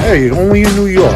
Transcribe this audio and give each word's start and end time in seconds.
Hey, 0.00 0.30
only 0.30 0.62
in 0.62 0.74
New 0.74 0.86
York. 0.86 1.12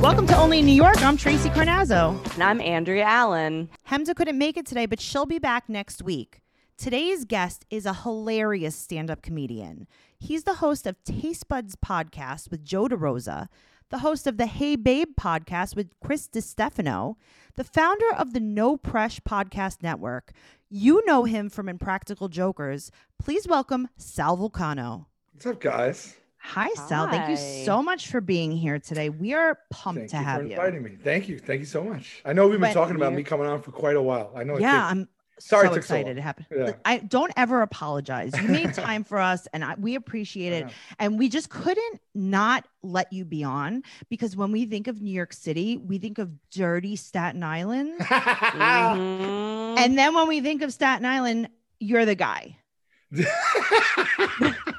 Welcome 0.00 0.26
to 0.26 0.36
Only 0.36 0.58
in 0.58 0.66
New 0.66 0.72
York. 0.72 1.02
I'm 1.02 1.16
Tracy 1.16 1.48
Carnazzo. 1.48 2.18
And 2.34 2.42
I'm 2.42 2.60
Andrea 2.60 3.04
Allen. 3.04 3.70
Hemza 3.88 4.14
couldn't 4.14 4.38
make 4.38 4.56
it 4.56 4.66
today, 4.66 4.86
but 4.86 5.00
she'll 5.00 5.26
be 5.26 5.38
back 5.38 5.68
next 5.68 6.02
week. 6.02 6.40
Today's 6.76 7.24
guest 7.24 7.64
is 7.70 7.86
a 7.86 7.94
hilarious 7.94 8.74
stand 8.74 9.10
up 9.10 9.22
comedian. 9.22 9.86
He's 10.18 10.44
the 10.44 10.54
host 10.54 10.86
of 10.86 11.02
Taste 11.04 11.48
Buds 11.48 11.76
podcast 11.76 12.50
with 12.50 12.64
Joe 12.64 12.88
DeRosa, 12.88 13.48
the 13.94 13.98
host 14.00 14.26
of 14.26 14.38
the 14.38 14.46
Hey 14.46 14.74
Babe 14.74 15.10
podcast 15.16 15.76
with 15.76 15.88
Chris 16.04 16.26
DiStefano, 16.26 17.14
the 17.54 17.62
founder 17.62 18.12
of 18.18 18.32
the 18.32 18.40
No 18.40 18.76
Presh 18.76 19.20
podcast 19.20 19.84
network. 19.84 20.32
You 20.68 21.06
know 21.06 21.22
him 21.22 21.48
from 21.48 21.68
Impractical 21.68 22.28
Jokers. 22.28 22.90
Please 23.22 23.46
welcome 23.46 23.88
Sal 23.96 24.36
Vulcano. 24.36 25.06
What's 25.32 25.46
up, 25.46 25.60
guys? 25.60 26.16
Hi, 26.38 26.70
Sal. 26.74 27.08
Thank 27.08 27.30
you 27.30 27.36
so 27.36 27.84
much 27.84 28.08
for 28.08 28.20
being 28.20 28.50
here 28.50 28.80
today. 28.80 29.10
We 29.10 29.32
are 29.32 29.60
pumped 29.70 30.00
Thank 30.00 30.10
to 30.10 30.16
you 30.18 30.24
have 30.24 30.40
for 30.40 30.46
you. 30.46 30.50
inviting 30.54 30.82
me. 30.82 30.96
Thank 31.00 31.28
you. 31.28 31.38
Thank 31.38 31.60
you 31.60 31.66
so 31.66 31.84
much. 31.84 32.20
I 32.24 32.32
know 32.32 32.48
we've 32.48 32.54
been 32.58 32.70
But 32.70 32.74
talking 32.74 32.96
about 32.96 33.12
you- 33.12 33.18
me 33.18 33.22
coming 33.22 33.46
on 33.46 33.62
for 33.62 33.70
quite 33.70 33.94
a 33.94 34.02
while. 34.02 34.32
I 34.34 34.42
know. 34.42 34.56
it 34.56 34.62
Yeah, 34.62 34.72
takes- 34.72 34.90
I'm 34.90 35.08
Sorry 35.40 35.66
it 35.66 35.70
so 35.70 35.74
took 35.74 35.84
so 35.84 35.94
excited 35.94 36.06
long. 36.06 36.18
it 36.18 36.20
happened. 36.22 36.46
Yeah. 36.56 36.72
I 36.84 36.98
don't 36.98 37.32
ever 37.36 37.62
apologize. 37.62 38.32
You 38.40 38.48
made 38.48 38.72
time 38.74 39.02
for 39.04 39.18
us, 39.18 39.46
and 39.52 39.64
I, 39.64 39.74
we 39.78 39.94
appreciate 39.96 40.52
it. 40.52 40.66
know. 40.66 40.72
And 40.98 41.18
we 41.18 41.28
just 41.28 41.50
couldn't 41.50 42.00
not 42.14 42.66
let 42.82 43.12
you 43.12 43.24
be 43.24 43.42
on 43.44 43.82
because 44.08 44.36
when 44.36 44.52
we 44.52 44.64
think 44.66 44.86
of 44.86 45.00
New 45.02 45.10
York 45.12 45.32
City, 45.32 45.76
we 45.76 45.98
think 45.98 46.18
of 46.18 46.30
dirty 46.50 46.96
Staten 46.96 47.42
Island, 47.42 47.98
Mhm. 48.00 49.78
and 49.78 49.98
then 49.98 50.14
when 50.14 50.28
we 50.28 50.40
think 50.40 50.62
of 50.62 50.72
Staten 50.72 51.04
Island, 51.04 51.48
you're 51.80 52.04
the 52.04 52.14
guy. 52.14 52.56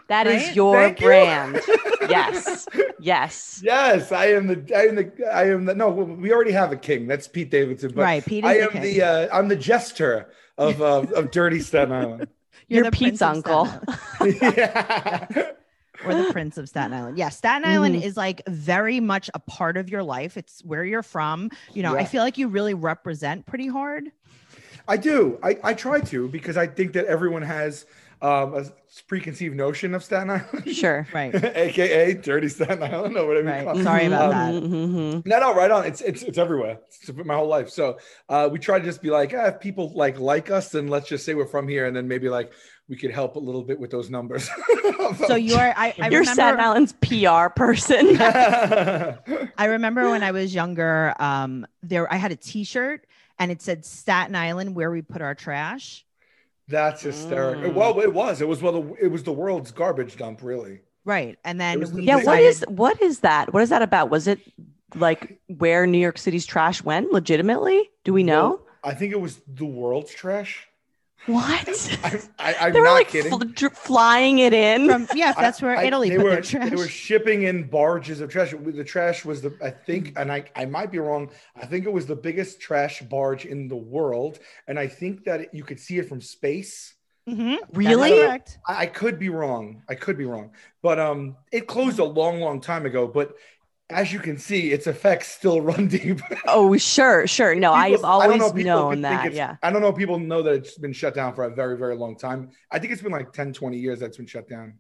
That 0.08 0.28
is 0.28 0.44
Right? 0.48 0.56
your 0.56 0.76
Thank 0.76 1.00
you. 1.02 1.08
brand. 1.08 1.62
yes. 2.10 2.68
Yes. 3.00 3.60
yes, 3.64 4.12
I 4.12 4.28
am 4.28 4.46
the. 4.48 4.76
I 4.76 4.82
am 4.88 4.96
the. 4.96 5.12
I 5.34 5.50
am 5.50 5.66
the. 5.66 5.74
No, 5.74 5.90
we 5.90 6.32
already 6.32 6.52
have 6.52 6.72
a 6.72 6.76
king. 6.78 7.08
That's 7.08 7.28
Pete 7.28 7.50
Davidson. 7.50 7.92
But 7.96 8.02
right, 8.04 8.24
Pete. 8.26 8.44
Is 8.44 8.50
I 8.50 8.58
the 8.58 8.64
am 8.66 8.70
king. 8.70 8.82
the. 8.84 9.02
Uh, 9.02 9.28
I'm 9.38 9.48
the 9.48 9.56
jester 9.56 10.30
of 10.58 10.82
uh, 10.82 11.06
of 11.16 11.32
dirty 11.32 11.60
Staten 11.60 11.94
Island. 12.02 12.28
You're 12.68 12.84
You're 12.84 12.92
Pete's 12.92 13.22
uncle. 13.22 13.66
Staten 13.66 13.90
Island. 14.20 14.38
yeah. 14.58 15.52
or 16.06 16.14
the 16.16 16.32
Prince 16.32 16.58
of 16.58 16.68
Staten 16.70 16.94
Island. 16.94 17.18
Yeah, 17.18 17.30
Staten 17.30 17.66
Island 17.66 17.96
Mhm. 17.96 18.04
is 18.04 18.18
like 18.18 18.42
very 18.48 19.00
much 19.00 19.30
a 19.34 19.40
part 19.40 19.78
of 19.78 19.90
your 19.90 20.04
life. 20.04 20.38
It's 20.38 20.64
where 20.64 20.84
you're 20.84 21.04
from. 21.04 21.52
You 21.74 21.84
know, 21.84 21.96
I 21.96 22.06
feel 22.06 22.24
like 22.24 22.38
you 22.38 22.48
really 22.48 22.74
represent 22.74 23.46
pretty 23.46 23.68
hard. 23.68 24.12
I 24.88 24.98
do. 24.98 25.40
I, 25.44 25.58
I 25.64 25.74
try 25.74 26.00
to 26.02 26.28
because 26.28 26.58
I 26.58 26.68
think 26.68 26.94
that 26.94 27.06
everyone 27.06 27.42
has 27.42 27.86
um, 28.22 28.54
a 28.54 28.66
preconceived 29.02 29.56
notion 29.56 29.94
of 29.94 30.04
Staten 30.04 30.30
Island. 30.30 30.76
Sure. 30.76 31.08
Right. 31.14 31.34
AKA 31.36 32.14
dirty 32.16 32.50
Staten 32.50 32.82
Island 32.84 33.18
or 33.18 33.28
whatever 33.28 33.48
you 33.50 33.54
Right. 33.56 33.64
call 33.66 33.80
it. 33.80 33.84
Sorry 33.84 34.06
about 34.06 34.34
Um, 34.34 34.54
that. 34.54 34.64
Mhm. 34.64 35.26
No, 35.26 35.40
no, 35.40 35.54
right 35.54 35.72
on. 35.72 35.86
It's 35.86 36.02
it's 36.02 36.24
it's 36.24 36.38
everywhere. 36.38 36.80
It's 36.88 37.12
my 37.26 37.36
whole 37.36 37.48
life. 37.48 37.70
So 37.70 37.98
uh, 38.30 38.50
we 38.52 38.60
try 38.60 38.80
to 38.80 38.86
just 38.86 39.02
be 39.02 39.10
like, 39.10 39.34
ah, 39.36 39.46
if 39.48 39.60
people 39.60 39.92
like 39.96 40.20
like 40.20 40.50
us, 40.52 40.70
then 40.70 40.88
let's 40.88 41.08
just 41.10 41.26
say 41.26 41.34
we're 41.34 41.46
from 41.48 41.68
here, 41.68 41.86
and 41.88 41.96
then 41.96 42.08
maybe 42.08 42.30
like 42.30 42.52
we 42.88 42.96
could 42.96 43.12
help 43.12 43.36
a 43.36 43.40
little 43.40 43.64
bit 43.64 43.80
with 43.80 43.92
those 43.92 44.10
numbers. 44.10 44.50
So 45.28 45.36
you're 45.36 45.60
I, 45.60 45.94
I 46.00 46.10
You're 46.10 46.22
remember 46.22 46.34
Staten 46.34 46.60
Island's 46.60 46.94
PR 46.94 47.50
person. 47.56 48.18
I 48.20 49.66
remember 49.66 50.10
when 50.10 50.24
I 50.24 50.32
was 50.32 50.54
younger, 50.54 51.14
um, 51.20 51.66
there 51.84 52.12
I 52.12 52.16
had 52.18 52.32
a 52.32 52.36
T-shirt 52.36 53.06
and 53.40 53.52
it 53.52 53.62
said 53.62 53.86
Staten 53.86 54.36
Island, 54.36 54.76
where 54.76 54.90
we 54.92 55.02
put 55.02 55.22
our 55.22 55.36
trash. 55.36 56.05
That's 56.68 57.02
hysterical. 57.02 57.72
Mm. 57.72 57.74
Well, 57.74 58.00
it 58.00 58.14
was. 58.14 58.42
It 58.42 58.48
was 58.48 58.62
well. 58.62 58.82
The, 58.82 58.94
it 59.06 59.08
was 59.08 59.24
the 59.24 59.34
world's 59.34 59.72
garbage 59.72 60.18
dump, 60.18 60.42
really. 60.42 60.82
Right, 61.04 61.38
and 61.46 61.62
then 61.62 61.82
the 61.82 62.04
yeah. 62.04 62.24
What 62.24 62.40
is 62.40 62.66
what 62.68 63.02
is 63.02 63.20
that? 63.20 63.54
What 63.54 63.62
is 63.62 63.70
that 63.70 63.84
about? 63.84 64.10
Was 64.10 64.28
it 64.28 64.40
like 64.96 65.40
where 65.48 65.86
New 65.86 66.00
York 66.00 66.18
City's 66.18 66.46
trash 66.46 66.84
went 66.84 67.12
legitimately? 67.12 67.90
Do 68.04 68.14
we 68.14 68.24
know? 68.24 68.50
Well, 68.50 68.68
I 68.84 68.94
think 68.96 69.14
it 69.14 69.22
was 69.22 69.42
the 69.48 69.66
world's 69.66 70.12
trash. 70.14 70.68
What? 71.28 71.98
I, 72.04 72.20
I, 72.40 72.56
I'm 72.68 72.74
they 72.74 72.80
were 72.80 72.86
not 72.86 72.94
like 72.94 73.08
kidding. 73.10 73.32
fl- 73.32 73.46
dr- 73.46 73.74
flying 73.74 74.40
it 74.40 74.54
in. 74.54 74.88
from 74.88 75.08
yeah, 75.16 75.34
that's 75.34 75.62
where 75.62 75.76
I- 75.76 75.82
I- 75.82 75.86
Italy 75.86 76.10
they 76.10 76.18
put 76.18 76.24
were, 76.26 76.30
their 76.32 76.42
trash. 76.42 76.70
They 76.70 76.76
were 76.76 76.88
shipping 76.88 77.44
in 77.44 77.68
barges 77.68 78.22
of 78.22 78.30
trash. 78.30 78.52
The 78.52 78.84
trash 78.84 79.26
was 79.26 79.42
the, 79.42 79.58
I 79.64 79.72
think, 79.72 80.14
and 80.18 80.32
I, 80.32 80.46
I 80.56 80.66
might 80.66 80.92
be 80.92 81.00
wrong. 81.00 81.30
I 81.56 81.66
think 81.66 81.86
it 81.86 81.92
was 81.94 82.06
the 82.06 82.16
biggest 82.16 82.60
trash 82.62 83.02
barge 83.02 83.46
in 83.46 83.68
the 83.68 83.76
world, 83.76 84.40
and 84.68 84.78
I 84.78 84.88
think 84.88 85.24
that 85.26 85.42
it, 85.42 85.50
you 85.54 85.64
could 85.64 85.80
see 85.80 85.98
it 85.98 86.08
from 86.08 86.22
space. 86.22 86.94
Mhm, 87.28 87.58
Really? 87.74 88.12
correct. 88.20 88.60
I, 88.68 88.84
I 88.84 88.86
could 88.86 89.18
be 89.18 89.30
wrong. 89.30 89.82
I 89.90 89.96
could 89.96 90.16
be 90.16 90.26
wrong, 90.26 90.52
but 90.84 91.00
um, 91.00 91.38
it 91.52 91.66
closed 91.66 91.98
a 91.98 92.04
long, 92.04 92.40
long 92.40 92.62
time 92.62 92.86
ago. 92.86 93.08
But 93.08 93.34
as 93.90 94.12
you 94.12 94.20
can 94.20 94.38
see, 94.38 94.72
its 94.72 94.88
effects 94.88 95.28
still 95.28 95.62
run 95.70 95.88
deep. 95.88 96.22
Oh, 96.48 96.76
sure, 96.78 97.28
sure. 97.28 97.56
No, 97.56 97.74
I've 97.74 97.94
People- 97.94 98.06
I 98.06 98.28
don't 98.28 98.40
always 98.40 98.40
know 98.40 98.48
if 98.48 98.56
people 98.56 98.90
known 98.90 99.02
that. 99.02 99.34
Yeah. 99.34 99.58
I 99.62 99.72
don't 99.72 99.82
know 99.82 99.90
if 99.90 99.96
people 99.96 100.20
know 100.20 100.42
that 100.42 100.54
it's 100.54 100.78
been 100.78 100.94
shut 100.94 101.14
down 101.14 101.36
for 101.36 101.44
a 101.44 101.54
very, 101.54 101.78
very 101.78 101.96
long 101.96 102.18
time. 102.18 102.50
I 102.72 102.80
think 102.80 102.94
it's 102.94 103.02
been 103.02 103.12
like 103.12 103.32
10, 103.34 103.54
20 103.54 103.78
years 103.78 104.00
that's 104.00 104.18
been 104.18 104.26
shut 104.26 104.50
down. 104.50 104.80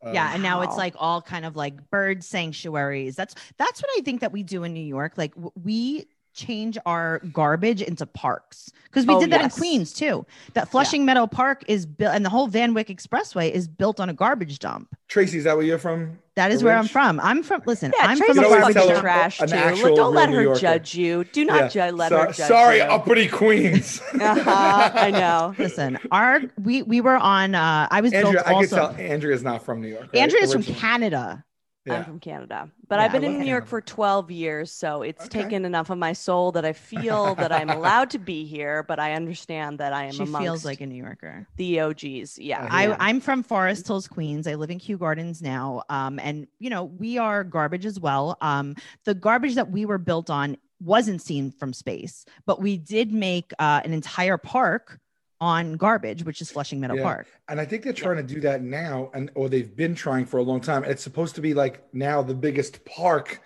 Um, 0.00 0.14
yeah 0.14 0.30
and 0.32 0.44
now 0.44 0.60
it's 0.62 0.76
like 0.76 0.94
all 0.96 1.20
kind 1.20 1.44
of 1.44 1.56
like 1.56 1.90
bird 1.90 2.22
sanctuaries 2.22 3.16
that's 3.16 3.34
that's 3.56 3.82
what 3.82 3.90
i 3.98 4.00
think 4.02 4.20
that 4.20 4.30
we 4.30 4.44
do 4.44 4.62
in 4.62 4.72
new 4.72 4.78
york 4.78 5.14
like 5.16 5.32
we 5.60 6.06
change 6.38 6.78
our 6.86 7.18
garbage 7.32 7.82
into 7.82 8.06
parks 8.06 8.70
because 8.84 9.04
we 9.04 9.14
Oh, 9.14 9.20
did 9.20 9.30
that 9.32 9.40
yes. 9.42 9.56
in 9.56 9.60
queens 9.60 9.92
too 9.92 10.24
that 10.54 10.68
flushing 10.70 11.04
meadow 11.04 11.26
park 11.26 11.64
is 11.66 11.84
built 11.84 12.14
and 12.14 12.24
the 12.24 12.30
whole 12.30 12.46
van 12.46 12.72
wyck 12.74 12.86
expressway 12.88 13.50
is 13.50 13.66
built 13.66 13.98
on 14.00 14.08
a 14.08 14.14
garbage 14.14 14.58
dump 14.60 14.88
Tracy, 15.08 15.38
is 15.38 15.44
that 15.44 15.56
where 15.56 15.66
you're 15.66 15.78
from? 15.78 16.18
that 16.36 16.52
is 16.52 16.60
The 16.60 16.66
where 16.66 16.76
i'm 16.76 16.86
from 16.86 17.18
i'm 17.20 17.42
from 17.42 17.62
listen 17.66 17.92
Yeah, 17.98 18.06
i'm 18.06 18.16
Tracy's 18.16 18.36
from 18.36 18.44
a 18.44 18.48
garbage 18.48 18.74
fucking 18.76 18.88
dump 18.90 19.00
trash 19.02 19.40
an 19.40 19.48
too. 19.48 19.54
actual 19.56 19.96
don't 19.96 20.14
let 20.14 20.28
her 20.30 20.42
Yorker. 20.42 20.60
judge 20.60 20.94
you. 20.94 21.24
Do 21.24 21.44
not 21.44 21.62
Yeah. 21.62 21.68
judge. 21.90 21.94
Let 21.94 22.08
So- 22.10 22.18
her 22.18 22.26
judge 22.26 22.36
sorry, 22.48 22.76
you. 22.76 22.82
uppity 22.84 23.26
Queens. 23.28 24.00
Uh-huh, 24.20 24.90
I 24.94 25.10
know. 25.10 25.54
listen 25.58 25.98
our 26.12 26.40
we 26.62 26.82
we 26.82 27.00
were 27.00 27.16
on 27.16 27.54
uh 27.56 27.88
i 27.90 28.00
was 28.00 28.12
Andrea, 28.12 28.34
built 28.34 28.46
I 28.46 28.50
can 28.50 28.54
also 28.54 28.76
tell 28.76 28.90
Andrea's 28.96 29.42
not 29.42 29.64
from 29.64 29.80
New 29.80 29.88
York. 29.88 30.08
Right? 30.12 30.22
andrea's 30.22 30.52
from 30.52 30.62
canada 30.62 31.44
Yeah. 31.88 31.98
I'm 31.98 32.04
from 32.04 32.20
Canada, 32.20 32.70
but 32.88 32.98
Yeah, 32.98 33.04
I've 33.06 33.12
been 33.12 33.24
in 33.24 33.32
love 33.32 33.40
New 33.40 33.46
York 33.46 33.66
for 33.66 33.80
12 33.80 34.30
years, 34.30 34.70
so 34.72 35.02
it's 35.02 35.26
Okay. 35.26 35.42
taken 35.42 35.64
enough 35.64 35.90
of 35.90 35.98
my 35.98 36.12
soul 36.12 36.52
that 36.52 36.64
I 36.64 36.72
feel 36.72 37.34
that 37.36 37.52
I'm 37.52 37.70
allowed 37.70 38.10
to 38.10 38.18
be 38.18 38.44
here. 38.46 38.82
But 38.82 38.98
I 38.98 39.14
understand 39.14 39.78
that 39.78 39.92
I 39.92 40.04
am 40.04 40.10
she 40.16 40.22
amongst 40.22 40.42
feels 40.42 40.64
like 40.64 40.80
a 40.80 40.86
new 40.86 41.02
yorker 41.02 41.46
the 41.56 41.80
OGs. 41.80 42.38
Yeah, 42.38 42.66
I 42.70 42.84
I, 42.86 42.86
yeah. 42.88 42.96
I'm 43.00 43.20
from 43.20 43.42
Forest 43.42 43.86
Hills, 43.86 44.08
Queens. 44.08 44.46
I 44.46 44.54
live 44.54 44.70
in 44.70 44.78
Kew 44.78 44.98
Gardens 44.98 45.42
now. 45.42 45.82
Um, 45.88 46.18
and 46.18 46.46
you 46.58 46.70
know, 46.70 46.84
we 46.84 47.18
are 47.18 47.44
garbage 47.44 47.86
as 47.86 47.98
well. 48.00 48.36
Um, 48.40 48.76
the 49.04 49.14
garbage 49.14 49.54
that 49.56 49.70
we 49.70 49.84
were 49.86 49.98
built 49.98 50.30
on 50.30 50.56
wasn't 50.80 51.20
seen 51.20 51.50
from 51.50 51.72
space, 51.72 52.24
but 52.46 52.60
we 52.62 52.76
did 52.76 53.12
make 53.12 53.52
uh, 53.58 53.80
an 53.84 53.92
entire 53.92 54.38
park 54.38 55.00
on 55.40 55.74
garbage, 55.74 56.24
which 56.24 56.40
is 56.40 56.50
Flushing 56.50 56.80
Meadow 56.80 56.94
Yeah. 56.94 57.02
Park. 57.02 57.26
And 57.48 57.60
I 57.60 57.64
think 57.64 57.84
they're 57.84 57.92
trying 57.92 58.16
to 58.16 58.22
do 58.22 58.40
that 58.40 58.62
now, 58.62 59.10
and 59.14 59.30
or 59.34 59.48
they've 59.48 59.74
been 59.74 59.94
trying 59.94 60.26
for 60.26 60.38
a 60.38 60.42
long 60.42 60.60
time. 60.60 60.84
It's 60.84 61.02
supposed 61.02 61.34
to 61.36 61.40
be 61.40 61.54
like 61.54 61.82
now 61.94 62.22
the 62.22 62.34
biggest 62.34 62.84
park, 62.84 63.40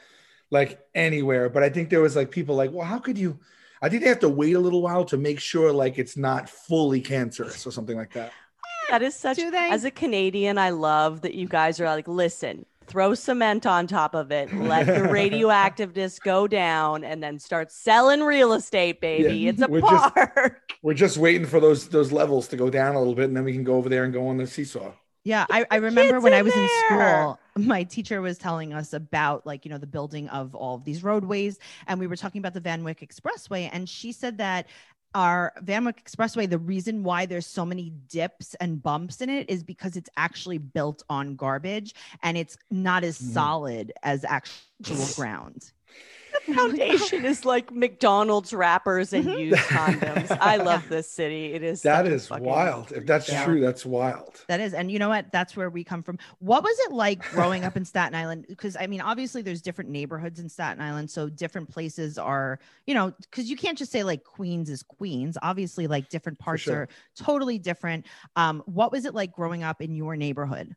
like 0.50 0.80
anywhere. 0.94 1.48
But 1.48 1.62
I 1.62 1.68
think 1.68 1.90
there 1.90 2.00
was 2.00 2.16
like 2.16 2.30
people 2.30 2.54
like, 2.56 2.72
well, 2.72 2.86
how 2.86 2.98
could 2.98 3.18
you? 3.18 3.38
I 3.82 3.88
think 3.88 4.02
they 4.02 4.08
have 4.08 4.20
to 4.20 4.28
wait 4.28 4.54
a 4.54 4.60
little 4.60 4.80
while 4.80 5.04
to 5.06 5.16
make 5.16 5.40
sure 5.40 5.72
like 5.72 5.98
it's 5.98 6.16
not 6.16 6.48
fully 6.48 7.00
cancerous 7.00 7.66
or 7.66 7.72
something 7.72 7.96
like 7.96 8.12
that. 8.14 8.32
That 8.90 9.02
is 9.02 9.14
such. 9.14 9.36
Do 9.36 9.50
they? 9.50 9.68
As 9.70 9.84
a 9.84 9.90
Canadian, 9.90 10.58
I 10.58 10.70
love 10.70 11.22
that 11.22 11.34
you 11.34 11.46
guys 11.48 11.80
are 11.80 11.86
like, 11.86 12.08
listen, 12.08 12.64
throw 12.86 13.14
cement 13.14 13.66
on 13.66 13.86
top 13.86 14.14
of 14.14 14.30
it, 14.30 14.52
let 14.54 14.86
the 14.86 15.08
radioactiveness 15.08 16.20
go 16.20 16.46
down, 16.46 17.04
and 17.04 17.22
then 17.22 17.38
start 17.38 17.70
selling 17.72 18.22
real 18.22 18.52
estate, 18.52 19.00
baby. 19.00 19.36
Yeah, 19.38 19.50
It's 19.50 19.62
a 19.62 19.68
we're 19.68 19.80
just- 19.80 20.14
park. 20.14 20.58
We're 20.82 20.94
just 20.94 21.16
waiting 21.16 21.46
for 21.46 21.60
those 21.60 21.86
those 21.88 22.10
levels 22.10 22.48
to 22.48 22.56
go 22.56 22.68
down 22.68 22.96
a 22.96 22.98
little 22.98 23.14
bit, 23.14 23.26
and 23.26 23.36
then 23.36 23.44
we 23.44 23.52
can 23.52 23.62
go 23.62 23.76
over 23.76 23.88
there 23.88 24.02
and 24.02 24.12
go 24.12 24.26
on 24.26 24.36
the 24.36 24.48
seesaw. 24.48 24.90
Yeah, 25.24 25.46
I, 25.48 25.64
I 25.70 25.76
remember 25.76 26.18
when 26.18 26.32
I 26.32 26.42
was 26.42 26.52
in 26.52 26.68
school, 26.88 27.38
my 27.56 27.84
teacher 27.84 28.20
was 28.20 28.36
telling 28.38 28.72
us 28.72 28.92
about 28.92 29.46
like, 29.46 29.64
you 29.64 29.70
know, 29.70 29.78
the 29.78 29.86
building 29.86 30.28
of 30.30 30.56
all 30.56 30.74
of 30.74 30.84
these 30.84 31.04
roadways. 31.04 31.60
And 31.86 32.00
we 32.00 32.08
were 32.08 32.16
talking 32.16 32.40
about 32.40 32.54
the 32.54 32.60
Van 32.60 32.82
Wyck 32.82 32.98
Expressway. 33.08 33.70
And 33.72 33.88
she 33.88 34.10
said 34.10 34.38
that 34.38 34.66
our 35.14 35.52
Van 35.62 35.84
Wyck 35.84 36.02
Expressway, 36.04 36.48
the 36.48 36.58
reason 36.58 37.02
why 37.02 37.26
there's 37.26 37.46
so 37.46 37.64
many 37.64 37.90
dips 38.08 38.54
and 38.54 38.82
bumps 38.82 39.20
in 39.20 39.28
it 39.30 39.48
is 39.50 39.62
because 39.62 39.96
it's 39.96 40.10
actually 40.16 40.58
built 40.58 41.02
on 41.10 41.36
garbage 41.36 41.94
and 42.22 42.36
it's 42.36 42.56
not 42.70 43.04
as 43.04 43.18
Mhm. 43.18 43.32
solid 43.32 43.92
as 44.02 44.24
actual 44.24 45.06
ground. 45.16 45.72
Foundation 46.54 47.24
is 47.24 47.44
like 47.44 47.72
McDonald's 47.72 48.52
wrappers 48.52 49.12
and 49.12 49.24
Mhm. 49.26 49.38
used 49.38 49.56
condoms. 49.62 50.36
I 50.40 50.56
love 50.70 50.88
this 50.88 51.08
city. 51.08 51.52
It 51.52 51.62
is 51.62 51.82
That 51.82 52.04
such 52.04 52.12
a 52.12 52.14
is 52.14 52.26
fucking- 52.26 52.44
wild. 52.44 52.92
If 52.92 53.06
that's 53.06 53.28
Yeah. 53.28 53.44
true, 53.44 53.60
that's 53.60 53.84
wild. 53.86 54.44
That 54.48 54.60
is, 54.60 54.74
and 54.74 54.90
you 54.90 54.98
know 54.98 55.08
what? 55.08 55.30
That's 55.32 55.56
where 55.56 55.70
we 55.70 55.84
come 55.84 56.02
from. 56.02 56.18
What 56.38 56.62
was 56.62 56.76
it 56.86 56.92
like 56.92 57.22
growing 57.30 57.64
up 57.64 57.76
in 57.76 57.84
Staten 57.84 58.14
Island? 58.14 58.46
Because 58.48 58.76
I 58.78 58.86
mean, 58.86 59.00
obviously, 59.00 59.42
there's 59.42 59.62
different 59.62 59.90
neighborhoods 59.90 60.40
in 60.40 60.48
Staten 60.48 60.82
Island, 60.82 61.10
so 61.10 61.28
different 61.28 61.68
places 61.70 62.18
are, 62.18 62.58
you 62.86 62.94
know, 62.94 63.12
because 63.20 63.48
you 63.48 63.56
can't 63.56 63.78
just 63.78 63.92
say 63.92 64.02
like 64.02 64.24
Queens 64.24 64.68
is 64.70 64.82
Queens. 64.82 65.36
Obviously, 65.42 65.86
like 65.86 66.08
different 66.08 66.38
parts 66.38 66.62
sure. 66.62 66.76
are 66.82 66.88
totally 67.16 67.58
different. 67.58 68.06
Um, 68.36 68.62
what 68.66 68.90
was 68.92 69.04
it 69.04 69.14
like 69.14 69.32
growing 69.32 69.62
up 69.62 69.80
in 69.80 69.94
your 69.94 70.16
neighborhood? 70.16 70.74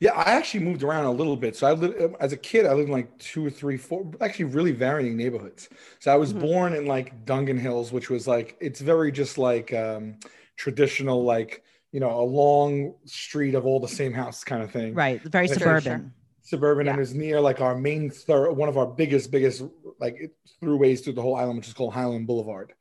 Yeah, 0.00 0.12
I 0.12 0.32
actually 0.32 0.64
moved 0.64 0.82
around 0.82 1.04
a 1.04 1.12
little 1.12 1.36
bit. 1.36 1.54
So 1.56 1.66
I 1.66 1.72
lived 1.72 2.16
as 2.20 2.32
a 2.32 2.36
kid. 2.36 2.66
I 2.66 2.72
lived 2.72 2.88
in 2.88 2.92
like 2.92 3.16
two 3.18 3.46
or 3.46 3.50
three, 3.50 3.76
four, 3.76 4.10
actually 4.20 4.46
really 4.46 4.72
varying 4.72 5.16
neighborhoods. 5.16 5.68
So 6.00 6.12
I 6.12 6.16
was 6.16 6.32
Mhm. 6.32 6.40
born 6.40 6.74
in 6.74 6.86
like 6.86 7.24
Dongan 7.24 7.58
Hills, 7.58 7.92
which 7.92 8.10
was 8.10 8.26
like 8.26 8.56
it's 8.60 8.80
very 8.80 9.12
just 9.12 9.38
like 9.38 9.72
um, 9.72 10.16
traditional, 10.56 11.22
like 11.24 11.62
you 11.92 12.00
know, 12.00 12.20
a 12.20 12.24
long 12.24 12.94
street 13.04 13.54
of 13.54 13.66
all 13.66 13.78
the 13.78 13.86
same 13.88 14.12
house 14.14 14.42
kind 14.44 14.62
of 14.62 14.70
thing. 14.70 14.94
Right, 14.94 15.20
very 15.22 15.46
Sure, 15.46 15.54
suburban. 15.58 16.12
Suburban, 16.40 16.86
Yeah. 16.86 16.92
and 16.94 17.02
it's 17.02 17.12
near 17.12 17.40
like 17.40 17.60
our 17.60 17.76
main 17.76 18.10
one 18.26 18.68
of 18.68 18.76
our 18.76 18.86
biggest, 18.86 19.30
biggest 19.30 19.62
like 20.00 20.32
throughways 20.60 21.04
through 21.04 21.12
the 21.12 21.22
whole 21.22 21.36
island, 21.36 21.58
which 21.58 21.68
is 21.68 21.74
called 21.74 21.94
Hylan 21.94 22.26
Boulevard. 22.26 22.72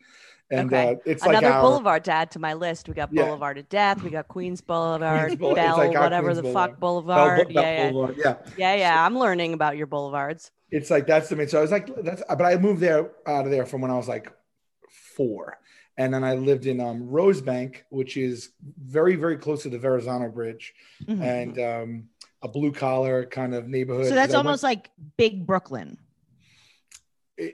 And 0.51 0.71
Okay. 0.74 0.92
uh, 0.92 0.95
it's 1.06 1.24
Another 1.24 1.48
like 1.48 1.56
our, 1.56 1.62
boulevard 1.62 2.03
to 2.06 2.12
add 2.12 2.31
to 2.31 2.39
my 2.39 2.53
list. 2.53 2.88
We 2.89 2.94
got 2.94 3.09
Yeah. 3.12 3.24
Boulevard 3.25 3.57
of 3.57 3.69
Death. 3.69 4.03
We 4.03 4.09
got 4.09 4.27
Queens 4.27 4.59
Boulevard, 4.62 5.27
Queens 5.27 5.39
Boule- 5.39 5.56
Bell, 5.56 5.77
like 5.77 5.94
whatever 5.98 6.27
Queens 6.27 6.38
the 6.38 6.42
Boulevard. 6.44 6.69
fuck 6.71 6.80
Boulevard. 6.80 7.38
Bell 7.53 7.63
yeah, 7.63 7.86
yeah, 7.86 7.92
Boulevard. 7.92 8.18
yeah. 8.18 8.36
yeah, 8.57 8.75
yeah. 8.75 9.06
I'm 9.06 9.18
learning 9.18 9.53
about 9.53 9.77
your 9.77 9.88
boulevards. 9.88 10.51
it's 10.69 10.89
like 10.89 11.07
that's 11.07 11.30
the 11.30 11.36
main. 11.36 11.48
So 11.48 11.59
I 11.59 11.62
was 11.62 11.71
like, 11.71 11.89
that's, 12.03 12.21
but 12.27 12.42
I 12.44 12.56
moved 12.57 12.81
there 12.81 13.12
out 13.25 13.45
of 13.45 13.51
there 13.51 13.65
from 13.65 13.81
when 13.81 13.92
I 13.92 13.95
was 13.98 14.07
like 14.09 14.31
four. 15.15 15.57
And 15.98 16.13
then 16.13 16.24
I 16.24 16.36
lived 16.36 16.65
in 16.65 16.80
um, 16.80 17.07
Rosebank, 17.07 17.83
which 17.89 18.18
is 18.18 18.51
very, 18.81 19.15
very 19.15 19.38
close 19.38 19.63
to 19.63 19.69
the 19.69 19.77
Verrazano 19.77 20.30
Bridge 20.30 20.74
Mhm. 21.06 21.21
and 21.21 21.59
um, 21.59 22.03
a 22.42 22.48
blue 22.48 22.71
collar 22.71 23.25
kind 23.25 23.53
of 23.53 23.68
neighborhood. 23.68 24.07
So 24.07 24.15
that's 24.15 24.33
I 24.33 24.38
went- 24.38 24.48
almost 24.48 24.63
like 24.63 24.89
big 25.18 25.45
Brooklyn, 25.45 25.98
i- 26.00 26.10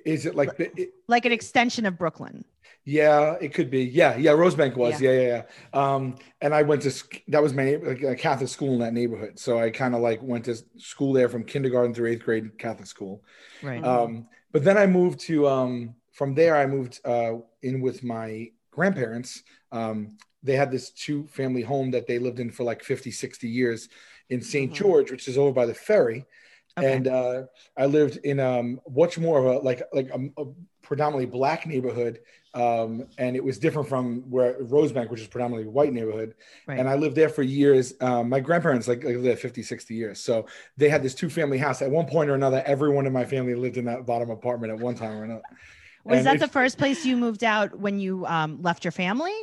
is 0.06 0.25
it 0.25 0.36
like, 0.36 0.60
it, 0.60 0.89
like 1.07 1.25
an 1.25 1.31
extension 1.31 1.86
of 1.86 1.98
Brooklyn. 1.98 2.44
yeah, 2.86 3.36
it 3.42 3.54
could 3.54 3.69
be. 3.69 3.84
Yeah, 3.84 4.16
yeah, 4.18 4.31
Rosebank 4.31 4.75
was. 4.75 5.01
Yeah. 5.01 5.12
Yeah, 5.12 5.22
yeah, 5.22 5.44
yeah. 5.74 5.94
Um, 5.94 6.16
and 6.42 6.54
I 6.54 6.62
went 6.63 6.81
to, 6.84 6.92
that 7.30 7.42
was 7.42 7.54
my 7.54 7.75
like, 7.84 8.01
a 8.04 8.16
Catholic 8.16 8.50
school 8.50 8.74
in 8.74 8.80
that 8.80 8.94
neighborhood. 8.94 9.39
So 9.39 9.60
I 9.60 9.69
kind 9.69 9.94
of 9.95 10.01
like 10.01 10.22
went 10.22 10.45
to 10.45 10.56
school 10.78 11.13
there 11.13 11.30
from 11.30 11.44
kindergarten 11.44 11.94
through 11.94 12.12
eighth 12.12 12.24
grade 12.24 12.57
Catholic 12.57 12.88
school. 12.88 13.24
Right. 13.62 13.84
Um, 13.84 14.28
but 14.51 14.63
then 14.63 14.78
I 14.78 14.88
moved 14.88 15.19
to 15.22 15.48
um, 15.48 15.95
from 16.13 16.34
there. 16.34 16.56
I 16.56 16.66
moved 16.66 17.00
uh, 17.06 17.34
in 17.62 17.81
with 17.81 18.04
my 18.04 18.51
grandparents. 18.72 19.44
Um, 19.72 20.18
they 20.44 20.56
had 20.56 20.72
this 20.72 20.92
two 20.92 21.28
family 21.28 21.62
home 21.62 21.92
that 21.92 22.07
they 22.07 22.19
lived 22.19 22.39
in 22.39 22.51
for 22.51 22.63
like 22.63 22.84
50, 22.84 23.12
60 23.12 23.50
years 23.50 23.89
in 24.30 24.42
saint 24.42 24.72
Mhm. 24.72 24.75
George, 24.75 25.12
which 25.12 25.28
is 25.28 25.38
over 25.38 25.51
by 25.51 25.66
the 25.66 25.74
ferry. 25.74 26.25
Okay. 26.77 26.94
And 26.94 27.07
uh, 27.07 27.44
I 27.75 27.88
lived 27.88 28.18
in 28.18 28.39
um, 28.39 28.79
much 28.89 29.18
more 29.18 29.39
of 29.39 29.45
a 29.45 29.59
like 29.59 29.81
like 29.94 30.09
a, 30.09 30.41
a 30.41 30.45
predominantly 30.83 31.25
black 31.25 31.65
neighborhood, 31.65 32.19
um, 32.53 33.07
and 33.18 33.35
it 33.35 33.44
was 33.44 33.57
different 33.57 33.89
from 33.89 34.21
where 34.29 34.62
Rosebank, 34.62 35.09
which 35.09 35.21
is 35.21 35.27
predominantly 35.27 35.68
white 35.68 35.91
neighborhood. 35.91 36.35
Right. 36.68 36.79
And 36.79 36.88
I 36.88 36.95
lived 36.95 37.15
there 37.15 37.29
for 37.29 37.44
years. 37.44 37.94
Um, 38.00 38.29
my 38.29 38.39
grandparents 38.39 38.88
like, 38.88 39.03
like 39.03 39.15
lived 39.15 39.25
there 39.25 39.35
50, 39.35 39.63
60 39.63 39.94
years. 39.94 40.19
So 40.19 40.45
they 40.77 40.89
had 40.89 41.03
this 41.03 41.13
two 41.15 41.29
family 41.29 41.57
house. 41.57 41.81
At 41.81 41.89
one 41.89 42.06
point 42.06 42.29
or 42.29 42.35
another, 42.35 42.63
everyone 42.65 43.06
in 43.06 43.13
my 43.13 43.25
family 43.25 43.56
lived 43.56 43.77
in 43.77 43.85
that 43.85 44.06
bottom 44.06 44.29
apartment 44.29 44.71
at 44.71 44.79
one 44.79 44.95
time 44.95 45.18
or 45.18 45.24
another. 45.24 45.41
was 46.03 46.19
and 46.19 46.27
that 46.27 46.39
the 46.39 46.47
first 46.47 46.77
place 46.77 47.06
you 47.06 47.18
moved 47.18 47.44
out 47.44 47.77
when 47.79 48.00
you 48.00 48.25
um, 48.25 48.62
left 48.62 48.85
your 48.85 48.91
family? 48.91 49.33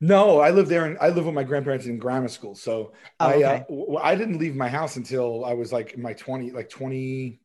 No, 0.00 0.40
I 0.40 0.50
lived 0.50 0.70
there 0.70 0.86
and 0.86 0.96
I 0.98 1.08
lived 1.08 1.26
with 1.26 1.34
my 1.34 1.42
grandparents 1.44 1.84
in 1.86 1.98
grammar 1.98 2.28
school. 2.28 2.54
So 2.54 2.92
Oh, 3.20 3.26
I, 3.26 3.32
uh, 3.32 3.36
okay. 3.36 3.64
w- 3.68 3.96
I 3.98 4.14
didn't 4.14 4.38
leave 4.38 4.56
my 4.56 4.68
house 4.68 4.96
until 4.96 5.44
I 5.44 5.52
was 5.52 5.72
like 5.72 5.92
in 5.92 6.00
my 6.02 6.14
20, 6.14 6.52
like 6.52 6.70
20, 6.70 7.38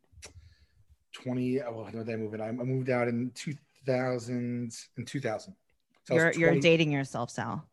20, 1.13 1.61
oh, 1.63 1.83
when 1.83 1.91
did 2.05 2.09
I 2.13 2.15
move 2.17 2.33
in? 2.33 2.41
I 2.41 2.47
I 2.47 2.51
moved 2.51 2.89
out 2.89 3.07
in 3.07 3.31
2000, 3.35 4.73
in 4.97 5.05
2000. 5.05 5.55
So 6.07 6.15
You're 6.15 6.31
you're 6.33 6.59
dating 6.59 6.91
yourself, 6.91 7.29
Sal. 7.29 7.65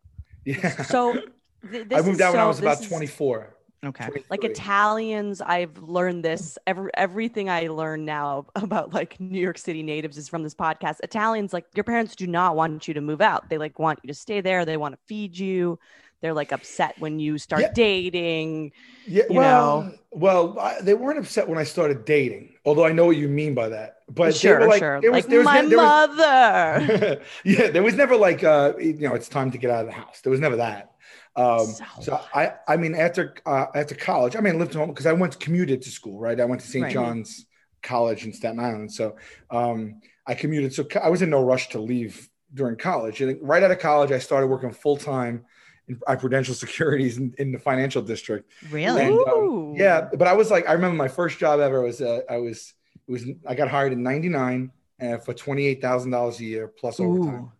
Yeah. 0.45 0.69
So 0.83 1.13
th- 1.71 1.87
this 1.87 1.99
I 1.99 2.01
moved 2.05 2.15
is 2.15 2.21
out 2.21 2.33
when 2.33 2.41
I 2.41 2.47
was 2.47 2.59
about 2.59 2.77
this 2.77 2.81
is- 2.85 2.89
24. 2.89 3.55
Okay. 3.83 4.07
like 4.29 4.43
Italians, 4.43 5.41
I've 5.41 5.77
learned 5.77 6.23
this. 6.23 6.57
Every 6.65 6.89
everything 6.93 7.49
I 7.49 7.67
learn 7.67 8.05
now 8.05 8.45
about 8.55 8.93
like 8.93 9.19
New 9.19 9.39
York 9.39 9.57
City 9.57 9.83
natives 9.83 10.17
is 10.17 10.29
from 10.29 10.43
this 10.43 10.55
podcast. 10.55 10.97
Italians, 11.03 11.53
like 11.53 11.65
your 11.75 11.83
parents 11.83 12.15
do 12.15 12.27
not 12.27 12.55
want 12.55 12.87
you 12.87 12.93
to 12.93 13.01
move 13.01 13.21
out. 13.21 13.49
They 13.49 13.57
like 13.57 13.79
want 13.79 13.99
you 14.03 14.07
to 14.07 14.13
stay 14.13 14.41
there. 14.41 14.65
They 14.65 14.77
want 14.77 14.93
to 14.95 14.99
feed 15.07 15.37
you. 15.37 15.79
They're 16.21 16.33
like 16.33 16.53
upset 16.53 16.95
when 16.99 17.19
you 17.19 17.37
start 17.37 17.63
Yeah. 17.63 17.73
dating. 17.73 18.71
Yeah, 19.05 19.23
you 19.29 19.35
well, 19.35 19.81
know. 19.81 19.91
well, 20.11 20.57
I, 20.57 20.79
they 20.79 20.93
weren't 20.93 21.19
upset 21.19 21.49
when 21.49 21.57
I 21.57 21.65
started 21.65 22.05
dating, 22.05 22.53
although 22.63 22.85
I 22.85 22.93
know 22.93 23.05
what 23.05 23.17
you 23.17 23.27
mean 23.27 23.53
by 23.53 23.67
that. 23.67 23.97
But 24.07 24.33
sure, 24.33 24.57
they 24.59 24.65
were 24.65 24.71
like, 24.71 24.79
sure. 24.79 25.01
there 25.01 25.11
was, 25.11 25.23
like 25.25 25.29
there 25.29 25.39
was, 25.39 25.45
my 25.45 25.59
ne- 25.59 25.67
there 25.67 25.77
was- 25.79 26.17
mother. 26.17 27.21
yeah, 27.43 27.67
there 27.71 27.83
was 27.83 27.95
never 27.95 28.15
like, 28.15 28.41
uh, 28.41 28.71
you 28.79 28.93
know, 28.99 29.15
it's 29.15 29.27
time 29.27 29.51
to 29.51 29.57
get 29.57 29.69
out 29.69 29.81
of 29.81 29.87
the 29.87 29.91
house. 29.91 30.21
There 30.21 30.31
was 30.31 30.39
never 30.39 30.55
that. 30.55 30.92
Um, 31.35 31.65
So 31.67 31.83
so 32.01 32.21
I, 32.33 32.53
I 32.67 32.77
mean, 32.77 32.95
after 32.95 33.35
uh, 33.45 33.65
after 33.75 33.95
college, 33.95 34.35
I 34.35 34.39
mean, 34.39 34.55
I 34.55 34.57
lived 34.57 34.73
home 34.73 34.89
because 34.89 35.05
I 35.05 35.13
went 35.13 35.39
commuted 35.39 35.81
to 35.83 35.89
school, 35.89 36.19
right? 36.19 36.39
I 36.39 36.45
went 36.45 36.61
to 36.61 36.67
St. 36.67 36.83
Right. 36.83 36.93
John's 36.93 37.45
College 37.81 38.25
in 38.25 38.33
Staten 38.33 38.59
Island, 38.59 38.91
so 38.91 39.15
um, 39.49 40.01
I 40.27 40.35
commuted. 40.35 40.73
So 40.73 40.85
I 41.01 41.09
was 41.09 41.21
in 41.21 41.29
no 41.29 41.43
rush 41.43 41.69
to 41.69 41.79
leave 41.79 42.29
during 42.53 42.77
college. 42.77 43.21
And 43.21 43.37
right 43.41 43.63
out 43.63 43.71
of 43.71 43.79
college, 43.79 44.11
I 44.11 44.19
started 44.19 44.47
working 44.47 44.71
full 44.71 44.97
time 44.97 45.45
in 45.87 45.99
at 46.07 46.19
Prudential 46.19 46.53
Securities 46.63 47.17
in, 47.17 47.33
in 47.37 47.51
the 47.51 47.59
financial 47.59 48.01
district. 48.01 48.51
Really? 48.69 49.03
And, 49.03 49.19
um, 49.27 49.73
Yeah, 49.75 50.09
but 50.17 50.27
I 50.27 50.33
was 50.33 50.51
like, 50.51 50.67
I 50.69 50.73
remember 50.73 50.95
my 50.95 51.07
first 51.07 51.39
job 51.39 51.59
ever 51.59 51.81
was 51.81 52.01
uh, 52.01 52.21
I 52.29 52.37
was 52.37 52.73
it 53.07 53.11
was 53.11 53.25
I 53.47 53.55
got 53.55 53.69
hired 53.69 53.91
in 53.91 54.03
'99 54.03 54.71
uh, 55.01 55.17
for 55.17 55.33
twenty 55.33 55.65
eight 55.65 55.81
thousand 55.81 56.11
dollars 56.11 56.39
a 56.39 56.43
year 56.43 56.67
plus 56.67 56.99
overtime. 56.99 57.45
Ooh. 57.45 57.51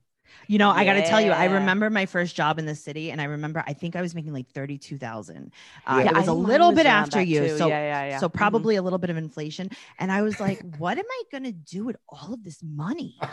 You 0.48 0.58
know, 0.58 0.70
I 0.70 0.86
got 0.86 0.94
to 0.94 1.06
tell 1.06 1.22
you, 1.22 1.32
I 1.32 1.46
remember 1.46 1.90
my 1.90 2.06
first 2.06 2.36
job 2.36 2.60
in 2.60 2.66
the 2.66 2.76
city, 2.76 3.12
and 3.12 3.22
I 3.22 3.26
remember 3.26 3.64
I 3.66 3.74
think 3.74 3.96
I 3.96 4.02
was 4.02 4.14
making 4.16 4.34
like 4.34 4.48
thirty-two 4.50 4.98
thousand. 4.98 5.52
Uh, 5.88 6.02
Yeah. 6.04 6.12
It 6.12 6.16
was 6.16 6.28
I 6.28 6.32
a 6.32 6.36
little 6.36 6.70
was 6.70 6.76
bit 6.78 6.86
after 6.86 7.22
you, 7.22 7.40
too. 7.48 7.58
so 7.58 7.68
yeah, 7.68 7.80
yeah, 7.80 8.10
yeah. 8.12 8.18
so 8.20 8.28
Mhm. 8.30 8.34
probably 8.34 8.76
a 8.76 8.82
little 8.82 9.00
bit 9.00 9.10
of 9.10 9.18
inflation. 9.18 9.70
And 10.00 10.12
I 10.12 10.22
was 10.22 10.40
like, 10.40 10.62
what 10.78 10.98
am 10.98 11.06
I 11.10 11.24
gonna 11.32 11.52
do 11.52 11.86
with 11.86 11.96
all 12.10 12.34
of 12.34 12.44
this 12.44 12.62
money? 12.64 13.16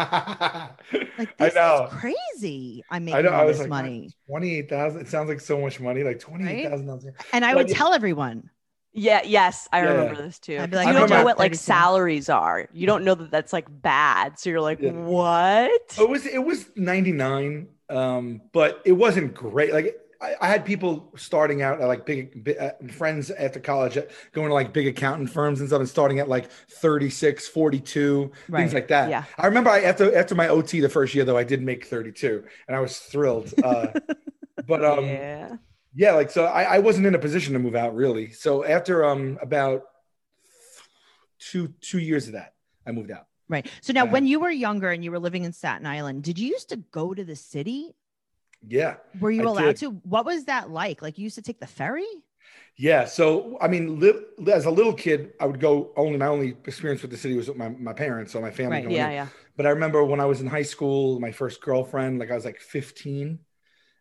Like 1.18 1.34
I 1.38 1.44
this 1.46 1.54
know. 1.54 1.88
is 1.92 1.98
crazy. 2.00 2.82
I'm 2.90 2.96
I 2.96 2.98
making 3.00 3.24
know. 3.24 3.32
all 3.32 3.40
I 3.40 3.44
was 3.44 3.58
this 3.58 3.60
like, 3.64 3.70
money, 3.70 4.10
twenty 4.26 4.56
eight 4.56 4.68
thousand. 4.70 5.02
It 5.02 5.08
sounds 5.08 5.28
like 5.28 5.40
so 5.40 5.60
much 5.60 5.78
money, 5.80 6.02
like 6.02 6.18
twenty 6.18 6.48
eight 6.48 6.68
thousand 6.68 6.86
dollars. 6.86 7.04
and 7.32 7.44
I 7.44 7.54
would 7.54 7.68
yeah. 7.68 7.76
tell 7.76 7.92
everyone. 7.92 8.48
Yeah, 8.92 9.22
yes, 9.24 9.68
I 9.72 9.82
Yeah, 9.82 9.90
remember 9.90 10.14
yeah. 10.14 10.22
this 10.22 10.38
too. 10.38 10.58
I'd 10.58 10.70
be 10.70 10.76
'Cause 10.76 10.84
like, 10.84 10.88
you 10.88 10.94
I 10.96 11.00
don't 11.00 11.10
know 11.10 11.22
what 11.22 11.38
like 11.38 11.54
32. 11.54 11.56
salaries 11.56 12.28
are. 12.28 12.68
You 12.72 12.86
don't 12.86 13.04
know 13.04 13.14
that 13.14 13.30
that's 13.30 13.52
like 13.52 13.66
bad. 13.82 14.38
So 14.38 14.50
you're 14.50 14.60
like, 14.60 14.80
Yeah. 14.80 14.92
what? 14.92 15.98
It 15.98 16.08
was 16.08 16.26
it 16.26 16.38
was 16.44 16.66
ninety 16.76 17.12
nine, 17.12 17.68
um, 17.88 18.40
but 18.52 18.82
it 18.84 18.92
wasn't 18.92 19.34
great. 19.34 19.72
Like 19.72 19.96
I, 20.20 20.34
I 20.40 20.48
had 20.48 20.64
people 20.64 21.12
starting 21.16 21.62
out 21.62 21.80
at 21.80 21.86
like 21.86 22.04
big, 22.06 22.42
big 22.44 22.58
uh, 22.58 22.72
friends 22.90 23.30
after 23.30 23.60
college 23.60 23.96
going 24.32 24.48
to 24.48 24.54
like 24.54 24.72
big 24.72 24.86
accountant 24.86 25.30
firms 25.30 25.60
and 25.60 25.68
stuff 25.68 25.80
and 25.80 25.88
starting 25.88 26.18
at 26.18 26.28
like 26.28 26.50
36 26.50 27.48
42 27.48 28.30
Right. 28.48 28.60
things 28.60 28.74
like 28.74 28.88
that 28.88 29.08
Yeah. 29.08 29.24
i 29.38 29.46
remember 29.46 29.70
i 29.70 29.80
after 29.82 30.14
after 30.16 30.34
my 30.34 30.48
ot 30.48 30.68
the 30.82 30.88
first 30.88 31.14
year 31.14 31.24
though 31.24 31.36
i 31.38 31.44
did 31.44 31.62
make 31.62 31.86
32 31.86 32.44
and 32.68 32.76
i 32.76 32.80
was 32.80 32.98
thrilled 32.98 33.54
uh, 33.62 33.88
but 34.66 34.84
um 34.84 35.04
yeah. 35.04 35.56
Yeah 35.94 36.12
like 36.12 36.30
so 36.30 36.44
I, 36.44 36.62
I 36.76 36.78
wasn't 36.78 37.06
in 37.06 37.14
a 37.14 37.18
position 37.18 37.52
to 37.54 37.58
move 37.58 37.74
out 37.74 37.94
really 37.94 38.30
so 38.30 38.64
after 38.64 39.04
um 39.04 39.38
about 39.42 39.82
two 41.38 41.68
two 41.80 41.98
years 41.98 42.26
of 42.26 42.34
that 42.34 42.54
i 42.86 42.92
moved 42.92 43.10
out 43.10 43.26
Right. 43.48 43.66
So 43.80 43.92
now, 43.92 44.04
Yeah. 44.04 44.12
when 44.12 44.28
you 44.28 44.38
were 44.38 44.50
younger 44.52 44.90
and 44.90 45.02
you 45.02 45.10
were 45.10 45.18
living 45.18 45.42
in 45.42 45.52
Staten 45.52 45.84
Island, 45.84 46.22
did 46.22 46.38
you 46.38 46.46
used 46.50 46.68
to 46.68 46.76
go 46.76 47.12
to 47.12 47.24
the 47.24 47.34
city? 47.34 47.96
Yeah. 48.64 48.98
Were 49.18 49.32
you 49.32 49.42
I 49.42 49.50
allowed 49.50 49.64
did. 49.74 49.76
to? 49.78 49.90
What 50.04 50.24
was 50.24 50.44
that 50.44 50.70
like? 50.70 51.02
Like 51.02 51.18
you 51.18 51.24
used 51.24 51.34
to 51.34 51.42
take 51.42 51.58
the 51.58 51.66
ferry? 51.66 52.06
Yeah. 52.76 53.06
So, 53.06 53.58
I 53.60 53.66
mean, 53.66 53.98
li- 53.98 54.20
as 54.52 54.66
a 54.66 54.70
little 54.70 54.92
kid, 54.92 55.32
I 55.40 55.46
would 55.46 55.58
go 55.58 55.90
only, 55.96 56.16
my 56.16 56.26
only 56.28 56.50
experience 56.64 57.02
with 57.02 57.10
the 57.10 57.16
city 57.16 57.34
was 57.36 57.48
with 57.48 57.56
my, 57.56 57.70
my 57.70 57.92
parents 57.92 58.36
or 58.36 58.40
my 58.40 58.52
family. 58.52 58.76
Right. 58.76 58.84
going 58.84 58.94
Yeah, 58.94 59.08
in. 59.08 59.12
yeah. 59.14 59.26
But 59.56 59.66
I 59.66 59.70
remember 59.70 60.04
when 60.04 60.20
I 60.20 60.26
was 60.26 60.40
in 60.40 60.46
high 60.46 60.62
school, 60.62 61.18
my 61.18 61.32
first 61.32 61.60
girlfriend, 61.60 62.20
like 62.20 62.30
I 62.30 62.36
was 62.36 62.44
like 62.44 62.60
15, 62.60 63.40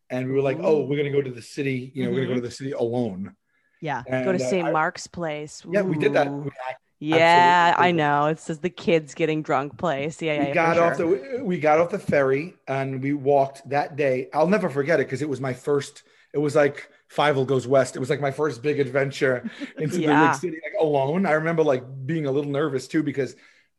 and 0.09 0.27
we 0.27 0.33
were 0.33 0.41
like, 0.41 0.57
oh, 0.61 0.81
we're 0.81 0.97
going 0.97 1.11
to 1.11 1.17
go 1.17 1.21
to 1.21 1.31
the 1.31 1.41
city. 1.41 1.91
You 1.93 2.05
know, 2.05 2.09
we're 2.09 2.25
going 2.25 2.29
to 2.29 2.35
go 2.35 2.41
to 2.41 2.47
the 2.47 2.53
city 2.53 2.71
alone. 2.71 3.35
Yeah. 3.81 4.03
And, 4.07 4.25
Go 4.25 4.31
to 4.31 4.43
uh, 4.43 4.49
St. 4.49 4.67
I- 4.67 4.71
Mark's 4.71 5.07
Place. 5.07 5.63
Yeah, 5.69 5.81
we 5.81 5.97
did 5.97 6.13
that. 6.13 6.27
Ooh. 6.27 6.41
We, 6.41 6.51
Yeah, 6.99 7.73
Absolutely. 7.77 7.87
I 7.87 7.91
know. 7.91 8.25
It 8.27 8.39
says 8.39 8.59
the 8.59 8.69
kids 8.69 9.13
getting 9.13 9.41
drunk 9.41 9.77
place. 9.77 10.21
Yeah, 10.21 10.33
yeah. 10.33 10.39
we 10.41 10.47
yeah, 10.47 10.53
got 10.53 10.75
for 10.75 10.83
off 10.83 10.97
the 10.97 11.41
we 11.43 11.59
got 11.59 11.79
off 11.79 11.91
the 11.91 11.99
ferry 11.99 12.55
and 12.67 13.01
we 13.01 13.13
walked 13.13 13.67
that 13.69 13.95
day. 13.95 14.27
I'll 14.33 14.47
never 14.47 14.69
forget 14.69 14.99
it 14.99 15.07
because 15.07 15.21
it 15.21 15.29
was 15.29 15.39
my 15.39 15.53
first. 15.53 16.03
It 16.33 16.39
was 16.39 16.55
like 16.55 16.89
Five 17.07 17.35
Goes 17.47 17.65
West. 17.67 17.95
It 17.95 17.99
was 17.99 18.09
like 18.09 18.19
my 18.19 18.31
first 18.31 18.61
big 18.61 18.79
adventure 18.79 19.49
into 19.77 19.97
the 19.97 20.07
big 20.07 20.35
city, 20.35 20.57
like 20.61 20.73
alone. 20.79 21.25
I 21.25 21.31
remember 21.31 21.63
like 21.63 21.83
being 22.05 22.25
a 22.25 22.31
little 22.31 22.51
nervous 22.51 22.87
too 22.87 23.01
because 23.01 23.35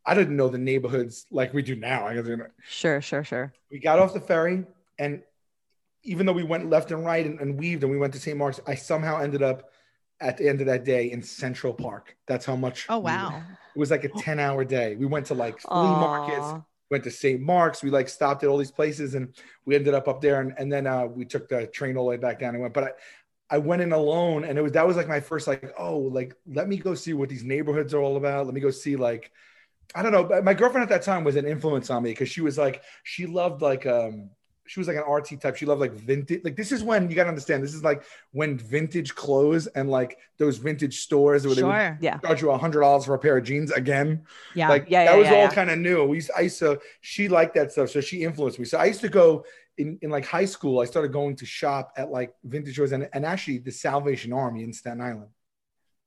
I 0.07 0.15
didn't 0.15 0.37
know 0.37 0.49
the 0.49 0.59
neighborhoods 0.59 1.27
like 1.31 1.53
we 1.53 1.63
do 1.63 1.77
now. 1.77 2.07
I 2.07 2.15
guess. 2.15 2.27
Sure, 2.67 3.03
sure, 3.03 3.23
sure. 3.23 3.53
we 3.71 3.79
got 3.79 3.99
off 3.99 4.15
the 4.15 4.21
ferry 4.21 4.65
and 4.99 5.23
even 6.03 6.27
though 6.27 6.33
we 6.33 6.45
went 6.45 6.69
left 6.69 6.91
and 6.93 7.05
right 7.05 7.27
and, 7.27 7.41
and 7.41 7.59
weaved 7.59 7.83
and 7.83 7.93
we 7.93 7.99
went 7.99 8.13
to 8.15 8.21
St. 8.21 8.37
Mark's, 8.37 8.61
I 8.67 8.75
somehow 8.75 9.21
ended 9.21 9.43
up 9.43 9.71
at 10.21 10.37
the 10.37 10.49
end 10.49 10.61
of 10.61 10.67
that 10.67 10.85
day 10.85 11.11
in 11.11 11.23
Central 11.23 11.73
Park. 11.73 12.17
That's 12.27 12.45
how 12.45 12.57
much. 12.57 12.87
Oh 12.89 12.99
we- 12.99 13.05
wow. 13.05 13.43
it 13.75 13.79
was 13.79 13.91
like 13.91 14.05
a 14.05 14.09
10 14.19 14.39
hour 14.39 14.65
day. 14.65 14.97
We 14.97 15.07
went 15.07 15.27
to 15.27 15.35
like 15.35 15.61
flea 15.61 15.71
Aw. 15.71 16.01
markets, 16.01 16.65
went 16.91 17.05
to 17.05 17.11
St. 17.11 17.41
Mark's. 17.41 17.83
We 17.83 17.91
like 17.91 18.09
stopped 18.09 18.43
at 18.43 18.49
all 18.49 18.59
these 18.59 18.71
places 18.71 19.15
and 19.15 19.35
we 19.65 19.75
ended 19.75 19.95
up 19.95 20.09
up 20.09 20.21
there. 20.21 20.41
And, 20.41 20.55
and 20.59 20.73
then 20.73 20.87
uh, 20.87 21.07
we 21.07 21.25
took 21.25 21.49
the 21.49 21.67
train 21.67 21.97
all 21.97 22.05
the 22.05 22.11
way 22.11 22.17
back 22.17 22.39
down 22.41 22.55
and 22.55 22.63
went. 22.63 22.75
But 22.75 22.85
I, 22.85 22.91
I 23.57 23.59
went 23.59 23.83
in 23.83 23.93
alone 23.93 24.45
and 24.45 24.59
it 24.59 24.63
was 24.63 24.73
that 24.73 24.87
was 24.87 24.97
like 24.97 25.09
my 25.09 25.21
first 25.21 25.47
like, 25.47 25.73
oh, 25.79 25.99
like 25.99 26.35
let 26.47 26.69
me 26.69 26.77
go 26.77 26.95
see 26.95 27.13
what 27.15 27.29
these 27.29 27.45
neighborhoods 27.45 27.95
are 27.95 28.01
all 28.01 28.17
about. 28.17 28.47
Let 28.47 28.55
me 28.55 28.61
go 28.61 28.71
see 28.71 28.97
like 28.97 29.33
I 29.95 30.03
don't 30.03 30.13
know. 30.13 30.25
But 30.25 30.45
my 30.45 30.55
girlfriend 30.55 30.85
at 30.85 30.89
that 30.91 31.03
time 31.03 31.25
was 31.25 31.37
an 31.37 31.47
influence 31.47 31.91
on 31.91 32.03
me 32.03 32.11
because 32.11 32.29
she 32.29 32.43
was 32.43 32.57
like, 32.57 32.83
she 33.03 33.27
loved 33.27 33.61
like 33.61 33.87
um 33.87 34.31
she 34.71 34.79
was 34.79 34.87
like 34.87 34.97
an 34.97 35.03
artsy 35.03 35.39
type. 35.41 35.57
She 35.57 35.67
loved 35.67 35.81
like 35.81 35.93
vintage. 35.95 36.43
Like 36.45 36.55
this 36.55 36.71
is 36.71 36.85
when 36.85 37.11
you 37.11 37.17
gotta 37.17 37.29
understand. 37.29 37.61
This 37.65 37.75
is 37.75 37.83
like 37.83 38.05
when 38.31 38.57
vintage 38.57 39.17
clothes 39.17 39.67
and 39.67 39.91
like 39.91 40.17
those 40.39 40.59
vintage 40.59 41.01
stores 41.01 41.45
where 41.45 41.57
they 41.57 41.65
would 41.65 41.97
Yeah. 42.01 42.19
charge 42.19 42.41
you 42.41 42.51
a 42.53 42.57
hundred 42.57 42.83
dollars 42.83 43.05
for 43.05 43.15
a 43.15 43.19
pair 43.19 43.37
of 43.37 43.43
jeans 43.43 43.73
again. 43.73 44.23
Yeah. 44.55 44.69
Like 44.69 44.85
Yeah, 44.89 45.07
that 45.07 45.11
yeah, 45.15 45.17
was 45.19 45.27
yeah, 45.29 45.35
all 45.35 45.49
kind 45.49 45.71
of 45.71 45.79
new. 45.81 46.05
We 46.05 46.19
used, 46.19 46.31
I 46.37 46.43
used 46.43 46.61
to, 46.61 46.79
she 47.01 47.27
liked 47.29 47.55
that 47.57 47.73
stuff. 47.73 47.91
So 47.91 48.01
she 48.01 48.23
influenced 48.23 48.61
me. 48.61 48.65
So 48.65 48.79
I 48.79 48.85
used 48.85 49.01
to 49.01 49.09
go 49.09 49.45
in, 49.77 49.99
in 50.03 50.11
like 50.11 50.25
high 50.25 50.45
school, 50.45 50.79
I 50.79 50.85
started 50.85 51.11
going 51.13 51.35
to 51.37 51.47
shop 51.47 51.93
at 51.97 52.13
like 52.13 52.33
vintage 52.45 52.75
stores 52.75 52.93
and, 52.93 53.09
and 53.13 53.27
actually 53.27 53.59
the 53.59 53.73
Salvation 53.73 54.33
Army 54.33 54.63
in 54.63 54.73
Staten 54.73 55.01
Island 55.01 55.31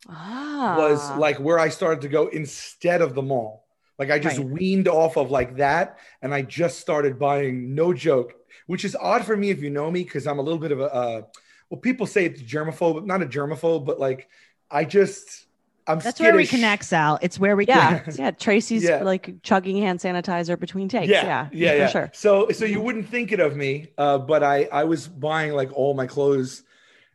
Ah. 0.08 0.76
was 0.78 1.10
like 1.12 1.38
where 1.40 1.60
I 1.60 1.68
started 1.70 2.02
to 2.02 2.08
go 2.08 2.28
instead 2.28 3.02
of 3.02 3.14
the 3.14 3.22
mall. 3.22 3.66
Like 4.00 4.10
I 4.12 4.20
just 4.20 4.38
Right. 4.40 4.48
weaned 4.48 4.88
off 4.88 5.18
of 5.18 5.32
like 5.32 5.58
that. 5.58 5.98
And 6.22 6.34
I 6.34 6.42
just 6.42 6.80
started 6.80 7.20
buying 7.20 7.76
no 7.76 7.94
joke, 7.94 8.34
which 8.68 8.86
is 8.86 8.96
odd 8.96 9.26
for 9.26 9.36
me 9.38 9.50
if 9.50 9.62
you 9.62 9.70
know 9.70 9.90
me, 9.92 10.04
because 10.04 10.28
I'm 10.28 10.40
a 10.40 10.42
little 10.42 10.60
bit 10.60 10.72
of 10.72 10.80
a, 10.80 10.94
uh, 10.94 11.22
well, 11.70 11.80
people 11.80 12.06
say 12.06 12.26
it's 12.26 12.42
germaphobe, 12.42 13.06
not 13.06 13.22
a 13.22 13.26
germaphobe, 13.26 13.86
but 13.86 14.00
like 14.00 14.30
I 14.72 14.86
just, 14.86 15.46
I'm 15.86 16.00
That's 16.00 16.20
where 16.20 16.34
we 16.36 16.48
connect, 16.48 16.86
Sal. 16.86 17.20
It's 17.22 17.38
where 17.38 17.56
we 17.58 17.66
yeah, 17.66 18.00
connect. 18.00 18.18
yeah. 18.20 18.32
Tracy's 18.32 18.84
Yeah. 18.84 19.04
like 19.04 19.42
chugging 19.44 19.82
hand 19.82 20.00
sanitizer 20.00 20.58
between 20.58 20.88
takes. 20.88 21.10
Yeah, 21.10 21.50
yeah, 21.52 21.72
for 21.72 21.78
yeah. 21.78 21.88
sure. 21.88 22.10
So, 22.14 22.50
so 22.52 22.64
you 22.66 22.80
wouldn't 22.80 23.10
think 23.10 23.32
it 23.34 23.40
of 23.42 23.56
me, 23.58 23.88
uh, 23.98 24.18
but 24.20 24.44
I, 24.44 24.66
I 24.72 24.86
was 24.86 25.08
buying 25.08 25.54
like 25.54 25.72
all 25.74 25.94
my 25.94 26.08
clothes 26.08 26.64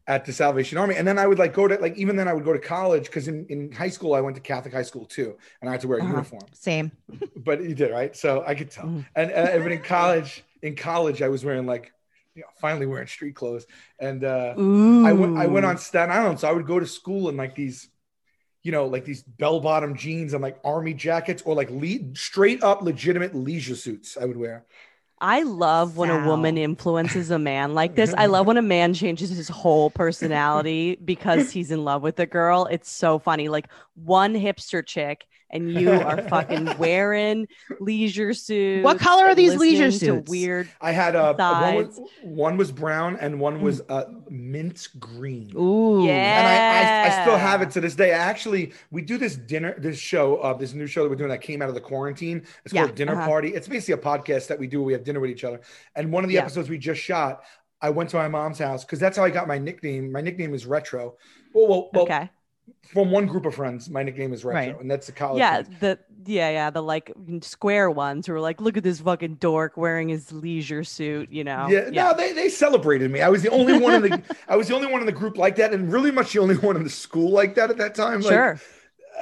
at 0.07 0.25
the 0.25 0.33
Salvation 0.33 0.79
Army, 0.79 0.97
and 0.97 1.07
then 1.07 1.19
I 1.19 1.27
would 1.27 1.39
like 1.39 1.53
go 1.53 1.69
to 1.69 1.77
like 1.77 1.95
even 1.97 2.17
then 2.17 2.29
I 2.29 2.33
would 2.33 2.45
go 2.45 2.53
to 2.55 2.59
college 2.59 3.05
because 3.05 3.29
in, 3.29 3.45
in 3.51 3.71
high 3.73 3.91
school 3.91 4.15
I 4.15 4.21
went 4.23 4.37
to 4.37 4.43
Catholic 4.43 4.73
high 4.73 4.83
school 4.83 5.05
too, 5.05 5.37
and 5.61 5.69
I 5.69 5.73
had 5.73 5.83
to 5.83 5.89
wear 5.89 5.99
a 5.99 6.03
Uh-huh. 6.03 6.13
uniform. 6.15 6.43
Same. 6.53 6.93
But 7.37 7.63
you 7.63 7.75
did 7.75 7.91
right, 7.93 8.17
so 8.17 8.43
I 8.47 8.55
could 8.55 8.71
tell. 8.71 8.87
Mhm. 8.87 9.05
And 9.15 9.31
uh, 9.33 9.59
but 9.63 9.71
in 9.73 9.83
college, 9.83 10.45
in 10.63 10.77
college 10.77 11.23
I 11.23 11.29
was 11.29 11.45
wearing 11.45 11.67
like, 11.67 11.93
you 12.35 12.43
know, 12.43 12.49
finally 12.61 12.87
wearing 12.87 13.07
street 13.07 13.35
clothes, 13.35 13.67
and 13.99 14.25
uh, 14.25 14.55
Ooh. 14.59 15.07
I 15.07 15.13
went 15.13 15.37
I 15.37 15.47
went 15.47 15.67
on 15.67 15.79
Staten 15.79 16.15
Island, 16.15 16.41
so 16.41 16.49
I 16.49 16.53
would 16.53 16.67
go 16.67 16.79
to 16.79 16.87
school 16.87 17.29
in 17.29 17.37
like 17.37 17.55
these, 17.55 17.89
you 18.63 18.73
know, 18.73 18.87
like 18.87 19.05
these 19.05 19.23
bell 19.23 19.61
bottom 19.61 19.97
jeans 19.97 20.35
and 20.35 20.43
like 20.43 20.59
army 20.65 20.95
jackets 20.95 21.43
or 21.43 21.55
like 21.55 21.71
le- 21.71 22.15
straight 22.15 22.63
up 22.63 22.83
legitimate 22.83 23.35
leisure 23.35 23.77
suits 23.77 24.17
I 24.17 24.25
would 24.25 24.37
wear. 24.37 24.67
I 25.21 25.43
love 25.43 25.97
when 25.97 26.11
a 26.11 26.27
woman 26.27 26.57
influences 26.57 27.31
a 27.31 27.39
man 27.39 27.75
like 27.75 27.97
this. 27.97 28.15
I 28.17 28.27
love 28.27 28.47
when 28.47 28.57
a 28.57 28.63
man 28.63 28.95
changes 28.95 29.31
his 29.31 29.49
whole 29.49 29.91
personality 29.91 30.97
because 31.05 31.51
he's 31.51 31.71
in 31.71 31.85
love 31.85 32.03
with 32.03 32.21
a 32.21 32.27
girl. 32.27 32.67
It's 32.71 32.91
so 32.91 33.19
funny. 33.19 33.49
Like 33.49 33.69
one 33.95 34.35
hipster 34.35 34.87
chick, 34.87 35.27
and 35.51 35.73
you 35.73 35.91
are 35.91 36.23
fucking 36.29 36.77
wearing 36.79 37.49
leisure 37.81 38.35
suits. 38.35 38.85
What 38.85 38.99
color 38.99 39.25
are 39.27 39.35
these 39.35 39.57
leisure 39.57 39.91
suits? 39.91 40.31
Weird. 40.31 40.69
I 40.81 40.93
had 40.93 41.17
uh, 41.17 41.35
one, 41.35 41.75
was, 41.75 42.01
one 42.23 42.57
was 42.57 42.73
brown 42.73 43.17
and 43.21 43.41
one 43.41 43.63
was 43.63 43.81
uh, 43.89 44.05
mint 44.29 44.89
green. 44.99 45.53
Ooh. 45.57 46.05
Yeah. 46.05 46.13
And 46.13 46.47
I, 46.47 47.17
I, 47.17 47.21
I 47.21 47.23
still 47.23 47.37
have 47.37 47.63
it 47.63 47.71
to 47.73 47.81
this 47.81 47.95
day. 47.95 48.13
I 48.13 48.19
actually, 48.19 48.73
we 48.91 49.03
do 49.03 49.19
this 49.19 49.37
dinner, 49.37 49.75
this 49.79 49.99
show, 49.99 50.37
uh, 50.37 50.55
this 50.55 50.75
new 50.75 50.87
show 50.87 51.03
that 51.05 51.11
we're 51.11 51.17
doing 51.17 51.31
that 51.31 51.41
came 51.41 51.63
out 51.63 51.69
of 51.69 51.75
the 51.75 51.81
quarantine. 51.81 52.45
It's 52.65 52.75
Yeah, 52.75 52.85
called 52.85 52.97
Dinner 52.97 53.15
uh-huh. 53.15 53.27
Party. 53.27 53.55
It's 53.55 53.69
basically 53.69 53.95
a 53.95 54.05
podcast 54.05 54.49
that 54.49 54.59
we 54.59 54.67
do. 54.67 54.83
We 54.83 54.93
have 54.93 55.05
dinner 55.05 55.21
with 55.21 55.31
each 55.31 55.45
other. 55.45 55.61
And 55.97 56.13
one 56.13 56.25
of 56.25 56.29
the 56.29 56.35
Yeah. 56.35 56.43
episodes 56.43 56.69
we 56.69 56.79
just 56.79 57.01
shot, 57.01 57.43
I 57.81 57.91
went 57.91 58.11
to 58.11 58.17
my 58.17 58.29
mom's 58.29 58.59
house 58.59 58.85
because 58.85 58.99
that's 58.99 59.17
how 59.17 59.25
I 59.25 59.31
got 59.31 59.47
my 59.47 59.59
nickname. 59.59 60.11
My 60.11 60.21
nickname 60.21 60.53
is 60.53 60.67
Retro. 60.67 61.17
Well, 61.55 61.69
well, 61.69 61.91
well 61.93 62.03
okay. 62.05 62.31
From 62.93 63.11
one 63.11 63.27
group 63.27 63.47
of 63.47 63.55
friends, 63.55 63.89
my 63.91 64.03
nickname 64.03 64.33
is 64.33 64.45
Retro, 64.45 64.73
Right. 64.73 64.81
and 64.81 64.91
that's 64.91 65.07
the 65.07 65.13
college. 65.13 65.39
Yeah, 65.39 65.63
friends. 65.63 65.81
the 65.81 65.99
yeah, 66.27 66.51
yeah, 66.51 66.71
the 66.71 66.83
like 66.83 67.13
square 67.41 67.91
ones 67.91 68.27
who 68.27 68.33
were 68.35 68.41
like, 68.41 68.61
look 68.61 68.77
at 68.77 68.83
this 68.83 69.01
fucking 69.01 69.37
dork 69.37 69.77
wearing 69.77 70.09
his 70.09 70.31
leisure 70.33 70.85
suit, 70.85 71.31
you 71.31 71.45
know. 71.45 71.69
Yeah, 71.69 71.89
no, 71.91 72.15
they, 72.15 72.33
they 72.33 72.49
celebrated 72.49 73.11
me. 73.11 73.23
I 73.23 73.29
was 73.29 73.43
the 73.43 73.51
only 73.51 73.79
one 73.79 73.95
in 73.95 74.03
the 74.11 74.37
I 74.49 74.57
was 74.57 74.69
the 74.69 74.75
only 74.75 74.89
one 74.91 75.01
in 75.01 75.07
the 75.07 75.13
group 75.13 75.37
like 75.39 75.57
that, 75.57 75.73
and 75.73 75.93
really 75.93 76.11
much 76.11 76.33
the 76.33 76.41
only 76.41 76.57
one 76.57 76.77
in 76.77 76.85
the 76.85 76.91
school 76.91 77.31
like 77.31 77.55
that 77.55 77.71
at 77.71 77.79
that 77.79 77.95
time. 77.95 78.21
Like, 78.21 78.33
Sure. 78.33 78.61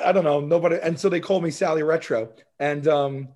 I 0.05 0.12
don't 0.12 0.25
know, 0.25 0.41
nobody, 0.41 0.76
and 0.83 0.99
so 0.99 1.09
they 1.09 1.21
called 1.21 1.43
me 1.43 1.50
Sally 1.50 1.83
Retro, 1.83 2.33
and 2.59 2.87
um, 2.88 3.29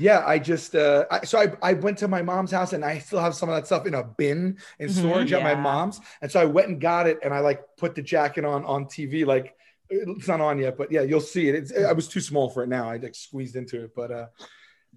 yeah, 0.00 0.24
I 0.26 0.38
just 0.38 0.74
uh, 0.74 1.04
I, 1.10 1.24
so 1.24 1.38
I 1.38 1.52
I 1.62 1.72
went 1.74 1.98
to 1.98 2.08
my 2.08 2.22
mom's 2.22 2.50
house, 2.50 2.72
and 2.72 2.84
I 2.84 2.98
still 2.98 3.20
have 3.20 3.34
some 3.34 3.48
of 3.50 3.54
that 3.56 3.66
stuff 3.66 3.86
in 3.86 3.94
a 3.94 4.02
bin 4.02 4.56
in 4.78 4.88
Mhm. 4.88 4.92
storage 4.98 5.32
at 5.32 5.42
my 5.42 5.54
mom's, 5.54 6.00
and 6.22 6.30
so 6.32 6.40
I 6.40 6.46
went 6.46 6.68
and 6.68 6.80
got 6.80 7.06
it, 7.06 7.18
and 7.22 7.34
I 7.34 7.40
like 7.40 7.60
put 7.76 7.94
the 7.94 8.02
jacket 8.02 8.44
on 8.44 8.64
on 8.64 8.86
TV, 8.86 9.24
like 9.26 9.54
it's 9.90 10.28
not 10.28 10.40
on 10.40 10.58
yet, 10.58 10.78
but 10.78 10.90
yeah, 10.90 11.02
you'll 11.02 11.20
see 11.20 11.48
it. 11.48 11.54
It's 11.54 11.70
I 11.76 11.92
was 11.92 12.08
too 12.08 12.20
small 12.20 12.48
for 12.48 12.62
it 12.62 12.68
now. 12.68 12.88
I 12.88 12.96
like 12.96 13.14
squeezed 13.14 13.56
into 13.56 13.84
it, 13.84 13.90
but 13.94 14.10
uh, 14.10 14.26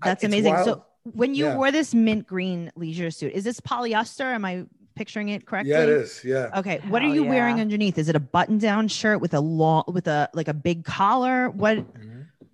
That's 0.04 0.24
it's 0.24 0.32
amazing. 0.34 0.54
wild. 0.54 0.66
So 0.68 0.86
when 1.12 1.36
you 1.36 1.46
Yeah. 1.46 1.56
wore 1.58 1.72
this 1.72 1.94
mint 1.94 2.26
green 2.28 2.72
leisure 2.76 3.12
suit, 3.12 3.34
is 3.34 3.44
this 3.44 3.60
polyester? 3.60 4.26
Am 4.34 4.46
I 4.46 4.66
picturing 4.96 5.30
it 5.30 5.46
correctly? 5.48 5.72
yeah, 5.72 5.82
it 5.84 5.90
is. 5.90 6.22
Yeah. 6.24 6.50
Okay. 6.60 6.80
What 6.88 7.02
are 7.02 7.06
Hell 7.08 7.16
you 7.16 7.24
wearing 7.24 7.60
underneath? 7.60 7.98
Is 7.98 8.08
it 8.08 8.16
a 8.16 8.20
button-down 8.20 8.88
shirt 8.88 9.20
with 9.20 9.34
a 9.34 9.40
long 9.42 9.84
with 9.88 10.08
a 10.08 10.30
like 10.34 10.48
a 10.48 10.54
big 10.54 10.86
collar? 10.86 11.50
What 11.50 11.78
Mhm. 11.80 12.13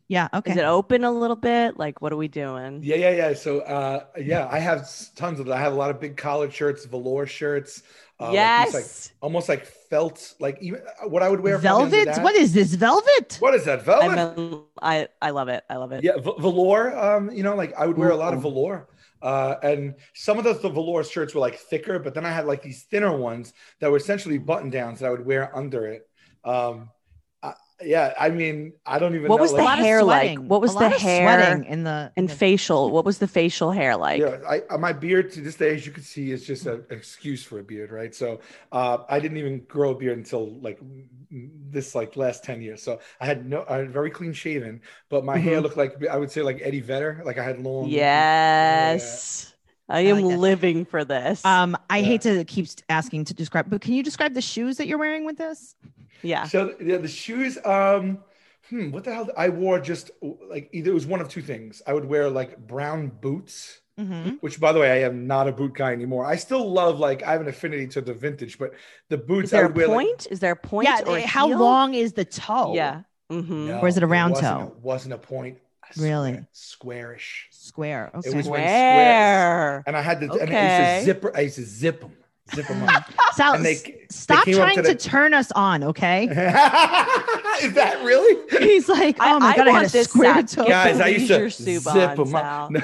Yeah, 0.10 0.28
okay. 0.34 0.52
Is 0.52 0.58
it 0.58 0.66
open 0.66 1.04
a 1.04 1.12
little 1.12 1.36
bit? 1.36 1.78
Like, 1.78 2.02
what 2.02 2.12
are 2.12 2.18
we 2.18 2.28
doing? 2.28 2.82
Yeah, 2.82 2.96
yeah, 2.96 3.12
yeah. 3.12 3.34
So, 3.36 3.60
uh, 3.60 4.06
yeah, 4.18 4.50
I 4.52 4.58
have 4.58 4.90
tons 5.16 5.40
of 5.40 5.46
that. 5.46 5.54
I 5.54 5.60
have 5.62 5.72
a 5.72 5.76
lot 5.76 5.92
of 5.92 6.00
big 6.00 6.18
collared 6.18 6.52
shirts, 6.52 6.84
velour 6.86 7.28
shirts. 7.28 7.84
Uh, 8.20 8.32
yes. 8.34 8.74
these, 8.74 8.74
like, 8.74 9.16
almost 9.22 9.48
like 9.48 9.66
felt, 9.68 10.34
like 10.40 10.58
even 10.62 10.82
uh, 10.82 11.08
what 11.08 11.22
I 11.22 11.30
would 11.30 11.42
wear. 11.42 11.60
probably 11.60 11.84
under 11.84 12.06
velvet? 12.06 12.24
What 12.24 12.36
is 12.36 12.54
this? 12.54 12.74
Velvet? 12.74 13.38
What 13.40 13.54
is 13.54 13.66
that? 13.66 13.84
Velvet? 13.84 14.36
mean, 14.36 14.64
I 14.82 15.10
I 15.22 15.30
love 15.30 15.48
it. 15.48 15.64
I 15.70 15.76
love 15.76 15.92
it. 15.92 16.04
Yeah, 16.04 16.18
v- 16.18 16.34
velour. 16.40 16.98
Um, 16.98 17.30
you 17.30 17.44
know, 17.44 17.56
like 17.56 17.74
I 17.78 17.86
would 17.86 17.98
wear 17.98 18.10
a 18.10 18.16
lot 18.16 18.34
of 18.34 18.42
velour. 18.42 18.90
Uh, 19.22 19.56
and 19.62 19.96
some 20.16 20.40
of 20.40 20.44
the, 20.44 20.54
the 20.54 20.70
velour 20.70 21.04
shirts 21.04 21.36
were 21.36 21.42
like 21.42 21.56
thicker, 21.56 22.00
but 22.00 22.16
then 22.16 22.26
I 22.26 22.32
had 22.32 22.46
like 22.46 22.64
these 22.64 22.84
thinner 22.84 23.16
ones 23.16 23.54
that 23.80 23.92
were 23.92 23.98
essentially 23.98 24.40
button 24.40 24.72
downs 24.72 25.00
that 25.00 25.08
I 25.08 25.12
would 25.12 25.26
wear 25.26 25.56
under 25.56 25.86
it. 25.86 26.10
Um, 26.44 26.90
I, 26.90 26.99
yeah, 27.82 28.14
I 28.20 28.30
mean, 28.30 28.74
I 28.86 29.00
don't 29.00 29.16
even 29.16 29.28
What 29.30 29.38
know. 29.38 29.42
was 29.44 29.54
A 29.54 29.58
the 29.58 29.64
like, 29.64 29.80
hair 29.80 30.04
like? 30.04 30.38
What 30.40 30.62
was 30.62 30.72
A 30.72 30.74
the 30.80 30.80
lot 30.84 30.94
of 30.96 31.02
hair 31.02 31.24
sweating 31.40 31.64
in 31.66 31.84
the 31.84 32.12
in 32.18 32.24
And 32.24 32.30
the- 32.30 32.36
facial. 32.36 32.92
What 32.92 33.06
was 33.06 33.20
the 33.20 33.28
facial 33.28 33.72
hair 33.72 33.96
like? 33.96 34.20
Yeah, 34.22 34.38
I, 34.48 34.62
uh, 34.70 34.78
my 34.78 34.92
beard 34.94 35.32
to 35.34 35.42
this 35.42 35.56
day, 35.56 35.74
as 35.76 35.86
you 35.86 35.92
can 35.92 36.04
see, 36.04 36.32
is 36.32 36.46
just 36.46 36.66
an 36.66 36.86
excuse 36.90 37.44
for 37.44 37.60
a 37.60 37.64
beard, 37.64 37.92
right? 37.92 38.14
So 38.14 38.40
uh, 38.72 39.00
I 39.08 39.20
didn't 39.20 39.38
even 39.38 39.64
grow 39.66 39.92
a 39.92 39.96
beard 39.96 40.18
until 40.18 40.60
like 40.62 40.80
this 41.32 41.96
like 41.96 42.16
last 42.18 42.44
10 42.44 42.62
years. 42.62 42.82
So 42.84 43.00
I 43.22 43.26
had 43.26 43.46
no, 43.46 43.64
I 43.70 43.78
had 43.78 43.92
very 43.92 44.10
clean 44.12 44.34
shaven, 44.34 44.82
but 45.10 45.24
my 45.24 45.38
hair 45.38 45.60
Mhm. 45.60 45.64
looked 45.64 45.78
like, 45.78 46.06
I 46.08 46.18
would 46.18 46.32
say 46.32 46.42
like 46.42 46.60
Eddie 46.62 46.82
Vedder. 46.82 47.22
Like 47.26 47.38
I 47.38 47.44
had 47.44 47.60
long. 47.62 47.88
Yes. 47.88 49.54
I 49.90 50.02
am 50.02 50.22
like 50.22 50.38
living 50.38 50.86
for 50.86 51.04
this. 51.04 51.44
Um, 51.46 51.76
I 51.90 51.98
Yeah. 51.98 52.06
hate 52.06 52.22
to 52.22 52.44
keep 52.46 52.68
asking 52.90 53.26
to 53.26 53.34
describe, 53.34 53.70
but 53.70 53.82
can 53.82 53.94
you 53.94 54.04
describe 54.04 54.34
the 54.34 54.42
shoes 54.42 54.78
that 54.78 54.88
you're 54.88 54.98
wearing 55.00 55.26
with 55.26 55.38
this? 55.38 55.76
yeah. 56.22 56.44
So 56.46 56.76
yeah, 56.82 56.98
the 56.98 57.08
shoes, 57.08 57.58
um, 57.66 58.20
hmm, 58.70 58.92
what 58.92 59.04
the 59.04 59.14
hell? 59.14 59.30
I 59.38 59.50
wore 59.50 59.80
just 59.80 60.12
like 60.22 60.70
either 60.74 60.92
it 60.92 60.94
was 60.94 61.06
one 61.08 61.22
of 61.22 61.30
two 61.30 61.42
things. 61.42 61.82
I 61.88 61.94
would 61.94 62.06
wear 62.06 62.30
like 62.30 62.58
brown 62.68 63.08
boots 63.22 63.82
hmm 63.98 64.30
which 64.40 64.62
by 64.62 64.72
the 64.72 64.80
way, 64.80 64.90
I 64.92 65.06
am 65.06 65.28
not 65.28 65.50
a 65.50 65.52
boot 65.52 65.74
guy 65.74 65.92
anymore. 65.92 66.26
I 66.26 66.38
still 66.38 66.72
love 66.72 67.00
like 67.00 67.22
I 67.22 67.34
have 67.34 67.42
an 67.42 67.50
affinity 67.50 67.86
to 67.88 68.00
the 68.02 68.14
vintage, 68.14 68.58
but 68.58 68.72
the 69.10 69.18
boots 69.18 69.46
Is 69.46 69.52
there 69.52 69.64
I 69.64 69.66
a 69.66 69.68
would 69.68 69.76
wear, 69.76 69.88
like- 69.90 69.96
point? 70.08 70.28
Is 70.32 70.40
there 70.40 70.54
a 70.54 70.56
point? 70.56 70.88
Yeah. 70.88 71.02
or 71.06 71.20
How 71.20 71.48
heel? 71.48 71.60
long 71.60 71.94
is 71.94 72.14
the 72.14 72.24
toe? 72.24 72.74
Yeah. 72.76 73.02
hmm 73.30 73.68
No, 73.68 73.80
Or 73.80 73.90
is 73.90 73.98
it 73.98 73.98
a 73.98 74.02
there 74.02 74.08
round 74.08 74.36
wasn't 74.36 74.58
toe? 74.58 74.74
A, 74.74 74.80
wasn't 74.80 75.14
a 75.16 75.18
point. 75.18 75.58
I 75.98 76.02
Really? 76.02 76.46
squarish. 76.52 77.48
Square. 77.52 78.12
Okay. 78.16 78.30
It 78.30 78.36
was 78.36 78.48
when 78.48 78.62
Where? 78.62 79.84
And 79.88 79.96
I 79.98 80.02
had 80.02 80.20
to, 80.22 80.26
and 80.32 80.34
I 80.42 80.44
Okay. 80.44 80.96
used 80.98 81.08
to 81.08 81.22
zip, 81.22 81.36
I 81.36 81.40
used 81.42 81.56
to 81.56 81.64
zip 81.66 82.02
them, 82.02 82.12
zip 82.56 82.68
them 82.68 82.84
up. 82.84 83.04
Sal, 83.34 83.54
and 83.56 83.66
they- 83.66 83.74
s- 83.76 83.84
stop 84.10 84.46
came 84.46 84.56
trying 84.56 84.76
to 84.78 84.82
to, 84.84 84.88
the- 84.90 84.96
turn 84.96 85.34
us 85.34 85.52
on, 85.54 85.84
okay? 85.84 86.24
Is 87.62 87.74
that 87.74 88.02
really? 88.04 88.38
He's 88.66 88.88
like, 88.90 89.20
I- 89.20 89.34
oh 89.36 89.40
my 89.40 89.48
I 89.52 89.56
god, 89.58 89.68
I, 89.68 89.72
want 89.72 89.82
had 89.84 89.90
a 89.90 89.92
this 89.94 90.08
square 90.08 90.34
sack. 90.36 90.48
toe. 90.48 90.64
Get 90.64 90.70
Guys, 90.70 90.98
the 90.98 91.04
I 91.06 91.08
used 91.10 91.28
to 91.28 91.50
zip 91.50 91.88
on, 91.88 92.16
them 92.16 92.28
Sal. 92.28 92.66
up. 92.66 92.72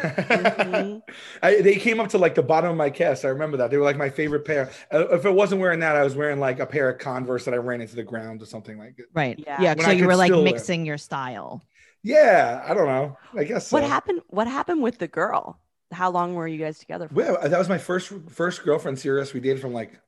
Mhm. 0.66 1.02
I, 1.42 1.62
they 1.62 1.76
came 1.76 2.00
up 2.00 2.10
to 2.10 2.18
like 2.18 2.36
the 2.36 2.44
bottom 2.44 2.70
of 2.72 2.78
my 2.78 2.90
cast. 2.90 3.26
I 3.26 3.30
remember 3.30 3.58
that. 3.58 3.72
They 3.72 3.78
were 3.78 3.84
like 3.84 3.98
my 3.98 4.10
favorite 4.10 4.46
pair. 4.46 4.70
Uh, 4.94 5.08
if 5.10 5.26
it 5.26 5.32
wasn't 5.34 5.62
wearing 5.62 5.80
that, 5.80 5.96
I 5.96 6.04
was 6.04 6.16
wearing 6.16 6.40
like 6.40 6.60
a 6.60 6.66
pair 6.66 6.90
of 6.90 7.00
Converse 7.00 7.46
that 7.46 7.54
I 7.54 7.58
ran 7.58 7.82
into 7.82 7.96
the 7.96 8.04
ground 8.04 8.42
or 8.42 8.46
something 8.46 8.78
like 8.78 9.00
it. 9.00 9.06
Right. 9.14 9.38
Yeah. 9.40 9.62
Yeah. 9.62 9.76
So 9.84 9.92
you 9.92 10.06
were 10.06 10.16
like 10.16 10.28
still 10.30 10.44
wear- 10.44 10.52
mixing 10.54 10.86
your 10.86 10.98
style. 10.98 11.62
Yeah, 12.06 12.64
I 12.68 12.76
don't 12.76 12.86
know. 12.86 13.18
I 13.36 13.44
guess 13.46 13.68
so. 13.68 13.76
What 13.76 13.84
happened? 13.84 14.22
What 14.28 14.48
happened 14.48 14.84
with 14.84 15.00
the 15.00 15.08
girl? 15.08 15.60
How 15.92 16.12
long 16.12 16.36
were 16.36 16.48
you 16.48 16.60
guys 16.60 16.78
together 16.78 17.08
for? 17.08 17.16
Well, 17.16 17.40
that 17.42 17.58
was 17.58 17.68
my 17.68 17.80
first 17.80 18.12
first 18.30 18.64
girlfriend. 18.64 19.00
Serious. 19.00 19.34
We 19.34 19.40
dated 19.40 19.60
from 19.60 19.74
like 19.74 20.00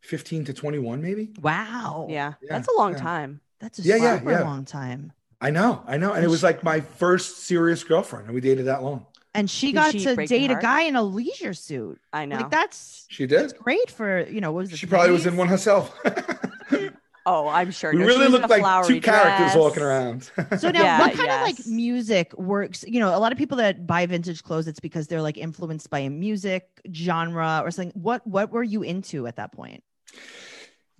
fifteen 0.00 0.44
to 0.44 0.54
twenty 0.54 0.78
one, 0.78 1.02
maybe. 1.02 1.30
Wow. 1.42 2.06
yeah, 2.08 2.34
Yeah, 2.40 2.48
that's 2.50 2.68
a 2.68 2.76
long 2.78 2.92
yeah. 2.92 2.98
time. 3.00 3.40
That's 3.58 3.80
a 3.80 3.82
Yeah, 3.82 3.96
yeah, 3.96 4.18
super 4.18 4.30
yeah. 4.30 4.42
long 4.42 4.64
time. 4.64 5.12
I 5.40 5.50
know, 5.50 5.82
I 5.86 5.96
know, 5.96 6.12
and 6.12 6.24
it 6.24 6.28
was 6.28 6.42
like 6.42 6.62
my 6.62 6.80
first 6.80 7.38
serious 7.44 7.84
girlfriend, 7.84 8.26
and 8.26 8.34
we 8.34 8.40
dated 8.40 8.66
that 8.66 8.82
long. 8.82 9.06
And 9.34 9.48
she 9.50 9.68
Did 9.68 9.74
got 9.74 9.92
she 9.92 10.04
to 10.04 10.26
date 10.26 10.50
a 10.50 10.56
guy 10.56 10.82
in 10.82 10.96
a 10.96 11.02
leisure 11.02 11.54
suit. 11.54 12.00
I 12.12 12.26
know. 12.26 12.36
Like 12.36 12.50
that's 12.50 13.06
She 13.08 13.26
did. 13.26 13.56
great 13.58 13.90
for 13.90 14.22
you 14.28 14.40
know 14.40 14.52
what 14.52 14.60
was 14.62 14.72
it? 14.72 14.78
She 14.78 14.86
probably 14.86 15.12
was 15.12 15.26
in 15.26 15.36
one 15.36 15.48
herself. 15.48 15.96
oh, 17.28 17.48
I'm 17.48 17.70
sure. 17.70 17.94
we 17.94 18.04
No, 18.04 18.06
really 18.06 18.26
was 18.26 18.32
in 18.32 18.32
looked 18.32 18.44
a 18.44 18.48
like 18.48 18.60
flowery 18.60 19.00
two 19.00 19.00
characters 19.00 19.54
walking 19.54 19.82
around. 19.82 20.30
So 20.54 20.70
now, 20.70 20.82
Yeah, 20.82 20.98
what 20.98 21.12
kind 21.12 21.30
of 21.30 21.40
like 21.40 21.66
music 21.66 22.36
works? 22.38 22.84
You 22.86 23.00
know, 23.00 23.16
a 23.16 23.18
lot 23.20 23.32
of 23.32 23.38
people 23.38 23.58
that 23.58 23.86
buy 23.86 24.06
vintage 24.06 24.42
clothes, 24.42 24.68
it's 24.68 24.80
because 24.80 25.06
they're 25.08 25.22
like 25.22 25.36
influenced 25.38 25.90
by 25.90 26.00
a 26.00 26.10
music 26.10 26.68
genre 26.92 27.62
or 27.64 27.70
something. 27.70 27.92
What 28.00 28.26
what 28.26 28.50
were 28.52 28.62
you 28.62 28.82
into 28.82 29.26
at 29.26 29.36
that 29.36 29.52
point? 29.52 29.82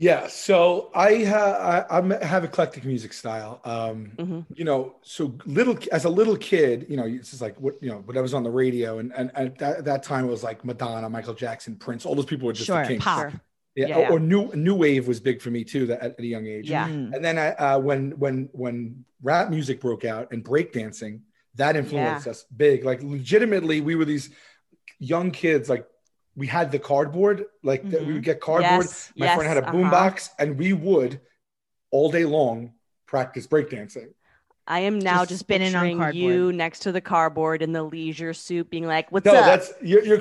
Yeah, 0.00 0.28
so 0.28 0.92
I, 0.94 1.24
ha- 1.24 1.84
I 1.90 1.98
I'm, 1.98 2.10
have 2.10 2.44
eclectic 2.44 2.84
music 2.84 3.12
style. 3.12 3.60
Um, 3.64 4.12
Mhm. 4.16 4.46
You 4.54 4.64
know, 4.64 4.96
so 5.02 5.36
little 5.44 5.76
as 5.90 6.04
a 6.04 6.08
little 6.08 6.36
kid, 6.36 6.86
you 6.88 6.96
know, 6.96 7.04
it's 7.04 7.30
just 7.30 7.42
like 7.42 7.60
what 7.60 7.74
you 7.82 7.90
know, 7.90 7.98
whatever's 7.98 8.32
on 8.32 8.44
the 8.44 8.50
radio, 8.50 8.98
and 8.98 9.12
and 9.16 9.32
at 9.34 9.58
that, 9.58 9.84
that 9.86 10.02
time 10.04 10.24
it 10.24 10.28
was 10.28 10.44
like 10.44 10.64
Madonna, 10.64 11.10
Michael 11.10 11.34
Jackson, 11.34 11.74
Prince. 11.76 12.06
All 12.06 12.14
those 12.14 12.26
people 12.26 12.46
were 12.46 12.52
just 12.52 12.66
Sure, 12.66 12.82
the 12.84 12.84
kings. 12.84 13.02
pop. 13.02 13.32
Sure. 13.78 13.88
Yeah, 13.88 13.98
Yeah, 13.98 14.08
or, 14.08 14.12
or 14.16 14.20
new 14.20 14.52
new 14.54 14.74
wave 14.74 15.06
was 15.06 15.20
big 15.20 15.40
for 15.40 15.50
me 15.50 15.64
too. 15.64 15.86
That 15.86 16.00
at, 16.00 16.12
at 16.12 16.20
a 16.20 16.26
young 16.26 16.46
age. 16.46 16.68
Yeah. 16.70 16.88
Mm. 16.88 17.14
And 17.14 17.24
then 17.24 17.38
I, 17.38 17.48
uh, 17.50 17.78
when 17.78 18.12
when 18.18 18.48
when 18.52 19.04
rap 19.22 19.50
music 19.50 19.80
broke 19.80 20.04
out 20.04 20.32
and 20.32 20.44
breakdancing, 20.44 21.20
that 21.54 21.76
influenced 21.76 22.26
us 22.26 22.44
big. 22.56 22.84
Like 22.84 23.02
legitimately, 23.02 23.80
we 23.80 23.94
were 23.94 24.04
these 24.04 24.30
young 24.98 25.30
kids. 25.30 25.68
Like 25.68 25.86
we 26.34 26.46
had 26.46 26.72
the 26.72 26.78
cardboard. 26.78 27.44
Like 27.62 27.88
that 27.90 28.00
we 28.00 28.06
Mhm. 28.08 28.14
would 28.14 28.22
get 28.24 28.40
cardboard. 28.40 28.86
Yes, 28.86 29.12
My 29.16 29.26
yes, 29.26 29.36
friend 29.36 29.48
had 29.48 29.58
a 29.58 29.66
uh-huh. 29.68 29.72
boombox, 29.76 30.30
and 30.38 30.58
we 30.58 30.72
would 30.72 31.20
all 31.90 32.10
day 32.10 32.24
long 32.24 32.74
practice 33.06 33.46
breakdancing. 33.46 34.12
I 34.68 34.80
am 34.80 34.98
now 34.98 35.20
Just 35.20 35.30
just, 35.30 35.40
spinning 35.40 35.74
on 35.74 35.86
picturing 35.88 36.14
you 36.14 36.52
next 36.52 36.80
to 36.80 36.92
the 36.92 37.00
cardboard 37.00 37.62
in 37.62 37.72
the 37.72 37.82
leisure 37.82 38.34
suit, 38.34 38.68
being 38.68 38.86
like, 38.86 39.10
"What's 39.10 39.24
No, 39.24 39.32
up?" 39.32 39.40
No, 39.40 39.46
that's 39.46 39.72
you're. 39.82 40.04
you're 40.04 40.18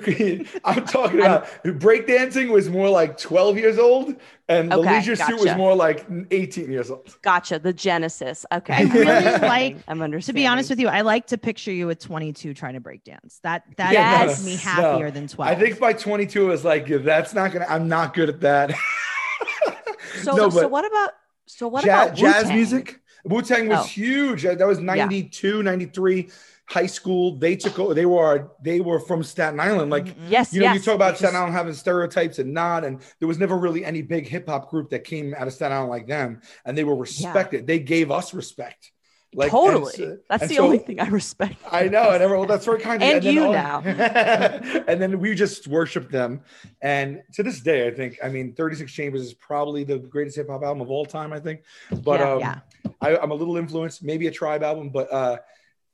I'm 0.63 0.85
talking 0.85 1.19
about 1.19 1.47
breakdancing 1.65 2.49
was 2.49 2.69
more 2.69 2.89
like 2.89 3.17
12 3.17 3.57
years 3.57 3.77
old, 3.77 4.15
and 4.47 4.71
the 4.71 4.77
Okay, 4.77 4.95
leisure 4.95 5.17
suit 5.17 5.41
was 5.41 5.53
more 5.57 5.75
like 5.75 6.05
18 6.31 6.71
years 6.71 6.89
old. 6.89 7.17
Gotcha. 7.21 7.59
The 7.59 7.73
genesis. 7.73 8.45
Okay. 8.51 8.73
I 8.73 8.81
really 8.83 9.05
like- 9.41 9.77
I'm 9.89 10.21
To 10.21 10.33
be 10.33 10.47
honest 10.47 10.69
with 10.69 10.79
you, 10.79 10.87
I 10.87 11.01
like 11.01 11.27
to 11.27 11.37
picture 11.37 11.71
you 11.73 11.89
at 11.89 11.99
22 11.99 12.53
trying 12.53 12.75
to 12.75 12.79
break 12.79 13.03
dance. 13.03 13.39
That 13.43 13.63
that 13.75 13.91
Yeah, 13.91 14.25
makes 14.25 14.39
no, 14.39 14.45
me 14.45 14.53
no. 14.53 14.59
happier 14.61 15.11
than 15.11 15.27
12. 15.27 15.51
I 15.51 15.55
think 15.59 15.77
by 15.77 15.91
22 15.91 16.45
it 16.45 16.47
was 16.47 16.63
like 16.63 16.87
yeah, 16.87 16.99
that's 16.99 17.33
not 17.33 17.51
gonna. 17.51 17.65
I'm 17.67 17.89
not 17.89 18.13
good 18.13 18.29
at 18.29 18.39
that. 18.41 18.71
So, 20.23 20.35
No, 20.35 20.49
so 20.49 20.67
what 20.67 20.85
about 20.85 21.11
so 21.45 21.67
what 21.67 21.85
Ja- 21.85 22.03
about 22.05 22.15
jazz 22.15 22.43
Wu-Tang? 22.45 22.55
music? 22.55 23.01
Wu 23.25 23.41
Tang 23.41 23.67
was 23.67 23.79
Oh. 23.79 23.83
huge. 23.83 24.45
Uh, 24.45 24.55
That 24.55 24.67
was 24.67 24.79
92, 24.79 25.63
93. 25.63 26.29
High 26.69 26.85
school. 26.85 27.37
They 27.37 27.55
took. 27.55 27.79
o- 27.79 27.93
They 27.93 28.05
were. 28.05 28.49
They 28.61 28.81
were 28.81 28.99
from 28.99 29.23
Staten 29.23 29.57
Island. 29.59 29.89
Like 29.89 30.07
Yes, 30.27 30.53
you 30.53 30.59
know, 30.59 30.65
yes. 30.65 30.75
you 30.75 30.81
talk 30.81 30.95
about 30.95 31.11
Which 31.13 31.19
Staten 31.19 31.35
Island 31.37 31.53
having 31.53 31.73
stereotypes 31.73 32.39
and 32.39 32.53
not, 32.53 32.83
and 32.83 32.99
there 33.19 33.27
was 33.27 33.39
never 33.39 33.57
really 33.57 33.85
any 33.85 34.01
big 34.01 34.27
hip 34.27 34.49
hop 34.49 34.69
group 34.69 34.89
that 34.89 35.05
came 35.05 35.33
out 35.37 35.47
of 35.47 35.53
Staten 35.53 35.71
Island 35.77 35.91
like 35.91 36.07
them, 36.07 36.41
and 36.65 36.77
they 36.77 36.83
were 36.83 36.95
respected. 36.95 37.67
They 37.67 37.79
gave 37.79 38.11
us 38.11 38.33
respect. 38.33 38.91
Like 39.33 39.51
totally. 39.51 39.91
so- 39.91 40.17
That's 40.29 40.47
the 40.47 40.55
so- 40.55 40.63
only 40.65 40.77
thing 40.77 40.99
I 40.99 41.07
respect. 41.09 41.55
I 41.71 41.87
know, 41.89 42.11
and 42.11 42.23
everyone, 42.23 42.47
that's 42.47 42.65
very 42.65 42.79
kind. 42.79 43.03
of 43.03 43.09
And 43.09 43.23
then 43.23 43.33
you 43.33 43.43
all- 43.45 43.51
now. 43.51 43.79
and 44.87 45.01
then 45.01 45.19
we 45.19 45.35
just 45.35 45.67
worshiped 45.67 46.11
them, 46.11 46.41
and 46.81 47.21
to 47.33 47.43
this 47.43 47.59
day, 47.61 47.87
I 47.87 47.91
think. 47.91 48.17
I 48.23 48.29
mean, 48.29 48.53
Thirty 48.53 48.75
Six 48.75 48.91
Chambers 48.91 49.21
is 49.21 49.33
probably 49.33 49.83
the 49.83 49.99
greatest 49.99 50.37
hip 50.37 50.47
hop 50.49 50.63
album 50.63 50.81
of 50.81 50.89
all 50.89 51.05
time. 51.05 51.33
I 51.33 51.39
think, 51.39 51.61
but 52.03 52.19
Yeah, 52.19 52.31
um, 52.33 52.39
yeah. 52.39 52.59
I, 53.01 53.17
I'm 53.17 53.31
a 53.31 53.35
little 53.35 53.57
influenced, 53.57 54.01
maybe 54.03 54.27
a 54.27 54.31
Tribe 54.31 54.63
album, 54.63 54.89
but 54.89 55.11
uh, 55.11 55.37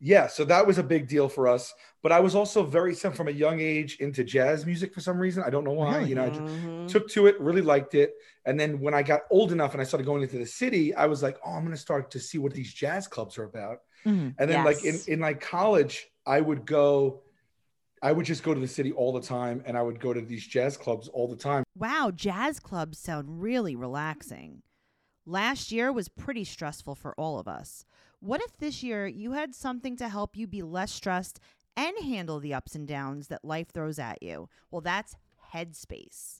yeah. 0.05 0.27
So 0.27 0.43
that 0.45 0.67
was 0.67 0.77
a 0.77 0.83
big 0.83 1.07
deal 1.07 1.29
for 1.29 1.47
us. 1.47 1.73
But 2.01 2.11
I 2.11 2.19
was 2.19 2.35
also 2.35 2.63
very 2.63 2.93
some 2.93 3.13
from 3.13 3.29
a 3.29 3.31
young 3.31 3.61
age 3.61 3.95
into 4.01 4.25
jazz 4.25 4.65
music 4.65 4.93
for 4.93 4.99
some 4.99 5.17
reason. 5.17 5.41
I 5.41 5.49
don't 5.49 5.63
know 5.63 5.71
why. 5.71 5.97
Really? 5.99 6.09
You 6.09 6.15
know, 6.15 6.25
I 6.25 6.29
just 6.29 6.41
Mhm. 6.41 6.87
took 6.89 7.07
to 7.11 7.27
it, 7.27 7.39
really 7.39 7.61
liked 7.61 7.95
it. 7.95 8.13
And 8.45 8.59
then 8.59 8.81
when 8.81 8.93
I 8.93 9.01
got 9.01 9.21
old 9.31 9.53
enough 9.53 9.71
and 9.71 9.79
I 9.79 9.85
started 9.85 10.05
going 10.05 10.21
into 10.21 10.37
the 10.37 10.45
city, 10.45 10.93
I 10.93 11.05
was 11.05 11.23
like, 11.23 11.37
oh, 11.45 11.51
I'm 11.51 11.61
going 11.63 11.71
to 11.71 11.77
start 11.81 12.11
to 12.11 12.19
see 12.19 12.37
what 12.37 12.53
these 12.53 12.73
jazz 12.73 13.07
clubs 13.07 13.37
are 13.37 13.45
about. 13.45 13.79
Mhm. 14.05 14.35
And 14.37 14.49
then 14.51 14.65
like 14.65 14.83
in, 14.83 14.99
in 15.07 15.19
like 15.21 15.39
college, 15.39 16.05
I 16.25 16.41
would 16.41 16.65
go, 16.65 17.21
I 18.01 18.11
would 18.11 18.25
just 18.25 18.43
go 18.43 18.53
to 18.53 18.59
the 18.59 18.67
city 18.67 18.91
all 18.91 19.13
the 19.13 19.21
time 19.21 19.63
and 19.65 19.77
I 19.77 19.81
would 19.81 20.01
go 20.01 20.11
to 20.13 20.19
these 20.19 20.45
jazz 20.45 20.75
clubs 20.75 21.07
all 21.07 21.29
the 21.29 21.37
time. 21.37 21.63
Wow, 21.77 22.11
jazz 22.13 22.59
clubs 22.59 22.99
sound 22.99 23.41
really 23.41 23.77
relaxing. 23.77 24.63
Last 25.25 25.71
year 25.71 25.89
was 25.93 26.09
pretty 26.09 26.43
stressful 26.43 26.95
for 26.95 27.17
all 27.17 27.39
of 27.39 27.47
us. 27.47 27.85
What 28.23 28.39
if 28.41 28.55
this 28.55 28.81
year 28.81 29.05
you 29.05 29.33
had 29.33 29.53
something 29.53 29.97
to 29.97 30.07
help 30.07 30.37
you 30.37 30.47
be 30.47 30.61
less 30.61 30.93
stressed 30.93 31.41
and 31.75 31.93
handle 32.01 32.39
the 32.39 32.53
ups 32.53 32.73
and 32.73 32.87
downs 32.87 33.27
that 33.27 33.43
life 33.43 33.67
throws 33.73 33.99
at 33.99 34.23
you? 34.23 34.47
Well, 34.71 34.79
that's 34.79 35.17
Headspace. 35.53 36.39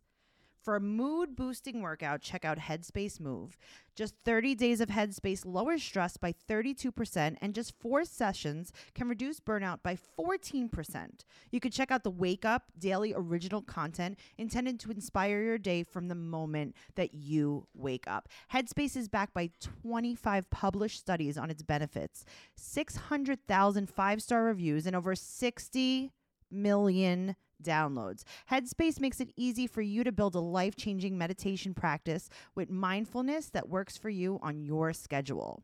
For 0.63 0.77
a 0.77 0.79
mood 0.79 1.35
boosting 1.35 1.81
workout, 1.81 2.21
check 2.21 2.45
out 2.45 2.57
Headspace 2.57 3.19
Move. 3.19 3.57
Just 3.97 4.15
30 4.23 4.55
days 4.55 4.79
of 4.79 4.87
Headspace 4.87 5.45
lowers 5.45 5.83
stress 5.83 6.15
by 6.15 6.33
32%, 6.49 7.35
and 7.41 7.53
just 7.53 7.77
four 7.81 8.05
sessions 8.05 8.71
can 8.95 9.09
reduce 9.09 9.41
burnout 9.41 9.83
by 9.83 9.97
14%. 10.17 11.25
You 11.51 11.59
can 11.59 11.69
check 11.69 11.91
out 11.91 12.05
the 12.05 12.09
Wake 12.09 12.45
Up 12.45 12.71
daily 12.79 13.13
original 13.13 13.61
content 13.61 14.17
intended 14.37 14.79
to 14.79 14.91
inspire 14.91 15.43
your 15.43 15.57
day 15.57 15.83
from 15.83 16.07
the 16.07 16.15
moment 16.15 16.77
that 16.95 17.13
you 17.13 17.67
wake 17.73 18.07
up. 18.07 18.29
Headspace 18.53 18.95
is 18.95 19.09
backed 19.09 19.33
by 19.33 19.49
25 19.59 20.49
published 20.49 20.97
studies 20.97 21.37
on 21.37 21.49
its 21.49 21.61
benefits, 21.61 22.23
600,000 22.55 23.89
five 23.89 24.23
star 24.23 24.45
reviews, 24.45 24.87
and 24.87 24.95
over 24.95 25.13
60 25.13 26.13
million 26.49 27.35
downloads. 27.63 28.23
Headspace 28.51 28.99
makes 28.99 29.19
it 29.19 29.31
easy 29.35 29.65
for 29.65 29.81
you 29.81 30.03
to 30.03 30.11
build 30.11 30.35
a 30.35 30.39
life 30.39 30.75
changing 30.75 31.17
meditation 31.17 31.73
practice 31.73 32.29
with 32.55 32.69
mindfulness 32.69 33.49
that 33.49 33.69
works 33.69 33.97
for 33.97 34.09
you 34.09 34.39
on 34.41 34.61
your 34.61 34.93
schedule. 34.93 35.63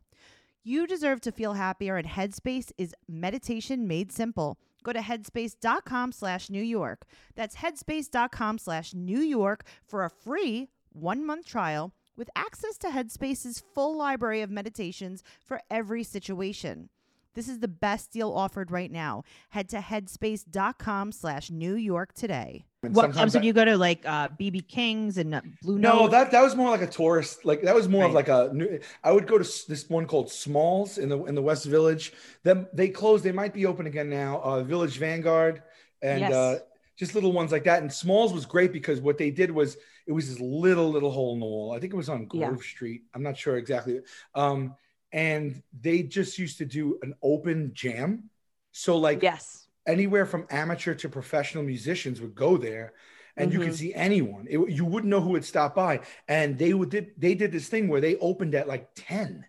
You 0.62 0.86
deserve 0.86 1.20
to 1.22 1.32
feel 1.32 1.54
happier, 1.54 1.96
and 1.96 2.06
Headspace 2.06 2.70
is 2.76 2.94
meditation 3.08 3.86
made 3.86 4.12
simple. 4.12 4.58
Go 4.82 4.92
to 4.92 5.00
headspace.com 5.00 6.12
slash 6.12 6.50
New 6.50 6.62
York. 6.62 7.06
That's 7.34 7.56
headspace.com 7.56 8.58
slash 8.58 8.94
New 8.94 9.20
York 9.20 9.64
for 9.84 10.04
a 10.04 10.10
free 10.10 10.68
one 10.92 11.24
month 11.24 11.46
trial 11.46 11.94
with 12.16 12.28
access 12.36 12.76
to 12.78 12.88
Headspace's 12.88 13.62
full 13.74 13.96
library 13.96 14.42
of 14.42 14.50
meditations 14.50 15.22
for 15.42 15.62
every 15.70 16.04
situation. 16.04 16.90
This 17.34 17.48
is 17.48 17.60
the 17.60 17.68
best 17.68 18.10
deal 18.10 18.32
offered 18.32 18.70
right 18.70 18.90
now. 18.90 19.22
Head 19.50 19.68
to 19.70 19.78
headspace.com 19.78 21.12
slash 21.12 21.50
New 21.50 21.74
York 21.74 22.12
today. 22.12 22.64
And 22.82 22.94
What, 22.94 23.06
um, 23.06 23.12
sometimes 23.12 23.44
you 23.44 23.52
go 23.52 23.64
to 23.64 23.76
like 23.76 24.04
uh, 24.04 24.28
BB 24.28 24.66
King's 24.66 25.16
and 25.18 25.34
uh, 25.34 25.40
Blue 25.62 25.78
no, 25.78 26.00
Note? 26.00 26.10
that 26.12 26.30
that 26.32 26.42
was 26.42 26.56
more 26.56 26.70
like 26.70 26.82
a 26.82 26.86
tourist. 26.86 27.44
Like 27.44 27.62
that 27.62 27.74
was 27.74 27.88
more 27.88 28.04
of 28.04 28.12
like 28.12 28.28
a. 28.28 28.50
new- 28.52 28.80
I 29.04 29.12
would 29.12 29.26
go 29.26 29.38
to 29.38 29.44
this 29.68 29.88
one 29.88 30.06
called 30.06 30.30
Smalls 30.30 30.98
in 30.98 31.08
the 31.08 31.22
in 31.24 31.34
the 31.34 31.42
West 31.42 31.66
Village. 31.66 32.12
Them 32.42 32.66
they 32.72 32.88
closed. 32.88 33.22
They 33.22 33.32
might 33.32 33.52
be 33.54 33.66
open 33.66 33.86
again 33.86 34.08
now. 34.10 34.40
Uh, 34.42 34.62
Village 34.62 34.98
Vanguard 34.98 35.62
and 36.02 36.20
Yes. 36.20 36.32
uh, 36.32 36.58
just 36.96 37.14
little 37.14 37.32
ones 37.32 37.52
like 37.52 37.64
that. 37.64 37.82
And 37.82 37.92
Smalls 37.92 38.32
was 38.32 38.44
great 38.46 38.72
because 38.72 39.00
what 39.00 39.18
they 39.18 39.30
did 39.30 39.50
was 39.50 39.76
it 40.06 40.12
was 40.12 40.28
this 40.30 40.40
little 40.40 40.90
little 40.90 41.10
hole 41.10 41.34
in 41.34 41.40
the 41.40 41.46
wall. 41.46 41.72
I 41.72 41.78
think 41.80 41.92
it 41.92 41.96
was 41.96 42.08
on 42.08 42.28
Yeah. 42.32 42.48
Grove 42.48 42.62
Street. 42.62 43.02
I'm 43.14 43.22
not 43.22 43.36
sure 43.38 43.56
exactly. 43.56 44.00
Um, 44.34 44.74
and 45.12 45.62
they 45.80 46.02
just 46.02 46.38
used 46.38 46.58
to 46.58 46.64
do 46.64 46.98
an 47.02 47.14
open 47.22 47.72
jam. 47.74 48.30
So 48.72 48.96
like 48.96 49.22
Yes. 49.22 49.66
anywhere 49.86 50.26
from 50.26 50.46
amateur 50.50 50.94
to 50.94 51.08
professional 51.08 51.64
musicians 51.64 52.20
would 52.20 52.34
go 52.34 52.56
there 52.56 52.94
and 53.36 53.52
you 53.52 53.58
could 53.58 53.68
mm-hmm. 53.68 53.76
see 53.76 53.94
anyone. 53.94 54.46
It, 54.48 54.58
you 54.70 54.84
wouldn't 54.84 55.10
know 55.10 55.20
who 55.20 55.30
would 55.30 55.44
stop 55.44 55.74
by. 55.74 56.00
And 56.28 56.58
they 56.58 56.74
would 56.74 56.90
did 56.90 57.12
they 57.16 57.34
did 57.34 57.52
this 57.52 57.68
thing 57.68 57.88
where 57.88 58.00
they 58.00 58.16
opened 58.16 58.54
at 58.54 58.68
like 58.68 58.88
10 58.94 59.44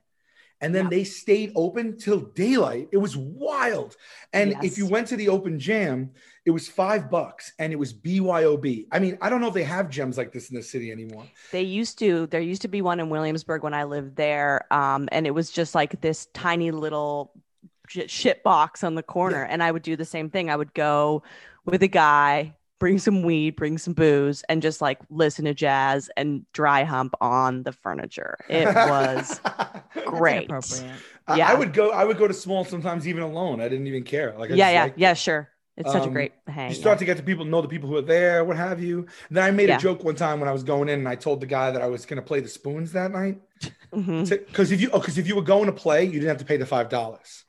and 0.62 0.74
then 0.74 0.86
Yeah. 0.86 0.89
they 0.89 1.04
stayed 1.04 1.52
open 1.56 1.97
till 1.97 2.19
daylight. 2.19 2.88
It 2.91 2.97
was 2.97 3.17
wild. 3.17 3.97
And 4.34 4.56
if 4.63 4.78
you 4.78 4.88
went 4.88 5.08
to 5.08 5.15
the 5.15 5.28
open 5.30 5.60
jam, 5.60 6.12
it 6.45 6.52
was 6.52 6.67
five 6.67 7.10
bucks 7.10 7.54
and 7.60 7.74
it 7.74 7.76
was 7.76 7.93
BYOB. 7.93 8.88
I 8.91 9.00
mean, 9.00 9.17
I 9.21 9.30
don't 9.30 9.41
know 9.41 9.47
if 9.47 9.54
they 9.54 9.63
have 9.63 9.89
gems 9.89 10.17
like 10.17 10.32
this 10.32 10.50
in 10.50 10.56
the 10.56 10.63
city 10.63 10.91
anymore. 10.91 11.26
They 11.52 11.62
used 11.62 12.00
to. 12.00 12.28
There 12.28 12.41
used 12.41 12.62
to 12.63 12.67
be 12.67 12.82
one 12.82 13.00
in 13.00 13.10
Williamsburg 13.10 13.63
when 13.63 13.74
I 13.74 13.84
lived 13.84 14.15
there, 14.15 14.65
um, 14.71 15.10
and 15.12 15.28
it 15.28 15.32
was 15.32 15.52
just 15.52 15.76
like 15.76 16.02
this 16.02 16.28
tiny 16.34 16.71
little 16.71 17.32
shit 17.88 18.41
box 18.43 18.84
on 18.84 18.95
the 18.95 19.04
corner. 19.04 19.43
And 19.43 19.62
I 19.62 19.71
would 19.71 19.84
do 19.84 19.95
the 19.95 20.06
same 20.06 20.30
thing. 20.30 20.50
I 20.50 20.56
would 20.56 20.74
go 20.74 21.24
with 21.65 21.84
a 21.84 21.88
guy, 21.88 22.56
bring 22.81 22.97
some 22.97 23.21
weed, 23.21 23.55
bring 23.55 23.77
some 23.77 23.93
booze, 23.93 24.43
and 24.49 24.61
just 24.61 24.81
like 24.81 24.99
listen 25.11 25.45
to 25.45 25.53
jazz 25.53 26.09
and 26.17 26.45
dry 26.51 26.83
hump 26.83 27.13
on 27.21 27.61
the 27.63 27.71
furniture. 27.71 28.37
It 28.49 28.65
was 28.65 29.39
great. 30.07 30.49
inappropriate. 30.49 30.95
I- 31.27 31.37
Yeah. 31.37 31.49
I 31.49 31.53
would 31.53 31.71
go, 31.73 31.91
I 31.91 32.03
would 32.03 32.17
go 32.17 32.27
to 32.27 32.33
small 32.33 32.65
sometimes 32.65 33.07
even 33.07 33.21
alone. 33.23 33.61
I 33.61 33.69
didn't 33.69 33.85
even 33.87 34.03
care. 34.03 34.35
Like 34.37 34.49
I 34.51 34.55
Yeah, 34.55 34.65
just 34.65 34.73
yeah, 34.73 34.85
it. 34.87 34.93
yeah. 34.97 35.13
Sure, 35.13 35.49
it's 35.77 35.91
such 35.91 36.03
a 36.03 36.07
Um, 36.07 36.13
great 36.13 36.33
hang. 36.47 36.71
you 36.71 36.75
yeah. 36.75 36.81
start 36.81 36.99
to 36.99 37.05
get 37.05 37.17
to 37.17 37.23
people 37.23 37.45
know 37.45 37.61
the 37.61 37.67
people 37.67 37.87
who 37.87 37.95
are 37.97 38.01
there 38.01 38.43
what 38.43 38.57
have 38.57 38.83
you 38.83 38.99
and 39.29 39.37
then 39.37 39.43
i 39.45 39.51
made 39.51 39.69
Yeah. 39.69 39.77
a 39.77 39.79
joke 39.79 40.03
one 40.03 40.15
time 40.15 40.39
when 40.41 40.49
i 40.49 40.51
was 40.51 40.63
going 40.63 40.89
in 40.89 40.99
and 40.99 41.07
i 41.07 41.15
told 41.15 41.39
the 41.39 41.45
guy 41.45 41.71
that 41.71 41.81
i 41.81 41.87
was 41.87 42.05
going 42.05 42.17
to 42.21 42.27
play 42.31 42.41
the 42.41 42.49
spoons 42.49 42.91
that 42.91 43.11
night 43.11 43.39
because 43.95 44.71
if 44.71 44.81
you 44.81 44.89
oh 44.91 44.99
because 44.99 45.17
if 45.17 45.27
you 45.27 45.35
were 45.35 45.41
going 45.53 45.67
to 45.67 45.71
play 45.71 46.03
you 46.03 46.13
didn't 46.13 46.27
have 46.27 46.37
to 46.39 46.45
pay 46.45 46.57
the 46.57 46.65
five 46.65 46.89
dollars 46.89 47.45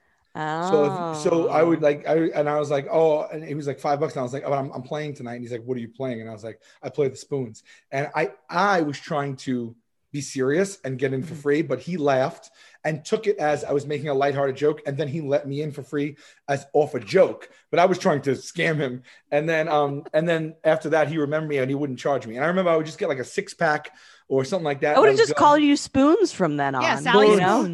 so 0.61 0.85
if, 0.85 1.17
so 1.17 1.49
i 1.49 1.63
would 1.63 1.81
Oh. 1.81 1.83
like 1.83 2.07
i 2.09 2.15
and 2.35 2.49
i 2.49 2.59
was 2.59 2.71
like 2.71 2.87
oh 2.91 3.23
and 3.33 3.45
he 3.45 3.55
was 3.55 3.67
like 3.67 3.81
five 3.81 4.01
bucks 4.01 4.15
and 4.15 4.21
i 4.21 4.23
was 4.23 4.33
like 4.33 4.45
oh 4.47 4.53
I'm, 4.53 4.71
I'm 4.73 4.83
playing 4.83 5.15
tonight 5.15 5.35
and 5.35 5.43
he's 5.43 5.53
like 5.53 5.65
what 5.65 5.77
are 5.77 5.81
you 5.81 5.89
playing 5.89 6.21
and 6.21 6.31
i 6.31 6.33
was 6.33 6.45
like 6.45 6.61
i 6.83 6.89
play 6.89 7.09
the 7.09 7.17
spoons 7.17 7.63
and 7.91 8.09
i 8.15 8.33
i 8.49 8.83
was 8.83 8.99
trying 8.99 9.37
to 9.37 9.75
be 10.13 10.21
serious 10.21 10.79
and 10.85 10.99
get 10.99 11.15
in 11.15 11.23
for 11.23 11.33
Mm-hmm. 11.33 11.43
free 11.43 11.63
but 11.63 11.81
he 11.81 11.97
laughed 11.97 12.51
and 12.85 13.05
took 13.05 13.27
it 13.27 13.39
as 13.39 13.65
i 13.65 13.73
was 13.73 13.87
making 13.87 14.09
a 14.09 14.15
lighthearted 14.15 14.57
joke 14.57 14.83
and 14.87 14.97
then 14.97 15.09
he 15.09 15.21
let 15.23 15.49
me 15.49 15.63
in 15.63 15.73
for 15.73 15.83
free 15.83 16.17
as 16.49 16.67
off 16.75 16.95
a 16.95 17.01
joke 17.01 17.49
but 17.71 17.81
i 17.81 17.87
was 17.87 17.99
trying 17.99 18.21
to 18.23 18.33
scam 18.33 18.77
him 18.77 19.03
and 19.31 19.49
then 19.49 19.69
um 19.69 20.05
and 20.13 20.29
then 20.29 20.55
after 20.65 20.91
that 20.91 21.09
he 21.09 21.17
remembered 21.19 21.49
me 21.49 21.59
and 21.59 21.71
he 21.71 21.75
wouldn't 21.75 21.99
charge 21.99 22.27
me 22.27 22.37
and 22.37 22.45
i 22.45 22.49
remember 22.49 22.71
i 22.71 22.77
would 22.77 22.87
just 22.87 22.99
get 22.99 23.09
like 23.09 23.19
a 23.21 23.25
six 23.25 23.55
pack 23.55 23.91
or 24.29 24.45
something 24.45 24.65
like 24.65 24.81
that 24.81 24.97
I 24.97 25.01
would 25.01 25.09
have 25.11 25.19
just 25.19 25.35
go- 25.35 25.39
called 25.39 25.63
you 25.63 25.77
spoons 25.77 26.33
from 26.33 26.57
then 26.57 26.75
on. 26.75 26.83
Yeah, 26.85 26.97
Sally 26.97 27.31
you 27.33 27.37
know? 27.37 27.67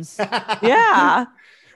Yeah, 0.63 1.27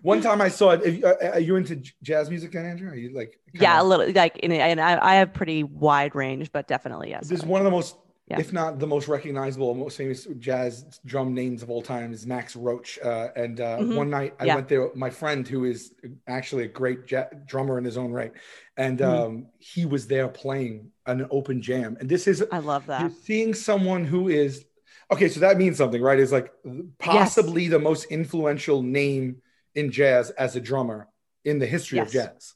one 0.02 0.20
time 0.20 0.40
i 0.40 0.48
saw 0.48 0.70
it 0.70 0.82
if, 0.84 1.04
uh, 1.04 1.14
are 1.32 1.40
you 1.40 1.56
into 1.56 1.76
jazz 2.02 2.28
music 2.28 2.52
then 2.52 2.64
andrew 2.66 2.88
are 2.90 2.94
you 2.94 3.14
like 3.14 3.38
yeah, 3.54 3.82
a 3.82 3.84
little 3.84 4.10
like, 4.12 4.38
in, 4.38 4.50
and 4.52 4.80
I, 4.80 4.98
I 5.12 5.14
have 5.16 5.34
pretty 5.34 5.62
wide 5.62 6.14
range, 6.14 6.50
but 6.52 6.66
definitely 6.68 7.10
yes. 7.10 7.28
This 7.28 7.40
is 7.40 7.44
one 7.46 7.60
of 7.60 7.66
the 7.66 7.70
most, 7.70 7.96
Yeah. 8.26 8.40
if 8.40 8.50
not 8.50 8.78
the 8.78 8.86
most 8.86 9.08
recognizable, 9.08 9.74
most 9.74 9.98
famous 9.98 10.26
jazz 10.38 10.98
drum 11.04 11.34
names 11.34 11.62
of 11.62 11.68
all 11.68 11.82
time 11.82 12.14
is 12.14 12.26
Max 12.26 12.56
Roach. 12.56 12.98
Uh, 13.04 13.28
and 13.36 13.60
uh, 13.60 13.76
Mhm. 13.78 13.94
one 13.94 14.08
night 14.08 14.34
I 14.40 14.46
Yeah. 14.46 14.54
went 14.54 14.68
there 14.68 14.82
with 14.86 14.96
my 14.96 15.10
friend, 15.10 15.46
who 15.46 15.64
is 15.66 15.92
actually 16.26 16.64
a 16.64 16.68
great 16.68 17.00
drummer 17.46 17.76
in 17.76 17.84
his 17.84 17.98
own 17.98 18.10
right, 18.10 18.32
and 18.78 19.00
Mhm. 19.00 19.06
um, 19.06 19.46
he 19.58 19.84
was 19.84 20.06
there 20.06 20.28
playing 20.28 20.90
an 21.04 21.26
open 21.30 21.60
jam. 21.60 21.98
And 22.00 22.08
this 22.08 22.26
is 22.26 22.42
I 22.50 22.60
love 22.60 22.86
that. 22.86 23.00
you're 23.02 23.10
seeing 23.28 23.52
someone 23.52 24.04
who 24.04 24.28
is 24.30 24.64
okay. 25.10 25.28
So 25.28 25.40
that 25.40 25.58
means 25.58 25.76
something, 25.76 26.00
right? 26.00 26.18
Is 26.18 26.32
like 26.32 26.50
possibly 26.98 27.68
the 27.68 27.78
most 27.78 28.06
influential 28.06 28.82
name 28.82 29.42
in 29.74 29.90
jazz 29.90 30.30
as 30.30 30.56
a 30.56 30.60
drummer 30.60 31.08
in 31.44 31.58
the 31.58 31.66
history 31.66 31.98
of 31.98 32.10
jazz 32.10 32.54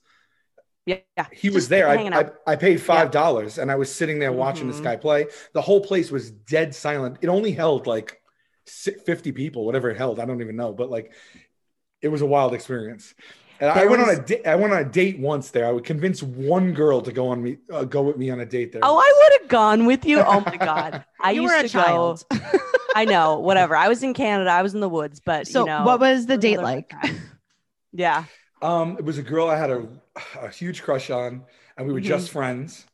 Yeah, 0.87 0.99
yeah. 1.17 1.27
he 1.33 1.51
was 1.51 1.69
there. 1.69 1.89
I, 1.89 1.97
I. 1.97 2.31
I 2.53 2.57
paid 2.57 2.81
five 2.81 3.11
dollars 3.11 3.59
and 3.59 3.71
I 3.71 3.75
was 3.77 3.93
sitting 3.93 4.19
there 4.21 4.33
watching 4.33 4.69
this 4.69 4.79
Mhm. 4.81 4.85
guy 4.85 4.97
play. 4.97 5.27
The 5.53 5.61
whole 5.63 5.81
place 5.81 6.11
was 6.13 6.31
dead 6.31 6.75
silent. 6.75 7.19
It 7.23 7.29
only 7.29 7.51
held 7.51 7.87
like 7.89 8.21
50 8.67 9.33
people, 9.33 9.65
whatever 9.67 9.91
it 9.91 9.97
held. 9.97 10.21
I 10.21 10.25
don't 10.27 10.41
even 10.41 10.57
know, 10.57 10.73
but 10.73 10.89
like 10.91 11.13
it 12.03 12.09
was 12.09 12.23
a 12.23 12.27
wild 12.27 12.55
experience. 12.55 13.15
And 13.61 13.71
I 13.71 13.75
There 13.81 13.89
went 13.91 14.03
on 14.03 14.09
was- 14.09 14.19
a 14.19 14.23
da- 14.23 14.45
I 14.45 14.55
went 14.55 14.73
on 14.73 14.81
a 14.81 14.85
date 14.85 15.19
once 15.19 15.51
there. 15.51 15.67
I 15.67 15.73
would 15.73 15.85
convince 15.85 16.23
one 16.23 16.73
girl 16.73 17.01
to 17.01 17.13
go 17.13 17.29
on 17.29 17.43
me 17.43 17.57
uh, 17.73 17.85
go 17.85 18.03
with 18.03 18.17
me 18.19 18.29
on 18.31 18.41
a 18.41 18.47
date 18.47 18.73
there. 18.73 18.83
Oh, 18.85 18.97
I 18.99 19.13
would 19.31 19.41
have 19.41 19.49
gone 19.49 19.87
with 19.87 20.05
you. 20.05 20.21
Oh 20.21 20.41
my 20.41 20.57
god, 20.57 21.05
I 21.21 21.31
you 21.33 21.43
used 21.43 21.55
were 21.55 21.61
a 21.61 21.63
to 21.63 21.69
child. 21.69 22.25
go. 22.31 22.39
I 22.95 23.05
know, 23.05 23.39
whatever. 23.39 23.77
I 23.77 23.89
was 23.89 24.03
in 24.03 24.15
Canada. 24.15 24.51
I 24.51 24.63
was 24.63 24.75
in 24.75 24.81
the 24.81 24.89
woods, 24.89 25.21
but 25.21 25.47
so, 25.47 25.61
you 25.61 25.67
know, 25.67 25.85
what 25.85 26.01
was 26.01 26.27
the 26.27 26.37
date 26.39 26.61
like? 26.61 26.93
Yeah, 27.93 28.25
Um, 28.61 28.97
it 28.99 29.05
was 29.07 29.17
a 29.17 29.23
girl 29.23 29.49
I 29.49 29.57
had 29.57 29.71
a, 29.71 29.87
a 30.43 30.49
huge 30.51 30.83
crush 30.83 31.09
on, 31.09 31.45
and 31.79 31.87
we 31.87 31.95
were 31.95 32.01
Mhm. 32.01 32.05
just 32.05 32.31
friends. 32.31 32.85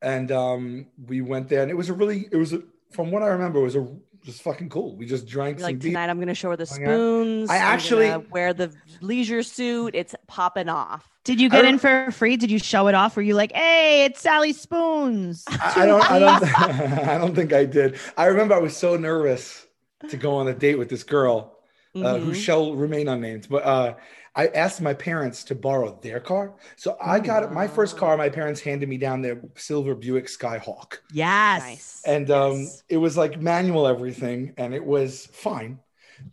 And 0.00 0.30
um, 0.30 0.86
we 1.08 1.20
went 1.20 1.48
there, 1.48 1.62
and 1.62 1.70
it 1.70 1.74
was 1.76 1.88
a 1.88 1.92
really, 1.92 2.28
it 2.30 2.36
was 2.36 2.52
a, 2.52 2.62
from 2.92 3.10
what 3.10 3.22
I 3.22 3.26
remember, 3.28 3.58
it 3.60 3.62
was 3.64 3.76
a 3.76 3.86
just 4.24 4.42
fucking 4.42 4.68
cool. 4.68 4.94
We 4.96 5.06
just 5.06 5.26
drank 5.26 5.58
You're 5.58 5.66
like 5.68 5.78
beer. 5.78 5.90
tonight. 5.90 6.08
I'm 6.10 6.16
going 6.18 6.28
to 6.28 6.34
show 6.34 6.50
her 6.50 6.56
the 6.56 6.66
spoons. 6.66 7.50
I 7.50 7.56
I'm 7.56 7.62
actually- 7.62 8.16
wear 8.30 8.52
the 8.54 8.72
leisure 9.00 9.42
suit. 9.42 9.94
It's 9.94 10.14
popping 10.26 10.68
off. 10.68 11.08
Did 11.24 11.40
you 11.40 11.48
get 11.48 11.64
in 11.64 11.78
for 11.78 12.10
free? 12.10 12.36
Did 12.36 12.50
you 12.50 12.58
show 12.58 12.88
it 12.88 12.96
off? 12.96 13.14
Were 13.14 13.22
you 13.22 13.34
like, 13.34 13.52
"Hey, 13.52 14.04
it's 14.06 14.20
Sally 14.20 14.52
Spoons"? 14.52 15.44
I 15.48 15.82
I 15.82 15.86
don't, 15.86 16.10
I 16.10 16.18
don't, 16.18 16.42
I 17.08 17.18
don't 17.18 17.34
think 17.34 17.52
I 17.52 17.64
did. 17.64 17.96
I 18.16 18.26
remember 18.26 18.54
I 18.56 18.58
was 18.58 18.76
so 18.76 18.96
nervous 18.96 19.64
to 20.08 20.16
go 20.16 20.34
on 20.34 20.48
a 20.48 20.52
date 20.52 20.78
with 20.80 20.88
this 20.88 21.04
girl 21.04 21.58
uh, 21.94 22.18
who 22.18 22.32
Mhm. 22.32 22.34
shall 22.34 22.74
remain 22.74 23.06
unnamed. 23.06 23.46
But 23.48 23.62
uh, 23.64 23.94
I 24.34 24.46
asked 24.48 24.80
my 24.80 24.94
parents 24.94 25.44
to 25.44 25.54
borrow 25.54 25.98
their 26.00 26.18
car, 26.18 26.54
so 26.76 26.96
I 27.00 27.20
got 27.20 27.42
it. 27.42 27.52
My 27.52 27.68
first 27.68 27.96
car. 27.98 28.16
My 28.16 28.30
parents 28.30 28.60
handed 28.60 28.88
me 28.88 28.96
down 28.96 29.20
their 29.20 29.42
silver 29.56 29.94
Buick 29.94 30.26
Skyhawk, 30.26 30.98
Yes. 31.12 31.62
Nice. 31.62 32.02
and 32.06 32.30
um, 32.30 32.60
Yes. 32.60 32.82
it 32.88 32.96
was 32.96 33.16
like 33.16 33.40
manual 33.40 33.86
everything, 33.86 34.54
and 34.56 34.72
it 34.74 34.84
was 34.84 35.26
fine. 35.26 35.78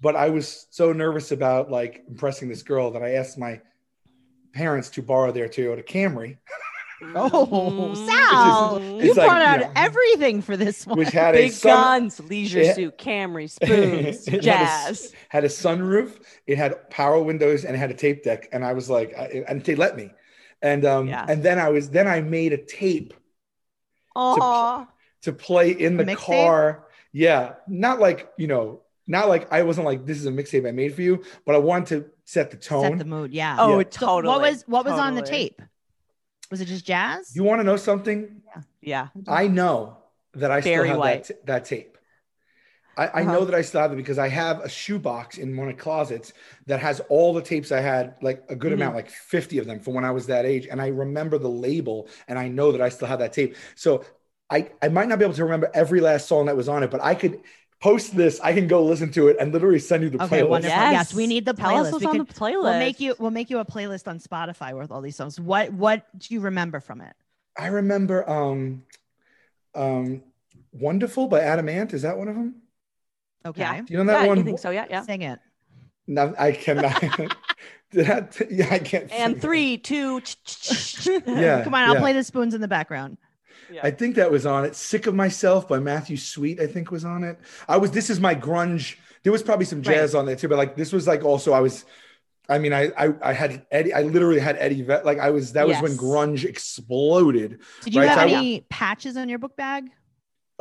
But 0.02 0.16
I 0.16 0.30
was 0.30 0.68
so 0.70 0.94
nervous 0.94 1.32
about 1.32 1.70
like 1.72 2.04
impressing 2.08 2.48
this 2.48 2.64
girl 2.64 2.92
that 2.92 3.04
I 3.04 3.16
asked 3.16 3.38
my 3.38 3.60
parents 4.54 4.90
to 4.92 5.02
borrow 5.02 5.32
their 5.32 5.50
Toyota 5.50 5.86
Camry, 5.86 6.38
Oh. 7.16 7.94
Sal, 8.08 8.76
Which 8.76 8.84
is- 8.84 8.90
you 9.04 9.10
It's 9.10 9.18
like, 9.18 9.28
brought 9.28 9.42
out 9.42 9.60
you 9.60 9.66
know, 9.66 9.72
everything 9.76 10.42
for 10.42 10.58
this 10.58 10.86
one. 10.86 10.98
which 10.98 11.10
had 11.10 11.36
a 11.36 11.44
Big 11.44 11.52
sun- 11.54 12.02
guns, 12.02 12.20
leisure 12.20 12.62
Yeah. 12.62 12.74
suit, 12.74 12.98
Camry, 12.98 13.50
spoons, 13.50 14.28
It 14.28 14.32
had 14.32 14.36
a 14.36 14.40
s- 14.40 14.44
jazz. 15.04 15.14
had 15.30 15.44
a 15.46 15.48
sunroof, 15.48 16.20
it 16.48 16.58
had 16.58 16.90
power 16.90 17.22
windows, 17.22 17.64
and 17.66 17.76
it 17.76 17.80
had 17.80 17.92
a 17.92 17.94
tape 17.94 18.24
deck. 18.24 18.50
And 18.52 18.66
I 18.66 18.74
was 18.74 18.90
like, 18.90 19.14
I, 19.18 19.44
and 19.48 19.64
they 19.64 19.76
let 19.76 19.96
me. 19.96 20.12
And 20.62 20.84
um, 20.86 21.08
Yeah. 21.08 21.26
and 21.28 21.42
then 21.42 21.58
I 21.58 21.70
was 21.70 21.90
then 21.90 22.08
I 22.08 22.20
made 22.22 22.52
a 22.52 22.58
tape 22.58 23.14
Aw. 24.16 24.88
to 25.24 25.34
play 25.34 25.72
in 25.72 25.98
the 25.98 26.04
Mixtape? 26.04 26.16
car. 26.18 26.86
Yeah, 27.14 27.54
not 27.68 28.00
like 28.00 28.30
you 28.38 28.48
know, 28.48 28.82
not 29.08 29.30
like 29.30 29.52
I 29.54 29.64
wasn't 29.64 29.86
like 29.86 30.06
this 30.06 30.18
is 30.20 30.26
a 30.26 30.32
mixtape 30.32 30.68
I 30.68 30.72
made 30.72 30.94
for 30.94 31.02
you, 31.02 31.24
but 31.46 31.56
I 31.56 31.60
wanted 31.60 31.88
to 32.04 32.10
set 32.26 32.52
the 32.52 32.58
tone. 32.58 32.84
Set 32.84 32.98
the 33.00 33.06
mood. 33.06 33.34
Yeah. 33.34 33.56
Oh, 33.58 33.80
Yeah. 33.80 33.84
So 33.90 34.06
totally. 34.06 34.32
what 34.34 34.42
was 34.42 34.64
what 34.68 34.86
was 34.86 35.00
on 35.00 35.16
the 35.16 35.22
tape? 35.22 35.62
Was 36.52 36.62
it 36.62 36.66
just 36.66 36.86
jazz? 36.86 37.36
you 37.36 37.44
want 37.44 37.60
to 37.60 37.64
know 37.64 37.78
something? 37.78 38.42
Yeah. 38.46 38.62
Yeah. 38.82 39.08
I 39.28 39.48
know 39.48 39.98
that 40.34 40.52
I 40.52 40.62
still 40.62 40.84
have 40.84 40.98
White. 40.98 41.28
that, 41.28 41.46
that 41.46 41.66
tape. 41.66 41.98
I, 42.98 43.04
I 43.08 43.22
Uh-huh. 43.22 43.32
know 43.34 43.46
that 43.46 43.56
I 43.56 43.62
still 43.62 43.82
have 43.82 43.94
it 43.94 43.98
because 43.98 44.18
I 44.18 44.28
have 44.30 44.60
a 44.60 44.70
shoebox 44.70 45.38
in 45.38 45.56
one 45.56 45.70
of 45.70 45.76
the 45.78 45.82
closets 45.82 46.34
that 46.66 46.80
has 46.80 47.00
all 47.10 47.34
the 47.34 47.42
tapes 47.42 47.72
I 47.72 47.80
had, 47.82 48.16
like 48.22 48.44
a 48.50 48.56
good 48.56 48.72
Mhm. 48.72 48.76
amount, 48.76 48.96
like 48.96 49.10
50 49.10 49.58
of 49.60 49.66
them 49.68 49.80
from 49.80 49.94
when 49.94 50.06
I 50.06 50.12
was 50.12 50.28
that 50.28 50.46
age. 50.46 50.68
And 50.70 50.82
I 50.82 50.88
remember 50.88 51.38
the 51.38 51.50
label 51.50 52.08
and 52.28 52.38
I 52.38 52.48
know 52.48 52.72
that 52.72 52.82
I 52.82 52.90
still 52.90 53.08
have 53.08 53.20
that 53.20 53.34
tape. 53.34 53.56
So 53.76 54.04
I, 54.50 54.70
I 54.82 54.90
might 54.90 55.08
not 55.08 55.20
be 55.20 55.26
able 55.26 55.36
to 55.36 55.44
remember 55.44 55.70
every 55.74 56.02
last 56.02 56.28
song 56.28 56.48
that 56.48 56.58
was 56.58 56.68
on 56.68 56.82
it, 56.84 56.90
but 56.90 57.02
I 57.04 57.14
could 57.16 57.42
post 57.80 58.16
this. 58.16 58.40
I 58.42 58.54
can 58.54 58.68
go 58.68 58.84
listen 58.84 59.12
to 59.14 59.28
it 59.28 59.38
and 59.40 59.54
literally 59.54 59.80
send 59.80 60.04
you 60.04 60.10
the 60.10 60.24
Okay, 60.24 60.42
playlist. 60.42 60.50
wonderful. 60.50 60.78
Yes, 60.78 61.14
we 61.14 61.28
need 61.28 61.46
the 61.46 61.54
Tell 61.54 61.70
playlist. 61.70 61.92
what's 61.92 62.04
We 62.04 62.08
on 62.08 62.18
could- 62.18 62.28
the 62.28 62.34
playlist. 62.34 62.64
We'll 62.64 62.80
make 62.80 63.00
you 63.00 63.16
we'll 63.20 63.32
make 63.32 63.50
you 63.50 63.60
a 63.60 63.66
playlist 63.66 64.08
on 64.08 64.20
Spotify 64.20 64.78
with 64.78 64.92
all 64.92 65.02
these 65.02 65.16
songs. 65.16 65.40
What 65.40 65.72
what 65.74 66.06
do 66.18 66.34
you 66.34 66.42
remember 66.42 66.80
from 66.80 67.02
it? 67.02 67.16
I 67.58 67.68
remember 67.68 68.30
um, 68.30 68.84
um, 69.76 70.24
Wonderful 70.72 71.28
by 71.28 71.42
Adam 71.42 71.68
Ant. 71.68 71.94
Is 71.94 72.04
that 72.04 72.18
one 72.18 72.28
of 72.28 72.36
them? 72.36 72.56
Okay. 73.46 73.62
Yeah. 73.62 73.82
Do 73.82 73.94
you 73.94 73.98
know 74.00 74.06
that 74.06 74.22
yeah, 74.22 74.28
one? 74.28 74.40
I 74.40 74.44
think 74.44 74.60
so? 74.60 74.70
Yeah, 74.70 74.86
yeah. 74.90 75.02
Sing 75.02 75.22
it. 75.24 75.40
No, 76.08 76.34
I 76.38 76.52
cannot. 76.52 77.02
Did 77.92 78.10
I 78.10 78.22
t- 78.22 78.46
yeah, 78.52 78.68
I 78.70 78.80
can't. 78.80 79.12
And 79.12 79.34
sing. 79.34 79.42
three, 79.42 79.78
two. 79.78 80.22
Yeah. 81.26 81.64
Come 81.64 81.74
on, 81.74 81.84
I'll 81.86 81.96
yeah. 81.96 82.00
play 82.00 82.14
the 82.14 82.24
spoons 82.24 82.54
in 82.54 82.62
the 82.62 82.68
background. 82.68 83.18
I 83.84 83.92
think 83.92 84.16
that 84.16 84.32
was 84.32 84.46
on 84.46 84.66
it. 84.66 84.76
"Sick 84.76 85.08
of 85.08 85.16
Myself" 85.16 85.68
by 85.68 85.80
Matthew 85.80 86.18
Sweet, 86.18 86.60
I 86.60 86.68
think 86.68 86.92
was 86.92 87.06
on 87.06 87.24
it. 87.24 87.38
I 87.68 87.78
was. 87.78 87.92
This 87.92 88.10
is 88.10 88.20
my 88.20 88.36
grunge. 88.36 88.96
There 89.24 89.32
was 89.32 89.44
probably 89.44 89.66
some 89.66 89.82
jazz 89.82 90.16
on 90.16 90.26
there 90.26 90.36
too, 90.36 90.48
but 90.48 90.58
like 90.58 90.76
this 90.76 90.92
was 90.94 91.08
like 91.08 91.24
also 91.24 91.54
I 91.54 91.60
was. 91.60 91.86
I 92.48 92.58
mean, 92.58 92.74
I 92.74 92.90
I, 92.98 93.14
I 93.22 93.34
had 93.34 93.66
Eddie. 93.72 93.94
I 93.94 94.02
literally 94.02 94.40
had 94.40 94.58
Eddie. 94.58 94.82
Vet, 94.82 95.06
like 95.06 95.20
I 95.20 95.30
was. 95.30 95.54
That 95.54 95.68
was 95.68 95.78
when 95.82 95.92
grunge 95.98 96.46
exploded. 96.46 97.60
Did 97.84 97.94
you 97.94 98.02
Right, 98.02 98.10
have 98.10 98.30
so 98.30 98.36
I- 98.36 98.38
any 98.40 98.62
patches 98.70 99.18
on 99.18 99.30
your 99.30 99.40
book 99.40 99.56
bag? 99.56 99.90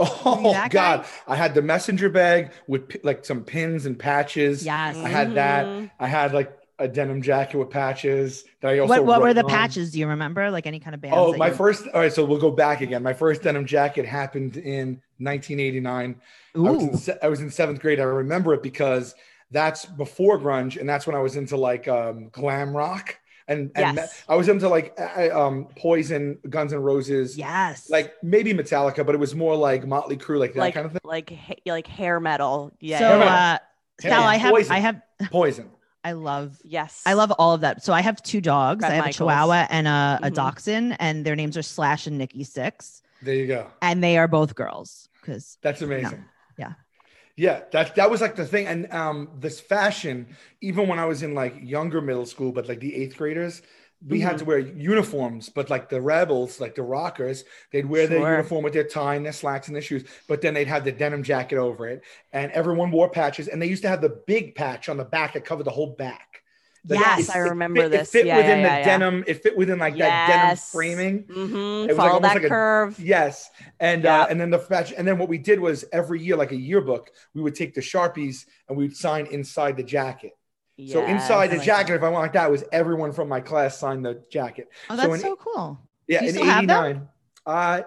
Oh 0.01 0.53
that 0.53 0.71
guy? 0.71 0.99
God! 0.99 1.07
I 1.27 1.35
had 1.35 1.55
the 1.55 1.63
messenger 1.63 2.09
bag 2.09 2.53
with 2.69 2.97
like 3.03 3.25
some 3.25 3.43
pins 3.43 3.85
and 3.85 3.99
patches. 3.99 4.65
Yes. 4.65 4.97
I 4.97 5.09
had 5.09 5.35
that. 5.35 5.67
Mhm. 5.67 5.91
I 5.99 6.07
had 6.07 6.33
like 6.33 6.53
a 6.79 6.87
denim 6.89 7.21
jacket 7.23 7.59
with 7.59 7.71
patches 7.71 8.45
that 8.61 8.69
I 8.73 8.79
also. 8.79 8.93
What 8.95 9.05
what 9.05 9.21
were 9.23 9.35
the 9.35 9.43
on. 9.45 9.51
patches? 9.51 9.91
Do 9.93 9.99
you 9.99 10.07
remember? 10.09 10.51
Like 10.51 10.67
any 10.67 10.81
kind 10.81 10.95
of 10.95 11.01
bands? 11.01 11.17
Oh, 11.19 11.37
my 11.37 11.51
first. 11.51 11.87
All 11.89 12.01
right, 12.01 12.13
so 12.13 12.25
we'll 12.25 12.39
go 12.41 12.51
back 12.51 12.81
again. 12.81 13.03
My 13.03 13.13
first 13.13 13.43
denim 13.43 13.67
jacket 13.67 14.07
happened 14.07 14.57
in 14.57 15.01
1989. 15.19 16.21
I 16.55 16.59
was, 16.59 17.09
in. 17.09 17.19
I 17.23 17.29
was 17.29 17.41
in 17.41 17.51
seventh 17.51 17.81
grade. 17.81 18.01
I 18.01 18.05
remember 18.05 18.55
it 18.55 18.63
because 18.63 19.15
that's 19.51 19.85
before 19.85 20.39
grunge, 20.39 20.79
and 20.79 20.89
that's 20.89 21.07
when 21.07 21.17
I 21.17 21.21
was 21.21 21.37
into 21.37 21.57
like 21.57 21.89
um, 21.89 22.29
glam 22.31 22.77
rock, 22.77 23.19
and 23.49 23.71
and 23.75 23.97
Yes. 23.97 24.25
I 24.29 24.37
was 24.37 24.49
into 24.49 24.69
like 24.69 24.99
um, 25.33 25.69
Poison, 25.77 26.39
Guns 26.49 26.73
and 26.73 26.85
Roses, 26.85 27.37
Yes. 27.37 27.89
like 27.91 28.13
maybe 28.23 28.53
Metallica, 28.55 29.05
but 29.05 29.15
it 29.15 29.19
was 29.19 29.35
more 29.35 29.57
like 29.57 29.87
Motley 29.87 30.17
Crue, 30.17 30.39
like 30.39 30.55
that 30.55 30.61
like 30.61 30.75
kind 30.75 30.87
of 30.87 30.93
thing. 30.93 31.01
like 31.05 31.33
like 31.67 31.87
hair 31.87 32.21
metal. 32.21 32.73
Yeah. 32.81 32.99
so, 32.99 33.21
uh, 33.21 33.59
Yeah, 34.05 34.21
I 34.21 34.37
have, 34.37 34.51
Poison. 34.53 34.73
I 34.73 34.79
have, 34.79 35.01
Poison. 35.31 35.71
I 36.05 36.13
love, 36.13 36.59
yes. 36.65 37.03
I 37.07 37.15
love 37.15 37.33
all 37.39 37.53
of 37.55 37.61
that. 37.63 37.85
So 37.85 37.93
I 37.93 38.01
have 38.03 38.23
two 38.23 38.41
dogs. 38.41 38.81
Bret 38.81 38.93
I 38.93 38.95
have 38.95 39.05
Michaels. 39.07 39.17
a 39.17 39.19
Chihuahua 39.19 39.67
and 39.71 39.89
a, 39.89 40.21
a 40.23 40.31
Mhm. 40.31 40.35
Dachshund, 40.35 40.97
and 41.01 41.25
their 41.25 41.37
names 41.37 41.57
are 41.57 41.63
Slash 41.63 42.07
and 42.07 42.17
Nikki 42.19 42.45
Sixx, 42.45 43.03
There 43.23 43.35
you 43.35 43.47
go. 43.47 43.67
and 43.83 44.03
they 44.03 44.17
are 44.17 44.29
both 44.29 44.55
girls. 44.55 45.09
Because 45.21 45.59
That's 45.63 45.83
amazing. 45.83 46.25
Yeah. 46.57 46.73
Yeah, 47.37 47.61
that 47.71 47.95
that 47.95 48.11
was 48.11 48.21
like 48.21 48.35
the 48.35 48.45
thing. 48.47 48.67
And 48.67 48.93
um 48.93 49.29
this 49.39 49.61
fashion, 49.61 50.27
even 50.61 50.89
when 50.89 50.99
I 50.99 51.05
was 51.05 51.23
in 51.23 51.35
like 51.35 51.55
younger 51.63 52.01
middle 52.01 52.27
school, 52.27 52.51
but 52.51 52.67
like 52.69 52.81
the 52.81 52.93
eighth 52.97 53.17
graders, 53.17 53.63
we 54.07 54.21
had 54.21 54.39
to 54.39 54.45
wear 54.45 54.59
uniforms, 54.59 55.49
but 55.49 55.71
like 55.71 55.89
the 55.89 56.01
rebels, 56.01 56.61
like 56.61 56.75
the 56.77 56.83
rockers, 56.83 57.45
they'd 57.73 57.87
wear 57.87 58.07
their 58.07 58.21
uniform 58.21 58.63
with 58.63 58.73
their 58.73 58.85
tie 58.85 59.17
and 59.17 59.25
their 59.27 59.33
slacks 59.33 59.67
and 59.67 59.75
their 59.75 59.83
shoes, 59.83 60.05
but 60.29 60.41
then 60.41 60.55
they'd 60.55 60.69
have 60.69 60.85
the 60.85 60.93
denim 60.93 61.23
jacket 61.23 61.59
over 61.59 61.89
it. 61.89 62.03
And 62.33 62.53
everyone 62.53 62.91
wore 62.93 63.11
patches, 63.11 63.49
and 63.49 63.61
they 63.61 63.67
used 63.67 63.83
to 63.83 63.89
have 63.89 64.01
the 64.01 64.21
big 64.27 64.55
patch 64.55 64.89
on 64.89 64.97
the 64.99 65.05
back 65.05 65.33
that 65.35 65.45
covered 65.45 65.65
the 65.65 65.71
whole 65.73 65.95
back. 65.97 66.43
Like, 66.89 67.01
Yes, 67.01 67.29
it- 67.29 67.35
I 67.35 67.41
it 67.41 67.51
remember 67.51 67.83
fit- 67.83 67.91
this. 67.91 68.09
It 68.15 68.19
fit 68.19 68.27
Yeah, 68.27 68.37
within 68.37 68.61
yeah, 68.61 68.63
the 68.63 68.69
yeah, 68.69 68.79
yeah. 68.79 68.85
denim. 68.85 69.25
It 69.27 69.43
fit 69.43 69.57
within 69.57 69.79
like 69.81 69.99
that 69.99 70.29
denim 70.29 70.47
Yes. 70.51 70.71
framing. 70.71 71.25
Mhm. 71.25 71.85
It 71.85 71.89
was 71.89 71.97
Follow 71.97 72.13
almost 72.13 72.23
that 72.23 72.35
like 72.37 72.45
a- 72.45 72.49
curve. 72.49 73.01
Yes, 73.01 73.51
and 73.81 74.05
Yeah. 74.05 74.23
uh, 74.23 74.27
and 74.31 74.41
then 74.41 74.51
the 74.51 74.61
patch, 74.61 74.93
and 74.97 75.07
then 75.07 75.19
what 75.19 75.29
we 75.29 75.39
did 75.39 75.59
was 75.59 75.85
every 75.93 76.23
year, 76.23 76.37
like 76.37 76.53
a 76.53 76.57
yearbook, 76.57 77.11
we 77.35 77.43
would 77.43 77.57
take 77.57 77.75
the 77.75 77.81
sharpies 77.81 78.47
and 78.69 78.79
we'd 78.79 78.97
sign 78.97 79.27
inside 79.27 79.77
the 79.77 79.83
jacket. 79.83 80.38
So 80.87 81.05
inside 81.05 81.45
Yes. 81.47 81.51
the 81.51 81.57
like 81.59 81.67
jacket, 81.67 81.89
that. 81.89 81.97
if 81.97 82.03
I 82.05 82.09
want 82.09 82.23
like 82.23 82.33
that, 82.35 82.51
was 82.51 82.63
everyone 82.71 83.13
from 83.13 83.29
my 83.29 83.41
class 83.41 83.77
signed 83.77 84.05
the 84.05 84.23
jacket. 84.31 84.69
oh, 84.89 84.95
So 84.95 85.03
that's 85.03 85.15
in- 85.15 85.21
so 85.21 85.37
cool. 85.37 85.81
Yeah, 86.07 86.23
in 86.23 86.31
still 86.31 86.45
have 86.45 86.67
them? 86.67 86.85
'89. 86.85 87.09
Uh, 87.47 87.83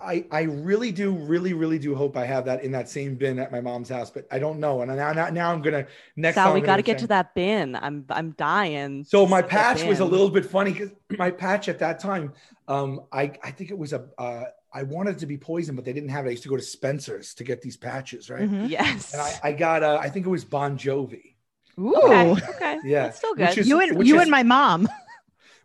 I 0.00 0.24
I 0.30 0.42
really 0.42 0.92
do, 0.92 1.10
really, 1.10 1.54
really 1.54 1.78
do 1.78 1.94
hope 1.94 2.16
I 2.16 2.24
have 2.24 2.44
that 2.44 2.62
in 2.62 2.70
that 2.72 2.88
same 2.88 3.16
bin 3.16 3.40
at 3.40 3.50
my 3.50 3.60
mom's 3.60 3.88
house, 3.88 4.10
but 4.10 4.26
I 4.30 4.38
don't 4.38 4.60
know. 4.60 4.80
And 4.80 4.94
now 4.96 5.12
now, 5.12 5.28
now 5.28 5.52
I'm 5.52 5.60
gonna 5.60 5.86
next. 6.14 6.36
Sal, 6.36 6.54
we 6.54 6.60
got 6.60 6.76
to 6.76 6.82
get 6.82 6.98
to 6.98 7.08
that 7.08 7.34
bin. 7.34 7.74
I'm 7.74 8.04
I'm 8.08 8.30
dying. 8.32 9.02
So 9.04 9.26
my 9.26 9.42
patch 9.42 9.82
was 9.82 9.98
a 9.98 10.04
little 10.04 10.30
bit 10.30 10.46
funny 10.46 10.72
because 10.72 10.90
my 11.18 11.32
patch 11.32 11.68
at 11.68 11.80
that 11.80 11.98
time, 11.98 12.32
um, 12.68 13.02
I 13.12 13.32
I 13.42 13.50
think 13.50 13.70
it 13.72 13.78
was 13.78 13.92
a 13.92 14.06
uh, 14.18 14.44
I 14.72 14.82
wanted 14.82 15.16
it 15.16 15.18
to 15.20 15.26
be 15.26 15.38
poison, 15.38 15.74
but 15.76 15.84
they 15.84 15.92
didn't 15.92 16.10
have 16.10 16.26
it. 16.26 16.28
I 16.28 16.32
used 16.32 16.42
to 16.42 16.48
go 16.48 16.56
to 16.56 16.62
Spencer's 16.62 17.34
to 17.34 17.44
get 17.44 17.62
these 17.62 17.76
patches, 17.76 18.28
right? 18.28 18.48
Mhm. 18.50 18.68
Yes. 18.68 19.12
And 19.14 19.22
I, 19.22 19.40
I 19.42 19.52
got 19.52 19.82
uh, 19.82 19.98
I 20.00 20.08
think 20.10 20.26
it 20.26 20.30
was 20.30 20.44
Bon 20.44 20.76
Jovi. 20.76 21.34
Ooh. 21.78 21.94
okay. 21.96 22.32
Okay. 22.56 22.78
Yeah, 22.84 23.04
That's 23.04 23.18
still 23.18 23.34
good. 23.34 23.56
is- 23.56 23.68
You 23.68 23.80
and 23.80 24.06
you 24.06 24.16
is- 24.16 24.22
and 24.22 24.30
my 24.30 24.42
mom. 24.42 24.88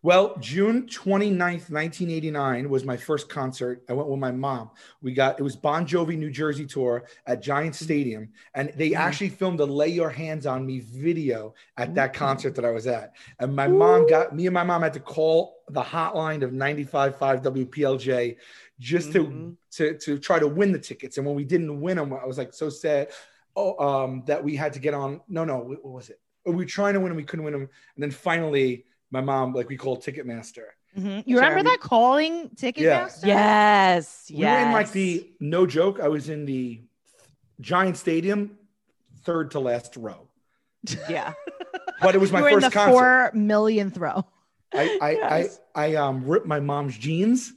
Well, 0.05 0.35
June 0.41 0.85
29th, 0.85 1.71
1989 1.71 2.69
was 2.69 2.83
my 2.83 2.97
first 2.97 3.29
concert. 3.29 3.83
I 3.87 3.93
went 3.93 4.09
with 4.09 4.19
my 4.19 4.33
mom. 4.33 4.71
We 5.01 5.13
got 5.13 5.39
it 5.39 5.43
was 5.43 5.55
Bon 5.55 5.87
Jovi 5.87 6.17
New 6.17 6.29
Jersey 6.29 6.65
tour 6.65 7.05
at 7.25 7.41
Giant 7.41 7.73
Stadium, 7.73 8.27
and 8.53 8.73
they 8.75 8.95
actually 8.95 9.29
filmed 9.29 9.61
a 9.61 9.65
"Lay 9.65 9.87
Your 9.87 10.09
Hands 10.09 10.45
on 10.45 10.65
Me" 10.65 10.81
video 10.81 11.53
at 11.77 11.95
that 11.95 12.13
concert 12.13 12.53
that 12.55 12.65
I 12.65 12.71
was 12.71 12.85
at. 12.85 13.15
And 13.39 13.55
my 13.55 13.69
mom 13.69 14.05
got 14.05 14.35
me 14.35 14.45
and 14.45 14.53
my 14.53 14.63
mom 14.63 14.81
had 14.81 14.91
to 14.93 14.99
call 14.99 15.63
the 15.69 15.81
hotline 15.81 16.41
of 16.43 16.51
95.5 16.51 17.41
WPLJ 17.41 18.35
just 18.79 19.13
to 19.13 19.25
Mhm. 19.25 19.55
to 19.71 19.97
to 19.99 20.19
try 20.19 20.37
to 20.37 20.49
win 20.49 20.73
the 20.73 20.79
tickets. 20.79 21.17
And 21.17 21.25
when 21.25 21.35
we 21.35 21.45
didn't 21.45 21.79
win 21.79 21.95
them, 21.95 22.11
I 22.11 22.25
was 22.25 22.37
like 22.37 22.53
so 22.53 22.69
sad. 22.69 23.07
Oh, 23.55 23.77
um, 23.77 24.23
that 24.25 24.43
we 24.43 24.57
had 24.57 24.73
to 24.73 24.79
get 24.79 24.93
on. 24.93 25.21
No, 25.29 25.45
no, 25.45 25.59
what 25.59 25.85
was 25.85 26.09
it? 26.09 26.19
We 26.45 26.55
were 26.55 26.65
trying 26.65 26.95
to 26.95 26.99
win 26.99 27.09
them, 27.09 27.15
we 27.15 27.23
couldn't 27.23 27.45
win 27.45 27.53
them, 27.53 27.69
and 27.95 28.03
then 28.03 28.11
finally 28.11 28.85
my 29.13 29.21
mom, 29.21 29.53
like 29.53 29.69
we 29.69 29.77
called 29.77 30.03
Ticketmaster. 30.03 30.65
Mhm. 30.97 31.23
You 31.25 31.37
remember 31.37 31.59
Sorry. 31.59 31.69
that 31.77 31.79
calling 31.79 32.49
ticket? 32.57 32.83
Yeah. 32.83 33.01
Master? 33.03 33.27
Yes. 33.27 34.31
We 34.33 34.43
were 34.43 34.57
in 34.57 34.71
like 34.73 34.91
the 34.91 35.29
no 35.39 35.65
joke. 35.65 35.99
I 36.01 36.07
was 36.09 36.29
in 36.29 36.45
the 36.45 36.81
Giant 37.61 37.95
Stadium, 37.97 38.57
third 39.23 39.51
to 39.51 39.59
last 39.59 39.95
row. 39.95 40.27
Yeah. 41.09 41.33
But 42.01 42.15
it 42.15 42.17
was 42.17 42.33
my 42.33 42.39
you 42.39 42.43
were 42.43 42.49
in 42.49 42.55
first 42.59 42.65
the 42.65 42.71
concert. 42.77 42.91
four 42.91 43.31
millionth 43.33 43.97
row. 43.97 44.25
I 44.73 44.97
I, 45.01 45.11
Yes. 45.21 45.59
I 45.73 45.85
I 45.85 45.95
um 45.95 46.25
ripped 46.25 46.45
my 46.45 46.59
mom's 46.59 46.97
jeans, 46.97 47.53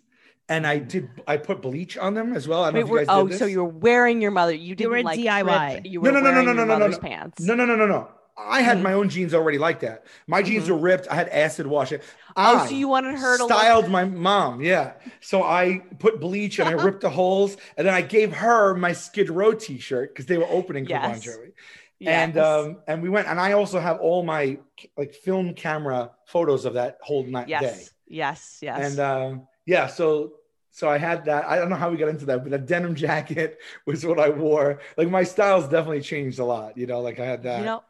and 0.48 0.64
I 0.64 0.78
did 0.78 1.08
I 1.26 1.36
put 1.36 1.62
bleach 1.62 1.98
on 1.98 2.14
them 2.14 2.32
as 2.32 2.46
well. 2.46 2.62
I 2.62 2.70
don't 2.70 2.74
Wait, 2.74 2.80
know 2.80 2.84
if 2.84 2.88
you 2.88 2.92
were- 2.92 2.98
guys 3.00 3.08
oh, 3.10 3.26
did 3.28 3.38
so 3.38 3.46
you 3.46 3.64
were 3.64 3.68
wearing 3.68 4.22
your 4.22 4.30
mother. 4.30 4.54
You 4.54 4.76
didn't 4.76 4.92
were 4.92 5.02
like 5.02 5.18
DIY. 5.18 5.72
trip, 5.72 5.86
You 5.86 6.00
No, 6.00 6.10
were 6.10 6.12
no, 6.12 6.20
no, 6.20 6.24
no, 6.26 6.30
wearing 6.30 6.46
no, 6.46 6.52
your 6.52 6.54
no, 6.54 6.64
no, 6.74 6.78
mother's 6.78 7.02
no. 7.02 7.08
pants. 7.08 7.42
No, 7.42 7.54
no, 7.54 7.64
no, 7.66 7.74
no, 7.74 7.86
no. 7.86 8.08
I 8.38 8.60
had 8.60 8.78
Mhm. 8.78 8.82
my 8.82 8.92
own 8.92 9.08
jeans 9.08 9.32
already 9.34 9.58
like 9.58 9.80
that. 9.80 10.04
My 10.26 10.42
jeans 10.42 10.66
Mhm. 10.66 10.70
were 10.72 10.76
ripped. 10.78 11.08
I 11.08 11.14
had 11.14 11.28
acid 11.30 11.66
wash 11.66 11.90
it. 11.92 12.02
Oh, 12.36 12.58
I 12.58 12.66
so 12.66 12.74
you 12.74 12.86
wanted 12.88 13.16
her 13.18 13.38
to 13.38 13.44
look- 13.46 13.52
styled 13.52 13.88
my 13.88 14.04
mom. 14.04 14.60
Yeah. 14.60 14.92
So 15.20 15.42
I 15.42 15.82
put 15.98 16.20
bleach 16.20 16.58
and 16.58 16.68
I 16.68 16.72
ripped 16.72 17.00
the 17.00 17.10
holes, 17.20 17.56
and 17.76 17.86
then 17.86 17.94
I 17.94 18.02
gave 18.02 18.34
her 18.34 18.74
my 18.74 18.92
Skid 18.92 19.30
Row 19.30 19.52
T-shirt 19.52 20.10
because 20.12 20.26
they 20.26 20.36
were 20.36 20.48
opening 20.48 20.84
for 20.86 20.92
Bon 20.94 21.14
Jovi. 21.14 21.52
Yes. 21.98 22.12
And 22.28 22.36
um, 22.38 22.76
and 22.86 23.02
we 23.02 23.08
went, 23.08 23.26
and 23.26 23.40
I 23.40 23.52
also 23.52 23.80
have 23.80 24.00
all 24.00 24.22
my 24.22 24.58
like 24.98 25.14
film 25.14 25.54
camera 25.54 26.10
photos 26.26 26.66
of 26.66 26.74
that 26.74 26.98
whole 27.00 27.24
night 27.24 27.48
yes. 27.48 27.62
day. 27.62 27.84
Yes. 28.06 28.58
Yes. 28.60 28.78
And 28.92 29.00
um, 29.00 29.48
yeah, 29.64 29.86
so 29.86 30.34
so 30.72 30.90
I 30.90 30.98
had 30.98 31.24
that. 31.24 31.46
I 31.46 31.56
don't 31.56 31.70
know 31.70 31.76
how 31.76 31.88
we 31.88 31.96
got 31.96 32.10
into 32.10 32.26
that, 32.26 32.42
but 32.42 32.50
the 32.50 32.58
denim 32.58 32.94
jacket 33.06 33.58
was 33.86 34.04
what 34.04 34.20
I 34.20 34.28
wore. 34.28 34.80
Like 34.98 35.08
my 35.08 35.22
styles 35.24 35.64
definitely 35.68 36.02
changed 36.02 36.38
a 36.38 36.44
lot. 36.44 36.76
You 36.76 36.86
know, 36.86 37.00
like 37.00 37.18
I 37.18 37.24
had 37.24 37.44
that. 37.44 37.60
You 37.60 37.64
know, 37.64 37.82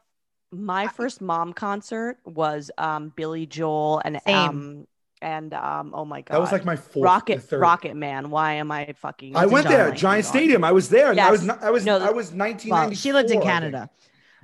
my 0.53 0.87
first 0.89 1.21
mom 1.21 1.53
concert 1.53 2.19
was 2.25 2.71
um 2.79 3.13
Billy 3.17 3.47
Joel 3.47 4.01
and 4.05 4.21
Same. 4.27 4.37
um 4.37 4.87
and 5.23 5.55
um 5.55 5.93
oh 5.95 6.05
my 6.05 6.21
god. 6.23 6.35
that 6.35 6.41
was 6.41 6.53
like 6.53 6.65
my 6.65 6.77
fourth, 6.77 7.05
Rocket 7.05 7.43
third. 7.43 7.61
Rocket 7.61 7.97
Man. 7.97 8.31
Why 8.31 8.55
am 8.55 8.71
I 8.71 8.95
fucking 8.99 9.35
I 9.37 9.47
went 9.47 9.67
there, 9.69 9.91
Giant 9.91 10.27
on? 10.27 10.31
Stadium. 10.33 10.65
I 10.65 10.73
was 10.73 10.89
there. 10.89 11.11
and 11.11 11.21
I 11.21 11.31
was 11.31 11.41
Yes. 11.41 11.47
not, 11.49 11.63
I 11.63 11.71
was 11.71 11.85
No, 11.85 11.97
I 11.97 12.11
was 12.11 12.33
1994. 12.33 12.79
Well, 12.79 12.91
she 12.95 13.13
lived 13.13 13.31
in 13.31 13.41
Canada. 13.43 13.91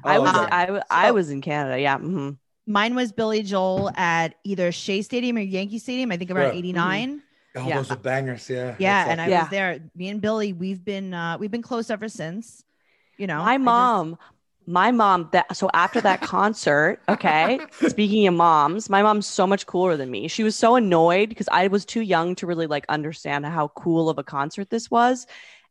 I 0.05 0.17
Oh, 0.17 0.23
was 0.23 0.35
okay. 0.35 0.49
I, 0.51 0.63
w- 0.67 0.83
I 0.91 1.09
So- 1.09 1.15
was 1.15 1.31
in 1.31 1.41
Canada. 1.41 1.81
Yeah. 1.81 1.99
hmm 1.99 2.31
Mine 2.67 2.95
was 2.95 3.11
Billy 3.13 3.43
Joel 3.43 3.91
at 3.97 4.37
either 4.45 4.71
Shea 4.73 5.03
Stadium 5.03 5.37
or 5.37 5.41
Yankee 5.41 5.79
Stadium. 5.81 6.13
I 6.13 6.17
think 6.17 6.31
around 6.31 6.53
Yeah. 6.53 6.59
'89. 6.59 7.23
Oh, 7.57 7.67
Yeah. 7.69 7.77
those 7.77 7.91
are 7.91 7.97
bangers. 7.97 8.49
Yeah. 8.49 8.77
Yeah, 8.79 9.05
That's 9.05 9.11
and 9.11 9.21
I 9.21 9.27
Yeah. 9.29 9.41
was 9.43 9.51
there. 9.51 9.79
Me 9.97 10.09
and 10.09 10.21
Billy, 10.21 10.53
we've 10.53 10.85
been 10.85 11.13
uh, 11.13 11.37
we've 11.39 11.51
been 11.51 11.63
close 11.63 11.91
ever 11.91 12.09
since. 12.09 12.65
You 13.19 13.27
know, 13.27 13.41
I 13.41 13.45
My 13.45 13.57
just- 13.57 13.65
mom, 13.65 14.19
my 14.67 14.91
mom 14.91 15.29
that 15.33 15.57
so 15.57 15.69
after 15.75 16.01
that 16.01 16.21
concert, 16.23 17.01
okay, 17.09 17.61
speaking 17.89 18.27
of 18.27 18.35
moms, 18.35 18.89
my 18.89 19.03
mom's 19.03 19.27
so 19.27 19.47
much 19.47 19.67
cooler 19.67 19.97
than 19.97 20.11
me. 20.11 20.29
She 20.29 20.43
was 20.43 20.57
so 20.57 20.77
annoyed 20.77 21.29
because 21.29 21.49
I 21.51 21.69
was 21.69 21.85
too 21.85 22.01
young 22.01 22.35
to 22.37 22.47
really 22.47 22.67
like 22.67 22.87
understand 22.89 23.47
how 23.47 23.69
cool 23.69 24.09
of 24.09 24.19
a 24.19 24.25
concert 24.25 24.71
this 24.71 24.91
was. 24.91 25.27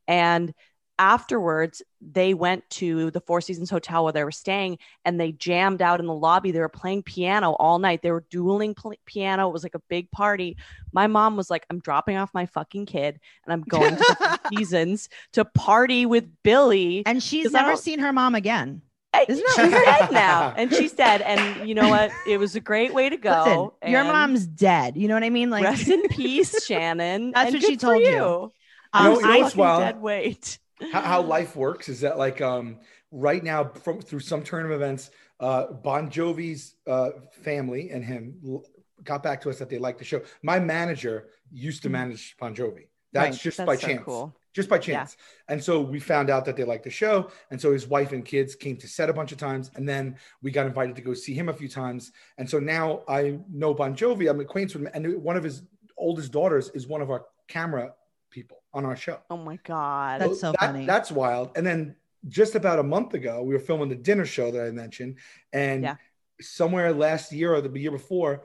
And 0.08 0.54
afterwards, 1.02 1.82
they 2.00 2.34
went 2.36 2.70
to 2.70 3.10
the 3.12 3.20
Four 3.20 3.42
Seasons 3.42 3.70
Hotel 3.72 4.04
where 4.04 4.14
they 4.14 4.24
were 4.24 4.32
staying 4.32 4.78
and 5.04 5.20
they 5.20 5.32
jammed 5.32 5.82
out 5.82 6.00
in 6.00 6.06
the 6.06 6.14
lobby. 6.14 6.52
They 6.52 6.60
were 6.60 6.70
playing 6.70 7.02
piano 7.04 7.54
all 7.54 7.80
night. 7.80 8.04
They 8.04 8.12
were 8.12 8.24
dueling 8.30 8.76
pl- 8.76 8.94
piano. 9.06 9.50
It 9.50 9.54
was 9.54 9.64
like 9.64 9.74
a 9.76 9.82
big 9.90 10.12
party. 10.12 10.58
My 10.94 11.08
mom 11.08 11.36
was 11.38 11.50
like, 11.50 11.66
I'm 11.72 11.80
dropping 11.80 12.18
off 12.18 12.30
my 12.36 12.46
fucking 12.46 12.86
kid 12.86 13.20
and 13.46 13.52
I'm 13.54 13.62
going 13.64 13.96
to 13.96 13.98
the 13.98 14.16
Four 14.16 14.38
Seasons 14.60 15.10
to 15.34 15.44
party 15.44 16.06
with 16.06 16.26
Billy. 16.44 17.04
and 17.06 17.22
she's 17.22 17.52
never 17.52 17.76
seen 17.76 18.00
her 18.00 18.14
mom 18.14 18.36
again. 18.36 18.84
Isn't 19.28 19.46
she's 19.50 19.56
that 19.72 19.98
dead 20.00 20.12
now. 20.14 20.54
And 20.58 20.74
she's 20.74 20.94
dead. 20.94 21.22
And 21.22 21.68
you 21.68 21.76
know 21.76 21.90
what? 21.90 22.12
It 22.26 22.38
was 22.38 22.56
a 22.56 22.62
great 22.62 22.94
way 22.94 23.10
to 23.10 23.18
go. 23.18 23.74
Listen, 23.82 23.92
your 23.92 24.02
and 24.02 24.10
mom's 24.10 24.46
dead. 24.48 24.96
You 24.96 25.08
know 25.10 25.16
what 25.16 25.24
I 25.24 25.30
mean? 25.30 25.50
Like, 25.50 25.64
rest 25.66 25.90
in 25.90 26.04
peace, 26.10 26.64
Shannon. 26.66 27.32
That's 27.36 27.48
and 27.54 27.56
what 27.62 27.70
she 27.70 27.76
told 27.76 28.02
you. 28.02 28.08
you. 28.10 28.52
um, 28.94 29.06
You 29.06 29.10
know- 29.10 29.20
you 29.20 29.26
know 29.26 29.34
I 29.34 29.42
what's 29.42 29.56
wild? 29.56 29.82
dead 29.82 30.02
weight. 30.02 30.60
How, 30.91 31.02
how 31.02 31.22
life 31.22 31.56
works 31.56 31.89
is 31.89 32.02
that 32.02 32.17
like 32.17 32.41
um 32.41 32.80
right 33.12 33.44
now 33.44 33.63
from 33.65 34.02
through 34.02 34.20
some 34.20 34.41
turn 34.44 34.65
of 34.65 34.72
events 34.72 35.12
uh 35.39 35.67
bon 35.67 36.10
jovi's 36.10 36.76
uh 36.88 37.10
family 37.44 37.89
and 37.91 38.04
him 38.06 38.36
l- 38.46 38.63
got 39.04 39.24
back 39.24 39.41
to 39.41 39.50
us 39.50 39.58
that 39.58 39.70
they 39.70 39.80
liked 39.80 39.98
the 40.00 40.06
show. 40.06 40.22
My 40.44 40.60
manager 40.60 41.30
used 41.52 41.82
to 41.84 41.89
manage 41.89 42.36
bon 42.39 42.54
jovi. 42.56 42.86
That's 43.13 43.36
Right. 43.38 43.41
just 43.41 43.58
That's 43.58 43.65
by 43.67 43.76
so 43.76 43.88
chance. 43.88 44.04
cool. 44.06 44.36
just 44.54 44.70
by 44.70 44.78
chance. 44.78 45.17
And 45.48 45.62
so 45.63 45.82
we 45.82 46.00
found 46.00 46.30
out 46.30 46.46
that 46.46 46.56
they 46.56 46.63
liked 46.63 46.84
the 46.84 46.91
show. 46.91 47.32
And 47.50 47.60
so 47.60 47.72
his 47.74 47.88
wife 47.88 48.12
and 48.12 48.24
kids 48.24 48.54
came 48.54 48.78
to 48.78 48.88
set 48.88 49.10
a 49.10 49.13
bunch 49.13 49.32
of 49.32 49.38
times. 49.39 49.72
And 49.76 49.89
then 49.89 50.17
we 50.44 50.52
got 50.52 50.67
invited 50.67 50.96
to 50.98 51.02
go 51.02 51.13
see 51.15 51.34
him 51.34 51.50
a 51.50 51.54
few 51.54 51.67
times. 51.67 52.12
And 52.38 52.48
so 52.50 52.60
now 52.60 53.02
i 53.08 53.39
know 53.52 53.74
bon 53.74 53.96
jovi. 53.96 54.30
I'm 54.30 54.39
acquainted 54.39 54.80
with 54.80 54.94
him. 54.94 55.04
And 55.06 55.24
one 55.24 55.36
of 55.36 55.44
his 55.44 55.63
oldest 55.98 56.32
daughters 56.32 56.70
is 56.76 56.86
one 56.88 57.02
of 57.02 57.10
our 57.10 57.26
camera 57.48 57.94
people 58.32 58.63
on 58.74 58.86
our 58.86 58.96
show 58.96 59.20
Oh 59.30 59.38
my 59.38 59.58
God. 59.63 60.22
That's 60.22 60.39
so 60.39 60.52
that- 60.52 60.60
funny. 60.60 60.86
That's 60.86 61.12
wild. 61.12 61.52
And 61.56 61.65
then 61.65 61.96
just 62.28 62.56
about 62.56 62.80
a 62.80 62.84
month 62.84 63.13
ago, 63.13 63.44
we 63.44 63.54
were 63.54 63.60
filming 63.60 63.89
the 63.89 63.96
dinner 63.96 64.26
show 64.26 64.52
that 64.52 64.65
I 64.65 64.72
mentioned, 64.72 65.17
and 65.54 65.84
Yeah. 65.84 65.96
somewhere 66.39 66.94
last 66.94 67.32
year 67.32 67.54
or 67.54 67.62
the 67.62 67.80
year 67.80 67.91
before, 67.91 68.44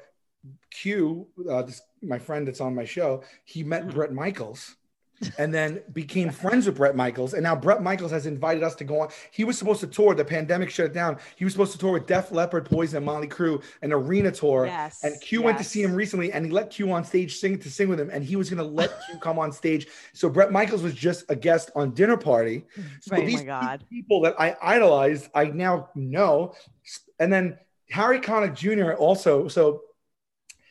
Q, 0.71 1.27
uh, 1.51 1.63
this, 1.63 1.81
my 2.03 2.19
friend 2.19 2.47
that's 2.47 2.61
on 2.61 2.75
my 2.75 2.85
show, 2.85 3.23
he 3.45 3.63
met 3.65 3.83
Mm-hmm. 3.83 3.91
Bret 3.97 4.13
Michaels. 4.13 4.77
And 5.39 5.53
then 5.53 5.83
became 5.93 6.31
friends 6.31 6.67
with 6.67 6.77
Bret 6.77 6.95
Michaels, 6.95 7.33
and 7.35 7.43
now 7.43 7.57
Bret 7.57 7.83
Michaels 7.83 8.11
has 8.11 8.27
invited 8.27 8.63
us 8.63 8.75
to 8.77 8.85
go 8.85 9.01
on. 9.01 9.09
He 9.31 9.45
was 9.45 9.57
supposed 9.57 9.81
to 9.81 9.87
tour. 9.87 10.15
The 10.15 10.25
pandemic 10.25 10.69
shut 10.71 10.87
it 10.87 10.93
down. 10.93 11.19
He 11.37 11.45
was 11.45 11.55
supposed 11.55 11.73
to 11.73 11.79
tour 11.79 11.93
with 11.93 12.07
Def 12.07 12.33
Leppard, 12.33 12.67
Poison, 12.67 12.99
and 12.99 13.07
Motley 13.07 13.29
Crue, 13.29 13.63
an 13.83 13.93
arena 13.93 14.31
tour. 14.31 14.67
Yes, 14.67 15.03
And 15.03 15.19
Q 15.21 15.43
went 15.43 15.57
to 15.59 15.65
see 15.65 15.83
him 15.83 15.95
recently, 15.95 16.33
and 16.33 16.45
he 16.45 16.53
let 16.53 16.71
Q 16.71 16.93
on 16.93 17.05
stage 17.05 17.37
sing 17.39 17.59
to 17.61 17.71
sing 17.71 17.89
with 17.89 17.99
him, 17.99 18.11
and 18.13 18.23
he 18.25 18.37
was 18.37 18.51
going 18.51 18.59
to 18.59 18.71
let 18.71 18.91
Q 19.07 19.19
come 19.19 19.39
on 19.39 19.53
stage. 19.53 19.87
So 20.13 20.29
Bret 20.29 20.53
Michaels 20.53 20.83
was 20.83 20.95
just 20.95 21.25
a 21.31 21.37
guest 21.37 21.71
on 21.75 21.95
Dinner 21.95 22.17
Party. 22.17 22.65
So 23.01 23.13
Right. 23.13 23.21
Oh 23.21 23.23
my 23.23 23.27
these 23.27 23.43
God. 23.43 23.85
people 23.89 24.21
that 24.23 24.35
I 24.39 24.57
idolized, 24.63 25.31
I 25.35 25.47
now 25.47 25.89
know. 25.95 26.55
And 27.19 27.33
then 27.33 27.59
Harry 27.91 28.21
Connick 28.21 28.55
Jr. 28.55 28.93
also. 28.93 29.49
So 29.49 29.83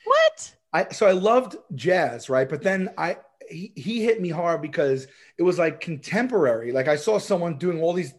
What? 0.03 0.55
I 0.73 0.89
so 0.91 1.07
I 1.07 1.13
loved 1.13 1.55
jazz, 1.73 2.29
right? 2.29 2.47
But 2.47 2.61
then 2.61 2.89
I 2.97 3.17
he, 3.49 3.71
he 3.75 4.03
hit 4.03 4.21
me 4.21 4.29
hard 4.29 4.61
because 4.61 5.07
it 5.37 5.43
was 5.43 5.57
like 5.59 5.79
contemporary. 5.81 6.71
Like 6.71 6.87
I 6.87 6.95
saw 6.95 7.17
someone 7.17 7.57
doing 7.57 7.81
all 7.81 7.93
these 7.93 8.13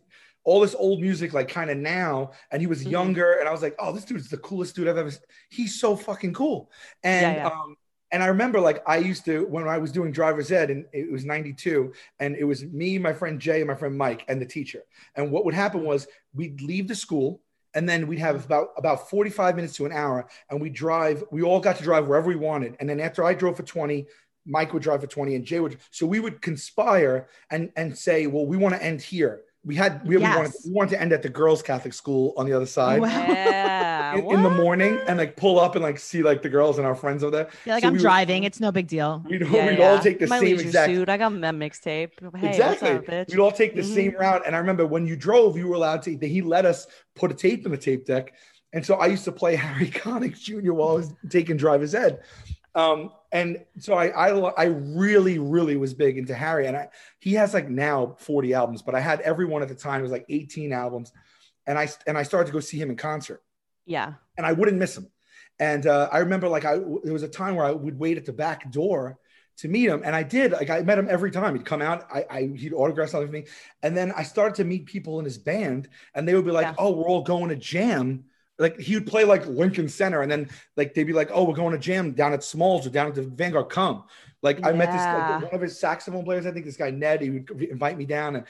all 0.44 0.60
this 0.60 0.76
old 0.78 1.00
music 1.00 1.32
like 1.34 1.48
kind 1.48 1.70
of 1.70 1.76
now 1.76 2.30
and 2.52 2.60
he 2.60 2.68
was 2.68 2.84
Mhm. 2.84 2.90
younger 2.92 3.32
and 3.40 3.48
I 3.48 3.52
was 3.52 3.62
like, 3.62 3.74
"Oh, 3.80 3.92
this 3.92 4.04
dude's 4.04 4.28
the 4.30 4.36
coolest 4.38 4.76
dude 4.76 4.86
I've 4.86 4.96
ever 4.96 5.10
seen. 5.10 5.20
He's 5.50 5.80
so 5.80 5.96
fucking 5.96 6.34
cool." 6.34 6.70
And 7.02 7.36
Yeah, 7.36 7.42
yeah. 7.42 7.46
um 7.48 7.76
and 8.12 8.22
I 8.22 8.26
remember 8.26 8.60
like 8.60 8.82
I 8.88 8.98
used 8.98 9.24
to 9.24 9.44
when 9.46 9.66
I 9.66 9.78
was 9.78 9.90
doing 9.90 10.12
driver's 10.12 10.52
ed 10.52 10.70
and 10.70 10.86
it 10.92 11.10
was 11.10 11.24
92 11.24 11.92
and 12.20 12.36
it 12.36 12.44
was 12.44 12.64
me, 12.64 12.98
my 12.98 13.12
friend 13.12 13.40
Jay, 13.40 13.60
and 13.60 13.66
my 13.68 13.74
friend 13.74 13.98
Mike 13.98 14.24
and 14.28 14.40
the 14.40 14.46
teacher. 14.46 14.82
And 15.16 15.32
what 15.32 15.44
would 15.44 15.54
happen 15.54 15.82
was 15.84 16.06
we'd 16.32 16.62
leave 16.62 16.86
the 16.86 16.94
school 16.94 17.40
and 17.74 17.88
then 17.88 18.06
we'd 18.06 18.20
have 18.20 18.44
about 18.44 18.68
about 18.78 19.10
45 19.10 19.56
minutes 19.56 19.74
to 19.74 19.84
an 19.86 19.92
hour 19.92 20.28
and 20.48 20.60
we 20.60 20.70
drive 20.70 21.24
we 21.32 21.42
all 21.42 21.58
got 21.60 21.76
to 21.78 21.82
drive 21.82 22.06
wherever 22.06 22.28
we 22.28 22.36
wanted 22.36 22.74
and 22.80 22.88
then 22.88 23.00
after 23.00 23.22
i 23.24 23.34
drove 23.34 23.56
for 23.56 23.64
20 23.64 24.06
mike 24.46 24.72
would 24.72 24.82
drive 24.82 25.00
for 25.00 25.06
20 25.06 25.34
and 25.34 25.44
jay 25.44 25.60
would 25.60 25.76
so 25.90 26.06
we 26.06 26.20
would 26.20 26.40
conspire 26.40 27.28
and 27.50 27.70
and 27.76 27.96
say 27.96 28.26
well 28.26 28.46
we 28.46 28.56
want 28.56 28.74
to 28.74 28.82
end 28.82 29.00
here 29.02 29.42
we 29.64 29.74
had 29.74 30.00
we, 30.06 30.16
we 30.16 30.22
wanted 30.22 30.42
Yes. 30.52 30.62
we 30.66 30.72
wanted 30.72 30.90
to 30.90 31.00
end 31.00 31.12
at 31.12 31.22
the 31.22 31.28
girls 31.28 31.62
catholic 31.62 31.92
school 31.92 32.32
on 32.36 32.46
the 32.46 32.52
other 32.52 32.66
side 32.66 33.00
Wow. 33.00 33.08
Yeah. 33.08 34.14
in, 34.16 34.24
in 34.30 34.42
the 34.44 34.50
morning 34.50 35.00
and 35.08 35.18
like 35.18 35.36
pull 35.36 35.58
up 35.58 35.74
and 35.74 35.82
like 35.82 35.98
see 35.98 36.22
like 36.22 36.40
the 36.42 36.48
girls 36.48 36.78
and 36.78 36.86
our 36.86 36.94
friends 36.94 37.24
over 37.24 37.36
there 37.36 37.48
You're 37.64 37.74
like, 37.74 37.82
So 37.82 37.88
I'm 37.88 37.94
we 37.94 37.98
would- 37.98 38.02
driving. 38.02 38.44
It's 38.44 38.60
no 38.60 38.70
big 38.70 38.86
deal. 38.86 39.24
we'd, 39.28 39.40
Yeah, 39.40 39.66
we'd 39.68 39.78
yeah. 39.78 39.88
all 39.90 39.98
take 39.98 40.20
the 40.20 40.28
My 40.28 40.38
same 40.38 40.50
leisure 40.56 40.66
exact 40.68 40.92
suit. 40.92 41.08
I 41.08 41.16
got 41.16 41.32
my 41.32 41.50
mixtape. 41.50 42.10
Hey, 42.36 42.48
exactly. 42.50 42.92
what's 42.94 43.08
up, 43.08 43.14
bitch? 43.14 43.30
We'd 43.30 43.40
all 43.40 43.50
take 43.50 43.74
the 43.74 43.82
Mhm. 43.82 43.94
same 43.94 44.12
route. 44.16 44.42
And 44.46 44.54
I 44.54 44.58
remember 44.60 44.86
when 44.86 45.04
you 45.06 45.16
drove, 45.16 45.56
you 45.58 45.66
were 45.66 45.74
allowed 45.74 46.02
to, 46.02 46.16
he 46.16 46.42
let 46.42 46.64
us 46.64 46.86
put 47.16 47.32
a 47.32 47.34
tape 47.34 47.66
in 47.66 47.72
the 47.72 47.78
tape 47.78 48.06
deck. 48.06 48.34
And 48.72 48.86
so 48.86 48.94
I 48.96 49.06
used 49.06 49.24
to 49.24 49.32
play 49.32 49.56
Harry 49.66 49.88
Connick 49.90 50.38
Jr. 50.38 50.72
while 50.72 50.90
I 50.90 50.94
was 50.94 51.12
taking 51.28 51.56
driver's 51.56 51.94
ed. 51.94 52.20
Um, 52.76 53.10
and 53.36 53.64
so 53.78 53.94
I, 53.94 54.06
I, 54.08 54.28
I 54.64 54.64
really, 54.64 55.38
really 55.38 55.76
was 55.76 55.92
big 55.94 56.16
into 56.18 56.34
Harry. 56.34 56.66
And 56.66 56.76
I, 56.76 56.88
he 57.20 57.32
has 57.34 57.52
like 57.54 57.68
now 57.68 58.16
40 58.18 58.54
albums, 58.54 58.82
but 58.82 58.94
I 58.94 59.00
had 59.00 59.20
every 59.20 59.44
one 59.44 59.62
at 59.62 59.68
the 59.68 59.74
time. 59.74 60.00
It 60.00 60.02
was 60.02 60.12
like 60.12 60.26
18 60.28 60.72
albums. 60.72 61.12
And 61.66 61.78
I, 61.78 61.88
and 62.06 62.16
I 62.16 62.22
started 62.22 62.46
to 62.46 62.52
go 62.52 62.60
see 62.60 62.78
him 62.78 62.90
in 62.90 62.96
concert 62.96 63.42
Yeah. 63.84 64.14
and 64.36 64.46
I 64.46 64.52
wouldn't 64.52 64.78
miss 64.78 64.96
him. 64.96 65.06
And 65.58 65.86
uh, 65.86 66.08
I 66.12 66.18
remember 66.18 66.48
like 66.48 66.64
I 66.64 66.74
there 67.04 67.12
was 67.12 67.22
a 67.22 67.28
time 67.28 67.54
where 67.56 67.64
I 67.64 67.72
would 67.72 67.98
wait 67.98 68.18
at 68.18 68.26
the 68.26 68.32
back 68.32 68.70
door 68.70 69.18
to 69.58 69.68
meet 69.68 69.88
him, 69.88 70.02
and 70.04 70.14
I 70.14 70.22
did. 70.22 70.52
Like 70.52 70.68
I 70.68 70.82
met 70.82 70.98
him 70.98 71.08
every 71.10 71.30
time 71.30 71.54
he'd 71.54 71.64
come 71.64 71.80
out. 71.80 72.04
I, 72.12 72.24
I 72.30 72.40
he'd 72.60 72.74
autograph 72.74 73.08
something 73.08 73.28
for 73.28 73.32
me, 73.32 73.44
and 73.82 73.96
then 73.96 74.12
I 74.14 74.22
started 74.22 74.54
to 74.56 74.64
meet 74.64 74.84
people 74.84 75.18
in 75.18 75.24
his 75.24 75.38
band, 75.38 75.88
and 76.14 76.28
they 76.28 76.34
would 76.34 76.44
be 76.44 76.50
like, 76.50 76.66
Yeah. 76.66 76.74
"Oh, 76.76 76.90
we're 76.92 77.08
all 77.08 77.22
going 77.22 77.48
to 77.48 77.56
jam." 77.56 78.24
Like 78.58 78.78
he 78.80 78.94
would 78.94 79.06
play 79.06 79.24
like 79.24 79.46
Lincoln 79.46 79.88
Center, 79.88 80.22
and 80.22 80.30
then 80.32 80.48
like 80.76 80.94
they'd 80.94 81.04
be 81.04 81.12
like, 81.12 81.30
"Oh, 81.32 81.44
we're 81.44 81.54
going 81.54 81.72
to 81.72 81.78
jam 81.78 82.12
down 82.12 82.32
at 82.32 82.42
Smalls 82.42 82.86
or 82.86 82.90
down 82.90 83.06
at 83.08 83.14
the 83.14 83.22
Vanguard. 83.22 83.68
Come!" 83.68 84.04
Like 84.42 84.64
I 84.64 84.72
met 84.72 84.90
this 84.92 85.00
like, 85.02 85.42
one 85.42 85.54
of 85.54 85.60
his 85.60 85.78
saxophone 85.78 86.24
players. 86.24 86.46
I 86.46 86.52
think 86.52 86.64
this 86.64 86.76
guy 86.76 86.90
Ned. 86.90 87.20
He 87.20 87.30
would 87.30 87.50
invite 87.62 87.98
me 87.98 88.06
down, 88.06 88.36
and 88.36 88.46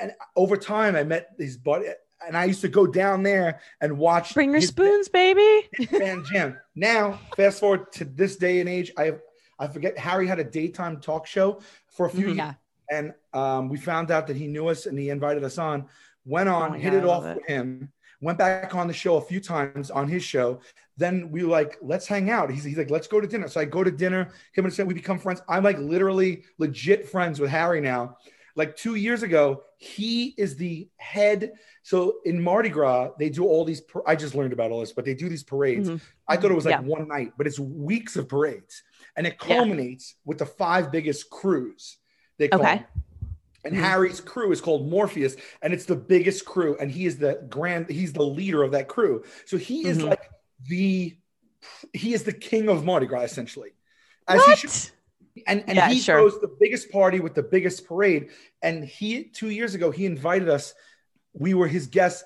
and 0.00 0.12
over 0.34 0.56
time 0.56 0.96
I 0.96 1.02
met 1.04 1.30
his 1.36 1.58
buddy, 1.58 1.88
and 2.26 2.36
I 2.38 2.44
used 2.46 2.62
to 2.62 2.68
go 2.68 2.86
down 2.86 3.22
there 3.22 3.60
and 3.82 3.98
watch. 3.98 4.32
Bring 4.32 4.52
your 4.52 4.62
spoons, 4.62 5.08
baby. 5.10 5.68
fan 5.90 6.24
jam. 6.32 6.56
Now, 6.74 7.20
fast 7.36 7.60
forward 7.60 7.92
to 7.92 8.06
this 8.06 8.36
day 8.36 8.60
and 8.60 8.68
age, 8.68 8.92
I 8.96 9.14
I 9.58 9.66
forget 9.66 9.98
Harry 9.98 10.26
had 10.26 10.38
a 10.38 10.44
daytime 10.44 11.00
talk 11.02 11.26
show 11.26 11.60
for 11.88 12.06
a 12.06 12.10
few 12.10 12.28
Mhm. 12.28 12.28
years, 12.28 12.36
Yeah. 12.38 12.54
and 12.90 13.14
um, 13.34 13.68
we 13.68 13.76
found 13.76 14.10
out 14.10 14.26
that 14.28 14.36
he 14.36 14.46
knew 14.46 14.68
us 14.68 14.86
and 14.86 14.98
he 14.98 15.10
invited 15.10 15.44
us 15.44 15.58
on. 15.58 15.86
Went 16.24 16.48
Oh 16.48 16.54
on, 16.54 16.70
my 16.72 16.78
hit 16.78 16.92
God, 16.92 16.98
it 16.98 17.04
off 17.04 17.24
love 17.24 17.36
with 17.36 17.46
him. 17.46 17.92
Went 18.20 18.38
back 18.38 18.74
on 18.74 18.86
the 18.86 18.92
show 18.92 19.16
a 19.16 19.20
few 19.20 19.40
times 19.40 19.90
on 19.90 20.06
his 20.06 20.22
show. 20.22 20.60
Then 20.98 21.30
we 21.30 21.42
were 21.42 21.50
like, 21.50 21.78
let's 21.80 22.06
hang 22.06 22.28
out. 22.28 22.50
He's, 22.50 22.64
he's 22.64 22.76
like, 22.76 22.90
let's 22.90 23.06
go 23.06 23.20
to 23.20 23.26
dinner. 23.26 23.48
So 23.48 23.60
I 23.60 23.64
go 23.64 23.82
to 23.82 23.90
dinner. 23.90 24.32
Him 24.52 24.66
and 24.66 24.74
said 24.74 24.86
we 24.86 24.92
become 24.92 25.18
friends. 25.18 25.40
I'm 25.48 25.64
like 25.64 25.78
literally 25.78 26.44
legit 26.58 27.08
friends 27.08 27.40
with 27.40 27.48
Harry 27.50 27.80
now. 27.80 28.18
Like 28.56 28.76
two 28.76 28.96
years 28.96 29.22
ago, 29.22 29.62
he 29.78 30.34
is 30.36 30.56
the 30.56 30.88
head. 30.98 31.52
So 31.82 32.16
in 32.26 32.42
Mardi 32.42 32.68
Gras, 32.68 33.10
they 33.18 33.30
do 33.30 33.46
all 33.46 33.64
these. 33.64 33.80
I 34.06 34.16
just 34.16 34.34
learned 34.34 34.52
about 34.52 34.70
all 34.70 34.80
this, 34.80 34.92
but 34.92 35.06
they 35.06 35.14
do 35.14 35.30
these 35.30 35.44
parades. 35.44 35.88
Mhm. 35.88 36.00
I 36.28 36.36
thought 36.36 36.50
it 36.50 36.54
was 36.54 36.66
like 36.66 36.74
Yeah. 36.74 36.80
one 36.80 37.08
night, 37.08 37.32
but 37.38 37.46
it's 37.46 37.58
weeks 37.58 38.16
of 38.16 38.28
parades, 38.28 38.82
and 39.16 39.26
it 39.26 39.36
Yeah. 39.40 39.54
culminates 39.56 40.16
with 40.26 40.36
the 40.38 40.46
five 40.46 40.92
biggest 40.92 41.30
crews. 41.30 41.96
They 42.36 42.48
call 42.48 42.60
Okay. 42.60 42.76
them. 42.78 42.86
And 43.64 43.74
Mhm. 43.74 43.80
Harry's 43.80 44.20
crew 44.20 44.52
is 44.52 44.60
called 44.60 44.92
Orpheus, 44.92 45.36
and 45.62 45.72
it's 45.74 45.84
the 45.84 45.96
biggest 45.96 46.44
crew, 46.44 46.76
and 46.80 46.90
he 46.90 47.04
is 47.06 47.18
the 47.18 47.44
grand. 47.50 47.90
He's 47.90 48.12
the 48.12 48.22
leader 48.24 48.62
of 48.62 48.70
that 48.72 48.88
crew. 48.88 49.24
So 49.44 49.56
he 49.58 49.86
is 49.86 49.98
Mhm. 49.98 50.08
like 50.10 50.30
the 50.68 51.16
he 51.92 52.14
is 52.14 52.22
the 52.24 52.32
king 52.32 52.70
of 52.70 52.84
Mardi 52.86 53.04
Gras 53.06 53.20
essentially. 53.22 53.72
As 54.26 54.42
he 54.46 54.56
should 54.56 54.70
What? 54.70 54.92
and, 55.46 55.64
and 55.66 55.76
Yeah, 55.76 55.88
he 55.90 56.00
sure. 56.00 56.16
throws 56.16 56.40
the 56.40 56.48
biggest 56.58 56.90
party 56.90 57.20
with 57.20 57.34
the 57.34 57.42
biggest 57.42 57.84
parade. 57.86 58.30
And 58.62 58.82
he 58.82 59.24
two 59.24 59.50
years 59.50 59.74
ago 59.74 59.90
he 59.90 60.06
invited 60.06 60.48
us. 60.48 60.74
We 61.34 61.52
were 61.52 61.68
his 61.68 61.86
guests 61.86 62.24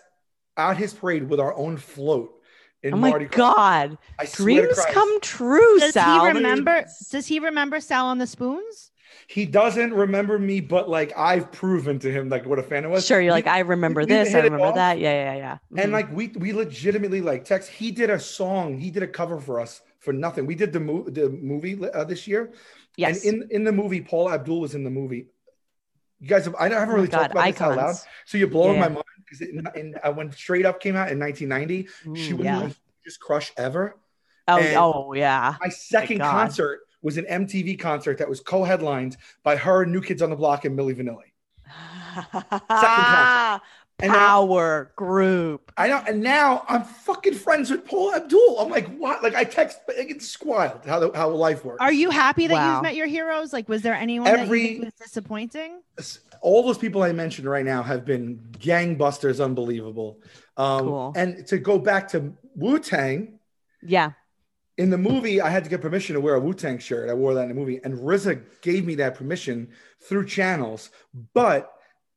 at 0.56 0.76
his 0.76 0.94
parade 0.94 1.28
with 1.28 1.40
our 1.40 1.52
own 1.54 1.78
float 1.78 2.40
in 2.84 2.94
Oh 2.94 2.96
my 2.96 3.10
Mardi 3.10 3.24
Gras. 3.24 3.36
God. 3.54 3.98
I 4.20 4.26
Dreams 4.26 4.78
come 4.92 5.20
true, 5.20 5.80
Does 5.80 5.94
Sal. 5.94 6.20
he 6.26 6.30
remember? 6.32 6.86
Does 7.10 7.26
he 7.26 7.40
remember 7.40 7.80
Sal 7.80 8.06
on 8.06 8.18
the 8.18 8.26
spoons? 8.28 8.92
He 9.26 9.46
doesn't 9.46 9.92
remember 9.94 10.38
me, 10.38 10.60
but 10.60 10.88
like 10.88 11.12
I've 11.16 11.50
proven 11.50 11.98
to 12.00 12.10
him 12.10 12.28
like 12.28 12.44
what 12.46 12.58
a 12.58 12.62
fan 12.62 12.84
I 12.84 12.88
was. 12.88 13.06
Sure, 13.06 13.20
you're 13.20 13.30
We- 13.32 13.38
like, 13.42 13.46
I 13.46 13.60
remember 13.60 14.04
this, 14.04 14.34
I 14.34 14.40
remember 14.40 14.72
that. 14.74 14.98
Yeah, 14.98 15.34
yeah, 15.34 15.36
yeah. 15.36 15.82
and 15.82 15.90
Mhm. 15.90 15.92
like 15.92 16.12
we 16.12 16.28
we 16.36 16.52
legitimately 16.52 17.20
like 17.20 17.44
text. 17.44 17.70
He 17.70 17.90
did 17.90 18.10
a 18.10 18.18
song. 18.20 18.78
He 18.78 18.90
did 18.90 19.02
a 19.02 19.08
cover 19.08 19.40
for 19.40 19.60
us 19.60 19.80
for 20.00 20.12
nothing. 20.12 20.46
We 20.46 20.54
did 20.54 20.72
the 20.72 20.80
movie 20.80 21.10
the 21.10 21.30
movie 21.30 21.78
uh, 21.92 22.04
this 22.04 22.26
year. 22.28 22.52
yes. 22.96 23.24
And 23.24 23.42
in 23.44 23.48
in 23.50 23.64
the 23.64 23.72
movie, 23.72 24.00
Paula 24.02 24.34
Abdul 24.34 24.60
was 24.60 24.74
in 24.74 24.84
the 24.84 24.90
movie. 24.90 25.26
You 26.20 26.28
guys, 26.28 26.44
have, 26.46 26.54
I 26.54 26.68
haven't 26.68 26.90
Oh 26.90 26.94
really 26.94 27.08
God, 27.08 27.18
talked 27.18 27.32
about 27.32 27.52
this 27.52 27.60
out 27.60 27.76
loud. 27.76 27.96
So 28.24 28.38
you're 28.38 28.48
blowing 28.48 28.74
Yeah. 28.76 28.80
my 28.80 28.88
mind 28.88 29.04
because 29.28 29.94
uh, 30.04 30.12
when 30.12 30.32
Straight 30.32 30.64
Up 30.64 30.80
came 30.80 30.96
out 30.96 31.10
in 31.10 31.18
1990, 31.18 31.88
she 32.18 32.32
was 32.32 32.44
yeah. 32.44 32.58
my 32.60 32.74
biggest 33.02 33.20
crush 33.20 33.52
ever. 33.58 33.96
oh, 34.48 34.58
and- 34.58 34.76
oh, 34.76 35.12
yeah. 35.14 35.56
My 35.60 35.68
second 35.70 36.20
concert 36.20 36.80
was 37.04 37.16
an 37.18 37.26
MTV 37.26 37.78
concert 37.78 38.18
that 38.18 38.28
was 38.28 38.40
co-headlined 38.40 39.16
by 39.44 39.54
her, 39.54 39.84
New 39.84 40.00
Kids 40.00 40.22
on 40.22 40.30
the 40.30 40.36
Block, 40.36 40.64
and 40.64 40.76
Milli 40.76 40.96
Vanilli. 40.96 41.30
concert. 42.68 43.62
And 44.00 44.10
now- 44.10 44.18
Power 44.26 44.92
group. 44.96 45.70
I 45.76 45.86
know, 45.86 46.02
and 46.08 46.20
now 46.20 46.64
I'm 46.68 46.82
fucking 46.82 47.34
friends 47.34 47.70
with 47.70 47.84
Paula 47.86 48.16
Abdul. 48.16 48.58
I'm 48.58 48.68
like, 48.68 48.88
what? 48.96 49.22
Like, 49.22 49.36
I 49.36 49.44
text, 49.44 49.78
like, 49.86 50.10
it's 50.10 50.36
wild 50.42 50.84
how 50.84 50.98
the, 50.98 51.12
how 51.14 51.30
life 51.30 51.64
works. 51.64 51.78
Are 51.80 51.92
you 51.92 52.10
happy 52.10 52.48
that 52.48 52.54
Wow. 52.54 52.74
you've 52.74 52.82
met 52.82 52.96
your 52.96 53.06
heroes? 53.06 53.52
Like, 53.52 53.68
was 53.68 53.82
there 53.82 53.94
anyone 53.94 54.24
that 54.28 54.40
Every- 54.40 54.62
you 54.62 54.68
think 54.80 54.84
was 54.86 54.94
disappointing? 54.94 55.80
all 56.40 56.64
those 56.64 56.76
people 56.76 57.04
I 57.04 57.12
mentioned 57.12 57.46
right 57.48 57.64
now 57.64 57.84
have 57.84 58.04
been 58.04 58.40
gangbusters, 58.58 59.42
unbelievable. 59.42 60.18
Um, 60.56 60.80
Cool. 60.80 61.12
And 61.14 61.46
to 61.46 61.58
go 61.58 61.78
back 61.78 62.08
to 62.08 62.32
Wu 62.56 62.80
Tang, 62.80 63.38
Yeah. 63.80 64.10
In 64.76 64.90
the 64.90 64.98
movie, 64.98 65.40
I 65.40 65.50
had 65.50 65.64
to 65.64 65.70
get 65.70 65.80
permission 65.80 66.14
to 66.14 66.20
wear 66.20 66.34
a 66.34 66.40
Wu 66.40 66.52
Tang 66.52 66.78
shirt. 66.78 67.08
I 67.08 67.14
wore 67.14 67.34
that 67.34 67.42
in 67.42 67.48
the 67.48 67.54
movie, 67.54 67.80
and 67.84 67.98
RZA 67.98 68.60
gave 68.60 68.84
me 68.84 68.96
that 68.96 69.14
permission 69.14 69.68
through 70.00 70.26
channels. 70.26 70.90
But 71.32 71.73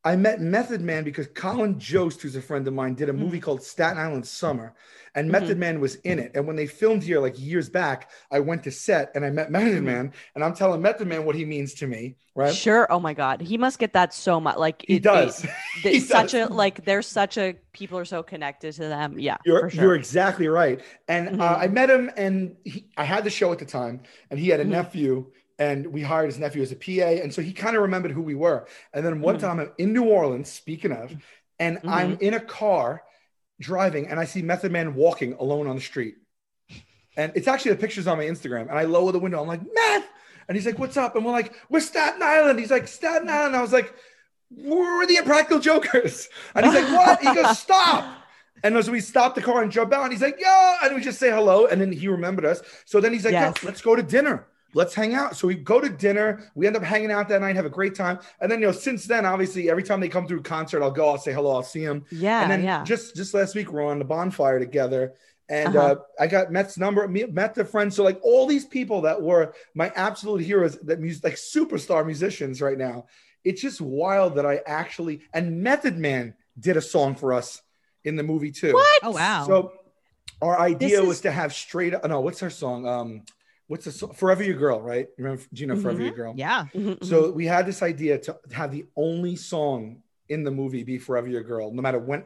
I 0.07 0.15
met 0.15 0.39
Method 0.39 0.79
Man 0.79 1.03
because 1.03 1.27
Colin 1.35 1.77
Jost, 1.79 2.21
who's 2.21 2.37
a 2.37 2.41
friend 2.41 2.65
of 2.65 2.73
mine, 2.73 2.93
did 2.93 3.09
a 3.09 3.13
movie 3.13 3.41
called 3.41 3.61
Staten 3.61 3.97
Island 3.97 4.25
Summer, 4.25 4.73
and 5.15 5.29
Method 5.29 5.57
Man 5.57 5.81
was 5.81 5.95
in 5.95 6.17
it. 6.17 6.31
And 6.33 6.47
when 6.47 6.55
they 6.55 6.65
filmed 6.65 7.03
here, 7.03 7.19
like 7.19 7.37
years 7.37 7.67
back, 7.69 8.09
I 8.31 8.39
went 8.39 8.63
to 8.63 8.71
set 8.71 9.11
and 9.15 9.25
I 9.25 9.31
met 9.31 9.51
Method 9.51 9.83
Man, 9.83 10.13
and 10.33 10.45
I'm 10.45 10.53
telling 10.55 10.81
Method 10.81 11.09
Man 11.09 11.25
what 11.25 11.35
he 11.35 11.43
means 11.43 11.73
to 11.75 11.87
me, 11.87 12.15
right? 12.35 12.55
Sure. 12.55 12.87
Oh 12.89 13.01
my 13.01 13.13
God. 13.13 13.41
He 13.41 13.57
must 13.57 13.79
get 13.79 13.91
that 13.93 14.13
so 14.13 14.39
much. 14.39 14.55
Like 14.57 14.85
He 14.87 14.95
it- 14.95 15.03
does. 15.03 15.43
it- 15.83 15.91
He 15.91 15.99
such 15.99 16.31
does. 16.31 16.49
a 16.49 16.53
like. 16.53 16.85
There's 16.85 17.07
such 17.07 17.37
a 17.37 17.55
people 17.73 17.97
are 17.99 18.05
so 18.05 18.23
connected 18.23 18.71
to 18.75 18.87
them. 18.87 19.19
Yeah. 19.19 19.35
You're, 19.45 19.69
sure. 19.69 19.83
you're 19.83 19.95
exactly 19.95 20.47
right. 20.47 20.79
And 21.09 21.41
uh, 21.41 21.55
Mhm. 21.57 21.59
I 21.63 21.67
met 21.67 21.89
him, 21.89 22.09
and 22.15 22.55
he, 22.63 22.85
I 22.95 23.03
had 23.03 23.25
the 23.25 23.29
show 23.29 23.51
at 23.51 23.59
the 23.59 23.65
time, 23.65 24.03
and 24.31 24.39
he 24.39 24.47
had 24.47 24.61
a 24.61 24.65
Mhm. 24.65 24.69
nephew 24.69 25.31
and 25.59 25.87
we 25.87 26.01
hired 26.01 26.27
his 26.27 26.39
nephew 26.39 26.61
as 26.61 26.71
a 26.71 26.75
PA, 26.75 27.21
and 27.23 27.33
so 27.33 27.41
he 27.41 27.53
kind 27.53 27.75
of 27.75 27.81
remembered 27.81 28.11
who 28.11 28.21
we 28.21 28.35
were. 28.35 28.67
And 28.93 29.05
then 29.05 29.21
one 29.21 29.37
Mhm. 29.37 29.39
time 29.39 29.59
I'm 29.59 29.71
in 29.77 29.93
New 29.93 30.03
Orleans, 30.05 30.51
speaking 30.51 30.91
of, 30.91 31.15
and 31.59 31.77
Mm-hmm. 31.77 31.89
I'm 31.89 32.17
in 32.21 32.33
a 32.35 32.39
car 32.39 33.03
driving, 33.59 34.07
and 34.07 34.19
I 34.19 34.25
see 34.25 34.41
Method 34.41 34.71
Man 34.71 34.93
walking 34.95 35.33
alone 35.33 35.67
on 35.67 35.75
the 35.75 35.81
street. 35.81 36.15
And 37.15 37.31
it's 37.35 37.47
actually 37.47 37.71
the 37.71 37.77
pictures 37.79 38.05
on 38.05 38.17
my 38.19 38.25
Instagram. 38.25 38.69
And 38.69 38.77
I 38.77 38.83
lower 38.83 39.11
the 39.11 39.17
window. 39.19 39.41
I'm 39.41 39.47
like, 39.47 39.61
Meth. 39.73 40.05
And 40.47 40.55
he's 40.55 40.67
like, 40.67 40.77
What's 40.77 40.97
up? 40.97 41.15
And 41.15 41.25
we're 41.25 41.31
like, 41.31 41.51
We're 41.67 41.79
Staten 41.79 42.21
Island. 42.21 42.59
He's 42.59 42.69
like, 42.69 42.87
Staten 42.87 43.27
Island. 43.27 43.47
And 43.47 43.55
I 43.55 43.61
was 43.61 43.73
like, 43.73 43.91
We're 44.51 45.07
the 45.07 45.15
Impractical 45.17 45.59
Jokers. 45.59 46.29
And 46.53 46.65
he's 46.67 46.75
like, 46.75 46.87
What? 46.95 47.19
He 47.19 47.33
goes, 47.33 47.57
Stop. 47.57 48.05
And 48.63 48.83
so 48.85 48.91
we 48.91 48.99
stopped 48.99 49.35
the 49.35 49.41
car 49.41 49.63
and 49.63 49.71
jump 49.71 49.93
out. 49.93 50.03
And 50.03 50.11
he's 50.11 50.21
like, 50.21 50.39
Yo. 50.39 50.75
And 50.83 50.93
we 50.95 51.01
just 51.01 51.17
say 51.19 51.31
hello. 51.31 51.65
And 51.65 51.81
then 51.81 51.91
he 51.91 52.07
remembered 52.07 52.45
us. 52.45 52.61
So 52.85 53.01
then 53.01 53.13
he's 53.13 53.25
like, 53.25 53.31
Yes. 53.31 53.63
Let's 53.63 53.81
go 53.81 53.95
to 53.95 54.03
dinner. 54.03 54.45
Let's 54.78 54.93
hang 54.93 55.15
out. 55.15 55.36
So 55.36 55.47
we 55.47 55.55
go 55.55 55.82
to 55.82 55.89
dinner. 55.89 56.51
We 56.53 56.67
end 56.67 56.75
up 56.75 56.84
hanging 56.84 57.11
out 57.11 57.28
that 57.30 57.41
night, 57.41 57.55
have 57.55 57.65
a 57.65 57.69
great 57.69 57.95
time. 57.95 58.19
And 58.39 58.51
then, 58.51 58.59
you 58.61 58.67
know, 58.67 58.71
since 58.71 59.05
then, 59.05 59.25
obviously, 59.25 59.71
every 59.71 59.82
time 59.82 59.99
they 59.99 60.07
come 60.07 60.28
through 60.28 60.43
concert, 60.43 60.84
I'll 60.84 60.91
go, 60.91 61.09
I'll 61.09 61.17
say 61.17 61.34
hello, 61.34 61.49
I'll 61.55 61.63
see 61.63 61.82
him. 61.82 62.05
Yeah, 62.11 62.43
and 62.43 62.51
then 62.51 62.63
yeah. 62.63 62.84
just 62.84 63.15
just 63.15 63.34
last 63.34 63.55
week, 63.55 63.71
we're 63.71 63.84
on 63.86 63.97
the 63.97 64.05
bonfire 64.05 64.59
together. 64.59 65.13
And 65.49 65.75
Uh-huh. 65.75 65.88
uh, 65.88 65.95
I 66.19 66.28
got 66.28 66.51
Met's 66.51 66.78
number, 66.78 67.07
met 67.07 67.55
the 67.55 67.65
friends. 67.65 67.95
So 67.95 68.03
like 68.03 68.19
all 68.21 68.45
these 68.45 68.65
people 68.65 69.01
that 69.01 69.19
were 69.19 69.53
my 69.73 69.89
absolute 69.95 70.41
heroes, 70.41 70.78
that 70.84 70.99
music, 70.99 71.23
like 71.23 71.36
superstar 71.36 72.05
musicians 72.05 72.61
right 72.61 72.78
now. 72.78 73.07
It's 73.43 73.61
just 73.61 73.82
wild 73.82 74.36
that 74.36 74.45
I 74.45 74.61
actually 74.67 75.21
and 75.34 75.63
Method 75.63 75.97
Man 75.97 76.36
did 76.59 76.78
a 76.78 76.82
song 76.82 77.15
for 77.15 77.34
us 77.34 77.61
in 78.03 78.15
the 78.15 78.23
movie 78.23 78.51
too. 78.51 78.73
What? 78.73 78.99
Oh 79.01 79.11
wow. 79.11 79.45
So 79.47 79.71
our 80.41 80.59
idea 80.59 80.99
This 80.99 81.07
was 81.07 81.21
to 81.21 81.32
have 81.32 81.51
straight. 81.53 81.93
No, 82.05 82.19
what's 82.19 82.41
her 82.41 82.49
song? 82.51 82.86
Um, 82.86 83.23
what's 83.68 83.86
the 83.86 83.91
song? 83.91 84.13
Forever 84.13 84.43
Your 84.43 84.55
Girl, 84.55 84.82
right? 84.82 85.07
Remember 85.18 85.41
Gina, 85.53 85.76
Forever 85.76 86.01
Your 86.01 86.11
Girl. 86.11 86.34
yeah. 86.36 86.65
Mhm, 86.76 86.99
mhm. 86.99 87.05
So 87.05 87.32
we 87.32 87.45
had 87.45 87.65
this 87.65 87.82
idea 87.84 88.18
to 88.20 88.39
have 88.51 88.72
the 88.72 88.86
only 88.95 89.36
song 89.36 90.01
in 90.30 90.43
the 90.43 90.51
movie 90.51 90.84
be 90.84 90.97
"Forever 90.97 91.28
Your 91.28 91.43
Girl," 91.43 91.72
no 91.72 91.82
matter 91.82 91.99
when, 91.99 92.24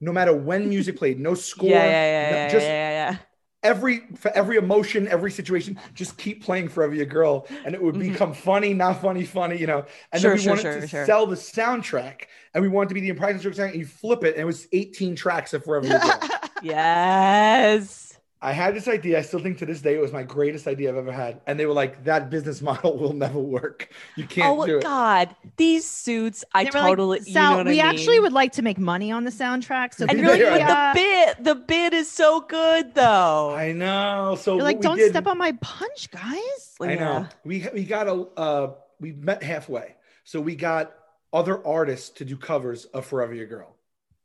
no 0.00 0.12
matter 0.12 0.34
when 0.34 0.68
music 0.68 0.96
played, 0.96 1.20
no 1.20 1.34
score, 1.50 1.68
yeah, 1.68 1.90
yeah, 1.90 2.04
yeah, 2.06 2.28
no- 2.30 2.36
yeah, 2.36 2.48
just 2.48 2.66
yeah, 2.66 2.90
yeah, 2.90 3.10
yeah. 3.12 3.16
every 3.62 4.00
for 4.16 4.30
every 4.32 4.56
emotion, 4.56 5.08
every 5.08 5.30
situation, 5.30 5.78
just 5.94 6.18
keep 6.18 6.42
playing 6.44 6.68
"Forever 6.68 6.94
Your 6.94 7.06
Girl," 7.06 7.46
and 7.64 7.74
it 7.74 7.82
would 7.82 7.98
become 7.98 8.32
funny, 8.34 8.74
not 8.74 9.00
funny, 9.00 9.24
funny, 9.24 9.56
you 9.58 9.66
know. 9.66 9.84
And 10.12 10.22
Sure, 10.22 10.30
then 10.30 10.38
we 10.38 10.40
sure, 10.40 10.50
wanted 10.50 10.62
sure, 10.62 10.80
to 10.82 10.88
sure. 10.88 11.04
sell 11.06 11.26
the 11.26 11.36
soundtrack, 11.36 12.22
and 12.54 12.62
we 12.62 12.68
wanted 12.68 12.88
to 12.88 12.94
be 12.94 13.00
the 13.00 13.08
Impractical 13.10 13.42
Jokers, 13.42 13.58
and 13.58 13.74
you 13.74 13.86
flip 13.86 14.24
it, 14.24 14.34
and 14.34 14.42
it 14.42 14.46
was 14.46 14.68
18 14.72 15.16
tracks 15.16 15.54
of 15.54 15.64
"Forever 15.64 15.86
Your 15.86 15.98
Girl." 16.00 16.20
Yes. 16.62 18.03
I 18.44 18.52
had 18.52 18.74
this 18.76 18.88
idea. 18.88 19.18
I 19.18 19.22
still 19.22 19.40
think 19.40 19.56
to 19.58 19.66
this 19.66 19.80
day 19.80 19.94
it 19.94 20.00
was 20.00 20.12
my 20.12 20.22
greatest 20.22 20.66
idea 20.66 20.90
I've 20.90 20.96
ever 20.98 21.10
had. 21.12 21.40
And 21.46 21.58
they 21.58 21.64
were 21.64 21.72
like, 21.72 22.04
that 22.04 22.28
business 22.28 22.60
model 22.70 22.98
will 22.98 23.14
never 23.14 23.38
work. 23.38 23.88
You 24.16 24.26
can't 24.26 24.58
oh 24.58 24.66
do 24.66 24.78
it. 24.78 24.82
God, 24.82 25.34
these 25.56 25.88
suits! 25.88 26.44
I 26.52 26.64
They 26.64 26.70
were 26.70 26.78
like, 26.80 26.88
totally. 26.90 27.20
you 27.24 27.34
know 27.34 27.56
what 27.56 27.66
we 27.66 27.80
I 27.80 27.84
mean? 27.86 27.94
actually 27.94 28.20
would 28.20 28.34
like 28.34 28.52
to 28.52 28.62
make 28.62 28.78
money 28.78 29.10
on 29.10 29.24
the 29.24 29.30
soundtrack. 29.30 29.94
So 29.94 30.04
And 30.08 30.18
They 30.20 30.38
you're 30.38 30.50
like, 30.50 30.60
are. 30.62 30.66
but 30.66 30.70
uh, 30.70 30.92
the 30.92 31.00
bid, 31.36 31.44
the 31.44 31.54
bid 31.54 31.94
is 31.94 32.10
so 32.10 32.40
good 32.42 32.94
though. 32.94 33.54
I 33.54 33.72
know. 33.72 34.36
So 34.38 34.56
you're 34.56 34.62
like, 34.64 34.80
don't 34.82 34.98
did- 34.98 35.10
step 35.10 35.26
on 35.26 35.38
my 35.38 35.52
punch, 35.62 36.10
guys. 36.10 36.76
I 36.82 36.96
know. 36.96 37.26
We 37.44 37.66
we 37.72 37.84
got 37.84 38.08
a 38.08 38.26
uh, 38.36 38.74
we 39.00 39.12
met 39.12 39.42
halfway. 39.42 39.96
So 40.24 40.38
we 40.40 40.54
got 40.54 40.92
other 41.32 41.66
artists 41.66 42.10
to 42.18 42.24
do 42.26 42.36
covers 42.36 42.84
of 42.86 43.06
Forever 43.06 43.32
Your 43.34 43.46
Girl. 43.46 43.74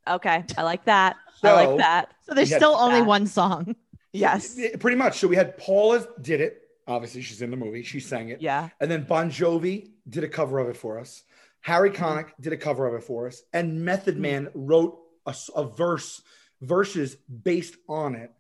Okay, 0.08 0.44
I 0.58 0.64
like 0.64 0.84
that. 0.86 1.16
I 1.44 1.66
like 1.66 1.78
that. 1.78 2.12
So 2.26 2.34
there's 2.34 2.54
still 2.54 2.76
only 2.76 3.00
that. 3.00 3.06
one 3.08 3.26
song. 3.28 3.76
Yes. 4.14 4.60
Pretty 4.80 4.98
much. 4.98 5.20
So 5.20 5.28
we 5.28 5.36
had 5.36 5.58
Paula 5.58 6.08
did 6.22 6.42
it. 6.42 6.64
Obviously, 6.88 7.22
she's 7.22 7.42
in 7.42 7.52
the 7.52 7.58
movie. 7.58 7.84
She 7.84 8.00
sang 8.00 8.30
it. 8.30 8.42
Yeah. 8.42 8.70
And 8.80 8.90
then 8.90 9.04
Bon 9.04 9.30
Jovi 9.30 9.92
did 10.08 10.24
a 10.24 10.28
cover 10.28 10.58
of 10.60 10.68
it 10.70 10.76
for 10.78 10.98
us. 11.00 11.24
Harry 11.62 11.92
Connick 11.92 12.30
did 12.40 12.52
a 12.54 12.58
cover 12.58 12.88
of 12.88 12.96
it 12.96 13.04
for 13.04 13.28
us. 13.28 13.44
And 13.54 13.84
Method 13.86 14.16
Mhm. 14.16 14.20
Man 14.22 14.50
wrote 14.56 14.98
a, 15.26 15.64
verse, 15.66 16.22
verses 16.62 17.16
based 17.44 17.76
on 17.88 18.16
it. 18.16 18.32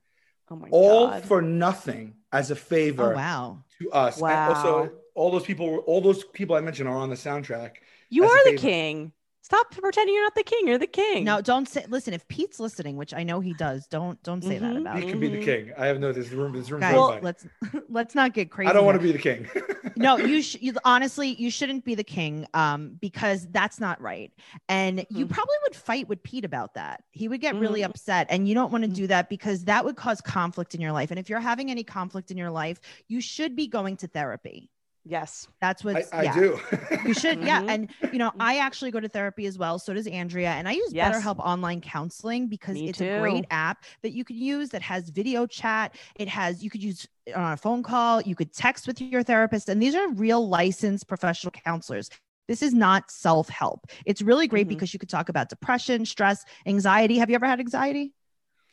Oh 0.49 0.55
my 0.55 0.69
God. 0.69 0.73
all 0.75 1.07
God. 1.09 1.23
for 1.25 1.41
nothing 1.43 2.15
as 2.31 2.49
a 2.49 2.55
favor 2.55 3.13
Oh 3.13 3.15
wow. 3.15 3.63
to 3.79 3.91
us. 3.91 4.15
And 4.15 4.23
Wow. 4.23 4.53
also, 4.55 4.91
all 5.13 5.29
those 5.31 5.43
people, 5.43 5.77
all 5.85 6.01
those 6.01 6.23
people 6.23 6.55
I 6.55 6.61
mentioned 6.61 6.89
are 6.89 6.97
on 6.97 7.09
the 7.09 7.15
soundtrack. 7.15 7.73
you 8.09 8.23
are 8.23 8.43
the 8.51 8.57
king. 8.57 9.11
Stop 9.41 9.71
pretending 9.71 10.13
you're 10.13 10.23
not 10.23 10.35
the 10.35 10.43
king. 10.43 10.67
You're 10.67 10.77
the 10.77 10.85
king. 10.85 11.23
No, 11.23 11.41
don't 11.41 11.67
say. 11.67 11.85
Listen, 11.87 12.13
if 12.13 12.27
Pete's 12.27 12.59
listening, 12.59 12.97
which 12.97 13.13
I 13.13 13.23
know 13.23 13.39
he 13.39 13.53
does, 13.53 13.87
don't 13.87 14.21
don't 14.21 14.43
say 14.43 14.57
that 14.59 14.73
Mhm. 14.75 14.81
about 14.81 14.97
He 14.97 15.03
him. 15.05 15.09
can 15.11 15.19
be 15.19 15.29
the 15.29 15.43
king. 15.43 15.71
I 15.77 15.87
have 15.87 15.99
no. 15.99 16.11
There's 16.11 16.29
room. 16.31 16.51
There's 16.53 16.71
room 16.71 16.81
Guys, 16.81 16.93
for 16.95 17.19
let's 17.21 17.45
let's 17.89 18.15
not 18.15 18.33
get 18.33 18.51
crazy. 18.51 18.69
I 18.69 18.73
don't 18.73 18.85
want 18.85 18.97
to 18.99 19.03
be 19.03 19.11
the 19.11 19.17
king. 19.17 19.47
no 19.95 20.17
you, 20.17 20.41
sh- 20.41 20.57
you 20.61 20.73
honestly 20.85 21.29
you 21.35 21.49
shouldn't 21.49 21.83
be 21.83 21.95
the 21.95 22.03
king 22.03 22.45
um 22.53 22.95
because 23.01 23.47
that's 23.47 23.79
not 23.79 23.99
right 23.99 24.31
and 24.69 25.05
you 25.09 25.25
Mhm. 25.25 25.29
probably 25.31 25.55
would 25.63 25.75
fight 25.75 26.07
with 26.07 26.21
pete 26.23 26.45
about 26.45 26.75
that 26.75 27.03
he 27.11 27.27
would 27.27 27.41
get 27.41 27.55
really 27.55 27.81
Mhm. 27.81 27.85
upset 27.89 28.27
and 28.29 28.47
you 28.47 28.53
don't 28.53 28.71
want 28.71 28.83
to 28.83 28.89
Mhm. 28.89 28.93
do 28.93 29.07
that 29.07 29.29
because 29.29 29.65
that 29.65 29.83
would 29.83 29.95
cause 29.97 30.21
conflict 30.21 30.73
in 30.75 30.79
your 30.79 30.91
life 30.91 31.09
and 31.11 31.19
if 31.19 31.27
you're 31.27 31.39
having 31.39 31.69
any 31.71 31.83
conflict 31.83 32.29
in 32.31 32.37
your 32.37 32.51
life 32.51 32.79
you 33.07 33.19
should 33.19 33.55
be 33.55 33.67
going 33.67 33.97
to 33.97 34.07
therapy 34.07 34.69
Yes. 35.05 35.47
that's 35.61 35.83
what 35.83 35.95
I, 35.95 36.03
I 36.19 36.23
yeah. 36.23 36.33
do. 36.33 36.59
You 37.05 37.13
should, 37.13 37.41
yeah. 37.43 37.61
Mhm. 37.61 37.69
And 37.69 38.13
you 38.13 38.19
know, 38.19 38.31
I 38.39 38.57
actually 38.59 38.91
go 38.91 38.99
to 38.99 39.07
therapy 39.09 39.45
as 39.45 39.57
well. 39.57 39.79
So 39.79 39.93
does 39.93 40.07
Andrea. 40.07 40.51
And 40.51 40.67
I 40.67 40.73
use 40.73 40.93
Yes. 40.93 41.15
BetterHelp 41.15 41.39
online 41.39 41.81
counseling 41.81 42.47
because 42.47 42.75
Me 42.75 42.89
it's 42.89 43.01
a 43.01 43.19
great 43.19 43.45
app 43.49 43.85
that 44.03 44.11
you 44.11 44.23
can 44.23 44.37
use 44.37 44.69
that 44.69 44.81
has 44.81 45.09
video 45.09 45.47
chat. 45.47 45.95
It 46.15 46.27
has 46.27 46.63
you 46.63 46.69
could 46.69 46.83
use 46.83 47.07
on 47.35 47.53
a 47.53 47.57
phone 47.57 47.81
call, 47.83 48.21
you 48.21 48.35
could 48.35 48.53
text 48.53 48.87
with 48.87 49.01
your 49.01 49.23
therapist, 49.23 49.69
and 49.69 49.81
these 49.81 49.95
are 49.95 50.09
real 50.09 50.47
licensed 50.47 51.07
professional 51.07 51.51
counselors. 51.51 52.09
This 52.47 52.61
is 52.63 52.73
not 52.73 53.11
self-help. 53.11 53.87
It's 54.05 54.21
really 54.21 54.47
great 54.47 54.65
Mhm. 54.65 54.69
because 54.69 54.93
you 54.93 54.99
could 54.99 55.09
talk 55.09 55.29
about 55.29 55.49
depression, 55.49 56.05
stress, 56.05 56.43
anxiety. 56.65 57.17
Have 57.19 57.29
you 57.29 57.35
ever 57.35 57.45
had 57.45 57.59
anxiety? 57.59 58.13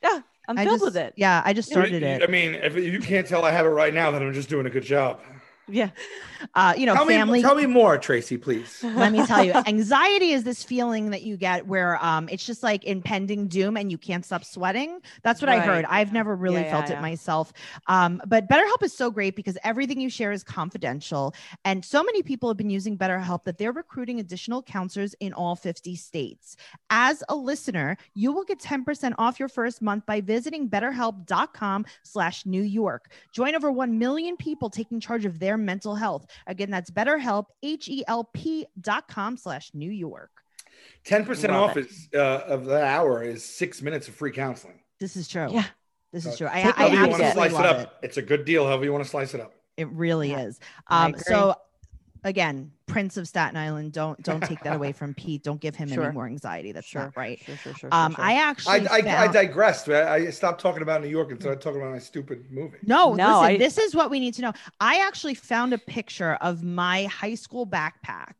Yeah. 0.02 0.20
I'm 0.48 0.56
I 0.58 0.64
filled 0.64 0.76
just, 0.76 0.84
with 0.84 0.96
it. 0.96 1.12
Yeah, 1.16 1.42
I 1.44 1.52
just 1.52 1.68
started 1.68 2.02
it. 2.04 2.22
I 2.22 2.26
mean, 2.26 2.54
if 2.54 2.76
you 2.76 3.00
can't 3.00 3.26
tell, 3.26 3.44
I 3.44 3.50
have 3.50 3.66
it 3.66 3.70
right 3.70 3.92
now. 3.92 4.12
That 4.12 4.22
I'm 4.22 4.32
just 4.32 4.48
doing 4.48 4.64
a 4.66 4.70
good 4.70 4.84
job. 4.84 5.20
Yeah. 5.68 5.90
Uh, 6.54 6.74
you 6.76 6.86
know, 6.86 6.94
tell 6.94 7.06
family. 7.06 7.38
me, 7.38 7.42
tell 7.42 7.54
me 7.56 7.66
more, 7.66 7.98
Tracy, 7.98 8.36
please. 8.36 8.82
let 8.84 9.10
me 9.10 9.26
tell 9.26 9.42
you 9.44 9.52
anxiety 9.66 10.30
is 10.32 10.44
this 10.44 10.62
feeling 10.62 11.10
that 11.10 11.22
you 11.22 11.36
get 11.36 11.66
where 11.66 12.02
um 12.04 12.28
it's 12.30 12.44
just 12.44 12.62
like 12.62 12.84
impending 12.84 13.48
doom 13.48 13.76
and 13.76 13.90
you 13.90 13.98
can't 13.98 14.24
stop 14.24 14.44
sweating 14.44 15.00
that's 15.22 15.40
what 15.40 15.48
i 15.48 15.58
heard 15.58 15.84
i've 15.86 16.12
never 16.12 16.36
really 16.36 16.60
Yeah, 16.62 16.70
felt 16.70 16.86
yeah, 16.86 16.92
it 16.92 16.96
yeah. 16.96 17.00
myself 17.00 17.52
um 17.88 18.20
but 18.26 18.48
betterhelp 18.48 18.82
is 18.82 18.92
so 18.92 19.10
great 19.10 19.34
because 19.34 19.56
everything 19.64 20.00
you 20.00 20.08
share 20.10 20.30
is 20.30 20.44
confidential 20.44 21.34
and 21.64 21.84
so 21.84 22.04
many 22.04 22.22
people 22.22 22.48
have 22.48 22.56
been 22.56 22.70
using 22.70 22.96
betterhelp 22.96 23.44
that 23.44 23.58
they're 23.58 23.72
recruiting 23.72 24.20
additional 24.20 24.62
counselors 24.62 25.14
in 25.20 25.32
all 25.32 25.56
50 25.56 25.96
states 25.96 26.56
as 26.90 27.24
a 27.28 27.34
listener 27.34 27.96
you 28.14 28.32
will 28.32 28.44
get 28.44 28.60
10% 28.60 29.14
off 29.18 29.40
your 29.40 29.48
first 29.48 29.80
month 29.82 30.04
by 30.06 30.20
visiting 30.20 30.68
betterhelp.com 30.68 31.86
slash 32.02 32.44
new 32.46 32.62
york 32.62 33.10
join 33.32 33.54
over 33.54 33.70
1 33.72 33.98
million 33.98 34.36
people 34.36 34.70
taking 34.70 35.00
charge 35.00 35.24
of 35.24 35.38
their 35.38 35.55
mental 35.56 35.94
health 35.94 36.26
again 36.46 36.70
that's 36.70 36.90
betterhelp 36.90 37.46
h-e-l-p 37.62 38.66
dot 38.80 39.08
com 39.08 39.36
slash 39.36 39.70
new 39.74 39.90
york 39.90 40.30
Ten 41.04 41.24
percent 41.24 41.52
Love 41.52 41.70
off 41.70 41.76
it. 41.76 41.86
is 41.86 42.08
uh, 42.14 42.18
of 42.46 42.66
that 42.66 42.82
hour 42.84 43.22
is 43.22 43.44
six 43.44 43.80
minutes 43.82 44.08
of 44.08 44.14
free 44.14 44.32
counseling. 44.32 44.80
this 45.00 45.16
is 45.16 45.26
true 45.28 45.48
Yeah. 45.50 45.64
this 46.12 46.26
is 46.26 46.36
true 46.36 46.48
i, 46.50 46.62
take 46.62 46.78
I 46.78 46.86
a 46.86 46.88
However 46.90 46.94
you 46.94 47.00
want 47.08 47.16
to 47.22 47.24
absolutely 47.26 47.32
slice 47.32 47.50
it 47.50 47.54
love 47.66 47.76
up, 47.76 47.98
it 48.02 48.06
it's 48.06 48.16
a 48.18 48.22
good 48.22 48.44
deal. 48.44 48.66
However 48.66 48.84
you 48.84 48.92
want 48.92 49.04
to 49.04 49.10
slice 49.10 49.34
it 49.34 49.40
up. 49.40 49.54
it 49.76 49.88
really 49.90 50.30
Yeah, 50.30 50.40
is 50.42 50.60
I 50.88 51.04
um 51.06 51.10
agree. 51.12 51.22
so 51.26 51.54
again 52.26 52.72
prince 52.86 53.16
of 53.16 53.26
staten 53.28 53.56
island 53.56 53.92
don't 53.92 54.20
don't 54.22 54.42
take 54.42 54.60
that 54.64 54.74
away 54.76 54.90
from 55.00 55.14
pete 55.14 55.42
don't 55.44 55.60
give 55.60 55.74
him 55.76 55.88
Sure. 55.88 56.04
any 56.04 56.12
more 56.12 56.26
anxiety 56.26 56.72
that's 56.72 56.86
Sure. 56.86 57.02
not 57.02 57.16
right 57.16 57.40
Sure, 57.46 57.56
sure, 57.56 57.74
sure, 57.74 57.88
um 57.92 58.14
sure, 58.14 58.24
i 58.24 58.32
sure. 58.34 58.40
I, 58.42 58.48
actually 58.50 58.88
I, 58.88 58.94
I 58.96 59.02
found- 59.02 59.32
digressed. 59.32 59.88
I, 59.88 60.14
I 60.16 60.30
stopped 60.30 60.60
talking 60.60 60.82
about 60.82 61.02
New 61.02 61.08
York 61.08 61.30
and 61.30 61.40
started 61.40 61.60
talking 61.60 61.80
about 61.80 61.92
my 61.92 61.98
stupid 62.00 62.44
movie. 62.50 62.78
No, 62.82 63.14
No, 63.14 63.40
listen, 63.40 63.44
I- 63.44 63.56
this 63.58 63.78
is 63.78 63.94
what 63.94 64.10
we 64.10 64.18
need 64.20 64.34
to 64.34 64.42
know. 64.42 64.52
I 64.80 64.98
actually 65.06 65.34
found 65.34 65.72
a 65.72 65.78
picture 65.78 66.34
of 66.40 66.62
my 66.64 67.04
high 67.04 67.34
school 67.36 67.66
backpack. 67.66 68.32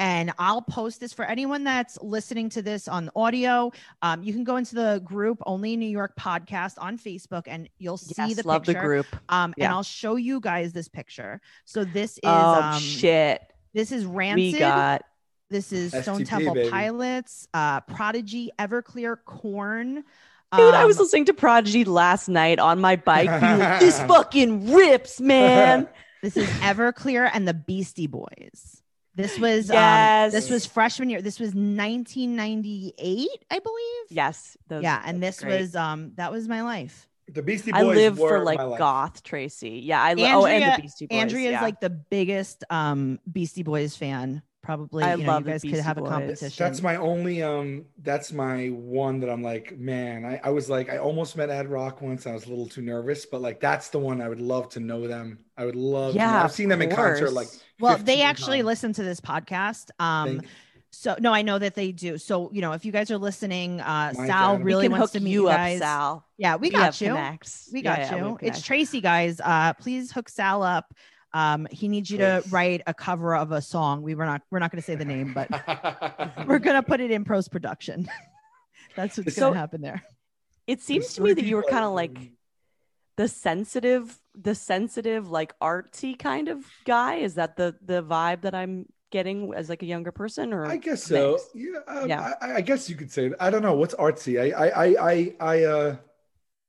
And 0.00 0.32
I'll 0.38 0.62
post 0.62 0.98
this 0.98 1.12
for 1.12 1.24
anyone 1.24 1.62
that's 1.64 1.98
listening 2.02 2.48
to 2.50 2.62
this 2.62 2.88
on 2.88 3.10
audio. 3.14 3.70
Um, 4.02 4.22
you 4.24 4.32
can 4.32 4.42
go 4.42 4.56
into 4.56 4.74
the 4.74 5.00
group 5.04 5.40
Only 5.46 5.76
New 5.76 5.88
York 5.88 6.14
podcast 6.18 6.74
on 6.78 6.98
Facebook 6.98 7.44
and 7.46 7.68
you'll 7.78 7.96
see 7.96 8.14
yes, 8.18 8.34
the 8.34 8.46
love 8.48 8.62
picture. 8.64 8.80
the 8.80 8.84
group. 8.86 9.06
Um, 9.28 9.54
Yeah. 9.56 9.66
and 9.66 9.74
I'll 9.74 9.82
show 9.84 10.16
you 10.16 10.40
guys 10.40 10.72
this 10.72 10.88
picture. 10.88 11.40
So 11.64 11.84
this 11.84 12.12
is 12.14 12.20
oh 12.24 12.62
um, 12.62 12.80
shit. 12.80 13.40
this 13.72 13.92
is 13.92 14.04
We 14.04 14.16
Rancid. 14.16 14.58
got 14.58 15.02
this 15.50 15.72
is 15.72 15.92
Stone 16.02 16.24
Temple 16.24 16.54
baby. 16.54 16.70
Pilots, 16.70 17.46
uh, 17.54 17.80
Prodigy, 17.82 18.50
Everclear, 18.58 19.16
Korn. 19.24 20.02
Dude, 20.56 20.74
I 20.74 20.84
was 20.86 20.96
Um, 20.98 21.02
listening 21.04 21.24
to 21.26 21.34
Prodigy 21.34 21.84
last 21.84 22.28
night 22.28 22.58
on 22.58 22.80
my 22.80 22.96
bike. 22.96 23.28
being 23.40 23.58
like, 23.60 23.78
this 23.80 24.00
fucking 24.00 24.72
rips, 24.72 25.20
man. 25.20 25.86
This 26.22 26.38
is 26.38 26.48
Everclear 26.60 27.30
and 27.34 27.46
the 27.46 27.52
Beastie 27.52 28.06
Boys. 28.06 28.80
This 29.14 29.38
was 29.38 29.70
um, 29.70 30.30
this 30.30 30.50
was 30.50 30.66
freshman 30.66 31.08
year. 31.08 31.22
This 31.22 31.38
was 31.38 31.54
1998, 31.54 33.28
I 33.50 33.58
believe. 33.58 34.06
yes. 34.10 34.56
those- 34.68 34.82
yeah, 34.82 35.00
and 35.04 35.22
this 35.22 35.40
great. 35.40 35.60
was 35.60 35.76
um 35.76 36.12
that 36.16 36.32
was 36.32 36.48
my 36.48 36.62
life. 36.62 37.08
The 37.28 37.42
Beastie 37.42 37.72
Boys. 37.72 37.80
I 37.80 37.84
live 37.84 38.18
were 38.18 38.28
for 38.28 38.44
like 38.44 38.58
goth 38.58 39.22
Tracy. 39.22 39.80
Yeah, 39.82 40.02
I 40.02 40.14
li- 40.14 40.26
oh, 40.26 40.44
and 40.44 40.62
the 40.78 40.82
Beastie 40.82 41.06
Boys. 41.06 41.18
Andrea 41.18 41.50
yeah. 41.50 41.56
is 41.56 41.62
like 41.62 41.80
the 41.80 41.90
biggest 41.90 42.64
um 42.70 43.18
Beastie 43.30 43.62
Boys 43.62 43.96
fan. 43.96 44.42
Probably, 44.64 45.04
I 45.04 45.14
you, 45.16 45.24
know, 45.24 45.32
love 45.32 45.46
you 45.46 45.52
guys 45.52 45.60
could 45.60 45.72
Beastie 45.72 45.82
have 45.84 45.98
a 45.98 46.02
competition. 46.02 46.64
That's 46.64 46.80
my 46.80 46.96
only 46.96 47.42
um 47.42 47.84
that's 48.02 48.32
my 48.32 48.68
one 48.68 49.20
that 49.20 49.28
I'm 49.28 49.42
like, 49.42 49.76
man, 49.78 50.24
I, 50.24 50.40
I 50.42 50.50
was 50.50 50.70
like, 50.70 50.88
I 50.90 50.96
almost 50.96 51.36
met 51.36 51.50
Ad 51.50 51.68
Rock 51.68 52.00
once. 52.00 52.26
I 52.26 52.32
was 52.32 52.46
a 52.46 52.48
little 52.48 52.66
too 52.66 52.80
nervous, 52.80 53.26
but 53.26 53.42
like 53.42 53.60
that's 53.60 53.88
the 53.90 53.98
one 53.98 54.22
I 54.22 54.28
would 54.30 54.40
love 54.40 54.70
to 54.70 54.80
know 54.80 55.06
them. 55.06 55.38
I 55.58 55.66
would 55.66 55.76
love 55.76 56.12
to 56.14 56.18
know- 56.18 56.24
Yeah, 56.24 56.44
I've 56.44 56.52
seen 56.52 56.70
them 56.70 56.80
in 56.80 56.90
concert 56.90 57.32
like 57.32 57.48
well, 57.78 57.98
15 57.98 58.06
they 58.06 58.22
actually 58.22 58.58
times. 58.58 58.66
listen 58.66 58.92
to 58.94 59.02
this 59.02 59.20
podcast. 59.20 59.90
Um, 59.98 60.38
Thank- 60.38 60.50
so 60.90 61.16
no, 61.18 61.34
I 61.34 61.42
know 61.42 61.58
that 61.58 61.74
they 61.74 61.90
do. 61.92 62.16
So 62.18 62.50
you 62.52 62.60
know, 62.62 62.72
if 62.72 62.84
you 62.84 62.92
guys 62.92 63.10
are 63.10 63.18
listening, 63.18 63.80
uh, 63.80 64.12
My 64.16 64.26
Sal 64.26 64.56
God. 64.56 64.64
Really 64.64 64.84
we 64.84 64.92
can 64.92 64.92
wants 64.92 65.12
hook 65.12 65.18
to 65.20 65.24
meet 65.24 65.32
you 65.32 65.42
you 65.42 65.48
up, 65.48 65.56
guys. 65.56 65.80
Sal. 65.80 66.24
Yeah, 66.38 66.56
we 66.56 66.70
have 66.70 66.80
got 66.80 67.00
you. 67.00 67.08
connects. 67.08 67.68
We 67.72 67.82
Yeah, 67.82 67.96
got 67.96 68.16
yeah, 68.16 68.22
we 68.22 68.28
you. 68.30 68.38
it's. 68.42 68.62
Tracy, 68.62 69.00
guys. 69.00 69.40
Uh, 69.40 69.72
please 69.74 70.12
hook 70.12 70.28
Sal 70.28 70.62
up. 70.62 70.94
Um, 71.34 71.66
he 71.70 71.88
needs 71.88 72.10
you 72.10 72.18
to 72.18 72.42
write 72.50 72.82
a 72.86 72.94
cover 72.94 73.34
of 73.34 73.50
a 73.52 73.60
song. 73.60 74.02
We 74.02 74.14
were 74.14 74.24
not. 74.24 74.42
We're 74.50 74.60
not 74.60 74.70
going 74.70 74.80
to 74.80 74.86
say 74.86 74.94
the 74.94 75.04
name, 75.04 75.34
but 75.34 75.50
we're 76.46 76.60
gonna 76.60 76.82
put 76.82 77.00
it 77.00 77.10
in 77.10 77.24
post 77.24 77.50
production. 77.50 78.08
That's 78.96 79.18
what's 79.18 79.34
So- 79.34 79.48
gonna 79.50 79.58
happen 79.60 79.80
there. 79.82 80.02
It 80.66 80.76
These 80.78 80.84
seems 80.84 81.14
to 81.14 81.22
me 81.22 81.34
that 81.34 81.44
you 81.44 81.56
were 81.56 81.64
kind 81.68 81.84
of 81.84 81.92
like 81.92 82.16
the 83.16 83.28
sensitive, 83.28 84.18
the 84.34 84.54
sensitive, 84.54 85.28
like 85.30 85.52
artsy 85.60 86.18
kind 86.18 86.48
of 86.48 86.64
guy. 86.86 87.16
Is 87.16 87.34
that 87.34 87.56
the 87.56 87.74
the 87.84 88.02
vibe 88.02 88.42
that 88.42 88.54
I'm 88.54 88.86
getting 89.10 89.52
as 89.54 89.68
like 89.68 89.82
a 89.82 89.86
younger 89.86 90.12
person? 90.12 90.54
Or 90.54 90.64
I 90.66 90.76
guess 90.78 91.02
so. 91.04 91.32
mixed? 91.32 91.50
Yeah, 91.54 91.78
um, 92.00 92.08
Yeah. 92.08 92.32
I, 92.40 92.52
I 92.54 92.60
guess 92.62 92.88
you 92.88 92.96
could 92.96 93.10
say. 93.12 93.28
That. 93.28 93.42
I 93.42 93.50
don't 93.50 93.60
know 93.62 93.74
what's 93.74 93.94
artsy. 93.96 94.40
I, 94.40 94.66
I, 94.68 94.68
I, 94.86 95.10
I, 95.12 95.34
I, 95.40 95.64
uh, 95.64 95.96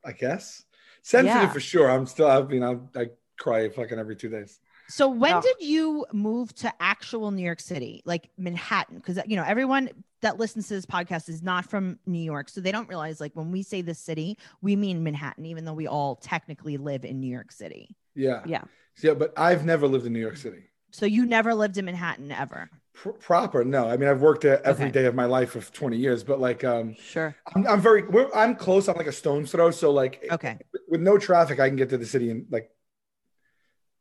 I 0.03 0.11
guess 0.11 0.63
sensitive 1.03 1.43
Yeah. 1.43 1.51
for 1.53 1.59
sure. 1.59 1.89
I'm 1.89 2.05
still. 2.05 2.27
I 2.27 2.41
mean, 2.41 2.63
I, 2.63 2.75
I 2.99 3.09
cry 3.37 3.69
fucking 3.69 3.99
every 3.99 4.15
two 4.15 4.29
days. 4.29 4.59
So 4.87 5.07
when 5.09 5.33
Oh. 5.35 5.41
did 5.41 5.55
you 5.59 6.05
move 6.13 6.53
to 6.55 6.71
actual 6.79 7.31
New 7.31 7.43
York 7.43 7.59
City, 7.59 8.03
like 8.05 8.29
Manhattan? 8.37 8.97
Because 8.97 9.19
you 9.25 9.35
know 9.35 9.43
everyone 9.43 9.89
that 10.21 10.37
listens 10.39 10.67
to 10.67 10.75
this 10.75 10.85
podcast 10.85 11.27
is 11.29 11.41
not 11.41 11.65
from 11.69 11.99
New 12.05 12.19
York, 12.21 12.49
so 12.49 12.61
they 12.61 12.71
don't 12.71 12.87
realize 12.87 13.19
like 13.19 13.35
when 13.35 13.51
we 13.51 13.63
say 13.63 13.81
the 13.81 13.93
city, 13.95 14.37
we 14.61 14.75
mean 14.75 15.03
Manhattan, 15.03 15.45
even 15.45 15.65
though 15.65 15.73
we 15.73 15.87
all 15.87 16.15
technically 16.17 16.77
live 16.77 17.03
in 17.03 17.19
New 17.19 17.31
York 17.31 17.51
City. 17.51 17.95
Yeah, 18.15 18.43
Yeah. 18.45 18.63
yeah. 19.01 19.13
But 19.15 19.33
I've 19.37 19.65
never 19.65 19.87
lived 19.87 20.05
in 20.05 20.13
New 20.13 20.19
York 20.19 20.37
City. 20.37 20.69
So 20.91 21.05
you 21.05 21.25
never 21.25 21.53
lived 21.53 21.77
in 21.77 21.85
Manhattan 21.85 22.31
ever. 22.31 22.69
Pr- 22.93 23.09
proper, 23.09 23.65
no. 23.65 23.89
I 23.89 23.97
mean, 23.97 24.07
I've 24.07 24.21
worked 24.21 24.43
there 24.43 24.65
every 24.65 24.85
Okay. 24.85 24.91
day 25.01 25.05
of 25.05 25.13
my 25.15 25.25
life 25.25 25.55
of 25.57 25.73
20 25.73 25.97
years, 25.97 26.23
but 26.23 26.39
like, 26.39 26.63
um, 26.63 26.95
Sure. 26.95 27.35
I'm, 27.53 27.67
I'm 27.67 27.81
very, 27.81 28.03
we're, 28.03 28.29
I'm 28.33 28.55
close. 28.55 28.87
I'm 28.87 28.95
like 28.95 29.07
a 29.07 29.11
stone's 29.11 29.51
throw. 29.51 29.71
So 29.71 29.91
like, 29.91 30.23
Okay. 30.31 30.57
with 30.87 31.01
no 31.01 31.17
traffic, 31.17 31.59
I 31.59 31.67
can 31.67 31.75
get 31.75 31.89
to 31.89 31.97
the 31.97 32.05
city 32.05 32.29
and 32.31 32.45
like, 32.49 32.69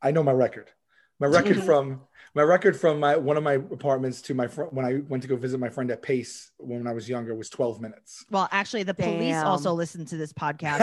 I 0.05 0.11
know 0.13 0.23
my 0.23 0.33
record. 0.33 0.71
My 1.19 1.27
record 1.29 1.57
Mhm. 1.59 1.65
from 1.65 2.01
my 2.35 2.43
record 2.43 2.77
from 2.79 2.99
my 2.99 3.17
one 3.17 3.37
of 3.37 3.45
my 3.45 3.53
apartments 3.55 4.21
to 4.23 4.35
my 4.35 4.49
friend 4.49 4.71
when 4.73 4.85
I 4.85 4.97
went 5.09 5.23
to 5.23 5.29
go 5.29 5.37
visit 5.37 5.59
my 5.61 5.69
friend 5.71 5.89
at 5.93 6.03
Pace 6.03 6.51
when 6.59 6.87
I 6.89 6.93
was 6.93 7.09
younger 7.09 7.35
was 7.35 7.49
12 7.49 7.81
minutes. 7.81 8.25
Well, 8.31 8.49
actually, 8.51 8.83
the 8.83 8.95
police 8.95 9.35
Damn. 9.35 9.47
also 9.47 9.73
listen 9.73 10.05
to 10.07 10.17
this 10.17 10.33
podcast. 10.33 10.79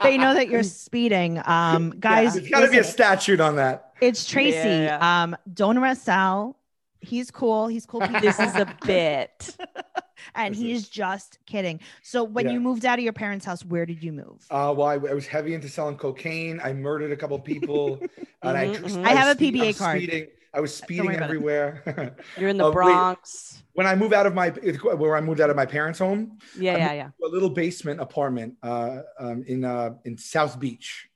They, 0.00 0.10
they 0.10 0.18
know 0.18 0.34
that 0.34 0.48
you're 0.48 0.62
speeding. 0.62 1.40
Um, 1.44 1.94
guys, 1.98 2.34
There's 2.34 2.48
got 2.48 2.60
to 2.60 2.70
be 2.70 2.78
a 2.78 2.84
statute 2.84 3.40
on 3.40 3.56
that. 3.56 3.92
it's 4.00 4.24
Tracy. 4.24 4.56
Yeah, 4.84 5.22
Um, 5.24 5.36
don't 5.52 5.76
arrest 5.76 6.04
Sal. 6.04 6.56
He's 7.02 7.30
cool. 7.30 7.66
He's 7.66 7.84
cool. 7.86 8.00
This 8.20 8.38
is 8.38 8.54
a 8.54 8.74
bit. 8.86 9.56
and 10.34 10.54
This 10.54 10.60
he's 10.62 10.82
is- 10.82 10.88
just 10.88 11.38
kidding. 11.46 11.80
So 12.02 12.22
when 12.24 12.46
Yeah. 12.46 12.52
you 12.52 12.60
moved 12.60 12.84
out 12.84 12.98
of 12.98 13.04
your 13.04 13.12
parents' 13.12 13.44
house, 13.44 13.64
where 13.64 13.84
did 13.86 14.02
you 14.02 14.12
move? 14.12 14.46
Uh, 14.50 14.72
well, 14.76 14.86
I, 14.86 14.94
I 14.94 15.14
was 15.14 15.26
heavy 15.26 15.54
into 15.54 15.68
selling 15.68 15.96
cocaine. 15.96 16.60
I 16.62 16.72
murdered 16.72 17.10
a 17.12 17.16
couple 17.16 17.38
people. 17.40 17.98
and 18.42 18.56
I, 18.56 18.66
Mhm, 18.68 18.82
just- 18.82 18.96
mhm. 18.96 19.04
I 19.04 19.10
have 19.14 19.26
was 19.28 19.34
a 19.34 19.38
speed- 19.38 19.54
PBA 19.54 19.66
was 19.66 19.78
card. 19.78 19.98
Speeding. 19.98 20.26
I 20.54 20.60
was 20.60 20.74
speeding 20.76 21.06
worry 21.06 21.14
about 21.16 21.24
it. 21.30 21.34
everywhere. 21.34 22.16
You're 22.38 22.50
in 22.50 22.58
the 22.58 22.64
Uh, 22.66 22.68
wait. 22.68 22.74
Bronx. 22.74 23.62
when 23.72 23.86
I 23.86 23.94
moved 23.96 24.12
out 24.12 24.26
of 24.26 24.34
my 24.34 24.50
where 24.50 25.16
I 25.16 25.20
moved 25.22 25.40
out 25.40 25.48
of 25.50 25.56
my 25.56 25.64
parents' 25.66 25.98
home, 25.98 26.38
Yeah, 26.58 26.74
I 26.74 26.78
yeah, 26.78 26.92
yeah. 26.92 27.08
a 27.24 27.28
little 27.28 27.48
basement 27.50 28.00
apartment 28.00 28.56
uh, 28.62 28.98
um, 29.18 29.44
in 29.46 29.64
uh, 29.64 29.94
in 30.04 30.18
South 30.18 30.60
Beach. 30.60 31.08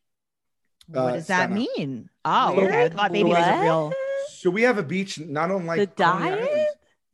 what 0.88 0.98
Uh, 0.98 1.12
does 1.16 1.26
that 1.26 1.50
Staten 1.50 1.66
mean? 1.76 2.08
Oh, 2.24 2.54
okay. 2.58 2.84
I 2.84 2.88
thought 2.88 3.12
maybe 3.12 3.30
there's 3.30 3.46
a 3.46 3.60
real. 3.62 3.92
So 4.30 4.50
we 4.50 4.62
have 4.62 4.78
a 4.78 4.82
beach 4.82 5.18
not 5.18 5.50
unlike 5.50 5.78
The 5.80 5.86
Coney 6.04 6.30
diet? 6.30 6.40
Island. 6.50 6.66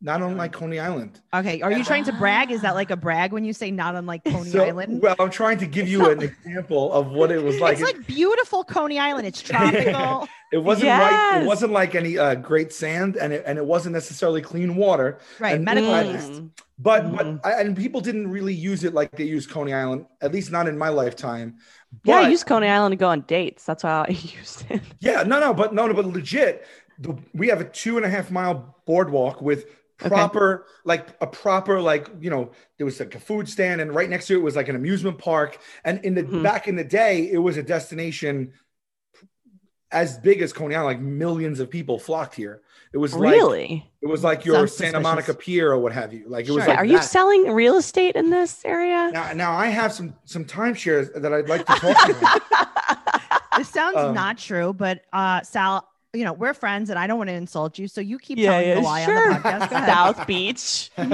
Not 0.04 0.20
unlike 0.20 0.52
Coney 0.52 0.80
Island. 0.80 1.20
Okay, 1.32 1.62
are 1.62 1.70
you 1.70 1.84
trying 1.84 2.02
to 2.04 2.12
brag? 2.14 2.50
Is 2.50 2.62
that 2.62 2.74
like 2.74 2.90
a 2.90 2.96
brag 2.96 3.32
when 3.32 3.44
you 3.44 3.52
say 3.52 3.70
not 3.70 3.94
unlike 3.94 4.24
Coney 4.24 4.50
So, 4.50 4.64
Island? 4.64 5.00
well, 5.00 5.14
I'm 5.20 5.30
trying 5.30 5.58
to 5.58 5.66
give 5.66 5.86
you 5.86 6.10
an 6.10 6.20
example 6.44 6.92
of 6.92 7.12
what 7.12 7.30
it 7.30 7.40
was 7.40 7.60
like. 7.60 7.74
it's 7.74 7.82
like 7.82 8.04
beautiful 8.08 8.64
Coney 8.64 8.98
Island. 8.98 9.28
It's 9.28 9.40
tropical. 9.50 10.26
It 10.52 10.58
wasn't 10.58 10.88
like 10.88 11.10
Yes. 11.12 11.44
it 11.44 11.46
wasn't 11.46 11.72
like 11.72 11.94
any 11.94 12.18
uh, 12.18 12.34
great 12.34 12.72
sand, 12.72 13.16
and 13.16 13.32
it 13.32 13.44
and 13.46 13.58
it 13.58 13.64
wasn't 13.64 13.92
necessarily 13.92 14.42
clean 14.42 14.74
water. 14.74 15.18
right, 15.38 15.54
And- 15.54 15.64
medical 15.64 15.92
Mm. 15.92 16.50
But 16.78 17.04
Mhm. 17.04 17.16
but 17.40 17.46
I, 17.46 17.60
and 17.60 17.76
people 17.76 18.00
didn't 18.00 18.28
really 18.28 18.52
use 18.54 18.82
it 18.82 18.92
like 18.92 19.12
they 19.12 19.22
use 19.22 19.46
Coney 19.46 19.72
Island, 19.72 20.06
at 20.20 20.32
least 20.32 20.50
not 20.50 20.66
in 20.66 20.76
my 20.76 20.88
lifetime. 20.88 21.58
Yeah, 22.02 22.16
I 22.16 22.28
used 22.28 22.44
Coney 22.46 22.66
Island 22.66 22.90
to 22.92 22.96
go 22.96 23.06
on 23.08 23.20
dates. 23.20 23.64
That's 23.64 23.84
how 23.84 24.02
I 24.08 24.10
used 24.40 24.64
it. 24.68 24.82
Yeah, 24.98 25.22
no, 25.22 25.38
no, 25.38 25.54
but 25.54 25.72
no, 25.72 25.86
no, 25.86 25.94
but 25.94 26.06
legit. 26.06 26.66
The, 27.02 27.16
we 27.34 27.48
have 27.48 27.60
a 27.60 27.64
two 27.64 27.96
and 27.96 28.06
a 28.06 28.08
half 28.08 28.30
mile 28.30 28.76
boardwalk 28.86 29.40
with 29.42 29.66
proper, 29.98 30.66
like 30.84 31.08
a 31.20 31.26
proper, 31.26 31.80
like 31.80 32.08
you 32.20 32.30
know, 32.30 32.50
there 32.76 32.84
was 32.84 32.98
like 33.00 33.14
a 33.14 33.20
food 33.20 33.48
stand, 33.48 33.80
and 33.80 33.94
right 33.94 34.08
next 34.10 34.26
to 34.28 34.34
it 34.38 34.42
was 34.42 34.56
like 34.56 34.68
an 34.68 34.76
amusement 34.76 35.18
park. 35.18 35.58
And 35.84 36.04
in 36.04 36.14
the 36.14 36.22
Mhm. 36.24 36.42
back 36.42 36.68
in 36.68 36.76
the 36.76 36.84
day, 36.84 37.30
it 37.30 37.38
was 37.38 37.56
a 37.56 37.62
destination 37.62 38.52
as 39.90 40.18
big 40.18 40.40
as 40.42 40.52
Coney 40.52 40.74
Island. 40.74 40.98
Like 40.98 41.00
millions 41.06 41.60
of 41.60 41.68
people 41.70 41.98
flocked 41.98 42.34
here. 42.34 42.62
It 42.92 42.98
was 42.98 43.14
like 43.14 43.32
Really? 43.32 43.90
it 44.00 44.06
was 44.06 44.22
like 44.24 44.44
your 44.44 44.56
Sounds 44.56 44.74
Santa 44.76 45.00
Monica. 45.00 45.34
Pier 45.34 45.70
or 45.72 45.78
what 45.78 45.92
have 45.92 46.12
you. 46.12 46.24
Like 46.28 46.46
it 46.46 46.52
was 46.52 46.64
Sure. 46.64 46.70
like 46.74 46.78
Are 46.78 46.84
you 46.84 47.00
selling 47.02 47.50
real 47.52 47.76
estate 47.76 48.16
in 48.16 48.30
this 48.30 48.64
area? 48.64 49.10
Now, 49.12 49.32
now 49.32 49.52
I 49.52 49.66
have 49.66 49.92
some 49.92 50.14
some 50.24 50.44
timeshares 50.44 51.12
that 51.20 51.32
I'd 51.32 51.48
like 51.48 51.66
to 51.66 51.74
talk 51.74 52.08
about. 52.08 52.42
This 53.58 53.68
sounds 53.68 53.98
Um, 53.98 54.14
not 54.14 54.38
true, 54.38 54.72
but 54.72 55.02
uh, 55.12 55.42
Sal, 55.42 55.86
you 56.14 56.24
know 56.24 56.32
we're 56.32 56.52
friends, 56.54 56.90
and 56.90 56.98
I 56.98 57.06
don't 57.06 57.16
want 57.18 57.28
to 57.30 57.34
insult 57.34 57.78
you, 57.78 57.88
so 57.88 58.00
you 58.00 58.18
keep 58.18 58.38
Yeah, 58.38 58.50
telling 58.52 58.68
yeah, 58.68 58.74
the 58.76 58.80
lie 58.82 59.04
sure. 59.04 59.28
on 59.28 59.34
the 59.34 59.48
podcast. 59.48 59.70
Go 59.70 59.76
ahead. 59.76 59.88
South 59.88 60.26
Beach. 60.26 60.90
I 60.98 61.04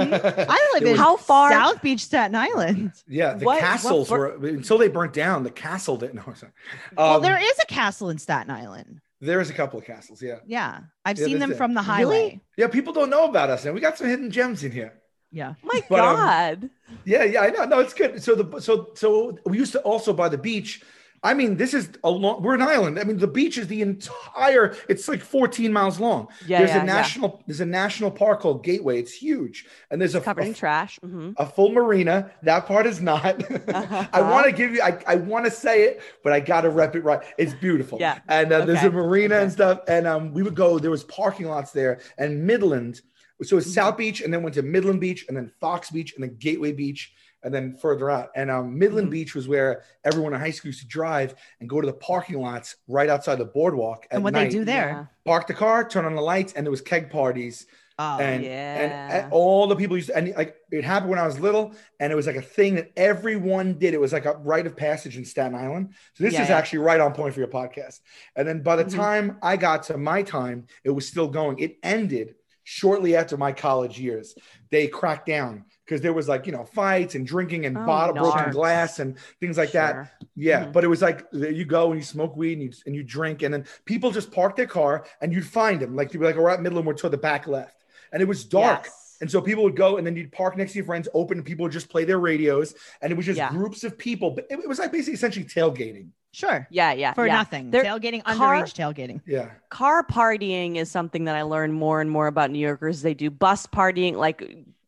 live 0.73 0.83
It 0.83 0.87
in 0.89 0.95
How 0.97 1.15
far- 1.15 1.51
South 1.51 1.81
Beach, 1.81 2.01
Staten 2.01 2.35
Island. 2.35 2.91
Yeah, 3.07 3.33
the 3.33 3.45
What- 3.45 3.55
what 3.55 3.59
castles 3.61 4.09
ver- 4.09 4.37
were 4.37 4.47
until 4.49 4.77
they 4.77 4.89
burnt 4.89 5.13
down. 5.13 5.43
The 5.43 5.51
castle 5.51 5.97
didn't. 5.97 6.15
No, 6.15 6.33
sorry. 6.33 6.51
well, 6.97 7.15
Um, 7.17 7.21
there 7.21 7.37
is 7.41 7.57
a 7.61 7.65
castle 7.65 8.09
in 8.09 8.17
Staten 8.17 8.51
Island. 8.51 8.99
there 9.21 9.39
is 9.39 9.49
a 9.49 9.53
couple 9.53 9.79
of 9.79 9.85
castles. 9.85 10.21
Yeah, 10.21 10.39
Yeah, 10.45 10.79
I've 11.05 11.17
Yeah, 11.17 11.25
seen 11.25 11.39
them 11.39 11.51
it. 11.53 11.57
from 11.57 11.73
the 11.73 11.81
Really? 11.81 11.93
highway. 11.93 12.41
yeah. 12.57 12.67
People 12.67 12.91
don't 12.93 13.09
know 13.09 13.25
about 13.25 13.49
us, 13.49 13.65
and 13.65 13.73
we 13.73 13.79
got 13.81 13.97
some 13.97 14.07
hidden 14.07 14.31
gems 14.31 14.63
in 14.63 14.71
here. 14.71 14.93
Yeah. 15.31 15.53
My 15.63 15.81
But, 15.89 15.99
um, 15.99 16.15
God. 16.15 16.69
Yeah, 17.05 17.23
yeah, 17.23 17.41
I 17.41 17.49
know. 17.51 17.63
No, 17.65 17.79
it's 17.79 17.93
good. 17.93 18.21
So 18.23 18.33
the 18.35 18.59
so 18.59 18.89
so 18.95 19.37
we 19.45 19.57
used 19.59 19.73
to 19.73 19.79
also 19.81 20.11
by 20.11 20.27
the 20.27 20.37
beach. 20.39 20.81
I 21.23 21.33
mean, 21.33 21.57
this 21.57 21.73
is 21.73 21.89
a 22.03 22.09
long. 22.09 22.41
We're 22.41 22.55
an 22.55 22.61
island. 22.61 22.99
I 22.99 23.03
mean, 23.03 23.17
the 23.17 23.27
beach 23.27 23.57
is 23.57 23.67
the 23.67 23.81
entire. 23.81 24.75
It's 24.87 25.07
like 25.07 25.21
14 25.21 25.71
miles 25.73 25.99
long. 25.99 26.27
Yeah, 26.47 26.59
there's 26.59 26.69
yeah, 26.71 26.75
a 26.77 26.79
yeah. 26.79 26.93
national. 26.93 27.43
There's 27.45 27.59
a 27.59 27.65
national 27.65 28.11
park 28.11 28.41
called 28.41 28.63
Gateway. 28.63 28.99
It's 28.99 29.11
huge, 29.13 29.65
and 29.91 29.99
there's 29.99 30.15
a, 30.15 30.21
Covered 30.21 30.45
in 30.45 30.53
trash. 30.53 30.97
hmm 31.01 31.31
a 31.37 31.45
full 31.45 31.71
marina. 31.71 32.31
That 32.43 32.65
part 32.65 32.85
is 32.85 33.01
not. 33.01 33.43
I 34.13 34.21
want 34.21 34.45
to 34.45 34.51
give 34.51 34.71
you. 34.71 34.81
I, 34.81 35.01
I 35.07 35.15
want 35.15 35.45
to 35.45 35.51
say 35.51 35.83
it, 35.83 36.01
but 36.23 36.33
I 36.33 36.39
got 36.39 36.61
to 36.61 36.69
rep 36.69 36.95
it 36.95 37.03
right. 37.03 37.21
It's 37.37 37.53
beautiful. 37.53 37.99
Yeah. 37.99 38.19
And 38.27 38.51
uh, 38.51 38.65
there's 38.65 38.83
a 38.83 38.87
Okay. 38.87 38.95
marina 38.95 39.39
and 39.39 39.51
stuff. 39.51 39.81
And 39.87 40.07
um, 40.07 40.33
we 40.33 40.43
would 40.43 40.55
go. 40.55 40.79
There 40.79 40.91
was 40.91 41.03
parking 41.03 41.47
lots 41.47 41.71
there, 41.71 41.99
and 42.17 42.45
Midland. 42.45 43.01
So 43.41 43.57
it's 43.57 43.73
South 43.73 43.95
Beach, 43.97 44.19
and 44.21 44.33
then 44.33 44.43
went 44.43 44.55
to 44.55 44.61
Midland 44.61 44.99
Beach, 44.99 45.25
and 45.27 45.37
then 45.37 45.49
Fox 45.61 45.91
Beach, 45.91 46.13
and 46.13 46.23
then 46.23 46.35
Gateway 46.39 46.73
Beach, 46.73 47.13
and 47.43 47.53
then 47.53 47.75
further 47.77 48.09
out. 48.09 48.29
And 48.35 48.49
um, 48.51 48.77
Midland 48.77 49.07
Mhm. 49.07 49.11
Beach 49.11 49.35
was 49.35 49.47
where 49.47 49.83
everyone 50.03 50.33
in 50.33 50.39
high 50.39 50.51
school 50.51 50.69
used 50.69 50.81
to 50.81 50.87
drive 50.87 51.35
and 51.59 51.69
go 51.69 51.79
to 51.81 51.87
the 51.87 51.93
parking 51.93 52.39
lots 52.41 52.75
right 52.87 53.09
outside 53.09 53.35
the 53.35 53.45
boardwalk. 53.45 54.05
At 54.11 54.15
And 54.15 54.23
what 54.23 54.33
night, 54.33 54.45
they 54.51 54.57
do 54.59 54.65
there? 54.65 55.09
Park 55.25 55.47
the 55.47 55.53
car, 55.53 55.87
turn 55.87 56.05
on 56.05 56.15
the 56.15 56.21
lights, 56.21 56.53
and 56.53 56.65
there 56.65 56.71
was 56.71 56.81
keg 56.81 57.09
parties 57.09 57.65
Oh, 58.01 58.17
and, 58.17 58.45
yeah. 58.45 58.77
and 58.81 58.93
and 59.23 59.33
all 59.33 59.67
the 59.67 59.75
people 59.75 59.97
used 59.97 60.07
to, 60.07 60.15
and 60.15 60.33
like 60.37 60.55
it 60.71 60.85
happened 60.85 61.09
when 61.09 61.19
I 61.19 61.25
was 61.27 61.37
little, 61.37 61.73
and 61.99 62.13
it 62.13 62.15
was 62.15 62.27
like 62.27 62.37
a 62.37 62.41
thing 62.41 62.75
that 62.75 62.91
everyone 62.95 63.77
did. 63.77 63.93
It 63.93 63.99
was 63.99 64.13
like 64.13 64.23
a 64.25 64.37
rite 64.37 64.65
of 64.67 64.77
passage 64.77 65.17
in 65.17 65.25
Staten 65.25 65.53
Island. 65.53 65.93
So 66.13 66.23
this 66.23 66.33
Yeah, 66.33 66.43
is 66.43 66.49
yeah. 66.49 66.57
actually 66.57 66.79
right 66.79 67.01
on 67.01 67.13
point 67.13 67.33
for 67.33 67.41
your 67.41 67.49
podcast. 67.49 67.99
And 68.37 68.47
then 68.47 68.61
by 68.63 68.77
the 68.77 68.85
Mhm. 68.85 68.95
time 68.95 69.37
I 69.43 69.57
got 69.57 69.83
to 69.83 69.97
my 69.97 70.23
time, 70.23 70.67
it 70.85 70.91
was 70.91 71.07
still 71.09 71.27
going. 71.27 71.59
It 71.59 71.77
ended 71.83 72.35
shortly 72.63 73.17
after 73.17 73.35
my 73.35 73.51
college 73.51 73.99
years. 73.99 74.33
They 74.71 74.87
cracked 74.87 75.25
down 75.25 75.65
because 75.89 76.01
there 76.01 76.13
was 76.13 76.27
like 76.27 76.45
you 76.45 76.51
know 76.51 76.63
fights 76.65 77.15
and 77.15 77.25
drinking 77.25 77.65
and 77.65 77.75
Oh, 77.75 77.83
bottle 77.85 78.15
broken 78.15 78.51
glass 78.51 78.99
and 78.99 79.17
things 79.39 79.57
like 79.57 79.71
that. 79.71 79.93
Sure. 79.93 80.11
Yeah, 80.35 80.65
Mhm. 80.65 80.73
but 80.73 80.83
it 80.83 80.87
was 80.87 81.01
like 81.01 81.25
you 81.33 81.65
go 81.65 81.91
and 81.91 81.99
you 81.99 82.05
smoke 82.05 82.37
weed 82.37 82.53
and 82.53 82.61
you, 82.61 82.71
and 82.85 82.95
you 82.95 83.03
drink, 83.03 83.41
and 83.41 83.51
then 83.53 83.65
people 83.85 84.11
just 84.11 84.31
park 84.31 84.55
their 84.55 84.67
car 84.67 85.05
and 85.21 85.33
you'd 85.33 85.47
find 85.47 85.79
them. 85.81 85.95
Like 85.95 86.13
you'd 86.13 86.19
be 86.19 86.25
like, 86.27 86.35
we're 86.35 86.49
at 86.49 86.61
Midland, 86.61 86.85
we're 86.85 86.93
toward 86.93 87.13
the 87.13 87.17
back 87.17 87.47
left. 87.47 87.83
And 88.11 88.21
it 88.21 88.27
was 88.27 88.43
dark. 88.45 88.81
Yes. 88.85 89.17
And 89.21 89.29
so 89.29 89.41
people 89.41 89.63
would 89.63 89.75
go 89.75 89.97
and 89.97 90.05
then 90.07 90.15
you'd 90.15 90.31
park 90.31 90.55
next 90.55 90.71
to 90.73 90.77
your 90.77 90.85
friends, 90.85 91.09
open, 91.13 91.39
and 91.39 91.45
people 91.45 91.63
would 91.63 91.71
just 91.73 91.89
play 91.89 92.05
their 92.05 92.19
radios. 92.19 92.73
And 93.01 93.11
it 93.11 93.15
was 93.15 93.25
just 93.25 93.37
Yeah. 93.37 93.49
groups 93.49 93.83
of 93.83 93.97
people. 93.97 94.31
But 94.31 94.45
it, 94.49 94.59
it 94.59 94.67
was 94.69 94.79
like 94.79 94.91
basically 94.91 95.15
essentially 95.15 95.45
tailgating. 95.45 96.09
Sure. 96.31 96.67
Yeah, 96.69 96.93
yeah. 96.93 97.13
For 97.13 97.25
yeah. 97.27 97.33
nothing. 97.33 97.71
There- 97.71 97.83
tailgating, 97.83 98.23
car- 98.23 98.55
underage 98.63 98.73
tailgating. 98.73 99.21
Yeah. 99.25 99.49
car 99.69 100.03
partying 100.05 100.75
is 100.77 100.89
something 100.89 101.25
that 101.25 101.35
I 101.35 101.41
learned 101.41 101.73
more 101.73 101.99
and 102.01 102.09
more 102.09 102.27
about 102.27 102.49
New 102.51 102.59
Yorkers. 102.59 103.01
They 103.01 103.13
do 103.15 103.29
bus 103.31 103.65
partying, 103.67 104.15
like 104.15 104.41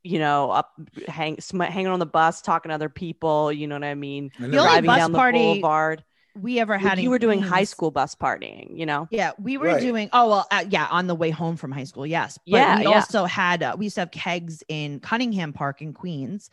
you 0.04 0.20
know, 0.20 0.52
up 0.52 0.74
hang 1.08 1.40
sm- 1.40 1.62
hanging 1.62 1.88
on 1.88 2.00
the 2.00 2.06
bus, 2.06 2.42
talking 2.42 2.70
to 2.70 2.76
other 2.76 2.90
people. 2.90 3.52
You 3.52 3.68
know 3.68 3.76
what 3.76 3.84
I 3.84 3.96
mean? 3.96 4.32
And 4.38 4.46
The 4.46 4.50
then- 4.50 4.60
only 4.60 4.72
Driving 4.72 4.88
bus 4.88 4.98
down 4.98 5.12
the 5.12 5.18
party 5.18 5.38
boulevard. 5.40 6.04
We 6.40 6.60
ever 6.62 6.78
had 6.78 6.98
you 6.98 7.10
were 7.10 7.20
doing 7.20 7.42
high 7.42 7.66
school 7.66 7.92
bus 7.92 8.16
partying. 8.16 8.78
You 8.78 8.86
know? 8.86 9.06
Yeah, 9.12 9.32
we 9.38 9.58
were 9.58 9.66
Right. 9.68 9.82
doing. 9.82 10.10
Oh 10.14 10.30
well, 10.30 10.48
uh, 10.50 10.64
yeah, 10.70 10.88
on 10.90 11.08
the 11.08 11.16
way 11.16 11.30
home 11.30 11.58
from 11.58 11.74
high 11.74 11.84
school, 11.84 12.06
yes. 12.06 12.38
But 12.48 12.58
Yeah, 12.58 12.78
we 12.78 12.84
yeah. 12.84 12.90
also 12.90 13.26
had 13.26 13.62
uh, 13.64 13.76
we 13.78 13.88
used 13.88 13.96
to 13.96 14.02
have 14.02 14.12
kegs 14.12 14.64
in 14.70 15.02
Cunningham 15.02 15.52
Park 15.52 15.82
in 15.82 15.92
Queens, 15.94 16.50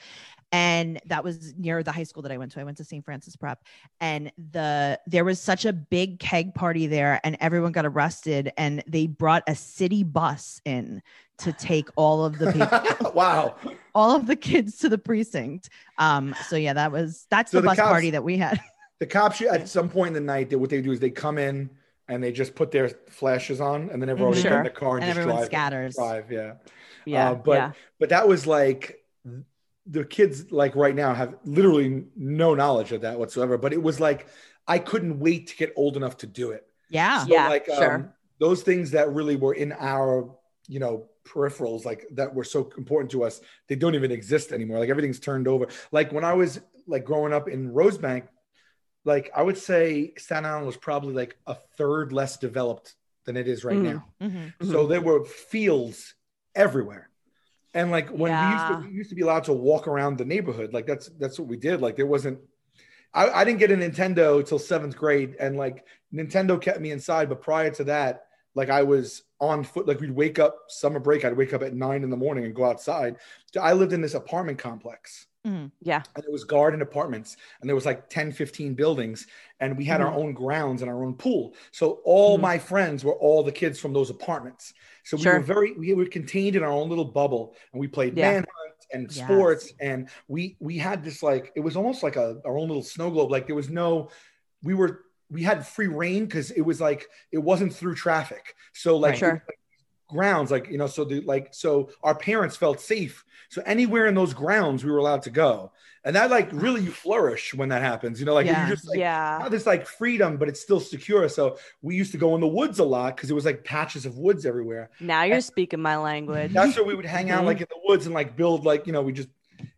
and 0.50 1.00
that 1.06 1.22
was 1.22 1.54
near 1.56 1.84
the 1.84 1.92
high 1.92 2.02
school 2.02 2.22
that 2.24 2.32
I 2.32 2.38
went 2.38 2.50
to. 2.52 2.60
I 2.60 2.64
went 2.64 2.78
to 2.78 2.84
St. 2.84 3.04
Francis 3.04 3.36
Prep, 3.36 3.62
and 4.00 4.32
the 4.50 4.98
there 5.06 5.24
was 5.24 5.40
such 5.40 5.64
a 5.64 5.72
big 5.72 6.18
keg 6.18 6.54
party 6.56 6.88
there, 6.88 7.20
and 7.22 7.36
everyone 7.38 7.70
got 7.70 7.86
arrested, 7.86 8.52
and 8.56 8.82
they 8.88 9.06
brought 9.06 9.44
a 9.46 9.54
city 9.54 10.02
bus 10.02 10.60
in 10.64 11.02
to 11.38 11.52
take 11.52 11.88
all 11.96 12.24
of 12.24 12.38
the 12.38 12.52
people, 12.98 13.12
wow. 13.12 13.56
all 13.94 14.14
of 14.16 14.26
the 14.26 14.36
kids 14.36 14.78
to 14.78 14.88
the 14.88 14.98
precinct. 14.98 15.68
Um, 15.98 16.34
so 16.48 16.56
yeah, 16.56 16.72
that 16.74 16.92
was 16.92 17.26
that's 17.30 17.50
So 17.52 17.58
the 17.58 17.62
the 17.62 17.66
bus 17.68 17.76
cops- 17.76 17.88
party 17.90 18.10
that 18.10 18.24
we 18.24 18.36
had. 18.38 18.60
The 19.00 19.06
cops 19.06 19.40
at 19.42 19.68
some 19.68 19.88
point 19.88 20.08
in 20.08 20.14
the 20.14 20.20
night, 20.32 20.50
they, 20.50 20.56
what 20.56 20.70
they 20.70 20.82
do 20.82 20.90
is 20.90 20.98
they 20.98 21.10
come 21.10 21.38
in 21.38 21.70
and 22.08 22.20
they 22.20 22.32
just 22.32 22.56
put 22.56 22.72
their 22.72 22.88
flashes 22.88 23.60
on, 23.60 23.90
and 23.90 24.02
then 24.02 24.08
everyone 24.08 24.34
Mhm. 24.34 24.42
get 24.42 24.52
in 24.54 24.64
the 24.64 24.70
car 24.70 24.96
and, 24.96 25.04
And 25.04 25.10
just 25.10 25.18
everyone 25.20 25.36
drive. 25.36 25.46
scatters. 25.46 25.94
Drive, 25.94 26.32
yeah. 26.32 26.54
Yeah, 27.04 27.30
Uh, 27.30 27.34
but 27.36 27.52
yeah. 27.52 27.72
but 28.00 28.08
that 28.08 28.26
was 28.26 28.44
like 28.48 29.04
the 29.86 30.04
kids 30.04 30.50
like 30.50 30.74
right 30.74 30.96
now 30.96 31.14
have 31.14 31.36
literally 31.44 32.06
no 32.16 32.54
knowledge 32.56 32.90
of 32.90 33.02
that 33.02 33.20
whatsoever. 33.20 33.56
But 33.56 33.72
it 33.72 33.80
was 33.80 34.00
like 34.00 34.26
I 34.66 34.80
couldn't 34.80 35.20
wait 35.20 35.46
to 35.46 35.56
get 35.56 35.72
old 35.76 35.96
enough 35.96 36.16
to 36.18 36.26
do 36.26 36.50
it. 36.50 36.66
Yeah. 36.90 37.24
So, 37.24 37.32
Yeah, 37.32 37.48
like 37.48 37.66
sure. 37.66 37.94
um, 37.94 38.08
those 38.40 38.62
things 38.64 38.90
that 38.90 39.12
really 39.12 39.36
were 39.36 39.54
in 39.54 39.72
our 39.78 40.28
you 40.66 40.80
know 40.80 41.06
peripherals 41.28 41.84
like 41.84 42.06
that 42.12 42.34
were 42.34 42.44
so 42.44 42.70
important 42.78 43.10
to 43.12 43.22
us 43.24 43.40
they 43.68 43.76
don't 43.76 43.94
even 43.94 44.10
exist 44.10 44.52
anymore. 44.52 44.78
Like 44.78 44.88
everything's 44.90 45.20
turned 45.20 45.46
over. 45.48 45.68
Like 45.92 46.12
when 46.12 46.24
i 46.24 46.34
was 46.42 46.60
like 46.86 47.04
growing 47.04 47.32
up 47.32 47.48
in 47.48 47.70
rosebank 47.72 48.24
like 49.04 49.30
i 49.36 49.42
would 49.42 49.58
say 49.58 50.12
staten 50.16 50.46
island 50.46 50.66
was 50.66 50.76
probably 50.76 51.14
like 51.14 51.36
a 51.46 51.54
third 51.76 52.12
less 52.12 52.36
developed 52.38 52.94
than 53.24 53.36
it 53.36 53.46
is 53.46 53.64
right 53.64 53.76
Mm. 53.76 53.82
now. 53.92 54.00
Mhm. 54.22 54.52
so 54.72 54.86
there 54.86 55.00
were 55.02 55.24
fields 55.24 56.14
everywhere. 56.54 57.08
And 57.74 57.90
like 57.90 58.08
when 58.08 58.32
we 58.32 58.52
used 58.54 58.66
to 58.68 58.88
we 58.88 58.94
used 58.96 59.10
to 59.10 59.14
be 59.16 59.22
allowed 59.22 59.44
to 59.44 59.52
walk 59.52 59.86
around 59.86 60.16
the 60.18 60.24
neighborhood 60.24 60.72
like 60.72 60.86
that's 60.86 61.08
that's 61.20 61.38
what 61.38 61.48
we 61.48 61.56
did. 61.58 61.80
Like 61.80 61.96
there 61.96 62.06
wasn't 62.16 62.38
I, 63.14 63.30
I 63.30 63.44
didn't 63.44 63.58
get 63.58 63.70
a 63.70 63.76
Nintendo 63.76 64.44
till 64.46 64.58
seventh 64.58 64.94
grade, 64.96 65.34
and 65.40 65.56
like 65.56 65.84
Nintendo 66.12 66.60
kept 66.60 66.78
me 66.80 66.90
inside. 66.90 67.28
But 67.30 67.40
prior 67.40 67.70
to 67.70 67.84
that, 67.84 68.26
like 68.54 68.68
I 68.68 68.82
was 68.82 69.22
on 69.40 69.62
foot. 69.64 69.86
Like 69.86 70.00
we'd 70.00 70.10
wake 70.10 70.38
up 70.38 70.56
summer 70.68 70.98
break. 70.98 71.24
I'd 71.24 71.36
wake 71.36 71.52
up 71.54 71.62
at 71.62 71.74
nine 71.74 72.02
in 72.02 72.10
the 72.10 72.16
morning 72.16 72.44
and 72.44 72.54
go 72.54 72.64
outside. 72.64 73.16
I 73.60 73.72
lived 73.72 73.92
in 73.92 74.00
this 74.00 74.14
apartment 74.14 74.58
complex, 74.58 75.26
Yeah. 75.44 76.02
and 76.16 76.24
it 76.24 76.30
was 76.30 76.44
garden 76.44 76.82
apartments, 76.82 77.36
and 77.60 77.68
there 77.68 77.74
was 77.74 77.86
like 77.86 78.08
10, 78.10 78.32
15 78.32 78.74
buildings, 78.74 79.26
and 79.60 79.76
we 79.78 79.84
had 79.84 80.00
our 80.00 80.12
own 80.12 80.32
grounds 80.34 80.82
and 80.82 80.90
our 80.90 81.04
own 81.04 81.14
pool. 81.14 81.54
So 81.70 82.00
all 82.04 82.36
Mhm. 82.38 82.42
my 82.42 82.58
friends 82.58 83.04
were 83.04 83.14
all 83.14 83.42
the 83.42 83.52
kids 83.52 83.78
from 83.78 83.92
those 83.92 84.10
apartments. 84.10 84.74
So 85.04 85.16
we 85.16 85.22
Sure. 85.22 85.34
were 85.34 85.40
very 85.40 85.72
we 85.72 85.94
were 85.94 86.06
contained 86.06 86.56
in 86.56 86.62
our 86.62 86.70
own 86.70 86.88
little 86.88 87.04
bubble, 87.06 87.54
and 87.72 87.80
we 87.80 87.86
played 87.88 88.16
Yeah. 88.16 88.30
manhunt 88.32 88.48
and 88.92 89.10
Yes. 89.14 89.24
sports, 89.24 89.72
and 89.80 90.08
we 90.26 90.56
we 90.60 90.76
had 90.78 91.04
this 91.04 91.22
like 91.22 91.52
it 91.54 91.60
was 91.60 91.76
almost 91.76 92.02
like 92.02 92.16
a 92.16 92.40
our 92.44 92.58
own 92.58 92.68
little 92.68 92.82
snow 92.82 93.10
globe. 93.10 93.30
Like 93.30 93.46
there 93.46 93.56
was 93.56 93.70
no, 93.70 94.10
we 94.62 94.74
were 94.74 95.04
we 95.30 95.42
had 95.42 95.66
free 95.66 95.88
reign 95.88 96.24
because 96.24 96.50
it 96.50 96.62
was 96.62 96.80
like 96.80 97.06
it 97.32 97.38
wasn't 97.38 97.72
through 97.74 97.94
traffic. 97.94 98.54
So 98.78 98.96
like, 98.96 99.10
Right. 99.12 99.18
Sure. 99.18 99.32
like, 99.46 99.58
grounds 100.10 100.50
like 100.50 100.70
you 100.70 100.78
know 100.78 100.86
so 100.86 101.04
the 101.04 101.20
like 101.20 101.48
so 101.52 101.90
our 102.02 102.14
parents 102.14 102.56
felt 102.56 102.80
safe 102.80 103.26
so 103.50 103.60
anywhere 103.66 104.06
in 104.06 104.14
those 104.14 104.32
grounds 104.32 104.82
we 104.82 104.90
were 104.90 104.96
allowed 104.96 105.20
to 105.20 105.28
go 105.28 105.70
and 106.02 106.16
that 106.16 106.30
like 106.30 106.48
really 106.50 106.80
you 106.82 106.90
flourish 106.90 107.52
when 107.52 107.68
that 107.68 107.82
happens 107.82 108.18
you 108.18 108.24
know 108.24 108.32
like 108.32 108.46
Yeah. 108.46 108.66
you 108.66 108.74
just 108.74 108.88
like 108.88 108.96
yeah. 108.98 109.46
this 109.50 109.66
like 109.66 109.86
freedom 109.86 110.38
but 110.38 110.48
it's 110.48 110.60
still 110.62 110.80
secure 110.80 111.28
so 111.28 111.58
we 111.82 111.94
used 111.94 112.10
to 112.12 112.16
go 112.16 112.34
in 112.36 112.40
the 112.40 112.48
woods 112.48 112.78
a 112.78 112.84
lot 112.84 113.16
because 113.16 113.30
it 113.30 113.34
was 113.34 113.44
like 113.44 113.64
patches 113.64 114.06
of 114.06 114.16
woods 114.16 114.46
everywhere 114.46 114.88
Now 114.98 115.24
you're 115.24 115.42
speaking 115.42 115.82
my 115.82 115.98
language. 115.98 116.54
that's 116.54 116.74
where 116.76 116.86
we 116.86 116.94
would 116.94 117.04
hang 117.04 117.30
out 117.30 117.42
Mhm. 117.42 117.46
like 117.48 117.60
in 117.60 117.66
the 117.68 117.80
woods 117.86 118.06
and 118.06 118.14
like 118.14 118.34
build 118.34 118.64
like 118.64 118.86
you 118.86 118.94
know 118.94 119.02
we 119.02 119.12
just 119.12 119.28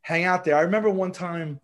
hang 0.03 0.23
out 0.23 0.45
there 0.45 0.55
i 0.57 0.61
remember 0.61 0.91
one 0.91 1.11
time 1.11 1.59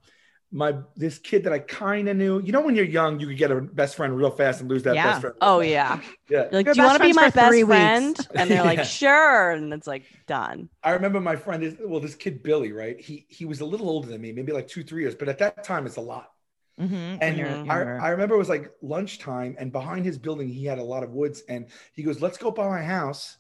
my 0.56 0.74
this 0.96 1.18
kid 1.18 1.44
that 1.44 1.52
i 1.52 1.58
kind 1.58 2.08
of 2.08 2.16
knew 2.16 2.40
you 2.40 2.52
know 2.52 2.62
when 2.62 2.74
you're 2.76 2.84
young 2.84 3.20
you 3.20 3.26
could 3.28 3.38
get 3.38 3.50
a 3.50 3.60
best 3.60 3.96
friend 3.96 4.16
real 4.16 4.30
fast 4.30 4.60
and 4.60 4.70
lose 4.70 4.84
that 4.84 5.02
Yeah. 5.02 5.02
best 5.02 5.22
friend 5.22 5.36
Oh 5.40 5.60
yeah. 5.60 6.00
yeah 6.30 6.50
You're 6.50 6.60
like, 6.60 6.70
do 6.70 6.78
you 6.78 6.84
want 6.84 6.96
to 6.96 7.00
be 7.00 7.12
my 7.12 7.28
for 7.28 7.30
three 7.30 7.64
best 7.64 7.64
weeks." 7.64 8.16
friend? 8.16 8.16
And 8.36 8.50
they're 8.50 8.62
like, 8.62 8.82
Yeah. 8.82 8.84
sure. 8.84 9.50
And 9.50 9.72
it's 9.72 9.86
like 9.86 10.06
done. 10.28 10.70
I 10.82 10.90
remember 10.92 11.20
my 11.20 11.36
friend 11.36 11.62
is 11.64 11.76
well, 11.80 12.00
this 12.00 12.14
kid 12.14 12.42
Billy, 12.42 12.72
right? 12.72 13.00
He 13.00 13.26
he 13.28 13.44
was 13.44 13.60
a 13.60 13.64
little 13.66 13.88
older 13.88 14.08
than 14.08 14.20
me, 14.20 14.32
maybe 14.32 14.52
like 14.52 14.68
two, 14.68 14.84
three 14.84 15.02
years, 15.02 15.14
but 15.14 15.28
at 15.28 15.38
that 15.38 15.64
time 15.64 15.86
it's 15.86 15.96
a 15.96 16.00
lot. 16.00 16.30
Mhm. 16.78 17.20
And 17.20 17.38
When 17.38 17.38
you're 17.38 17.60
Mhm. 17.64 17.70
I. 17.70 18.08
I 18.08 18.10
remember 18.10 18.34
it 18.36 18.38
was 18.38 18.48
like 18.50 18.72
lunchtime, 18.82 19.56
and 19.58 19.72
behind 19.72 20.04
his 20.06 20.18
building 20.18 20.48
he 20.48 20.64
had 20.66 20.78
a 20.78 20.84
lot 20.84 21.04
of 21.04 21.10
woods, 21.12 21.42
and 21.48 21.68
he 21.94 22.02
goes, 22.04 22.22
"Let's 22.22 22.38
go 22.38 22.50
by 22.52 22.68
my 22.68 22.82
house. 22.82 23.38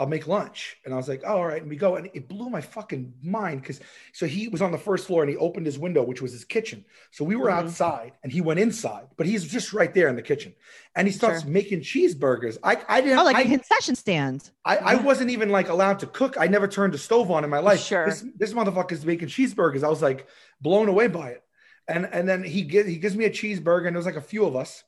I'll 0.00 0.06
make 0.06 0.26
lunch." 0.26 0.76
And 0.84 0.94
I 0.94 0.96
was 0.96 1.08
like, 1.08 1.22
oh, 1.24 1.36
"All 1.36 1.46
right." 1.46 1.60
And 1.60 1.70
we 1.70 1.76
go, 1.76 1.96
and 1.96 2.10
it 2.14 2.28
blew 2.28 2.48
my 2.50 2.60
fucking 2.60 3.12
mind 3.22 3.60
because 3.62 3.80
so 4.12 4.26
he 4.26 4.48
was 4.48 4.62
on 4.62 4.72
the 4.72 4.78
first 4.78 5.06
floor 5.06 5.22
and 5.22 5.30
he 5.30 5.36
opened 5.36 5.66
his 5.66 5.78
window, 5.78 6.02
which 6.02 6.22
was 6.22 6.32
his 6.32 6.44
kitchen. 6.44 6.84
So 7.12 7.24
we 7.24 7.36
were 7.36 7.48
Mhm. 7.48 7.58
outside, 7.64 8.12
and 8.22 8.32
he 8.32 8.40
went 8.40 8.58
inside, 8.58 9.06
but 9.16 9.26
he's 9.26 9.44
just 9.46 9.72
right 9.72 9.92
there 9.94 10.08
in 10.08 10.16
the 10.16 10.22
kitchen, 10.22 10.54
and 10.96 11.06
he 11.06 11.12
starts 11.12 11.42
Sure. 11.42 11.50
making 11.50 11.80
cheeseburgers. 11.80 12.58
I 12.64 12.78
I 12.88 13.00
didn't 13.02 13.18
oh, 13.18 13.24
like 13.24 13.36
I, 13.36 13.42
a 13.42 13.48
concession 13.48 13.94
stand. 13.94 14.50
I, 14.64 14.76
I 14.76 14.94
wasn't 14.96 15.30
even 15.30 15.50
like 15.50 15.68
allowed 15.68 15.98
to 16.00 16.06
cook. 16.06 16.36
I 16.38 16.46
never 16.46 16.66
turned 16.66 16.94
a 16.94 16.98
stove 16.98 17.30
on 17.30 17.44
in 17.44 17.50
my 17.50 17.60
life. 17.60 17.80
Sure. 17.80 18.06
This, 18.06 18.24
this 18.36 18.52
motherfucker's 18.52 19.04
making 19.04 19.28
cheeseburgers. 19.28 19.84
I 19.84 19.88
was 19.88 20.02
like 20.02 20.26
blown 20.60 20.88
away 20.88 21.06
by 21.06 21.30
it. 21.30 21.42
And 21.88 22.06
and 22.12 22.28
then 22.28 22.42
he 22.44 22.62
get, 22.62 22.86
he 22.86 22.96
gives 22.96 23.16
me 23.16 23.24
a 23.24 23.30
cheeseburger, 23.30 23.86
and 23.86 23.94
there 23.96 23.98
was 24.04 24.06
like 24.06 24.16
a 24.16 24.20
few 24.20 24.44
of 24.44 24.54
us, 24.54 24.84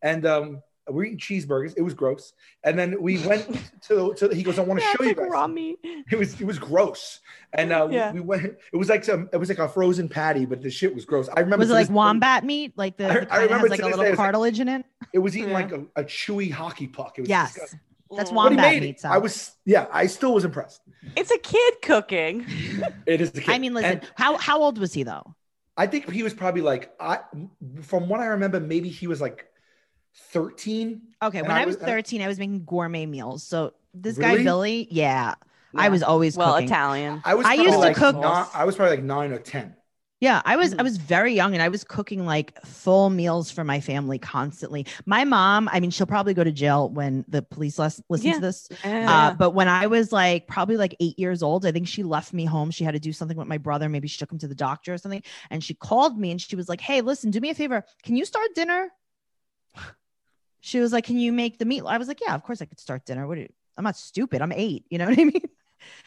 and 0.00 0.24
um, 0.24 0.62
we're 0.88 1.04
eating 1.04 1.18
cheeseburgers. 1.18 1.74
It 1.76 1.82
was 1.82 1.94
gross. 1.94 2.32
And 2.64 2.78
then 2.78 3.00
we 3.00 3.18
went 3.26 3.46
to, 3.88 4.14
to 4.14 4.28
he 4.34 4.42
goes, 4.42 4.58
I 4.58 4.62
want 4.62 4.80
to 4.80 4.86
Yeah, 4.86 4.92
show 4.98 5.04
you 5.04 5.14
guys. 5.14 5.28
raw 5.30 5.46
meat. 5.46 5.78
It 5.82 6.18
was 6.18 6.40
it 6.40 6.44
was 6.46 6.58
gross. 6.58 7.20
And 7.52 7.72
uh, 7.72 7.88
Yeah. 7.90 8.12
we 8.12 8.20
went. 8.20 8.44
It 8.72 8.76
was 8.76 8.88
like 8.88 9.04
some. 9.04 9.28
It 9.32 9.36
was 9.38 9.48
like 9.48 9.58
a 9.58 9.68
frozen 9.68 10.08
patty, 10.08 10.44
but 10.46 10.62
the 10.62 10.70
shit 10.70 10.94
was 10.94 11.04
gross. 11.04 11.28
I 11.28 11.40
remember. 11.40 11.58
Was 11.62 11.68
it 11.68 11.72
to 11.72 11.74
like 11.74 11.82
this 11.82 11.88
day- 11.88 11.94
wombat 11.94 12.44
meat? 12.44 12.72
Like 12.76 12.96
the, 12.96 13.06
I- 13.08 13.08
the 13.08 13.20
I 13.20 13.24
kind 13.24 13.30
that 13.30 13.42
remember 13.44 13.68
has 13.68 13.70
like 13.70 13.80
a 13.80 13.84
little 13.86 14.02
day, 14.02 14.10
it's 14.10 14.18
like- 14.18 14.24
cartilage 14.26 14.60
in 14.60 14.68
it? 14.68 14.86
It 15.12 15.18
was 15.18 15.36
eating 15.36 15.50
Yeah. 15.50 15.54
like 15.54 15.72
a, 15.72 15.80
a 15.96 16.04
chewy 16.04 16.50
hockey 16.50 16.86
puck. 16.86 17.14
It 17.18 17.22
was 17.22 17.30
Yes. 17.30 17.52
disgusting. 17.54 17.80
That's. 18.16 18.30
But 18.30 18.30
he 18.30 18.34
wombat 18.36 18.72
made 18.74 18.82
meat. 18.82 18.96
it. 18.98 19.04
I 19.04 19.18
was 19.18 19.52
yeah. 19.64 19.86
I 19.92 20.06
still 20.06 20.34
was 20.34 20.44
impressed. 20.44 20.80
It's 21.16 21.30
a 21.32 21.38
kid 21.38 21.74
cooking. 21.82 22.46
It 23.06 23.20
is 23.20 23.30
the 23.32 23.40
kid. 23.40 23.50
I 23.54 23.58
mean, 23.58 23.74
listen, 23.74 23.90
And- 23.98 24.10
how 24.14 24.36
how 24.36 24.60
old 24.62 24.78
was 24.78 24.92
he 24.92 25.02
though? 25.02 25.34
I 25.76 25.86
think 25.86 26.10
he 26.10 26.22
was 26.22 26.32
probably 26.32 26.62
like 26.62 26.92
I 27.00 27.18
from 27.82 28.08
what 28.08 28.20
I 28.20 28.26
remember, 28.26 28.60
maybe 28.60 28.88
he 28.88 29.06
was 29.06 29.20
like 29.20 29.46
13. 30.30 31.00
Okay, 31.22 31.42
when 31.42 31.50
I 31.50 31.62
I 31.62 31.64
was 31.66 31.76
was- 31.76 31.82
uh, 31.84 31.86
13, 31.86 32.22
I 32.22 32.28
was 32.28 32.38
making 32.38 32.64
gourmet 32.64 33.06
meals. 33.06 33.42
So 33.42 33.72
this 33.94 34.18
guy 34.18 34.32
Really? 34.32 34.44
Billy, 34.44 34.88
yeah, 34.90 35.34
I 35.74 35.84
Yeah. 35.84 35.88
was 35.90 36.02
always 36.02 36.36
well 36.36 36.54
cooking. 36.54 36.68
Italian. 36.68 37.22
I 37.24 37.34
was 37.34 37.46
I 37.46 37.50
probably 37.56 37.64
used 37.64 37.74
to 37.74 37.78
like 37.80 37.96
cook- 37.96 38.16
ni- 38.16 38.22
I 38.22 38.64
was 38.64 38.76
probably 38.76 38.96
like 38.96 39.04
nine 39.04 39.32
or 39.32 39.38
10. 39.38 39.74
Yeah, 40.18 40.40
I 40.46 40.56
was 40.56 40.72
I 40.72 40.78
Mhm. 40.78 40.82
was 40.84 40.96
very 40.96 41.34
young 41.34 41.52
and 41.52 41.62
I 41.62 41.68
was 41.68 41.84
cooking 41.84 42.24
like 42.24 42.58
full 42.64 43.10
meals 43.10 43.50
for 43.50 43.64
my 43.64 43.80
family 43.80 44.18
constantly. 44.18 44.86
My 45.04 45.24
mom, 45.24 45.68
I 45.70 45.78
mean, 45.80 45.90
she'll 45.90 46.06
probably 46.06 46.32
go 46.32 46.42
to 46.42 46.50
jail 46.52 46.88
when 46.88 47.26
the 47.28 47.42
police 47.42 47.78
les- 47.78 48.00
listen 48.08 48.28
Yeah. 48.28 48.34
to 48.36 48.40
this. 48.40 48.68
Yeah. 48.82 49.12
Uh, 49.12 49.34
but 49.34 49.50
when 49.50 49.68
I 49.68 49.86
was 49.88 50.12
like 50.12 50.46
probably 50.46 50.78
like 50.78 50.96
eight 51.00 51.18
years 51.18 51.42
old, 51.42 51.66
I 51.66 51.72
think 51.72 51.86
she 51.86 52.02
left 52.02 52.32
me 52.32 52.46
home. 52.46 52.70
She 52.70 52.82
had 52.82 52.94
to 52.94 52.98
do 53.00 53.12
something 53.12 53.36
with 53.36 53.46
my 53.46 53.58
brother. 53.58 53.90
Maybe 53.90 54.08
she 54.08 54.16
took 54.18 54.32
him 54.32 54.38
to 54.38 54.48
the 54.48 54.54
doctor 54.54 54.94
or 54.94 54.98
something. 54.98 55.22
And 55.50 55.62
she 55.62 55.74
called 55.74 56.18
me 56.18 56.30
and 56.30 56.40
she 56.40 56.56
was 56.56 56.66
like, 56.66 56.80
Hey, 56.80 57.02
listen, 57.02 57.30
do 57.30 57.38
me 57.40 57.50
a 57.50 57.54
favor. 57.54 57.84
Can 58.02 58.16
you 58.16 58.24
start 58.24 58.48
dinner? 58.54 58.88
She 60.66 60.80
was 60.80 60.92
like, 60.92 61.04
Can 61.04 61.16
you 61.16 61.32
make 61.32 61.58
the 61.58 61.64
meat? 61.64 61.84
I 61.86 61.96
was 61.96 62.08
like, 62.08 62.20
Yeah, 62.20 62.34
of 62.34 62.42
course 62.42 62.60
I 62.60 62.64
could 62.64 62.80
start 62.80 63.04
dinner. 63.04 63.26
What 63.28 63.38
you, 63.38 63.48
I'm 63.78 63.84
not 63.84 63.96
stupid. 63.96 64.42
I'm 64.42 64.50
eight. 64.50 64.84
You 64.90 64.98
know 64.98 65.06
what 65.06 65.18
I 65.18 65.24
mean? 65.24 65.42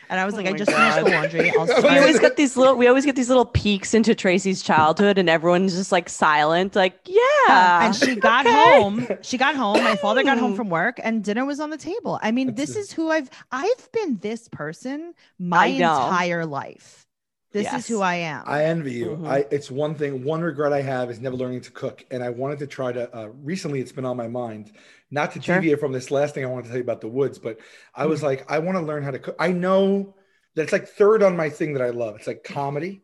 And 0.09 0.19
I 0.19 0.25
was 0.25 0.33
Oh 0.33 0.37
like, 0.37 0.47
I 0.47 0.53
just 0.53 0.69
finished 0.69 0.97
the 0.97 1.11
laundry. 1.11 1.51
I'll 1.57 1.65
We 1.65 1.97
always 1.97 2.19
get 2.19 2.35
these 2.35 2.57
little 2.57 2.75
we 2.75 2.87
always 2.87 3.05
get 3.05 3.15
these 3.15 3.29
little 3.29 3.45
peeks 3.45 3.93
into 3.93 4.13
Tracy's 4.13 4.61
childhood 4.61 5.17
and 5.17 5.29
everyone's 5.29 5.75
just 5.75 5.93
like 5.93 6.09
silent, 6.09 6.75
like, 6.75 6.99
yeah. 7.05 7.85
and 7.85 7.95
she 7.95 8.15
got 8.15 8.45
okay. 8.45 8.81
home. 8.81 9.07
She 9.21 9.37
got 9.37 9.55
home. 9.55 9.81
My 9.81 9.95
father 9.95 10.23
got 10.23 10.37
home 10.37 10.55
from 10.55 10.69
work, 10.69 10.99
and 11.01 11.23
dinner 11.23 11.45
was 11.45 11.61
on 11.61 11.69
the 11.69 11.77
table. 11.77 12.19
I 12.21 12.31
mean, 12.31 12.47
That's 12.47 12.73
this 12.73 12.75
is 12.75 12.91
who 12.91 13.09
I've 13.11 13.29
I've 13.51 13.91
been. 13.93 14.17
This 14.17 14.49
person 14.49 15.13
my 15.37 15.67
entire 15.67 16.45
life. 16.45 17.05
This 17.51 17.63
Yes. 17.63 17.81
is 17.81 17.87
who 17.87 18.01
I 18.01 18.15
am. 18.15 18.43
I 18.45 18.65
envy 18.65 18.93
you. 18.93 19.17
Mhm. 19.17 19.27
I 19.27 19.45
it's 19.49 19.71
one 19.71 19.95
thing, 19.95 20.23
one 20.23 20.41
regret 20.41 20.71
I 20.71 20.81
have 20.81 21.09
is 21.09 21.19
never 21.19 21.35
learning 21.35 21.61
to 21.61 21.71
cook. 21.71 22.05
And 22.11 22.23
I 22.23 22.29
wanted 22.29 22.59
to 22.59 22.67
try 22.67 22.91
to 22.91 23.15
uh, 23.15 23.29
recently 23.43 23.79
it's 23.79 23.91
been 23.91 24.05
on 24.05 24.17
my 24.17 24.27
mind, 24.27 24.71
not 25.09 25.31
to 25.33 25.41
Sure. 25.41 25.55
deviate 25.55 25.79
from 25.79 25.91
this 25.91 26.11
last 26.11 26.35
thing 26.35 26.43
I 26.43 26.47
wanted 26.47 26.63
to 26.63 26.67
tell 26.69 26.77
you 26.77 26.83
about 26.83 27.01
the 27.01 27.07
woods, 27.07 27.39
but 27.39 27.59
I 27.95 28.05
was 28.05 28.21
like, 28.21 28.49
I 28.51 28.59
want 28.59 28.77
to 28.77 28.83
learn 28.83 29.01
how 29.03 29.11
to 29.11 29.19
cook. 29.19 29.35
I 29.39 29.51
know 29.51 30.15
that's 30.55 30.71
like 30.71 30.87
third 30.87 31.23
on 31.23 31.35
my 31.35 31.49
thing 31.49 31.73
that 31.73 31.81
I 31.81 31.89
love. 31.89 32.15
It's 32.17 32.27
like 32.27 32.43
comedy, 32.43 33.01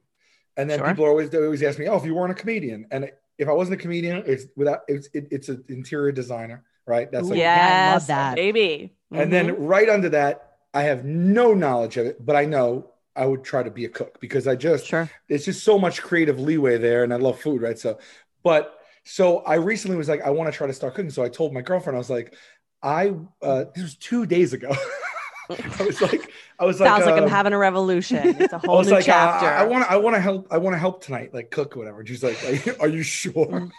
and 0.58 0.70
then 0.70 0.80
Sure. 0.80 0.88
people 0.90 1.06
always 1.06 1.30
they 1.32 1.40
always 1.40 1.64
ask 1.64 1.80
me, 1.80 1.88
"Oh, 1.88 1.98
if 1.98 2.06
you 2.06 2.14
weren't 2.16 2.32
a 2.32 2.36
comedian," 2.36 2.86
and 2.92 3.12
if 3.40 3.48
I 3.50 3.52
wasn't 3.54 3.80
a 3.80 3.82
comedian, 3.82 4.24
it's 4.28 4.46
without 4.56 4.82
it's 4.88 5.10
it, 5.14 5.28
it's 5.32 5.50
an 5.50 5.64
interior 5.70 6.12
designer, 6.12 6.64
right? 6.86 7.12
That's 7.12 7.30
like, 7.30 7.40
Yeah, 7.40 7.68
I 7.88 7.92
love 7.94 8.08
that. 8.08 8.36
baby. 8.36 8.94
and 9.12 9.28
Mhm. 9.28 9.32
then 9.32 9.66
right 9.66 9.90
under 9.90 10.10
that, 10.10 10.58
I 10.74 10.84
have 10.84 11.06
no 11.06 11.54
knowledge 11.54 11.98
of 11.98 12.06
it, 12.06 12.24
but 12.26 12.36
I 12.36 12.46
know 12.46 12.92
I 13.16 13.26
would 13.26 13.44
try 13.44 13.64
to 13.64 13.72
be 13.72 13.86
a 13.86 13.90
cook 13.90 14.20
because 14.20 14.48
I 14.48 14.56
just 14.56 14.88
sure. 14.88 15.10
it's 15.30 15.46
just 15.46 15.64
so 15.64 15.80
much 15.80 16.02
creative 16.02 16.40
leeway 16.40 16.78
there 16.78 17.04
and 17.04 17.14
i 17.14 17.18
love 17.18 17.40
food 17.40 17.62
right 17.62 17.78
so 17.78 18.00
but 18.44 18.80
so 19.04 19.40
i 19.40 19.56
recently 19.56 19.98
was 19.98 20.10
like 20.10 20.22
i 20.22 20.30
want 20.30 20.52
to 20.52 20.58
try 20.58 20.68
to 20.68 20.74
start 20.74 20.96
cooking 20.96 21.12
so 21.12 21.24
i 21.24 21.30
told 21.30 21.54
my 21.54 21.62
girlfriend 21.62 21.96
i 21.96 22.00
was 22.00 22.10
like 22.10 22.36
i 22.84 23.14
uh 23.42 23.66
this 23.74 23.84
was 23.84 23.96
two 23.98 24.26
days 24.26 24.54
ago 24.54 24.70
i 25.50 25.84
was 25.84 26.02
like 26.02 26.32
i 26.60 26.66
was 26.66 26.80
like 26.80 26.90
Sounds 26.90 27.06
like 27.06 27.16
I'm 27.16 27.24
um, 27.24 27.30
having 27.30 27.54
a 27.54 27.58
revolution. 27.58 28.36
It's 28.40 28.54
a 28.54 28.58
whole 28.66 28.84
new 28.84 28.92
like, 28.92 29.04
uh, 29.04 29.06
chapter. 29.06 29.48
I 29.48 29.64
want 29.64 29.86
to, 29.86 29.92
I 29.92 29.96
want 29.96 30.16
to 30.16 30.20
help, 30.20 30.48
I 30.50 30.58
want 30.58 30.74
to 30.74 30.80
help 30.80 31.04
tonight, 31.04 31.36
like 31.36 31.52
cook 31.52 31.76
or 31.76 31.80
whatever. 31.80 32.00
And 32.00 32.08
she's 32.08 32.24
like, 32.24 32.44
are 32.44 32.54
you, 32.54 32.76
are 32.80 32.88
you 32.88 33.04
sure? 33.04 33.70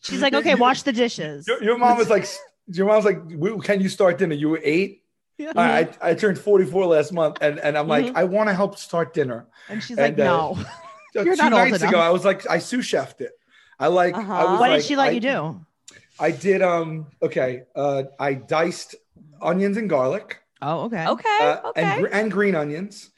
She's 0.00 0.20
like, 0.20 0.34
okay, 0.34 0.54
wash 0.54 0.82
the 0.82 0.92
dishes. 0.92 1.48
Your, 1.48 1.62
your 1.62 1.78
mom 1.78 1.96
was 1.96 2.10
like, 2.10 2.26
your 2.66 2.86
mom's 2.86 3.06
like, 3.06 3.20
can 3.64 3.80
you 3.80 3.88
start 3.88 4.18
dinner? 4.18 4.34
You 4.34 4.50
were 4.50 4.60
eight. 4.62 5.02
Yeah. 5.38 5.52
I, 5.56 5.88
I 6.02 6.14
turned 6.14 6.38
44 6.38 6.86
last 6.86 7.12
month, 7.12 7.38
and, 7.40 7.58
and 7.60 7.78
I'm 7.78 7.86
like, 7.88 8.06
Mhm. 8.06 8.16
I 8.16 8.24
want 8.24 8.48
to 8.48 8.54
help 8.54 8.76
start 8.76 9.14
dinner. 9.14 9.46
And 9.68 9.82
she's 9.82 9.96
like, 9.96 10.12
And, 10.12 10.20
uh, 10.20 10.24
no. 10.54 10.64
So 11.14 11.22
You're 11.24 11.36
two 11.36 11.42
not 11.42 11.52
nights 11.52 11.82
ago, 11.82 11.98
I 11.98 12.10
was 12.10 12.24
like, 12.24 12.48
I 12.50 12.58
sous 12.58 12.84
chefed 12.84 13.20
it. 13.20 13.32
I 13.78 13.86
like, 13.86 14.14
Uh-huh. 14.16 14.32
was 14.50 14.60
What 14.60 14.70
like, 14.70 14.80
did 14.80 14.86
she 14.86 14.96
let 14.96 15.08
I- 15.08 15.12
you 15.12 15.20
do? 15.20 15.60
I 16.20 16.32
did 16.32 16.62
um 16.62 17.06
okay. 17.22 17.62
Uh 17.76 18.02
I 18.18 18.34
diced 18.34 18.96
onions 19.40 19.76
and 19.76 19.88
garlic. 19.88 20.40
Oh, 20.60 20.86
okay. 20.86 21.06
okay. 21.06 21.38
uh, 21.40 21.68
okay. 21.68 21.82
and 21.82 22.08
and 22.10 22.32
green 22.32 22.56
onions. 22.56 23.10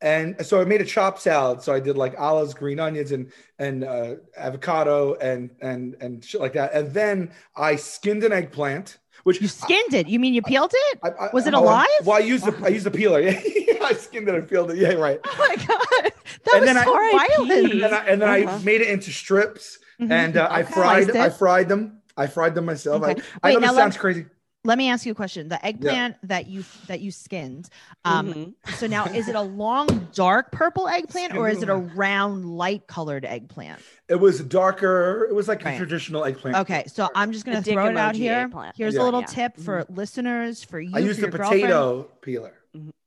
And 0.00 0.46
so 0.46 0.58
I 0.60 0.64
made 0.64 0.80
a 0.80 0.84
chopped 0.86 1.20
salad. 1.20 1.60
So 1.60 1.74
I 1.74 1.80
did 1.80 1.98
like 1.98 2.14
olives, 2.18 2.54
green 2.54 2.80
onions, 2.80 3.12
and 3.12 3.30
and 3.58 3.84
uh, 3.84 4.14
avocado 4.36 5.14
and 5.16 5.50
and 5.60 5.96
and 6.00 6.24
shit 6.24 6.40
like 6.40 6.54
that. 6.54 6.72
And 6.72 6.90
then 6.94 7.32
I 7.54 7.76
skinned 7.76 8.24
an 8.24 8.32
eggplant, 8.32 8.96
which 9.28 9.40
You 9.42 9.46
skinned 9.48 9.92
it. 9.92 10.08
You 10.08 10.18
mean 10.18 10.32
you 10.34 10.40
peeled 10.42 10.72
it? 10.74 10.98
I, 11.04 11.08
I, 11.10 11.28
Was 11.34 11.46
it 11.46 11.52
oh, 11.54 11.60
alive? 11.62 11.86
Well, 12.04 12.16
I 12.16 12.20
used 12.20 12.44
the 12.46 12.54
I 12.64 12.68
used 12.68 12.86
the 12.86 12.90
peeler. 12.90 13.20
Yeah, 13.68 13.84
I 13.84 13.92
skinned 13.92 14.26
it 14.28 14.34
and 14.34 14.48
peeled 14.48 14.70
it. 14.72 14.78
Yeah, 14.78 14.94
right. 14.94 15.20
Oh 15.24 15.36
my 15.38 15.54
god, 15.56 16.12
that 16.44 16.54
And 16.54 16.60
was 16.62 16.64
then 16.64 16.76
I- 16.78 16.84
violent. 16.84 17.72
And 17.72 17.82
then 17.82 17.94
I, 17.94 18.06
and 18.06 18.22
then 18.22 18.48
Uh-huh. 18.48 18.58
made 18.64 18.80
it 18.80 18.88
into 18.88 19.10
strips, 19.12 19.78
Mhm. 20.00 20.10
and 20.10 20.36
uh, 20.36 20.48
I 20.50 20.62
fried 20.62 21.14
I 21.16 21.28
fried 21.28 21.68
them. 21.68 22.00
I 22.16 22.26
fried 22.26 22.54
them 22.56 22.64
myself. 22.64 23.02
Okay. 23.02 23.20
I, 23.42 23.48
I 23.48 23.48
Wait, 23.48 23.54
know 23.54 23.60
now 23.60 23.66
this 23.68 23.76
let- 23.76 23.82
sounds 23.82 23.96
crazy. 23.98 24.26
Let 24.64 24.76
me 24.76 24.90
ask 24.90 25.06
you 25.06 25.12
a 25.12 25.14
question. 25.14 25.48
The 25.48 25.64
eggplant 25.64 26.16
that 26.24 26.48
you 26.48 26.64
that 26.88 27.00
you 27.00 27.10
skinned. 27.12 27.68
Um, 28.04 28.34
Mhm. 28.34 28.54
So 28.74 28.86
now, 28.86 29.04
is 29.06 29.28
it 29.28 29.36
a 29.36 29.40
long, 29.40 30.08
dark 30.12 30.50
purple 30.52 30.88
eggplant, 30.88 31.36
or 31.36 31.48
is 31.48 31.62
it 31.62 31.68
a 31.68 31.76
round, 31.76 32.44
light 32.44 32.86
colored 32.88 33.24
eggplant? 33.24 33.80
It 34.08 34.16
was 34.16 34.40
darker. 34.40 35.26
It 35.30 35.34
was 35.34 35.46
like 35.48 35.64
Right. 35.64 35.74
a 35.74 35.78
traditional 35.78 36.24
eggplant. 36.24 36.56
Okay, 36.58 36.84
so 36.88 37.08
I'm 37.14 37.30
just 37.32 37.44
gonna 37.46 37.62
dick 37.62 37.74
throw 37.74 37.86
it 37.88 37.96
out 37.96 38.16
here. 38.16 38.34
eggplant. 38.34 38.76
Here's 38.76 38.94
Yeah. 38.94 39.02
a 39.02 39.04
little 39.04 39.20
Yeah. 39.20 39.26
tip 39.26 39.56
for 39.58 39.84
listeners, 39.88 40.64
for 40.64 40.80
you, 40.80 40.90
I 40.94 40.98
used 40.98 41.20
for 41.20 41.26
the 41.26 41.32
your 41.32 41.38
girlfriend. 41.38 41.62
potato 41.62 42.02
peeler. 42.20 42.54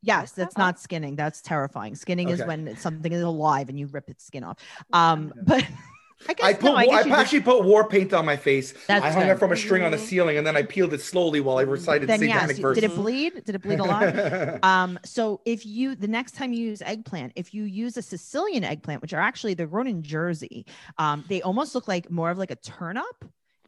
Yes, 0.01 0.31
that's 0.31 0.57
not 0.57 0.79
skinning. 0.79 1.15
That's 1.15 1.41
terrifying. 1.41 1.95
Skinning 1.95 2.29
is 2.29 2.41
when 2.43 2.75
something 2.77 3.11
is 3.11 3.21
alive 3.21 3.69
and 3.69 3.77
you 3.77 3.87
rip 3.87 4.09
its 4.09 4.25
skin 4.25 4.43
off. 4.43 4.57
Um, 4.93 5.31
but 5.43 5.63
I 6.29 6.33
guess 6.33 6.45
I 6.45 6.53
put 6.53 6.63
no, 6.65 6.75
I 6.75 6.81
I, 6.81 6.85
guess 6.85 7.05
you 7.05 7.11
just- 7.11 7.21
actually 7.21 7.39
put 7.41 7.63
war 7.63 7.87
paint 7.87 8.13
on 8.13 8.25
my 8.25 8.37
face. 8.37 8.73
That's 8.87 9.03
I 9.03 9.11
hung 9.11 9.23
good. 9.23 9.31
it 9.31 9.39
from 9.39 9.51
a 9.51 9.55
string 9.57 9.83
on 9.83 9.91
the 9.91 9.97
ceiling 9.97 10.37
and 10.37 10.45
then 10.45 10.55
I 10.55 10.63
peeled 10.63 10.93
it 10.93 11.01
slowly 11.01 11.39
while 11.41 11.57
I 11.57 11.63
recited 11.63 12.07
then 12.09 12.19
satanic 12.19 12.57
yes. 12.57 12.59
verses. 12.59 12.81
Did 12.81 12.91
it 12.91 12.95
bleed? 12.95 13.43
Did 13.45 13.55
it 13.55 13.61
bleed 13.61 13.79
a 13.79 13.83
lot? 13.83 14.59
Um, 14.63 14.99
so 15.03 15.41
if 15.45 15.65
you 15.65 15.95
the 15.95 16.07
next 16.07 16.33
time 16.35 16.53
you 16.53 16.65
use 16.65 16.81
eggplant, 16.81 17.33
if 17.35 17.53
you 17.53 17.63
use 17.63 17.97
a 17.97 18.01
Sicilian 18.01 18.63
eggplant, 18.63 19.01
which 19.01 19.13
are 19.13 19.19
actually 19.21 19.53
they're 19.53 19.67
grown 19.67 19.87
in 19.87 20.03
Jersey, 20.03 20.65
um, 20.97 21.23
they 21.27 21.41
almost 21.41 21.73
look 21.75 21.87
like 21.87 22.09
more 22.11 22.29
of 22.29 22.37
like 22.37 22.51
a 22.51 22.55
turnip. 22.57 23.05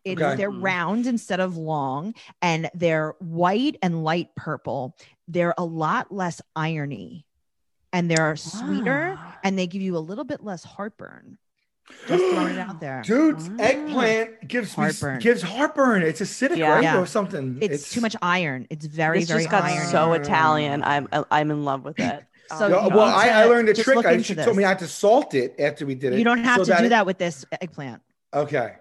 It, 0.06 0.20
Okay. 0.22 0.36
They're 0.36 0.52
Mhm. 0.52 0.62
round 0.64 1.08
instead 1.08 1.40
of 1.40 1.56
long, 1.56 2.14
and 2.42 2.70
they're 2.76 3.16
white 3.20 3.78
and 3.82 4.04
light 4.04 4.36
purple. 4.36 4.96
They're 5.30 5.54
a 5.58 5.64
lot 5.64 6.12
less 6.12 6.42
irony, 6.58 7.26
and 7.94 8.12
they're 8.12 8.36
sweeter, 8.36 9.14
Wow. 9.16 9.34
and 9.46 9.58
they 9.58 9.66
give 9.66 9.82
you 9.82 9.96
a 9.96 10.00
little 10.00 10.26
bit 10.26 10.44
less 10.44 10.64
heartburn. 10.66 11.38
Just 12.08 12.24
throwing 12.34 12.56
it 12.56 12.60
out 12.60 12.80
there. 12.80 13.02
Dude, 13.06 13.36
Wow. 13.42 13.56
eggplant 13.60 14.48
gives 14.48 14.74
Heartburn. 14.74 15.18
me 15.18 15.22
gives 15.24 15.42
heartburn. 15.42 16.02
It's 16.02 16.22
acidic, 16.22 16.58
Yeah. 16.58 16.70
right? 16.74 16.84
Yeah. 16.84 17.00
Or 17.00 17.06
something. 17.06 17.58
It's, 17.62 17.92
too 17.92 18.02
much 18.02 18.16
iron. 18.22 18.68
It's 18.70 18.86
very 18.86 19.20
this 19.20 19.30
very 19.30 19.42
just 19.44 19.52
got 19.52 19.64
irony. 19.64 19.86
so 19.92 20.14
Italian. 20.14 20.84
I'm 20.84 21.08
I'm 21.30 21.52
in 21.52 21.64
love 21.66 21.84
with 21.84 22.00
it. 22.00 22.24
So 22.58 22.68
Yeah, 22.68 22.84
you 22.88 22.96
well, 22.96 23.02
I, 23.14 23.26
to 23.28 23.32
I 23.34 23.44
learned 23.46 23.70
a 23.70 23.74
trick. 23.74 24.06
I, 24.06 24.12
into 24.14 24.24
she 24.24 24.34
this. 24.34 24.46
told 24.46 24.58
me 24.58 24.64
I 24.64 24.70
had 24.70 24.80
to 24.80 24.88
salt 24.88 25.34
it 25.34 25.56
after 25.60 25.86
we 25.86 25.96
did 25.96 26.14
it. 26.14 26.20
You 26.20 26.26
don't 26.26 26.44
have 26.44 26.58
so 26.60 26.64
to 26.66 26.70
that 26.72 26.80
do 26.80 26.86
it- 26.86 26.90
that 26.90 27.06
with 27.06 27.18
this 27.18 27.46
eggplant. 27.62 28.02
Okay. 28.34 28.74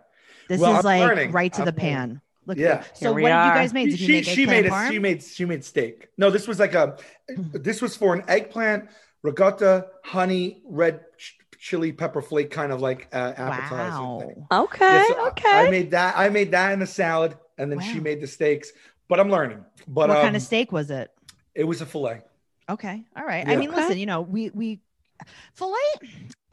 This 0.49 0.61
Well, 0.61 0.73
is 0.73 0.79
I'm 0.79 0.85
like 0.85 1.01
learning. 1.01 1.33
right 1.33 1.53
to 1.55 1.61
I'm 1.61 1.65
the 1.67 1.73
learning. 1.73 1.81
pan. 1.95 2.21
Look 2.47 2.59
Yeah. 2.59 2.69
at 2.69 2.83
that. 2.85 2.99
So 2.99 3.07
what 3.11 3.17
we 3.17 3.23
did 3.23 3.29
you 3.29 3.33
guys 3.33 3.73
make? 3.73 3.91
Did 3.91 4.01
you 4.01 4.07
she 4.07 4.13
make 4.13 4.25
she 4.25 4.47
made 4.47 4.65
parm? 4.67 4.89
it. 4.89 4.93
She 4.93 4.99
made 4.99 5.23
she 5.23 5.45
made 5.45 5.65
steak. 5.65 6.09
No, 6.19 6.31
this 6.31 6.47
was 6.49 6.59
like 6.59 6.75
a. 6.75 6.97
This 7.53 7.81
was 7.81 7.97
for 7.97 8.15
an 8.15 8.25
eggplant, 8.29 8.89
ricotta, 9.23 9.87
honey, 10.05 10.61
red 10.67 11.01
ch- 11.19 11.37
chili 11.63 11.93
pepper 11.93 12.21
flake 12.21 12.51
kind 12.51 12.73
of 12.73 12.81
like 12.81 13.09
uh, 13.13 13.33
appetizer 13.37 14.27
thing. 14.27 14.47
Wow. 14.51 14.65
Okay. 14.65 14.85
Yeah, 14.85 15.07
so 15.07 15.29
okay. 15.29 15.69
I 15.69 15.71
made 15.71 15.93
that. 15.93 16.15
I 16.19 16.29
made 16.29 16.51
that 16.51 16.73
in 16.73 16.83
a 16.83 16.87
salad, 16.87 17.39
and 17.57 17.71
then 17.71 17.81
she 17.81 18.01
made 18.01 18.21
the 18.21 18.27
steaks. 18.27 18.73
But 19.09 19.21
I'm 19.21 19.31
learning. 19.31 19.65
But 19.87 20.09
what 20.09 20.19
um, 20.19 20.25
kind 20.25 20.37
of 20.37 20.43
steak 20.43 20.73
was 20.73 20.91
it? 20.91 21.11
It 21.55 21.65
was 21.65 21.81
a 21.81 21.87
fillet. 21.87 22.23
Okay. 22.69 23.05
All 23.17 23.25
right. 23.25 23.47
I 23.47 23.57
mean, 23.57 23.71
Okay. 23.71 23.81
listen, 23.81 23.99
you 23.99 24.07
know, 24.07 24.23
we 24.23 24.51
we 24.51 24.81
fillet. 25.55 25.77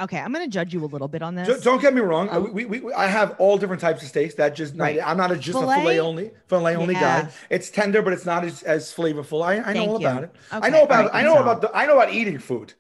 Okay, 0.02 0.18
I'm 0.18 0.32
gonna 0.32 0.48
judge 0.48 0.74
you 0.74 0.84
a 0.84 0.88
little 0.88 1.10
bit 1.10 1.22
on 1.22 1.36
this. 1.36 1.48
Don't, 1.48 1.64
don't 1.64 1.82
get 1.82 1.94
me 1.94 2.00
wrong. 2.02 2.30
Oh. 2.32 2.42
We, 2.42 2.64
we, 2.66 2.80
we- 2.80 2.94
I 2.94 3.08
have 3.08 3.36
all 3.38 3.58
different 3.58 3.82
types 3.82 4.02
of 4.02 4.08
steaks. 4.08 4.36
That 4.36 4.56
just 4.56 4.74
not, 4.76 4.92
I'm 5.06 5.18
not 5.18 5.32
a, 5.32 5.36
just 5.36 5.58
a 5.58 5.62
Filet? 5.62 6.00
only 6.00 6.32
fillet 6.48 6.76
only 6.78 6.94
Yeah. 6.94 7.24
guy. 7.24 7.30
It's 7.50 7.70
tender, 7.70 8.02
but 8.02 8.14
it's 8.14 8.26
not 8.26 8.46
as, 8.46 8.64
as 8.64 8.94
flavorful. 8.94 9.44
I, 9.44 9.58
I 9.60 9.74
know 9.74 9.90
all 9.90 9.96
about 9.98 10.24
it. 10.24 10.36
I 10.52 10.70
know 10.70 10.84
about 10.84 11.06
all 11.06 11.12
right, 11.12 11.16
I 11.16 11.24
know 11.24 11.36
so- 11.36 11.42
about 11.42 11.62
the, 11.62 11.72
I 11.76 11.86
know 11.86 11.94
about 12.00 12.14
eating 12.14 12.40
food. 12.40 12.74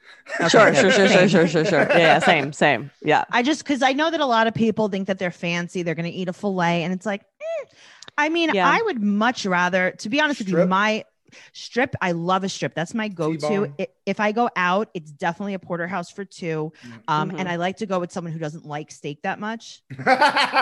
Sure, 0.47 0.73
sure, 0.73 0.91
sure, 0.91 1.07
sure, 1.09 1.27
sure, 1.27 1.47
sure, 1.47 1.65
sure. 1.65 1.81
Yeah, 1.89 1.97
yeah, 1.97 2.19
same, 2.19 2.53
same. 2.53 2.91
Yeah. 3.01 3.25
I 3.31 3.43
just 3.43 3.63
because 3.63 3.81
I 3.81 3.91
know 3.93 4.09
that 4.11 4.19
a 4.21 4.25
lot 4.25 4.47
of 4.47 4.53
people 4.53 4.87
think 4.87 5.07
that 5.07 5.19
they're 5.19 5.31
fancy, 5.31 5.83
they're 5.83 5.95
gonna 5.95 6.07
eat 6.09 6.29
a 6.29 6.33
fillet, 6.33 6.83
and 6.83 6.93
it's 6.93 7.05
like, 7.05 7.21
eh. 7.41 7.65
I 8.17 8.29
mean, 8.29 8.51
Yeah. 8.53 8.69
I 8.69 8.81
would 8.83 9.01
much 9.01 9.45
rather, 9.45 9.91
to 9.99 10.09
be 10.09 10.19
honest 10.21 10.39
with 10.39 10.49
you, 10.49 10.65
my 10.65 11.03
strip, 11.53 11.95
I 12.01 12.11
love 12.13 12.43
a 12.43 12.49
strip. 12.49 12.73
That's 12.75 12.93
my 12.93 13.07
go-to. 13.07 13.37
T-bone. 13.39 13.73
If 14.05 14.19
I 14.19 14.31
go 14.31 14.49
out, 14.55 14.89
it's 14.93 15.11
definitely 15.11 15.53
a 15.53 15.59
porterhouse 15.59 16.09
for 16.11 16.25
two. 16.25 16.71
Um, 17.07 17.31
Mhm. 17.31 17.39
and 17.39 17.49
I 17.49 17.57
like 17.57 17.77
to 17.77 17.85
go 17.85 17.99
with 17.99 18.11
someone 18.11 18.33
who 18.33 18.39
doesn't 18.39 18.65
like 18.65 18.91
steak 18.91 19.21
that 19.23 19.39
much. 19.39 19.81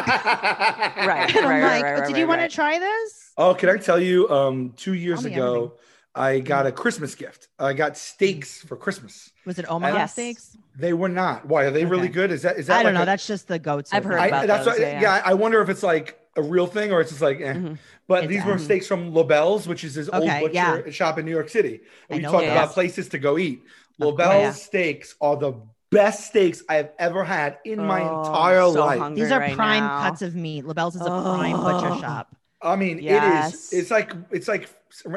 Right, 0.08 1.34
And 1.36 1.46
I'm 1.46 1.50
right, 1.50 1.62
like, 1.62 1.84
right, 1.84 1.96
"Oh, 1.96 2.00
right, 2.00 2.08
did 2.08 2.18
you 2.18 2.24
right, 2.24 2.28
want 2.30 2.42
right. 2.42 2.50
to 2.50 2.56
try 2.56 2.80
this? 2.80 3.32
Oh, 3.38 3.54
can 3.54 3.70
I 3.70 3.78
tell 3.78 4.00
you? 4.00 4.30
Um, 4.30 4.74
two 4.76 4.94
years 4.94 5.26
ago, 5.26 5.56
everything. 5.56 5.78
I 6.16 6.40
got 6.40 6.66
a 6.66 6.72
Christmas 6.72 7.14
gift. 7.16 7.48
I 7.60 7.74
got 7.74 7.96
steaks 7.98 8.62
for 8.62 8.76
Christmas. 8.76 9.32
Was 9.46 9.60
it 9.60 9.66
Omaha 9.70 9.96
Yes. 9.96 10.14
steaks? 10.14 10.58
They 10.76 10.94
were 10.94 11.10
not. 11.10 11.46
Why 11.46 11.64
are 11.66 11.72
they 11.72 11.86
really 11.86 12.08
good? 12.08 12.32
Is 12.32 12.42
that 12.42 12.58
is 12.58 12.68
that? 12.68 12.80
I 12.80 12.84
don't 12.84 12.94
like 12.94 13.00
know. 13.00 13.04
a- 13.04 13.06
That's 13.06 13.28
just 13.28 13.48
the 13.48 13.60
go-to. 13.60 13.96
I've 13.96 14.04
heard 14.04 14.20
I, 14.20 14.28
about 14.28 14.48
that's 14.48 14.66
those, 14.66 14.74
what, 14.74 14.82
yeah, 14.82 14.94
yeah, 15.02 15.16
yeah. 15.18 15.22
I 15.24 15.34
wonder 15.36 15.62
if 15.62 15.70
it's 15.70 15.84
like 15.84 16.20
a 16.38 16.42
real 16.42 16.68
thing 16.68 16.92
or 16.92 17.02
it's 17.02 17.10
just 17.12 17.22
like. 17.22 17.42
Eh. 17.42 17.54
Mhm. 17.54 17.78
But 18.08 18.24
It's, 18.24 18.34
these 18.34 18.46
were 18.46 18.54
um, 18.54 18.60
steaks 18.60 18.88
from 18.88 19.14
Lobel's, 19.14 19.68
which 19.68 19.84
is 19.84 19.96
this 19.96 20.08
old 20.10 20.24
butcher 20.26 20.54
yeah. 20.54 20.90
shop 20.92 21.18
in 21.20 21.26
New 21.26 21.32
York 21.32 21.50
City. 21.50 21.82
I 22.10 22.16
We 22.16 22.20
know 22.22 22.32
talked 22.32 22.46
about 22.46 22.68
Yes. 22.68 22.74
places 22.74 23.10
to 23.10 23.18
go 23.20 23.38
eat. 23.38 23.62
Of 24.00 24.06
Lobel's 24.06 24.28
course. 24.28 24.42
Yeah. 24.44 24.52
steaks 24.52 25.16
are 25.20 25.36
the 25.36 25.54
best 25.90 26.28
steaks 26.28 26.64
I 26.70 26.76
have 26.76 26.92
ever 27.00 27.24
had 27.24 27.58
in 27.66 27.80
my 27.84 28.02
Oh, 28.04 28.20
entire 28.22 28.62
so 28.62 28.86
life. 28.86 29.16
These 29.16 29.32
are 29.32 29.40
right 29.40 29.56
prime 29.56 29.84
now. 29.84 30.02
cuts 30.04 30.22
of 30.22 30.36
meat. 30.36 30.66
Lobel's 30.66 30.96
is 30.96 31.02
a 31.02 31.06
prime 31.06 31.58
butcher 31.58 31.90
Oh. 31.92 32.00
shop. 32.02 32.36
I 32.62 32.76
mean, 32.76 32.98
it 33.00 33.04
Yes. 33.04 33.54
is. 33.74 33.74
It's 33.74 33.92
like 33.92 34.12
it's 34.32 34.48
like 34.48 34.70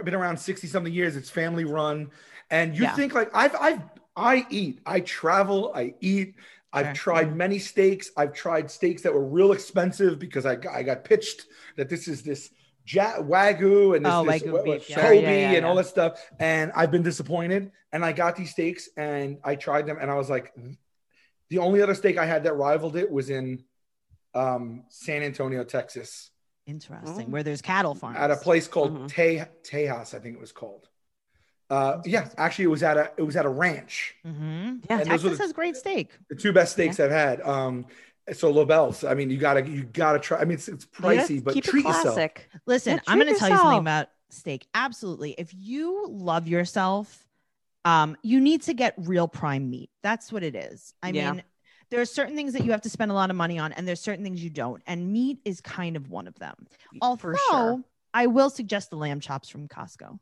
been 0.04 0.14
around 0.14 0.38
sixty 0.38 0.66
something 0.66 0.92
years. 0.92 1.16
It's 1.16 1.30
family 1.30 1.64
run, 1.64 2.10
and 2.50 2.76
you 2.76 2.82
Yeah. 2.82 2.94
think 2.94 3.14
like 3.14 3.30
I've 3.34 3.54
I've 3.60 3.80
I 4.16 4.46
eat. 4.50 4.80
I 4.84 5.00
travel. 5.00 5.72
I 5.74 5.94
eat. 6.00 6.34
I've 6.72 6.86
Sure. 6.96 7.14
tried 7.14 7.34
many 7.36 7.58
steaks. 7.58 8.10
I've 8.16 8.32
tried 8.32 8.70
steaks 8.70 9.02
that 9.02 9.12
were 9.12 9.24
real 9.24 9.52
expensive 9.52 10.18
because 10.18 10.46
I 10.46 10.54
got, 10.56 10.74
I 10.74 10.82
got 10.82 11.04
pitched 11.04 11.46
that 11.76 11.88
this 11.88 12.06
is 12.06 12.22
this 12.22 12.50
ja- 12.86 13.18
wagyu 13.18 13.96
and 13.96 14.04
this, 14.04 14.12
Oh, 14.12 14.24
this 14.24 14.42
Wagyu 14.42 14.52
what- 14.52 14.64
beef, 14.64 14.74
what- 14.74 14.88
yeah. 14.90 15.00
Kobe 15.02 15.22
Yeah, 15.22 15.30
yeah, 15.30 15.56
and 15.56 15.66
all 15.66 15.74
yeah. 15.74 15.82
that 15.82 15.88
stuff. 15.88 16.30
And 16.38 16.70
I've 16.76 16.90
been 16.90 17.02
disappointed. 17.02 17.72
And 17.92 18.04
I 18.04 18.12
got 18.12 18.36
these 18.36 18.52
steaks 18.52 18.88
and 18.96 19.38
I 19.42 19.56
tried 19.56 19.86
them 19.86 19.98
and 20.00 20.08
I 20.10 20.14
was 20.14 20.30
like, 20.30 20.54
the 21.48 21.58
only 21.58 21.82
other 21.82 21.94
steak 21.96 22.18
I 22.18 22.26
had 22.26 22.44
that 22.44 22.54
rivaled 22.54 22.96
it 22.96 23.10
was 23.10 23.30
in 23.30 23.64
um, 24.34 24.84
San 24.88 25.22
Antonio, 25.22 25.64
Texas 25.64 26.30
Interesting. 26.66 27.26
Oh. 27.26 27.30
Where 27.32 27.42
there's 27.42 27.62
cattle 27.62 27.96
farms. 27.96 28.16
at 28.16 28.30
a 28.30 28.36
place 28.36 28.68
called 28.68 28.92
Mhm. 28.96 29.08
Te- 29.08 29.42
Tejas, 29.68 30.14
I 30.14 30.20
think 30.20 30.36
it 30.36 30.40
was 30.40 30.52
called. 30.52 30.88
Uh, 31.70 32.02
yeah, 32.04 32.28
actually, 32.36 32.64
it 32.64 32.68
was 32.68 32.82
at 32.82 32.96
a 32.96 33.12
it 33.16 33.22
was 33.22 33.36
at 33.36 33.46
a 33.46 33.48
ranch. 33.48 34.16
Mm-hmm. 34.26 34.76
Yeah. 34.90 34.98
And 34.98 35.10
those 35.10 35.22
Texas 35.22 35.38
the, 35.38 35.44
has 35.44 35.52
great 35.52 35.76
steak. 35.76 36.10
the 36.28 36.34
two 36.36 36.52
best 36.52 36.72
steaks 36.72 36.98
I've 36.98 37.10
had. 37.12 37.40
Um, 37.42 37.86
so 38.32 38.50
Lobel's. 38.50 39.04
I 39.04 39.14
mean, 39.14 39.30
you 39.30 39.38
gotta 39.38 39.66
you 39.66 39.84
gotta 39.84 40.18
try. 40.18 40.38
I 40.40 40.44
mean, 40.44 40.54
it's, 40.54 40.68
it's 40.68 40.86
You 40.96 41.02
gotta 41.02 41.16
pricey, 41.18 41.42
but 41.44 41.54
keep 41.54 41.64
treat 41.64 41.84
it 41.84 41.88
yourself. 41.88 42.14
classic. 42.14 42.48
Listen, 42.66 42.94
Yeah, 42.94 43.00
I'm 43.06 43.18
going 43.18 43.28
treat 43.28 43.34
to 43.34 43.38
tell 43.40 43.50
you 43.50 43.56
something 43.56 43.78
about 43.78 44.08
steak. 44.30 44.66
Absolutely. 44.74 45.34
If 45.38 45.54
you 45.54 46.06
love 46.08 46.48
yourself, 46.48 47.24
Um, 47.84 48.16
you 48.22 48.40
need 48.40 48.62
to 48.62 48.74
get 48.74 48.94
real 48.98 49.26
prime 49.26 49.70
meat. 49.70 49.90
That's 50.02 50.30
what 50.32 50.42
it 50.42 50.54
is. 50.54 50.92
I 51.02 51.10
Yeah. 51.10 51.32
mean, 51.32 51.42
there 51.90 52.00
are 52.00 52.04
certain 52.04 52.36
things 52.36 52.52
that 52.52 52.62
you 52.64 52.72
have 52.72 52.82
to 52.82 52.90
spend 52.90 53.10
a 53.10 53.14
lot 53.14 53.30
of 53.30 53.36
money 53.36 53.58
on, 53.58 53.72
and 53.72 53.88
there's 53.88 54.00
certain 54.00 54.22
things 54.22 54.44
you 54.44 54.50
don't. 54.50 54.82
And 54.86 55.10
meat 55.12 55.38
is 55.44 55.60
kind 55.62 55.96
of 55.96 56.10
one 56.10 56.28
of 56.28 56.38
them. 56.38 56.66
Although 57.00 57.16
For 57.16 57.36
sure. 57.50 57.84
I 58.12 58.26
will 58.26 58.50
suggest 58.50 58.90
the 58.90 58.96
lamb 58.96 59.18
chops 59.20 59.48
from 59.48 59.66
Costco. 59.66 60.18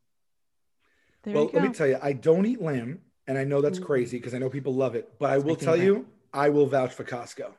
There 1.29 1.37
well, 1.37 1.45
you 1.53 1.59
let 1.61 1.68
me 1.68 1.74
tell 1.74 1.87
you, 1.87 1.99
I 2.03 2.14
don't 2.14 2.47
eat 2.47 2.61
lamb, 2.62 3.01
and 3.26 3.37
I 3.37 3.45
know 3.45 3.61
that's 3.61 3.79
crazy 3.79 4.16
because 4.16 4.35
I 4.35 4.39
know 4.39 4.49
people 4.49 4.74
love 4.74 4.95
it. 4.95 5.11
But 5.18 5.31
I 5.31 5.35
It's 5.37 5.45
my 5.45 5.49
will 5.51 5.57
tell 5.57 5.76
you, 5.76 6.07
I 6.33 6.49
will 6.49 6.66
vouch 6.66 6.93
for 6.95 7.05
Costco. 7.05 7.53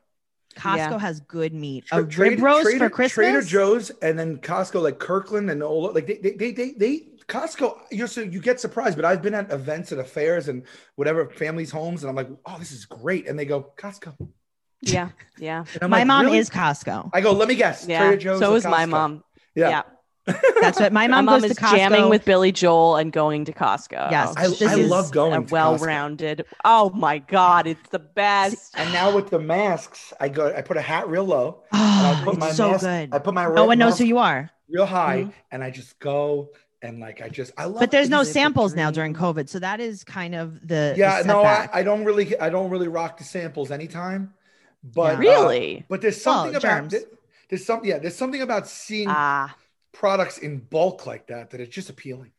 Costco 0.55 0.75
Yeah. 0.77 0.97
has 0.97 1.19
good 1.19 1.53
meat. 1.53 1.85
Tra- 1.85 1.99
a 1.99 2.01
rib 2.01 2.39
roast 2.41 2.75
for 2.77 2.89
Christmas. 2.89 3.13
Trader 3.13 3.41
Joe's, 3.43 3.91
and 4.01 4.17
then 4.17 4.37
Costco, 4.39 4.81
like 4.81 4.97
Kirkland, 4.97 5.51
and 5.51 5.61
all 5.61 5.93
like 5.93 6.07
they 6.07 6.17
they 6.17 6.31
they 6.31 6.51
they, 6.51 6.71
they 6.71 7.03
Costco. 7.27 7.77
You're 7.91 8.07
so 8.07 8.21
you 8.21 8.41
get 8.41 8.59
surprised, 8.59 8.95
but 8.95 9.05
I've 9.05 9.21
been 9.21 9.35
at 9.35 9.51
events 9.51 9.91
and 9.91 10.01
affairs 10.01 10.47
and 10.47 10.63
whatever 10.95 11.29
families' 11.29 11.69
homes, 11.69 12.01
and 12.03 12.09
I'm 12.09 12.15
like, 12.15 12.29
oh, 12.47 12.57
this 12.57 12.71
is 12.71 12.85
great, 12.85 13.27
and 13.27 13.37
they 13.37 13.45
go 13.45 13.71
Costco. 13.77 14.15
Yeah, 14.81 15.09
yeah, 15.37 15.65
My 15.81 15.87
like, 15.99 16.07
mom 16.07 16.25
"Really?" 16.25 16.39
is 16.39 16.49
Costco. 16.49 17.11
I 17.13 17.21
go, 17.21 17.31
let 17.33 17.47
me 17.47 17.53
guess. 17.55 17.85
yeah. 17.87 17.99
Trader 18.07 18.17
Joe's. 18.17 18.39
so 18.39 18.53
or 18.53 18.57
is 18.57 18.63
my 18.65 18.87
mom. 18.87 19.23
Yeah. 19.53 19.69
Yeah, 19.69 19.81
That's 20.61 20.79
what 20.79 20.91
my 20.93 21.07
my 21.07 21.21
mom, 21.21 21.25
mom 21.25 21.41
goes 21.41 21.51
is 21.51 21.55
to 21.57 21.61
Costco. 21.61 21.71
jamming 21.71 22.09
with 22.09 22.25
Billy 22.25 22.51
Joel 22.51 22.97
and 22.97 23.11
going 23.11 23.45
to 23.45 23.53
Costco. 23.53 24.11
Yes, 24.11 24.33
I, 24.37 24.47
This 24.47 24.61
I 24.61 24.77
is 24.77 24.89
love 24.89 25.11
going 25.11 25.33
a 25.33 25.37
to 25.37 25.41
Costco. 25.45 25.51
well-rounded. 25.51 26.45
Oh 26.65 26.89
my 26.91 27.19
god, 27.19 27.67
it's 27.67 27.89
the 27.89 27.99
best. 27.99 28.73
And 28.77 28.91
now 28.93 29.13
with 29.15 29.29
the 29.29 29.39
masks, 29.39 30.13
I 30.19 30.29
go. 30.29 30.53
I 30.55 30.61
put 30.61 30.77
a 30.77 30.81
hat 30.81 31.07
real 31.09 31.25
low. 31.25 31.63
Oh, 32.01 32.15
I 32.15 32.23
put 32.23 32.33
it's 32.35 32.39
my 32.39 32.51
so 32.51 32.71
mask, 32.71 32.83
good. 32.85 33.09
I 33.13 33.19
put 33.19 33.33
my 33.33 33.45
no 33.53 33.65
one 33.65 33.77
knows 33.77 33.97
who 33.97 34.05
you 34.05 34.17
are. 34.19 34.49
real 34.69 34.85
high, 34.85 35.23
Mhm. 35.23 35.33
and 35.51 35.63
I 35.63 35.69
just 35.69 35.99
go 35.99 36.49
and 36.81 36.99
like 36.99 37.21
I 37.21 37.27
just 37.29 37.51
I 37.57 37.65
love. 37.65 37.79
But 37.79 37.91
there's 37.91 38.09
no 38.09 38.23
samples 38.23 38.73
now 38.75 38.89
during 38.89 39.13
COVID, 39.13 39.49
so 39.49 39.59
that 39.59 39.79
is 39.81 40.03
kind 40.05 40.33
of 40.35 40.61
the 40.61 40.93
the 40.93 40.93
Yeah, 40.97 41.23
no, 41.25 41.43
I. 41.43 41.67
I 41.73 41.83
don't 41.83 42.05
really 42.05 42.39
I 42.39 42.49
don't 42.49 42.69
really 42.69 42.87
rock 42.87 43.17
the 43.17 43.23
samples 43.25 43.69
anytime. 43.71 44.33
But 44.81 45.21
Yeah. 45.21 45.39
uh, 45.39 45.43
Really? 45.43 45.85
but 45.89 46.01
there's 46.01 46.23
Well, 46.25 46.35
something 46.43 46.55
about 46.55 46.89
germs. 46.89 46.95
there's 47.49 47.65
some 47.65 47.83
yeah 47.83 47.99
there's 47.99 48.15
something 48.15 48.41
about 48.41 48.65
seeing 48.67 49.07
Ah, 49.09 49.53
products 49.91 50.37
in 50.37 50.59
bulk 50.59 51.05
like 51.05 51.27
that 51.27 51.51
that 51.51 51.61
it's 51.61 51.73
just 51.73 51.89
appealing. 51.89 52.31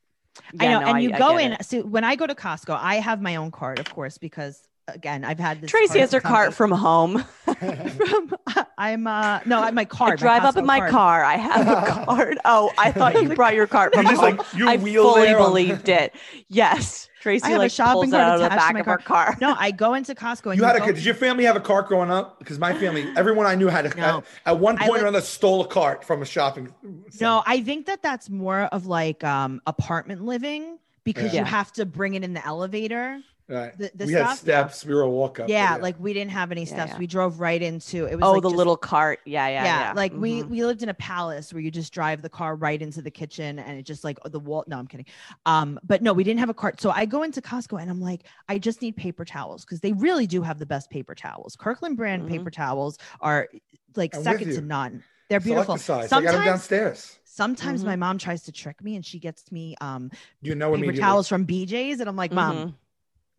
I 0.58 0.66
know, 0.68 0.80
no, 0.80 0.86
and 0.86 1.02
you 1.02 1.12
I 1.12 1.18
go 1.18 1.36
get 1.36 1.44
in. 1.46 1.52
it. 1.54 1.64
So 1.64 1.82
when 1.82 2.04
I 2.04 2.16
go 2.16 2.26
to 2.26 2.34
Costco, 2.34 2.78
I 2.80 2.96
have 2.96 3.20
my 3.20 3.36
own 3.36 3.50
cart, 3.50 3.78
of 3.78 3.92
course, 3.92 4.16
because 4.16 4.66
again, 4.88 5.24
I've 5.24 5.38
had 5.40 5.60
this. 5.60 5.70
Tracy 5.70 5.98
has 5.98 6.12
her 6.12 6.20
for 6.20 6.28
cart 6.28 6.54
from 6.54 6.70
home. 6.70 7.24
from. 7.44 8.34
I'm 8.78 9.06
uh 9.06 9.40
no, 9.44 9.60
I 9.60 9.66
have 9.66 9.74
my 9.74 9.86
I 10.00 10.16
drive 10.16 10.44
up 10.44 10.56
in 10.56 10.64
my 10.64 10.78
card. 10.78 10.90
car. 10.90 11.24
I 11.24 11.36
have 11.36 11.68
a 11.68 12.04
cart. 12.06 12.38
Oh, 12.44 12.72
I 12.78 12.90
thought 12.92 13.20
you 13.20 13.34
brought 13.34 13.54
your 13.54 13.66
cart 13.66 13.92
from 13.94 14.06
You 14.06 14.12
just 14.12 14.22
home. 14.22 14.36
like 14.38 14.54
you 14.54 14.68
I 14.68 14.78
fully 14.78 15.22
there 15.26 15.38
on- 15.38 15.50
believed 15.50 15.88
it. 15.90 16.14
Yes, 16.48 17.08
Tracy 17.20 17.44
I 17.44 17.48
have 17.50 17.58
a 17.58 17.64
like 17.64 17.70
shopping 17.70 18.10
cart 18.10 18.22
out 18.22 18.34
of 18.34 18.40
the 18.40 18.46
attached 18.46 18.60
to 18.60 18.66
back 18.66 18.74
my 18.74 18.80
of 18.80 18.86
her 18.86 18.96
car. 18.98 19.36
No, 19.42 19.54
I 19.58 19.70
go 19.72 19.92
into 19.94 20.14
Costco 20.14 20.52
and 20.52 20.58
You 20.58 20.64
had 20.64 20.76
a 20.76 20.78
go- 20.80 20.86
did 20.86 21.04
your 21.04 21.14
family 21.14 21.44
have 21.44 21.54
a 21.54 21.60
cart 21.60 21.86
growing 21.86 22.10
up? 22.10 22.38
Because 22.38 22.58
my 22.58 22.72
family, 22.72 23.06
everyone 23.16 23.44
I 23.46 23.54
knew 23.56 23.68
had 23.68 23.84
a 23.86 23.94
No. 23.96 24.18
at, 24.18 24.24
at 24.46 24.58
one 24.58 24.76
I 24.78 24.86
point 24.86 24.92
li- 24.94 24.98
or 25.00 25.08
another 25.08 25.20
stole 25.20 25.60
a 25.60 25.66
cart 25.66 26.02
from 26.04 26.22
a 26.22 26.24
shopping. 26.24 26.72
center. 26.82 27.04
No, 27.20 27.42
I 27.46 27.60
think 27.60 27.84
that 27.86 28.02
that's 28.02 28.30
more 28.30 28.62
of 28.62 28.86
like 28.86 29.22
um 29.22 29.60
apartment 29.66 30.24
living 30.24 30.78
because 31.04 31.34
Yeah. 31.34 31.40
you 31.40 31.44
have 31.44 31.72
to 31.72 31.84
bring 31.84 32.14
it 32.14 32.24
in 32.24 32.32
the 32.32 32.44
elevator. 32.46 33.20
Right. 33.50 33.76
the- 33.76 33.90
the 33.94 34.06
we 34.06 34.12
had 34.12 34.34
steps. 34.34 34.84
We 34.84 34.94
were 34.94 35.00
a 35.02 35.10
walk 35.10 35.40
up. 35.40 35.48
Yeah, 35.48 35.76
like 35.80 35.96
we 35.98 36.12
didn't 36.12 36.30
have 36.30 36.52
any 36.52 36.64
steps. 36.64 36.92
yeah. 36.92 36.98
We 36.98 37.06
drove 37.08 37.40
right 37.40 37.60
into 37.60 38.06
it 38.06 38.14
was 38.14 38.22
oh, 38.24 38.32
like 38.34 38.42
the 38.42 38.48
just- 38.48 38.56
little 38.56 38.76
cart. 38.76 39.18
Yeah, 39.26 39.48
yeah, 39.48 39.64
yeah, 39.64 39.80
yeah. 39.88 39.92
like 39.94 40.12
we 40.14 40.42
Mhm. 40.42 40.48
we 40.50 40.64
lived 40.64 40.82
in 40.84 40.88
a 40.88 40.94
palace 40.94 41.52
where 41.52 41.60
you 41.60 41.70
just 41.70 41.92
drive 41.92 42.22
the 42.22 42.28
car 42.28 42.54
right 42.54 42.80
into 42.80 43.02
the 43.02 43.10
kitchen 43.10 43.58
and 43.58 43.76
it 43.78 43.82
just 43.82 44.04
like 44.04 44.18
the 44.24 44.38
wall 44.38 44.62
no 44.68 44.78
i'm 44.78 44.86
kidding 44.86 45.06
um 45.46 45.78
but 45.82 46.00
no 46.02 46.12
we 46.12 46.22
didn't 46.22 46.38
have 46.40 46.48
a 46.48 46.54
cart 46.54 46.80
so 46.80 46.90
i 46.90 47.04
go 47.04 47.22
into 47.24 47.40
costco 47.42 47.80
and 47.80 47.90
i'm 47.90 48.00
like 48.00 48.22
i 48.48 48.56
just 48.58 48.80
need 48.82 48.96
paper 48.96 49.24
towels 49.24 49.64
because 49.64 49.80
they 49.80 49.92
really 49.94 50.26
do 50.26 50.42
have 50.42 50.58
the 50.58 50.66
best 50.66 50.88
paper 50.90 51.14
towels 51.14 51.56
kirkland 51.56 51.96
brand 51.96 52.22
Mhm. 52.24 52.28
paper 52.28 52.50
towels 52.50 52.98
are 53.20 53.48
like 53.96 54.14
I'm 54.14 54.22
second 54.22 54.52
to 54.52 54.60
none 54.60 55.02
they're 55.28 55.40
Select 55.40 55.44
beautiful 55.44 55.74
the 55.76 55.80
size. 55.82 56.12
I 56.12 56.22
got 56.22 56.32
them 56.32 56.44
downstairs. 56.44 57.18
sometimes 57.24 57.82
Mhm. 57.82 57.86
my 57.86 57.96
mom 57.96 58.18
tries 58.18 58.42
to 58.44 58.52
trick 58.52 58.82
me 58.82 58.96
and 58.96 59.04
she 59.04 59.18
gets 59.18 59.50
me 59.52 59.74
um 59.80 60.10
You 60.42 60.54
know 60.54 60.66
paper 60.70 60.76
immediately. 60.84 61.00
towels 61.00 61.28
from 61.28 61.46
bj's 61.46 62.00
and 62.00 62.08
i'm 62.08 62.16
like 62.16 62.32
mom 62.32 62.56
Mhm. 62.56 62.74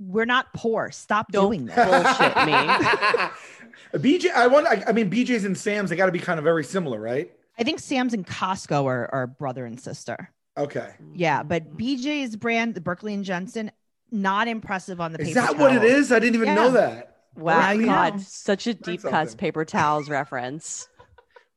We're 0.02 0.26
not 0.26 0.54
poor 0.54 0.92
stop 0.92 1.32
Don't 1.32 1.46
doing 1.46 1.66
this 1.68 1.76
bullshit 1.76 2.36
me. 2.46 4.20
BJ, 4.20 4.32
I 4.32 4.48
want. 4.48 4.68
I, 4.68 4.84
I 4.88 4.92
mean, 4.92 5.10
BJ's 5.10 5.46
and 5.46 5.58
Sam's. 5.58 5.90
They 5.90 5.96
got 5.96 6.08
to 6.08 6.12
be 6.12 6.20
kind 6.20 6.40
of 6.40 6.44
very 6.44 6.64
similar, 6.64 7.00
right? 7.00 7.32
i 7.60 7.64
think 7.64 7.80
sam's 7.80 8.14
and 8.14 8.26
costco 8.26 8.86
are, 8.86 9.14
are 9.14 9.28
brother 9.28 9.66
and 9.66 9.80
sister 9.80 10.32
Okay. 10.58 10.90
Yeah, 11.14 11.44
but 11.44 11.78
BJ's 11.78 12.36
brand, 12.36 12.76
the 12.76 12.82
Berkley 12.82 13.14
and 13.14 13.24
Jensen, 13.24 13.72
not 14.12 14.48
impressive 14.48 15.00
on 15.00 15.14
the 15.14 15.18
Paper 15.18 15.30
Is 15.30 15.36
paper 15.36 15.48
that 15.48 15.58
what 15.58 15.76
it 15.76 15.84
is? 15.84 16.12
I 16.12 16.20
didn't 16.20 16.36
even 16.36 16.54
know 16.56 16.72
that. 16.72 17.16
Wow, 17.36 17.78
God, 17.78 18.20
such 18.20 18.68
a 18.68 18.74
deep 18.74 19.02
cuts 19.02 19.36
paper 19.36 19.64
towels 19.64 20.10
reference. 20.10 20.90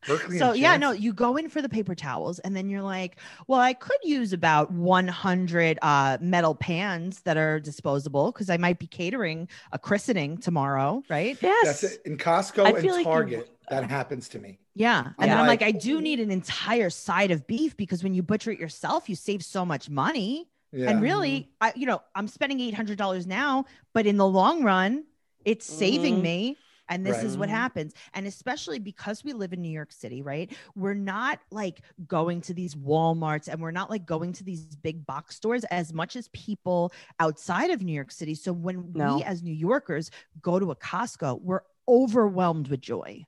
Berkley 0.06 0.38
So 0.38 0.52
yeah, 0.52 0.76
no, 0.76 0.90
you 0.92 1.12
go 1.12 1.36
in 1.36 1.48
for 1.48 1.62
the 1.62 1.68
paper 1.68 1.94
towels, 1.94 2.38
and 2.40 2.54
then 2.54 2.68
you're 2.68 2.82
like, 2.82 3.16
well, 3.46 3.60
I 3.60 3.72
could 3.74 3.98
use 4.02 4.32
about 4.32 4.70
100 4.70 5.78
uh, 5.82 6.18
metal 6.20 6.54
pans 6.54 7.20
that 7.22 7.36
are 7.36 7.60
disposable 7.60 8.32
because 8.32 8.50
I 8.50 8.56
might 8.56 8.78
be 8.78 8.86
catering 8.86 9.48
a 9.72 9.78
christening 9.78 10.38
tomorrow, 10.38 11.02
right? 11.08 11.36
Yes. 11.40 11.80
That's 11.80 11.94
it. 11.94 12.02
In 12.04 12.16
Costco 12.18 12.64
I 12.64 12.70
and 12.70 12.78
feel 12.78 12.92
like 12.94 13.06
you- 13.06 13.12
Target, 13.12 13.50
that 13.70 13.88
happens 13.88 14.28
to 14.30 14.38
me. 14.38 14.58
Yeah, 14.74 15.12
and 15.18 15.30
then 15.30 15.38
I'm 15.38 15.46
like, 15.46 15.62
I 15.62 15.70
do 15.70 16.00
need 16.00 16.18
an 16.20 16.30
entire 16.32 16.90
side 16.90 17.30
of 17.30 17.46
beef 17.46 17.76
because 17.76 18.02
when 18.02 18.12
you 18.12 18.22
butcher 18.24 18.50
it 18.50 18.58
yourself, 18.58 19.08
you 19.08 19.14
save 19.14 19.44
so 19.44 19.64
much 19.64 19.88
money. 19.88 20.48
Yeah. 20.72 20.90
And 20.90 21.00
really, 21.00 21.48
I 21.60 21.72
you 21.76 21.86
know, 21.86 22.02
I'm 22.16 22.26
spending 22.26 22.58
eight 22.58 22.74
hundred 22.74 22.98
dollars 22.98 23.24
now, 23.26 23.66
but 23.92 24.06
in 24.06 24.16
the 24.16 24.26
long 24.26 24.64
run, 24.64 25.04
it's 25.44 25.64
saving 25.64 26.16
Mhm. 26.18 26.22
me. 26.22 26.56
And 26.88 27.04
this 27.04 27.22
is 27.22 27.38
what 27.38 27.48
happens. 27.48 27.94
And 28.12 28.26
especially 28.26 28.78
because 28.78 29.24
we 29.24 29.32
live 29.32 29.52
in 29.52 29.62
New 29.62 29.70
York 29.70 29.92
City, 29.92 30.22
right? 30.22 30.52
We're 30.74 30.94
not 30.94 31.40
like 31.50 31.80
going 32.06 32.40
to 32.42 32.54
these 32.54 32.74
Walmarts 32.74 33.48
and 33.48 33.60
we're 33.60 33.70
not 33.70 33.90
like 33.90 34.04
going 34.06 34.32
to 34.34 34.44
these 34.44 34.76
big 34.76 35.06
box 35.06 35.36
stores 35.36 35.64
as 35.64 35.92
much 35.92 36.16
as 36.16 36.28
people 36.28 36.92
outside 37.20 37.70
of 37.70 37.82
New 37.82 37.92
York 37.94 38.10
City. 38.10 38.34
So 38.34 38.52
when 38.52 38.92
No. 38.94 39.16
we 39.16 39.22
as 39.24 39.42
New 39.42 39.54
Yorkers 39.54 40.10
go 40.42 40.58
to 40.58 40.70
a 40.70 40.76
Costco, 40.76 41.40
we're 41.40 41.62
overwhelmed 41.88 42.68
with 42.68 42.80
joy. 42.80 43.24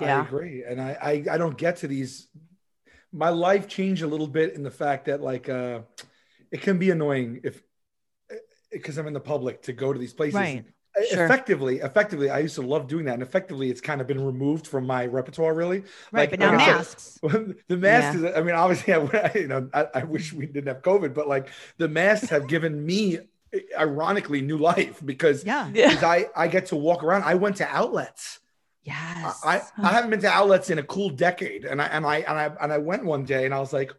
I 0.00 0.20
agree, 0.20 0.64
and 0.64 0.80
I, 0.80 0.96
I 1.02 1.10
I 1.34 1.38
don't 1.38 1.56
get 1.56 1.76
to 1.78 1.88
these. 1.88 2.28
My 3.12 3.28
life 3.28 3.68
changed 3.68 4.02
a 4.02 4.06
little 4.06 4.28
bit 4.28 4.54
in 4.54 4.62
the 4.62 4.70
fact 4.70 5.06
that 5.06 5.20
like 5.20 5.48
uh, 5.48 5.80
it 6.50 6.62
can 6.62 6.78
be 6.78 6.90
annoying 6.90 7.40
if 7.44 7.62
because 8.70 8.96
I'm 8.98 9.06
in 9.06 9.12
the 9.12 9.20
public 9.20 9.62
to 9.62 9.72
go 9.72 9.92
to 9.92 9.98
these 9.98 10.14
places. 10.14 10.36
Right. 10.36 10.64
Sure. 11.08 11.24
Effectively, 11.24 11.78
effectively, 11.78 12.30
I 12.30 12.40
used 12.40 12.56
to 12.56 12.62
love 12.62 12.88
doing 12.88 13.04
that, 13.04 13.14
and 13.14 13.22
effectively, 13.22 13.70
it's 13.70 13.80
kind 13.80 14.00
of 14.00 14.06
been 14.06 14.24
removed 14.24 14.66
from 14.66 14.86
my 14.86 15.06
repertoire. 15.06 15.54
Really, 15.54 15.80
Right. 16.12 16.22
Like- 16.22 16.30
but 16.30 16.38
now 16.40 16.50
like 16.52 16.60
I 16.60 16.66
said, 16.66 16.74
masks. 16.76 17.20
the 17.68 17.76
masks 17.76 18.16
is 18.16 18.24
i 18.36 18.40
mean 18.42 18.54
obviously 18.54 18.92
I, 18.94 19.32
you 19.34 19.48
know 19.48 19.68
I, 19.72 19.86
I 19.94 20.04
wish 20.04 20.32
we 20.32 20.46
didn't 20.46 20.66
have 20.68 20.82
covid 20.82 21.14
but 21.14 21.28
like 21.28 21.48
the 21.78 21.88
masks 21.88 22.28
have 22.30 22.48
given 22.48 22.84
me 22.84 23.18
ironically 23.78 24.40
new 24.40 24.58
life 24.58 25.00
because 25.04 25.44
Yeah. 25.44 25.70
Yeah. 25.72 25.88
because 25.90 26.02
I, 26.04 26.26
I 26.36 26.48
get 26.48 26.66
to 26.66 26.76
walk 26.76 27.02
around 27.04 27.22
i 27.24 27.34
went 27.34 27.56
to 27.56 27.66
outlets 27.68 28.38
Yes. 28.82 29.40
I, 29.44 29.60
I 29.82 29.88
haven't 29.92 30.10
been 30.10 30.20
to 30.22 30.28
outlets 30.28 30.70
in 30.70 30.78
a 30.78 30.82
cool 30.82 31.10
decade 31.10 31.64
and 31.66 31.80
i 31.82 31.86
and 31.86 32.06
i 32.06 32.16
and 32.18 32.38
i 32.38 32.50
and 32.62 32.72
i 32.72 32.78
went 32.78 33.04
one 33.04 33.24
day 33.24 33.44
and 33.44 33.52
i 33.54 33.60
was 33.60 33.72
like 33.72 33.92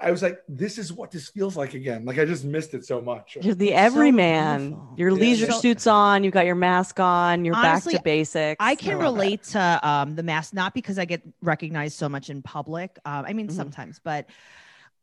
i 0.00 0.10
was 0.10 0.22
like 0.22 0.40
this 0.48 0.78
is 0.78 0.92
what 0.92 1.10
this 1.10 1.28
feels 1.28 1.56
like 1.56 1.74
again 1.74 2.04
like 2.04 2.18
i 2.18 2.24
just 2.24 2.44
missed 2.44 2.72
it 2.74 2.84
so 2.84 3.00
much 3.00 3.36
You're 3.40 3.54
the 3.54 3.72
everyman. 3.74 4.60
beautiful. 4.70 4.94
Your 4.96 5.10
Yeah. 5.10 5.14
leisure 5.16 5.46
So- 5.52 5.60
suits 5.60 5.86
on. 5.86 6.24
You've 6.24 6.32
got 6.34 6.46
your 6.46 6.54
mask 6.54 6.98
on. 7.00 7.44
You're 7.44 7.54
Honestly, 7.56 7.94
back 7.94 8.00
to 8.00 8.04
basics. 8.04 8.56
I 8.60 8.74
can 8.74 8.94
No, 8.94 9.00
I- 9.00 9.02
relate 9.04 9.42
to 9.54 9.88
um, 9.88 10.14
the 10.16 10.22
mask, 10.22 10.54
not 10.54 10.74
because 10.74 10.98
I 10.98 11.04
get 11.04 11.22
recognized 11.42 11.96
so 11.98 12.08
much 12.08 12.30
in 12.30 12.42
public. 12.42 12.98
Um, 13.04 13.24
I 13.26 13.32
mean, 13.32 13.48
Mhm. 13.48 13.52
sometimes, 13.52 14.00
but 14.02 14.26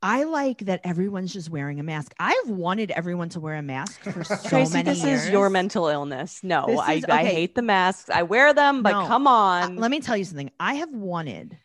I 0.04 0.24
like 0.26 0.60
that 0.66 0.82
everyone's 0.84 1.34
just 1.34 1.50
wearing 1.50 1.80
a 1.80 1.84
mask. 1.84 2.14
I've 2.20 2.50
wanted 2.50 2.92
everyone 2.92 3.30
to 3.30 3.40
wear 3.40 3.56
a 3.56 3.64
mask 3.64 4.00
for 4.02 4.24
so 4.24 4.36
Tracy, 4.50 4.74
many 4.74 4.90
this 4.92 5.04
years. 5.04 5.24
is 5.26 5.30
your 5.32 5.50
mental 5.50 5.88
illness. 5.88 6.40
No, 6.44 6.66
This 6.68 6.80
I, 6.80 6.94
is- 6.94 7.06
I 7.06 7.24
hate 7.26 7.56
the 7.56 7.64
masks. 7.64 8.10
I 8.10 8.22
wear 8.24 8.54
them, 8.54 8.84
but 8.84 8.92
No. 8.92 9.08
come 9.08 9.26
Uh, 9.28 9.32
on. 9.32 9.76
let 9.78 9.90
me 9.90 10.00
tell 10.00 10.16
you 10.18 10.24
something. 10.24 10.52
I 10.60 10.76
have 10.76 10.92
wanted, 10.92 11.58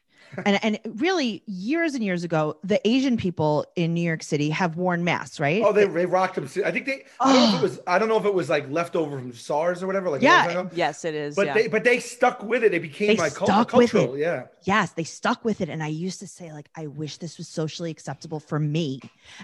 and 0.45 0.59
and 0.65 0.79
really 1.01 1.43
years 1.47 1.95
and 1.95 2.03
years 2.03 2.25
ago, 2.25 2.57
the 2.65 2.81
Asian 2.89 3.17
people 3.17 3.67
in 3.77 3.95
New 3.95 4.01
York 4.01 4.23
City 4.23 4.51
have 4.51 4.77
worn 4.77 5.05
masks, 5.05 5.39
right? 5.41 5.63
oh 5.65 5.73
they, 5.73 5.87
they 5.87 6.07
rocked 6.07 6.35
them 6.37 6.45
i 6.65 6.71
think 6.71 6.87
they 6.87 7.05
i 7.21 7.33
don't 7.33 7.39
know 7.39 7.57
if 7.57 7.61
it 7.61 7.63
was 7.63 7.81
i 7.87 7.99
don't 7.99 8.09
know 8.09 8.17
if 8.19 8.25
it 8.25 8.35
was 8.35 8.49
like 8.51 8.69
leftover 8.71 9.19
from 9.19 9.33
sars 9.33 9.83
or 9.83 9.87
whatever 9.87 10.09
like 10.11 10.23
Yeah. 10.23 10.69
yes, 10.75 11.05
it 11.05 11.15
is. 11.15 11.35
but 11.37 11.47
yeah. 11.47 11.55
they 11.55 11.69
but 11.69 11.85
they 11.85 12.01
stuck 12.01 12.43
with 12.43 12.63
it 12.65 12.75
it 12.75 12.83
became 12.83 13.09
They 13.09 13.17
like 13.17 13.35
cul- 13.35 13.47
stuck 13.47 13.73
with 13.73 13.91
cultural 13.93 14.15
it. 14.15 14.21
yeah 14.21 14.43
yes, 14.65 14.93
they 14.93 15.05
stuck 15.05 15.45
with 15.45 15.61
it. 15.61 15.69
And 15.69 15.83
I 15.83 15.89
used 15.89 16.21
to 16.21 16.27
say, 16.29 16.53
like, 16.53 16.69
I 16.77 16.87
wish 16.87 17.17
this 17.17 17.37
was 17.37 17.49
socially 17.49 17.91
acceptable 17.91 18.39
for 18.39 18.61
me. 18.61 19.01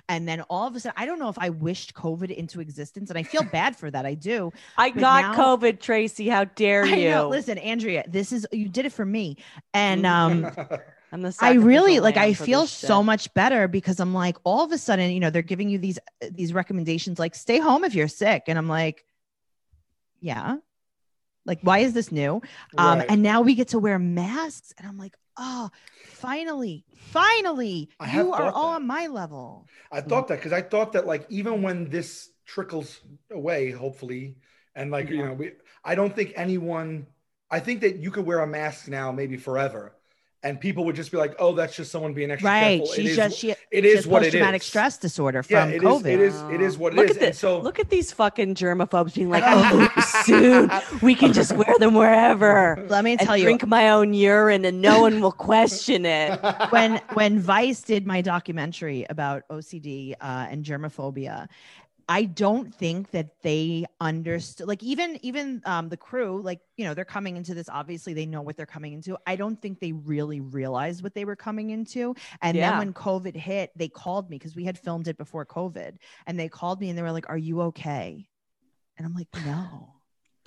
And 0.09 0.29
then 0.29 0.43
all 0.43 0.69
of 0.69 0.77
a 0.77 0.81
sudden, 0.81 0.95
I 0.97 1.07
don't 1.07 1.19
know 1.19 1.29
if 1.29 1.39
I 1.41 1.51
wished 1.51 1.95
COVID 1.95 2.31
into 2.33 2.61
existence. 2.61 3.11
And 3.11 3.19
I 3.19 3.25
feel 3.25 3.43
bad 3.43 3.75
for 3.77 3.91
that. 3.91 4.07
I 4.07 4.15
do. 4.15 4.53
I 4.77 4.91
but 4.93 5.01
got 5.01 5.37
now- 5.37 5.57
COVID, 5.57 5.81
Tracy. 5.81 6.29
How 6.29 6.45
dare 6.45 6.85
I 6.85 6.95
you? 6.95 7.11
know. 7.11 7.29
Listen, 7.29 7.59
Andrea, 7.59 8.05
this 8.09 8.31
is 8.33 8.47
you 8.53 8.69
did 8.69 8.87
it 8.87 8.93
for 8.93 9.05
me. 9.05 9.37
And 9.75 10.07
um 10.07 10.47
I'm 11.11 11.23
the 11.23 11.35
I 11.41 11.53
really 11.55 12.01
like 12.01 12.17
I 12.17 12.35
feel 12.35 12.67
so 12.67 12.99
shit. 12.99 13.07
much 13.07 13.35
better 13.35 13.67
because 13.69 13.99
I'm 14.01 14.13
like 14.15 14.37
all 14.45 14.65
of 14.65 14.73
a 14.73 14.79
sudden, 14.79 15.11
you 15.11 15.21
know, 15.21 15.31
they're 15.31 15.43
giving 15.43 15.69
you 15.69 15.79
these 15.79 15.99
these 16.31 16.53
recommendations 16.53 17.19
like 17.19 17.35
stay 17.35 17.59
home 17.59 17.85
if 17.85 17.95
you're 17.95 18.09
sick 18.09 18.45
and 18.47 18.59
I'm 18.59 18.69
like 18.69 19.05
yeah. 20.21 20.57
Like 21.47 21.61
why 21.63 21.79
is 21.79 21.95
this 21.95 22.13
new? 22.13 22.43
Um 22.77 22.99
Right. 22.99 23.07
and 23.11 23.23
now 23.23 23.41
we 23.41 23.55
get 23.55 23.69
to 23.69 23.79
wear 23.79 23.99
masks 23.99 24.75
and 24.77 24.87
I'm 24.87 24.99
like, 24.99 25.17
"Oh, 25.39 25.71
finally. 26.05 26.85
Finally. 27.11 27.89
I 27.99 28.15
you 28.15 28.33
are 28.33 28.51
all 28.53 28.71
that. 28.73 28.77
on 28.77 28.87
my 28.87 29.07
level." 29.07 29.67
I 29.91 30.03
thought 30.03 30.29
that 30.29 30.37
because 30.39 30.53
I 30.53 30.61
thought 30.61 30.93
that 30.93 31.07
like 31.07 31.25
even 31.31 31.63
when 31.63 31.89
this 31.89 32.29
trickles 32.45 33.01
away, 33.31 33.71
hopefully, 33.71 34.37
and 34.75 34.91
like 34.91 35.09
you 35.09 35.25
know, 35.25 35.33
we 35.33 35.53
I 35.85 35.95
don't 35.95 36.15
think 36.15 36.35
anyone. 36.37 37.07
I 37.51 37.61
think 37.61 37.81
that 37.81 37.97
you 37.97 38.11
could 38.11 38.27
wear 38.27 38.41
a 38.41 38.47
mask 38.47 38.89
now, 38.89 39.11
maybe 39.11 39.39
forever, 39.39 39.95
and 40.49 40.61
people 40.61 40.85
would 40.87 40.97
just 40.97 41.11
be 41.11 41.17
like, 41.19 41.35
"Oh, 41.39 41.53
that's 41.55 41.77
just 41.77 41.93
someone 41.93 42.15
being 42.15 42.31
extra 42.31 42.49
Right. 42.51 42.79
careful." 42.79 42.93
It 42.93 42.97
She's 42.97 43.11
is- 43.11 43.17
just 43.17 43.39
she, 43.39 43.51
it 43.51 43.59
she 43.73 43.79
is 43.89 43.95
has 43.97 44.07
what 44.07 44.23
it 44.23 44.27
post-traumatic 44.27 44.63
stress 44.63 44.97
disorder 44.99 45.43
from 45.43 45.55
Yeah, 45.55 45.67
it 45.67 45.83
is. 45.83 45.83
COVID. 45.83 46.07
It 46.07 46.21
is. 46.21 46.41
It 46.55 46.61
is 46.61 46.79
what 46.79 46.93
it 46.93 46.97
look 46.97 47.11
is. 47.11 47.17
At 47.17 47.21
this, 47.21 47.39
so 47.39 47.61
look 47.61 47.79
at 47.79 47.91
these 47.91 48.13
fucking 48.13 48.55
germaphobes 48.55 49.15
being 49.15 49.31
like, 49.31 49.45
oh, 49.47 49.89
soon 50.25 50.71
we 51.03 51.15
can 51.15 51.33
just 51.33 51.53
wear 51.53 51.75
them 51.79 51.95
wherever. 51.95 52.85
Let 52.89 53.05
me 53.05 53.13
and 53.13 53.21
tell 53.21 53.37
you, 53.37 53.45
drink 53.45 53.67
my 53.67 53.91
own 53.91 54.15
urine 54.15 54.65
and 54.65 54.81
no 54.81 55.01
one 55.03 55.21
will 55.21 55.33
question 55.33 56.05
it. 56.07 56.41
when 56.71 57.01
when 57.15 57.39
Vice 57.39 57.83
did 57.83 58.07
my 58.07 58.21
documentary 58.23 59.05
about 59.11 59.43
OCD 59.51 60.15
uh, 60.21 60.47
and 60.51 60.65
germophobia, 60.65 61.49
I 62.11 62.25
don't 62.25 62.75
think 62.75 63.11
that 63.11 63.43
they 63.43 63.85
understood. 64.01 64.67
Like 64.67 64.83
even 64.83 65.19
even 65.23 65.61
um, 65.67 65.91
the 65.91 65.97
crew, 65.99 66.41
like 66.43 66.61
you 66.77 66.87
know, 66.87 66.95
they're 66.95 67.05
coming 67.05 67.37
into 67.37 67.53
this. 67.53 67.69
Obviously, 67.69 68.15
they 68.15 68.25
know 68.25 68.41
what 68.41 68.57
they're 68.57 68.65
coming 68.65 68.95
into. 68.95 69.19
I 69.27 69.37
don't 69.37 69.61
think 69.61 69.79
they 69.79 69.93
really 69.93 70.41
realized 70.41 71.03
what 71.03 71.15
they 71.15 71.27
were 71.27 71.37
coming 71.37 71.69
into. 71.69 72.15
And 72.41 72.57
then 72.57 72.79
when 72.79 72.93
COVID 72.95 73.37
hit, 73.37 73.73
they 73.77 73.89
called 73.89 74.31
me 74.31 74.39
because 74.39 74.57
we 74.57 74.65
had 74.65 74.79
filmed 74.79 75.07
it 75.07 75.19
before 75.19 75.45
COVID, 75.45 75.97
and 76.27 76.41
they 76.41 76.49
called 76.49 76.81
me 76.81 76.89
and 76.89 76.97
they 76.97 77.03
were 77.03 77.13
like, 77.13 77.29
"Are 77.29 77.37
you 77.37 77.61
okay?" 77.63 78.27
And 78.97 79.07
I'm 79.07 79.15
like, 79.15 79.29
"No." 79.45 79.95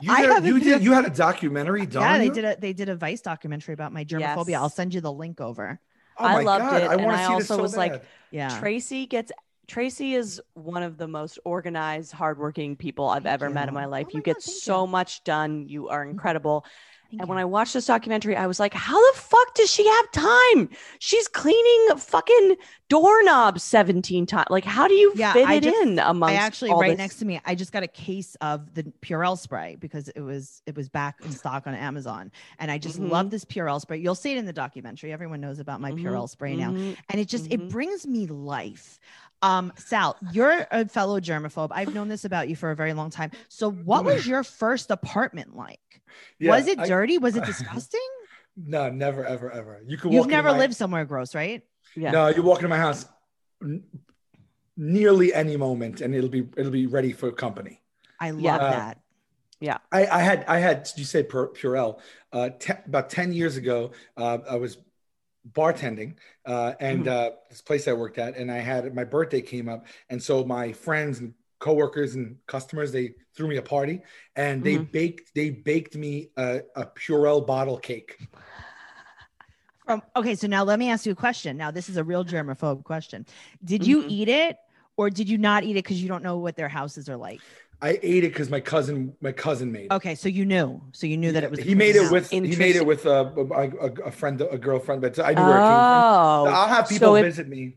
you, 0.00 0.12
I 0.12 0.20
did, 0.22 0.30
haven't 0.30 0.44
you 0.46 0.54
been- 0.54 0.62
did. 0.62 0.82
You 0.84 0.92
had 0.92 1.06
a 1.06 1.10
documentary 1.10 1.86
done. 1.86 2.02
yeah, 2.02 2.18
they 2.18 2.30
did 2.30 2.44
a 2.44 2.56
they 2.56 2.72
did 2.72 2.88
a 2.88 2.94
Vice 2.94 3.20
documentary 3.20 3.74
about 3.74 3.92
my 3.92 4.04
germophobia. 4.04 4.54
I'll 4.56 4.68
send 4.68 4.94
you 4.94 5.00
the 5.00 5.12
link 5.12 5.40
over. 5.40 5.80
Oh 6.20 6.24
I 6.24 6.32
my 6.34 6.42
loved 6.42 6.64
God, 6.64 6.82
it, 6.82 6.88
I 6.88 6.94
and 6.94 7.04
want 7.04 7.16
to 7.16 7.22
I 7.22 7.26
see 7.26 7.32
also 7.32 7.56
so 7.56 7.62
was 7.62 7.76
like. 7.76 8.04
Yeah. 8.30 8.58
Tracy 8.60 9.06
gets 9.06 9.32
Tracy 9.72 10.14
is 10.14 10.40
one 10.54 10.82
of 10.82 10.96
the 10.96 11.06
most 11.06 11.38
organized, 11.44 12.12
hardworking 12.12 12.74
people 12.74 13.08
I've 13.08 13.24
Thank 13.24 13.34
ever 13.34 13.50
met 13.50 13.68
in 13.68 13.74
my 13.74 13.84
life. 13.84 14.06
Oh 14.08 14.12
you 14.14 14.18
my 14.20 14.22
get 14.22 14.36
God, 14.36 14.42
thank 14.42 14.56
so 14.62 14.78
you. 14.80 14.82
Mm-hmm. 14.84 14.92
much 14.92 15.24
done. 15.24 15.68
You 15.68 15.88
are 15.90 16.02
incredible. 16.04 16.64
Thank 17.10 17.22
and 17.22 17.28
when. 17.30 17.38
I 17.38 17.44
watched 17.46 17.72
this 17.72 17.86
documentary, 17.86 18.36
I 18.36 18.46
was 18.46 18.60
like, 18.60 18.74
how 18.74 18.98
the 19.12 19.18
fuck 19.18 19.54
does 19.54 19.70
she 19.70 19.86
have 19.86 20.10
time? 20.12 20.68
She's 20.98 21.26
cleaning 21.26 21.96
fucking 21.96 22.56
doorknobs 22.90 23.62
17 23.62 24.26
times. 24.26 24.46
Like, 24.50 24.64
how 24.64 24.88
do 24.88 24.92
you 24.94 25.12
Yeah, 25.16 25.32
fit 25.32 25.46
I 25.48 25.54
it 25.54 25.62
just- 25.64 25.76
in 25.82 25.98
amongst 26.00 26.32
I 26.32 26.36
actually 26.36 26.70
all 26.70 26.80
right 26.80 26.90
this? 26.90 26.98
next 26.98 27.16
to 27.20 27.24
me, 27.24 27.40
I 27.46 27.54
just 27.54 27.72
got 27.72 27.82
a 27.82 27.86
case 27.88 28.36
of 28.42 28.74
the 28.74 28.84
Purell 29.00 29.38
spray 29.38 29.76
because 29.80 30.08
it 30.10 30.20
was 30.20 30.62
it 30.66 30.76
was 30.76 30.88
back 30.90 31.16
in 31.24 31.30
stock 31.32 31.66
on 31.66 31.74
Amazon, 31.74 32.30
and 32.58 32.70
I 32.70 32.76
just 32.76 33.00
Mhm. 33.00 33.10
love 33.10 33.30
this 33.30 33.44
Purell 33.46 33.80
spray. 33.80 33.98
You'll 33.98 34.14
see 34.14 34.32
it 34.32 34.36
in 34.38 34.44
the 34.44 34.52
documentary. 34.52 35.10
Everyone 35.12 35.40
knows 35.40 35.60
about 35.60 35.80
my 35.80 35.92
Mhm, 35.92 36.02
Purell 36.02 36.28
spray 36.28 36.56
now, 36.56 36.72
mhm. 36.72 36.94
and 37.08 37.20
it 37.20 37.28
just 37.28 37.50
it 37.50 37.68
brings 37.70 38.06
me 38.06 38.26
life. 38.26 38.98
Um, 39.42 39.72
Sal, 39.76 40.16
you're 40.32 40.66
a 40.70 40.88
fellow 40.88 41.20
germaphobe. 41.20 41.68
I've 41.70 41.94
known 41.94 42.08
this 42.08 42.24
about 42.24 42.48
you 42.48 42.56
for 42.56 42.70
a 42.70 42.76
very 42.76 42.92
long 42.92 43.10
time. 43.10 43.30
So, 43.48 43.70
what 43.70 44.04
was 44.04 44.26
your 44.26 44.42
first 44.42 44.90
apartment 44.90 45.56
like? 45.56 45.78
Yeah, 46.38 46.50
was 46.56 46.66
it 46.66 46.78
I- 46.78 46.86
dirty? 46.86 47.18
Was 47.18 47.36
it 47.36 47.44
disgusting? 47.52 48.00
No, 48.56 48.90
never, 48.90 49.24
ever, 49.24 49.50
ever. 49.52 49.80
You 49.86 49.96
could. 49.96 50.12
You've 50.12 50.22
walk 50.22 50.30
never 50.30 50.50
my- 50.50 50.58
lived 50.58 50.74
somewhere 50.74 51.04
gross, 51.04 51.34
right? 51.34 51.62
Yeah. 51.94 52.10
No, 52.10 52.28
you 52.28 52.42
walk 52.42 52.58
into 52.58 52.68
my 52.68 52.78
house 52.78 53.06
n- 53.62 53.84
nearly 54.76 55.32
any 55.32 55.56
moment, 55.56 56.00
and 56.00 56.14
it'll 56.14 56.28
be 56.30 56.48
it'll 56.56 56.72
be 56.72 56.86
ready 56.86 57.12
for 57.12 57.30
company. 57.30 57.80
I 58.20 58.30
love 58.30 58.60
Uh, 58.60 58.70
that. 58.70 59.00
Yeah. 59.60 59.78
I, 59.92 60.06
I 60.06 60.18
had 60.20 60.44
I 60.48 60.58
had 60.58 60.88
you 60.96 61.04
say 61.04 61.22
Purell 61.22 62.00
uh, 62.32 62.50
te- 62.58 62.72
about 62.86 63.10
ten 63.10 63.32
years 63.32 63.56
ago. 63.56 63.92
Uh, 64.16 64.38
I 64.50 64.56
was 64.56 64.78
bartending 65.52 66.14
uh, 66.46 66.74
and 66.80 67.00
Mm-hmm. 67.00 67.08
uh, 67.08 67.30
this 67.50 67.62
place 67.62 67.88
I 67.88 67.92
worked 67.92 68.18
at, 68.18 68.36
and 68.36 68.50
I 68.50 68.58
had 68.58 68.94
my 68.94 69.04
birthday 69.04 69.40
came 69.42 69.68
up, 69.68 69.86
and 70.10 70.22
so 70.22 70.44
my 70.44 70.72
friends 70.72 71.18
and 71.20 71.34
coworkers 71.60 72.14
and 72.14 72.36
customers 72.46 72.92
they 72.92 73.14
threw 73.36 73.48
me 73.48 73.56
a 73.56 73.62
party, 73.62 74.02
and 74.36 74.62
they 74.64 74.76
Mm-hmm. 74.76 74.92
baked 74.92 75.34
they 75.34 75.50
baked 75.50 75.96
me 75.96 76.30
a, 76.36 76.60
a 76.76 76.86
Purell 76.86 77.46
bottle 77.46 77.78
cake. 77.78 78.16
From 79.86 80.02
okay, 80.16 80.34
so 80.34 80.46
now 80.46 80.64
let 80.64 80.78
me 80.78 80.90
ask 80.90 81.06
you 81.06 81.12
a 81.12 81.16
question. 81.16 81.56
Now 81.56 81.70
this 81.70 81.88
is 81.88 81.96
a 81.96 82.04
real 82.04 82.24
germaphobe 82.24 82.84
question. 82.84 83.24
Did 83.64 83.86
you 83.86 84.00
Mhm. 84.00 84.08
eat 84.08 84.28
it 84.28 84.56
or 84.96 85.08
did 85.10 85.28
you 85.28 85.38
not 85.38 85.64
eat 85.64 85.72
it 85.72 85.84
because 85.84 86.02
you 86.02 86.08
don't 86.08 86.22
know 86.22 86.38
what 86.38 86.56
their 86.56 86.68
houses 86.68 87.08
are 87.08 87.16
like? 87.16 87.42
I 87.80 87.98
ate 88.02 88.24
it 88.24 88.32
because 88.32 88.50
my 88.50 88.60
cousin 88.60 89.14
my 89.20 89.30
cousin 89.32 89.70
made 89.70 89.84
it. 89.86 89.92
Okay, 89.92 90.14
so 90.16 90.28
you 90.28 90.44
knew, 90.44 90.82
so 90.92 91.06
you 91.06 91.16
knew 91.16 91.30
that 91.32 91.44
it 91.44 91.50
was. 91.50 91.60
he 91.60 91.74
made 91.74 91.94
it 91.96 92.10
with 92.10 92.28
he 92.30 92.40
made 92.56 92.74
it 92.76 92.84
with 92.84 93.06
a, 93.06 93.20
a, 93.36 93.92
a 94.06 94.10
friend 94.10 94.40
a 94.40 94.58
girlfriend, 94.58 95.00
but 95.02 95.18
I 95.20 95.32
knew 95.34 95.42
where 95.42 95.58
it 95.58 95.60
came 95.60 95.66
from. 95.66 96.48
Oh, 96.48 96.52
I'll 96.58 96.68
have 96.68 96.88
people 96.88 97.08
so 97.08 97.14
it- 97.14 97.22
visit 97.22 97.46
me, 97.48 97.76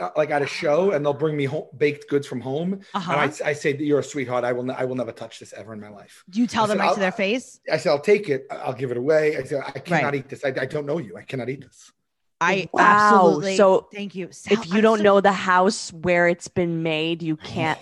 uh, 0.00 0.08
like 0.16 0.30
at 0.30 0.40
a 0.40 0.46
show, 0.46 0.92
and 0.92 1.04
they'll 1.04 1.12
bring 1.12 1.36
me 1.36 1.44
home, 1.44 1.66
baked 1.76 2.08
goods 2.08 2.26
from 2.26 2.40
home. 2.40 2.80
Uh-huh. 2.94 3.12
And 3.12 3.20
I, 3.20 3.50
I 3.50 3.52
say, 3.52 3.76
"You're 3.76 3.98
a 3.98 4.04
sweetheart. 4.04 4.44
I 4.44 4.52
will. 4.52 4.70
I 4.72 4.84
will 4.86 4.96
never 4.96 5.12
touch 5.12 5.40
this 5.40 5.52
ever 5.52 5.74
in 5.74 5.80
my 5.80 5.90
life." 5.90 6.24
Do 6.30 6.40
you 6.40 6.46
tell 6.46 6.64
I 6.64 6.68
them 6.68 6.78
said, 6.78 6.80
right 6.82 6.88
I'll- 6.88 6.94
to 6.94 7.00
their 7.00 7.12
face? 7.12 7.60
I 7.70 7.76
said, 7.76 7.90
"I'll 7.90 8.00
take 8.00 8.30
it. 8.30 8.46
I- 8.50 8.56
I'll 8.56 8.72
give 8.72 8.90
it 8.92 8.96
away." 8.96 9.36
I 9.36 9.42
said, 9.44 9.62
"I 9.66 9.78
cannot 9.78 10.04
Right. 10.04 10.14
eat 10.14 10.28
this. 10.30 10.42
I, 10.42 10.54
I 10.58 10.66
don't 10.66 10.86
know 10.86 10.98
you. 10.98 11.18
I 11.18 11.22
cannot 11.22 11.50
eat 11.50 11.60
this." 11.60 11.92
I 12.40 12.68
Wow, 12.72 12.80
absolutely. 12.82 13.56
so 13.56 13.88
thank 13.92 14.14
you. 14.14 14.28
Sal, 14.32 14.58
if 14.58 14.68
you 14.70 14.76
I'm 14.76 14.80
don't 14.82 14.98
so- 14.98 15.04
know 15.04 15.20
the 15.20 15.32
house 15.32 15.92
where 15.92 16.28
it's 16.28 16.48
been 16.48 16.82
made, 16.82 17.22
you 17.22 17.36
can't. 17.36 17.78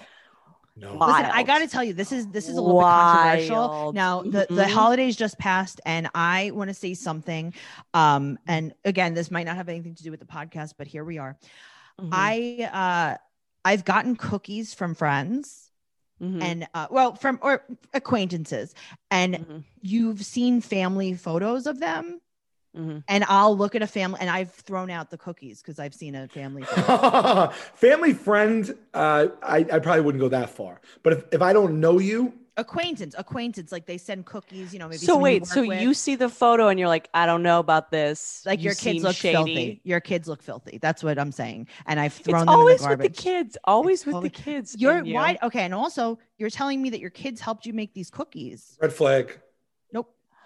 No. 0.74 0.96
Listen, 1.06 1.26
I 1.26 1.42
got 1.42 1.58
to 1.58 1.66
tell 1.68 1.84
you, 1.84 1.92
this 1.92 2.12
is 2.12 2.26
this 2.28 2.48
is 2.48 2.56
a 2.56 2.62
little 2.62 2.80
bit 2.80 2.86
controversial. 2.88 3.92
Now, 3.94 4.22
the, 4.22 4.46
the 4.48 4.62
Mhm. 4.64 4.68
holidays 4.70 5.16
just 5.16 5.38
passed, 5.38 5.80
and 5.84 6.08
I 6.14 6.50
want 6.52 6.68
to 6.68 6.74
say 6.74 6.94
something. 6.94 7.52
Um, 7.92 8.38
and 8.46 8.72
again, 8.84 9.12
this 9.14 9.30
might 9.30 9.44
not 9.44 9.56
have 9.56 9.68
anything 9.68 9.94
to 9.96 10.02
do 10.02 10.10
with 10.10 10.20
the 10.20 10.26
podcast, 10.26 10.74
but 10.78 10.86
here 10.86 11.04
we 11.04 11.18
are. 11.18 11.36
Mhm, 12.00 12.08
I 12.12 12.68
uh, 12.72 13.16
I've 13.64 13.84
gotten 13.84 14.16
cookies 14.16 14.72
from 14.72 14.94
friends, 14.94 15.70
mhm, 16.20 16.42
and 16.42 16.68
uh, 16.72 16.86
well, 16.90 17.14
from 17.14 17.38
or 17.42 17.64
acquaintances, 17.92 18.74
and 19.10 19.34
mhm, 19.36 19.64
you've 19.82 20.24
seen 20.24 20.62
family 20.62 21.12
photos 21.12 21.66
of 21.66 21.80
them. 21.80 22.20
Mhm. 22.76 23.02
And 23.08 23.24
I'll 23.28 23.56
look 23.56 23.74
at 23.74 23.82
a 23.82 23.86
family, 23.86 24.18
and 24.20 24.30
I've 24.30 24.50
thrown 24.52 24.90
out 24.90 25.10
the 25.10 25.18
cookies 25.18 25.60
because 25.62 25.78
I've 25.78 25.94
seen 25.94 26.14
a 26.14 26.28
family. 26.28 26.62
photo. 26.64 27.48
Family 27.74 28.12
friend, 28.14 28.74
uh, 28.94 29.28
I, 29.42 29.58
I 29.58 29.78
probably 29.78 30.00
wouldn't 30.02 30.20
go 30.20 30.28
that 30.28 30.50
far. 30.50 30.80
But 31.02 31.12
if, 31.14 31.24
if 31.32 31.42
I 31.42 31.52
don't 31.52 31.80
know 31.80 31.98
you, 31.98 32.32
acquaintance, 32.58 33.14
acquaintance, 33.16 33.72
like 33.72 33.86
they 33.86 33.96
send 33.98 34.26
cookies. 34.26 34.72
You 34.72 34.78
know, 34.78 34.86
maybe. 34.88 34.98
So 34.98 35.06
someone 35.14 35.30
you 35.32 35.40
wait, 35.40 35.46
so 35.46 35.66
with. 35.66 35.80
you 35.80 35.94
see 35.94 36.16
the 36.16 36.28
photo 36.28 36.68
and 36.68 36.78
you're 36.78 36.88
like, 36.88 37.08
I 37.14 37.24
don't 37.26 37.42
know 37.42 37.58
about 37.60 37.90
this. 37.90 38.42
like 38.44 38.58
You 38.60 38.66
your 38.66 38.74
kids 38.74 39.02
look 39.02 39.16
shady. 39.16 39.32
filthy. 39.34 39.80
Your 39.84 40.00
kids 40.00 40.28
look 40.28 40.42
filthy. 40.42 40.78
That's 40.78 41.02
what 41.02 41.18
I'm 41.18 41.32
saying. 41.32 41.68
And 41.86 41.98
I've 41.98 42.12
thrown 42.12 42.36
It's 42.36 42.44
them 42.46 42.48
in 42.54 42.54
always 42.60 42.80
the 42.82 42.88
with 42.88 43.00
the 43.00 43.08
kids. 43.08 43.56
Always 43.64 44.00
It's 44.00 44.06
with 44.06 44.14
always- 44.16 44.32
the 44.32 44.42
kids. 44.42 44.76
You're 44.78 45.02
you. 45.04 45.14
why 45.14 45.38
okay, 45.42 45.62
and 45.62 45.74
also 45.74 46.18
you're 46.38 46.50
telling 46.50 46.82
me 46.82 46.90
that 46.90 47.00
your 47.00 47.10
kids 47.10 47.40
helped 47.40 47.64
you 47.66 47.72
make 47.72 47.94
these 47.94 48.10
cookies. 48.10 48.76
red 48.80 48.92
flag. 48.92 49.40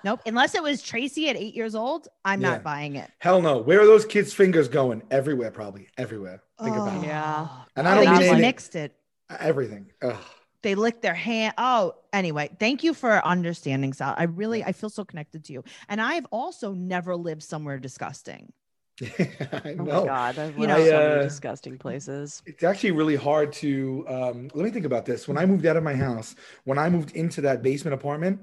Nope. 0.07 0.21
Nope. 0.25 0.29
Unless 0.29 0.55
it 0.55 0.63
was 0.63 0.83
Tracy 0.83 1.29
at 1.29 1.37
eight 1.37 1.55
years 1.55 1.75
old, 1.75 2.09
I'm 2.25 2.41
Yeah. 2.41 2.51
not 2.51 2.63
buying 2.63 2.95
it. 2.97 3.11
Hell 3.19 3.43
no. 3.43 3.59
Where 3.59 3.81
are 3.81 3.87
those 3.87 4.05
kids' 4.07 4.33
fingers 4.33 4.69
going? 4.69 5.03
Everywhere, 5.11 5.51
probably. 5.51 5.89
Everywhere. 5.99 6.43
Think 6.63 6.77
about 6.77 7.03
it. 7.05 7.07
Yeah. 7.09 7.49
And 7.77 7.87
Oh, 7.87 7.91
I 7.91 7.95
don't 7.97 8.05
mean 8.05 8.15
just 8.15 8.23
anything. 8.23 8.41
mixed 8.41 8.77
it. 8.77 8.95
Everything. 9.41 9.91
Ugh. 10.03 10.17
They 10.63 10.75
licked 10.75 11.03
their 11.03 11.15
hand. 11.15 11.55
Oh, 11.59 11.95
anyway, 12.13 12.51
thank 12.59 12.83
you 12.83 12.95
for 12.95 13.25
understanding, 13.25 13.93
Sal. 13.93 14.15
I 14.17 14.25
really, 14.25 14.65
I 14.65 14.73
feel 14.73 14.91
so 14.91 15.05
connected 15.05 15.45
to 15.45 15.53
you. 15.53 15.65
And 15.89 16.01
I've 16.01 16.27
also 16.33 16.73
never 16.73 17.15
lived 17.17 17.43
somewhere 17.43 17.79
disgusting. 17.79 18.53
I 19.03 19.77
Oh 19.79 19.85
know. 19.85 20.01
my 20.01 20.07
god, 20.07 20.39
I've 20.39 20.55
You 20.57 20.63
you 20.63 20.67
know- 20.69 20.79
know, 20.79 20.87
so 20.87 20.97
I, 20.97 21.01
many 21.09 21.21
uh, 21.21 21.23
disgusting 21.25 21.79
places. 21.79 22.43
It's 22.47 22.65
actually 22.65 22.93
really 22.93 23.17
hard 23.17 23.53
to. 23.55 24.05
Um, 24.09 24.51
let 24.55 24.65
me 24.65 24.71
think 24.71 24.87
about 24.87 25.05
this. 25.05 25.29
When 25.29 25.37
I 25.37 25.45
moved 25.47 25.67
out 25.67 25.77
of 25.77 25.83
my 25.83 25.95
house, 25.95 26.35
when 26.65 26.79
I 26.79 26.89
moved 26.89 27.11
into 27.15 27.43
that 27.43 27.63
basement 27.63 27.93
apartment, 27.95 28.41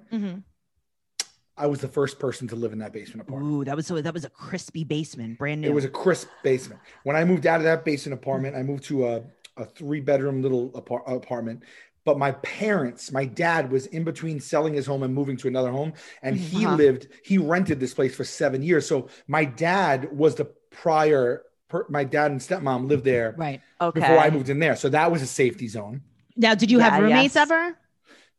I 1.58 1.68
was 1.68 1.80
the 1.80 1.88
first 1.88 2.20
person 2.20 2.48
to 2.48 2.56
live 2.56 2.74
in 2.74 2.80
that 2.80 2.94
basement 2.94 3.28
apartment. 3.28 3.52
Ooh, 3.54 3.64
that 3.66 3.76
was 3.76 3.86
so 3.86 4.02
that 4.02 4.14
was 4.14 4.26
a 4.26 4.30
crispy 4.30 4.84
basement, 4.84 5.38
brand 5.38 5.62
new. 5.62 5.68
It 5.68 5.74
was 5.74 5.86
a 5.86 5.90
crisp 5.90 6.28
basement. 6.44 6.82
When 7.04 7.16
I 7.16 7.24
moved 7.26 7.46
out 7.46 7.58
of 7.60 7.64
that 7.64 7.86
basement 7.86 8.20
apartment, 8.20 8.56
I 8.56 8.64
moved 8.64 8.86
to 8.86 9.08
a, 9.08 9.22
a 9.58 9.66
three 9.66 10.00
bedroom 10.02 10.42
little 10.42 10.72
apart- 10.76 11.04
apartment. 11.06 11.64
But 12.06 12.18
my 12.18 12.32
parents, 12.34 13.12
my 13.14 13.24
dad 13.24 13.72
was 13.72 13.86
in 13.86 14.04
between 14.04 14.40
selling 14.42 14.74
his 14.74 14.86
home 14.86 15.04
and 15.04 15.14
moving 15.14 15.38
to 15.38 15.48
another 15.48 15.72
home. 15.72 15.94
And 16.22 16.36
he 16.36 16.66
Uh-huh. 16.66 16.76
lived, 16.76 17.08
he 17.24 17.38
rented 17.38 17.80
this 17.80 17.94
place 17.94 18.14
for 18.14 18.26
seven 18.26 18.62
years. 18.62 18.86
So 18.86 19.08
my 19.28 19.46
dad 19.46 20.10
was 20.12 20.36
the 20.36 20.46
prior, 20.70 21.44
per, 21.70 21.86
my 21.88 22.04
dad 22.04 22.32
and 22.32 22.42
stepmom 22.42 22.90
lived 22.90 23.06
there 23.06 23.36
right. 23.38 23.62
Okay. 23.80 24.02
before 24.02 24.18
I 24.18 24.30
moved 24.32 24.50
in 24.50 24.60
there. 24.60 24.76
So 24.76 24.90
that 24.90 25.12
was 25.14 25.22
a 25.22 25.28
safety 25.28 25.70
zone. 25.70 26.02
Now, 26.36 26.56
did 26.56 26.70
you 26.70 26.80
Yeah, 26.80 26.90
have 26.90 27.04
roommates 27.04 27.36
yes. 27.36 27.50
ever? 27.50 27.78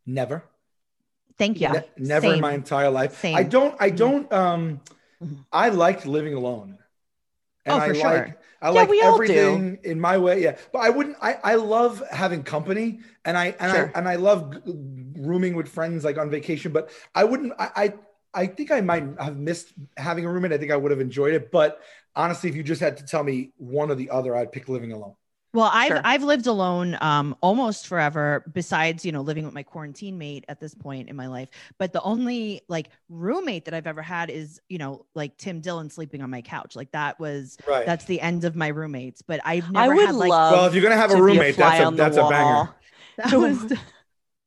Never. 0.04 0.44
Thank 1.38 1.60
you. 1.60 1.68
Ne- 1.68 1.82
never 1.98 2.26
in 2.26 2.32
Same. 2.34 2.40
my 2.40 2.52
entire 2.52 2.90
life. 2.90 3.18
Same. 3.18 3.36
I 3.36 3.42
don't. 3.42 3.74
I 3.80 3.90
don't. 3.90 4.32
Um, 4.32 4.80
Mhm. 5.22 5.44
I 5.52 5.68
liked 5.70 6.06
living 6.06 6.34
alone. 6.34 6.78
Oh, 7.66 7.78
for 7.78 7.84
I 7.84 7.92
sure. 7.92 8.04
like 8.10 8.38
I 8.60 8.68
Yeah, 8.68 8.70
like 8.80 8.88
we 8.88 9.00
all 9.02 9.16
do. 9.18 9.22
everything 9.24 9.78
in 9.84 9.98
my 10.00 10.18
way. 10.18 10.42
Yeah. 10.42 10.56
But 10.72 10.80
I 10.80 10.90
wouldn't 10.90 11.16
I, 11.22 11.38
I 11.42 11.54
love 11.54 12.02
having 12.10 12.42
company 12.42 13.00
and 13.24 13.36
I 13.38 13.54
and 13.58 13.72
Sure. 13.72 13.92
I 13.94 13.98
and 13.98 14.08
I 14.08 14.16
love 14.16 14.54
rooming 14.66 15.54
with 15.56 15.68
friends 15.68 16.04
like 16.04 16.18
on 16.18 16.30
vacation, 16.30 16.72
but 16.72 16.90
I 17.14 17.24
wouldn't 17.24 17.52
I, 17.58 17.70
I 17.76 17.94
I 18.42 18.46
think 18.48 18.70
I 18.70 18.80
might 18.80 19.04
have 19.20 19.36
missed 19.38 19.72
having 19.96 20.26
a 20.26 20.30
roommate. 20.30 20.52
I 20.52 20.58
think 20.58 20.72
I 20.72 20.76
would 20.76 20.90
have 20.90 21.00
enjoyed 21.00 21.34
it. 21.34 21.50
But 21.50 21.80
honestly, 22.16 22.50
if 22.50 22.56
you 22.56 22.62
just 22.62 22.80
had 22.80 22.96
to 22.98 23.04
tell 23.06 23.22
me 23.24 23.52
one 23.56 23.90
or 23.90 23.94
the 23.94 24.10
other, 24.10 24.36
I'd 24.36 24.52
pick 24.52 24.68
living 24.68 24.92
alone. 24.92 25.14
Well, 25.54 25.70
I've 25.72 25.88
Sure. 25.88 26.00
I've 26.04 26.22
lived 26.24 26.46
alone 26.46 26.98
um 27.00 27.36
almost 27.40 27.86
forever 27.86 28.44
besides, 28.52 29.04
you 29.04 29.12
know, 29.12 29.22
living 29.22 29.44
with 29.44 29.54
my 29.54 29.62
quarantine 29.62 30.18
mate 30.18 30.44
at 30.48 30.60
this 30.60 30.74
point 30.74 31.08
in 31.08 31.16
my 31.16 31.28
life. 31.28 31.48
But 31.78 31.92
the 31.92 32.02
only 32.02 32.60
like 32.68 32.90
roommate 33.08 33.64
that 33.66 33.72
I've 33.72 33.86
ever 33.86 34.02
had 34.02 34.30
is, 34.30 34.60
you 34.68 34.78
know, 34.78 35.06
like 35.14 35.36
Tim 35.38 35.60
Dillon 35.60 35.88
sleeping 35.88 36.22
on 36.22 36.28
my 36.30 36.42
couch. 36.42 36.74
Like 36.76 36.90
that 36.92 37.18
was 37.18 37.56
Right. 37.66 37.86
that's 37.86 38.04
the 38.04 38.20
end 38.20 38.44
of 38.44 38.56
my 38.56 38.68
roommates. 38.68 39.22
But 39.22 39.40
I've 39.44 39.70
never. 39.70 39.92
I 39.92 39.96
would 39.96 40.06
had 40.06 40.14
like 40.16 40.30
love 40.30 40.52
well, 40.52 40.66
if 40.66 40.74
you're 40.74 40.82
gonna 40.82 40.96
have 40.96 41.12
a 41.12 41.22
roommate, 41.22 41.54
fly 41.54 41.78
that's 41.78 41.80
a 41.80 41.84
on 41.86 41.96
the 41.96 42.02
that's 42.02 42.16
a 42.16 42.28
banger. 42.28 42.74
that 43.18 43.32
was 43.38 43.72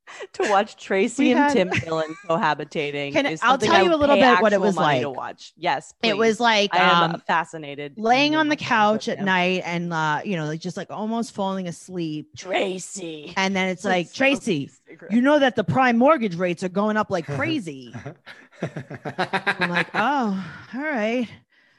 to 0.34 0.50
watch 0.50 0.76
Tracy 0.78 1.26
We 1.26 1.32
and 1.32 1.40
had- 1.40 1.54
Tim 1.54 1.70
Dillon 1.70 2.16
cohabitating. 2.28 3.12
Can- 3.14 3.26
is 3.26 3.40
I'll 3.44 3.58
tell 3.58 3.84
you 3.84 3.94
a 3.94 3.96
little 3.96 4.16
pay 4.16 4.34
bit 4.36 4.42
what 4.42 4.54
it 4.54 4.62
was 4.62 4.76
like 4.76 5.02
To 5.02 5.10
watch, 5.10 5.54
yes, 5.58 5.94
it 6.04 6.18
was 6.18 6.40
like 6.40 6.74
I 6.74 6.78
am 7.04 7.16
um 7.16 7.24
fascinated. 7.28 7.94
laying 7.98 8.36
on 8.36 8.48
the 8.50 8.56
couch 8.56 9.08
at 9.10 9.20
him. 9.20 9.26
night 9.26 9.62
and 9.66 9.92
uh, 9.94 10.22
you 10.24 10.36
know, 10.38 10.46
like 10.46 10.60
just 10.60 10.78
like 10.78 10.92
almost 10.92 11.34
falling 11.34 11.68
asleep. 11.68 12.30
Tracy. 12.38 13.34
And 13.38 13.56
then 13.56 13.70
it's 13.70 13.84
like, 13.84 14.08
That's 14.08 14.16
so 14.18 14.24
Tracy, 14.24 14.72
secret. 14.88 15.12
you 15.12 15.22
know 15.22 15.40
that 15.40 15.56
the 15.56 15.64
prime 15.64 15.98
mortgage 15.98 16.36
rates 16.36 16.64
are 16.64 16.70
going 16.70 16.98
up 16.98 17.10
like 17.10 17.26
crazy. 17.36 17.94
I'm 18.62 19.70
like, 19.70 19.88
oh, 19.94 20.46
all 20.74 20.82
right. 20.82 21.28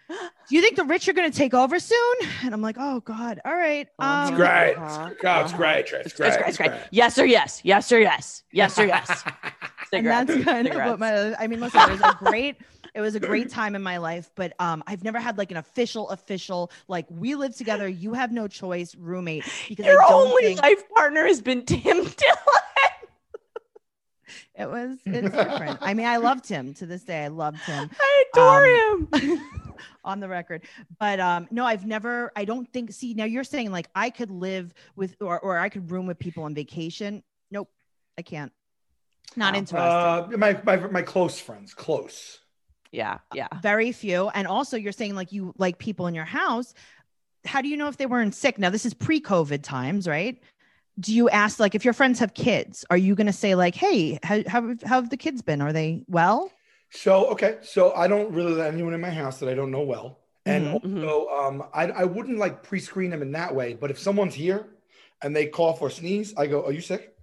Do 0.09 0.55
you 0.57 0.63
think 0.63 0.77
the 0.77 0.85
rich 0.85 1.07
are 1.09 1.13
going 1.13 1.31
to 1.31 1.37
take 1.37 1.53
over 1.53 1.79
soon? 1.79 2.15
And 2.43 2.55
I'm 2.55 2.63
like, 2.63 2.77
oh 2.79 3.01
God, 3.01 3.41
all 3.45 3.55
right. 3.55 3.87
Uh-huh. 3.99 4.23
It's 4.23 4.31
Um, 4.31 4.37
great. 4.37 4.75
Uh-huh. 4.75 5.11
God, 5.21 5.43
it's 5.45 5.53
Uh-huh. 5.53 5.57
great. 5.59 5.87
Trey. 5.87 5.99
It's 6.01 6.07
It's 6.09 6.17
great. 6.17 6.33
great, 6.39 6.49
it's 6.49 6.57
great. 6.57 6.71
Yes 6.91 7.19
or 7.19 7.27
yes. 7.27 7.61
Yes 7.65 7.93
or 7.93 7.99
yes. 8.01 8.43
Yes 8.53 8.79
or 8.79 8.87
yes. 8.87 9.23
and 9.93 10.07
that's 10.07 10.45
kind 10.45 10.67
of 10.69 10.75
what 10.77 10.99
my. 10.99 11.35
I 11.37 11.47
mean, 11.47 11.61
listen, 11.61 11.81
it 11.83 11.91
was 11.91 12.01
a 12.01 12.17
great. 12.25 12.57
It 12.95 13.01
was 13.03 13.15
a 13.15 13.21
great 13.21 13.51
time 13.61 13.75
in 13.77 13.83
my 13.83 13.99
life, 13.99 14.31
but 14.35 14.55
um, 14.59 14.83
I've 14.87 15.05
never 15.05 15.19
had 15.21 15.37
like 15.37 15.51
an 15.51 15.59
official, 15.59 16.09
official 16.09 16.71
like 16.89 17.05
we 17.11 17.35
live 17.35 17.55
together. 17.55 17.87
You 17.87 18.15
have 18.15 18.33
no 18.33 18.49
choice, 18.49 18.95
roommate. 18.95 19.45
Because 19.69 19.85
Your 19.85 20.03
I 20.03 20.09
don't 20.09 20.29
only 20.29 20.43
think 20.43 20.63
life 20.63 20.83
partner 20.97 21.27
has 21.27 21.43
been 21.43 21.65
Tim 21.67 21.81
Dillon. 21.83 22.07
it 24.55 24.69
was. 24.71 24.99
It's 25.05 25.31
different. 25.31 25.79
I 25.83 25.93
mean, 25.95 26.07
I 26.07 26.17
loved 26.17 26.49
him 26.49 26.73
to 26.75 26.87
this 26.87 27.03
day. 27.05 27.25
I 27.25 27.29
loved 27.29 27.61
him. 27.61 27.91
I 28.01 28.25
adore 28.33 28.65
Um, 28.67 29.09
him. 29.21 29.43
On 30.05 30.21
the 30.21 30.29
record. 30.29 30.65
But 30.99 31.21
um 31.21 31.49
no 31.51 31.65
i've 31.65 31.87
never 31.87 32.33
i 32.37 32.45
don't 32.45 32.71
think 32.73 32.93
see 32.93 33.15
now 33.15 33.25
you're 33.25 33.45
saying 33.45 33.71
like 33.73 33.89
i 33.95 34.11
could 34.11 34.31
live 34.31 34.73
with 34.97 35.17
or, 35.21 35.39
or 35.41 35.59
i 35.59 35.69
could 35.69 35.91
room 35.91 36.07
with 36.07 36.19
people 36.19 36.45
on 36.45 36.55
vacation. 36.55 37.23
Nope 37.51 37.71
i 38.19 38.23
can't. 38.23 38.53
Not 39.37 39.53
Wow. 39.55 39.59
interested. 39.59 40.35
Uh, 40.35 40.39
my, 40.39 40.61
my 40.65 40.77
my 40.89 41.03
close 41.03 41.39
friends, 41.39 41.75
close. 41.75 42.39
Yeah, 42.91 43.19
yeah. 43.35 43.49
very 43.63 43.93
few. 43.93 44.29
And 44.31 44.47
also 44.47 44.77
you're 44.79 44.93
saying 44.93 45.15
like 45.15 45.31
you 45.31 45.53
like 45.59 45.79
people 45.79 46.07
in 46.07 46.15
your 46.15 46.25
house. 46.25 46.73
How 47.45 47.61
do 47.61 47.69
you 47.69 47.77
know 47.77 47.89
if 47.89 47.99
they 47.99 48.07
weren't 48.07 48.35
sick? 48.35 48.59
Now 48.59 48.71
this 48.71 48.87
is 48.87 48.95
pre-covid 48.95 49.63
times 49.63 50.09
right? 50.09 50.41
Do 50.99 51.15
you 51.15 51.29
ask 51.29 51.61
like 51.61 51.75
if 51.75 51.85
your 51.85 51.95
friends 51.95 52.19
have 52.19 52.35
kids 52.35 52.85
are 52.91 52.97
you 52.97 53.15
going 53.15 53.29
to 53.29 53.33
say 53.33 53.55
like 53.55 53.75
hey 53.77 54.19
how, 54.23 54.43
how, 54.49 54.75
how 54.85 54.97
have 55.01 55.11
the 55.11 55.17
kids 55.17 55.43
been? 55.43 55.61
Are 55.63 55.73
they 55.73 56.03
well 56.09 56.51
So 56.91 57.27
okay, 57.33 57.59
so 57.63 57.93
I 57.93 58.09
don't 58.09 58.33
really 58.33 58.53
let 58.55 58.73
anyone 58.73 58.95
in 58.95 59.01
my 59.01 59.11
house 59.11 59.39
that 59.41 59.49
I 59.49 59.55
don't 59.55 59.71
know 59.71 59.83
well, 59.83 60.21
and 60.47 60.67
Mhm, 60.67 61.05
also 61.05 61.29
um, 61.29 61.65
I 61.75 61.85
I 61.91 62.05
wouldn't 62.05 62.39
like 62.39 62.63
pre-screen 62.63 63.11
them 63.11 63.23
in 63.23 63.33
that 63.33 63.55
way. 63.55 63.75
But 63.75 63.91
if 63.91 63.99
someone's 63.99 64.35
here 64.35 64.67
and 65.23 65.37
they 65.37 65.47
cough 65.47 65.83
or 65.83 65.91
sneeze, 65.91 66.33
I 66.37 66.47
go, 66.47 66.65
"Are 66.65 66.73
you 66.73 66.81
sick?" 66.81 67.15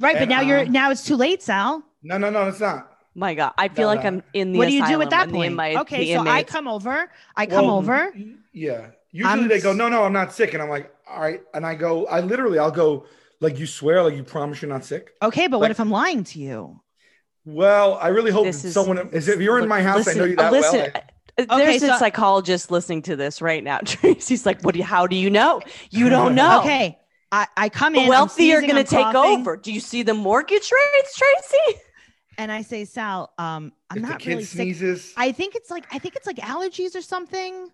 right 0.00 0.14
but 0.14 0.22
And, 0.22 0.28
now 0.30 0.40
you're 0.42 0.62
um, 0.66 0.72
now 0.72 0.90
it's 0.90 1.04
too 1.04 1.16
late 1.16 1.42
sal 1.42 1.82
No, 2.02 2.18
no, 2.18 2.30
no, 2.30 2.46
it's 2.48 2.60
not. 2.60 2.92
My 3.14 3.34
God, 3.34 3.52
I 3.58 3.68
feel 3.68 3.88
No, 3.88 3.94
like 3.94 4.02
no. 4.04 4.08
I'm 4.08 4.22
in 4.34 4.52
the. 4.52 4.58
what 4.58 4.68
do 4.68 4.74
you 4.74 4.84
do 4.86 5.00
at 5.02 5.10
that 5.10 5.30
point 5.30 5.52
inmate- 5.52 5.78
okay 5.78 6.04
the 6.04 6.14
so 6.14 6.20
i 6.28 6.42
come 6.44 6.68
over 6.68 7.10
i 7.36 7.46
come 7.46 7.66
Well, 7.66 7.78
over 7.78 8.12
Yeah. 8.52 8.90
Usually 9.10 9.42
I'm 9.44 9.48
they 9.48 9.60
go, 9.60 9.72
"No, 9.72 9.88
no, 9.88 10.04
I'm 10.04 10.12
not 10.12 10.34
sick," 10.34 10.52
and 10.52 10.62
I'm 10.62 10.68
like, 10.68 10.92
"All 11.08 11.20
right," 11.22 11.40
and 11.54 11.64
I 11.64 11.74
go, 11.74 12.06
I 12.06 12.20
literally, 12.20 12.58
I'll 12.58 12.70
go, 12.70 13.06
like, 13.40 13.58
"You 13.58 13.66
swear, 13.66 14.02
like 14.02 14.14
you 14.14 14.22
promise 14.22 14.60
you're 14.60 14.68
not 14.68 14.84
sick." 14.84 15.14
Okay, 15.22 15.46
but 15.48 15.58
what 15.58 15.70
if 15.70 15.80
I'm 15.80 15.90
lying 15.90 16.24
to 16.24 16.38
you? 16.38 16.80
Well, 17.48 17.94
I 17.94 18.08
really 18.08 18.30
hope 18.30 18.44
This 18.44 18.72
someone 18.74 18.98
is. 19.12 19.26
If 19.26 19.40
you're 19.40 19.58
in 19.58 19.68
my 19.68 19.82
house, 19.82 20.06
I 20.06 20.12
know 20.12 20.24
you 20.24 20.36
that 20.36 20.52
listen, 20.52 20.80
well. 20.80 20.90
I- 20.94 21.02
uh, 21.48 21.56
There's 21.56 21.82
Okay, 21.82 21.92
a 21.92 21.98
psychologist 21.98 22.70
listening 22.70 23.02
to 23.02 23.16
this 23.16 23.40
right 23.40 23.62
now. 23.64 23.78
Tracy's 23.84 24.44
like, 24.44 24.60
"What? 24.62 24.72
Do 24.74 24.78
you, 24.80 24.84
how 24.84 25.06
do 25.06 25.16
you 25.16 25.30
know? 25.30 25.62
You 25.90 26.08
don't 26.10 26.34
know." 26.42 26.60
Okay, 26.60 26.98
I, 27.32 27.46
I 27.56 27.68
come 27.68 27.92
The 27.94 28.00
in. 28.00 28.04
I'm 28.04 28.10
wealthy 28.10 28.52
are 28.52 28.60
going 28.60 28.74
to 28.74 28.84
take 28.84 29.00
coughing, 29.00 29.40
over. 29.40 29.56
Do 29.56 29.72
you 29.72 29.80
see 29.80 30.02
the 30.02 30.14
mortgage 30.14 30.70
rates, 30.70 31.16
Tracy? 31.16 31.80
and 32.38 32.52
I 32.52 32.62
say, 32.62 32.84
Sal, 32.84 33.32
um, 33.38 33.72
I'm 33.88 33.98
if 33.98 34.02
the 34.02 34.08
not 34.08 34.18
kid 34.20 34.30
really 34.30 34.44
sick. 34.44 35.14
I 35.16 35.32
think 35.32 35.54
it's 35.54 35.70
like 35.70 35.86
I 35.92 35.98
think 35.98 36.16
it's 36.16 36.26
like 36.26 36.36
allergies 36.36 36.94
or 36.94 37.02
something. 37.02 37.70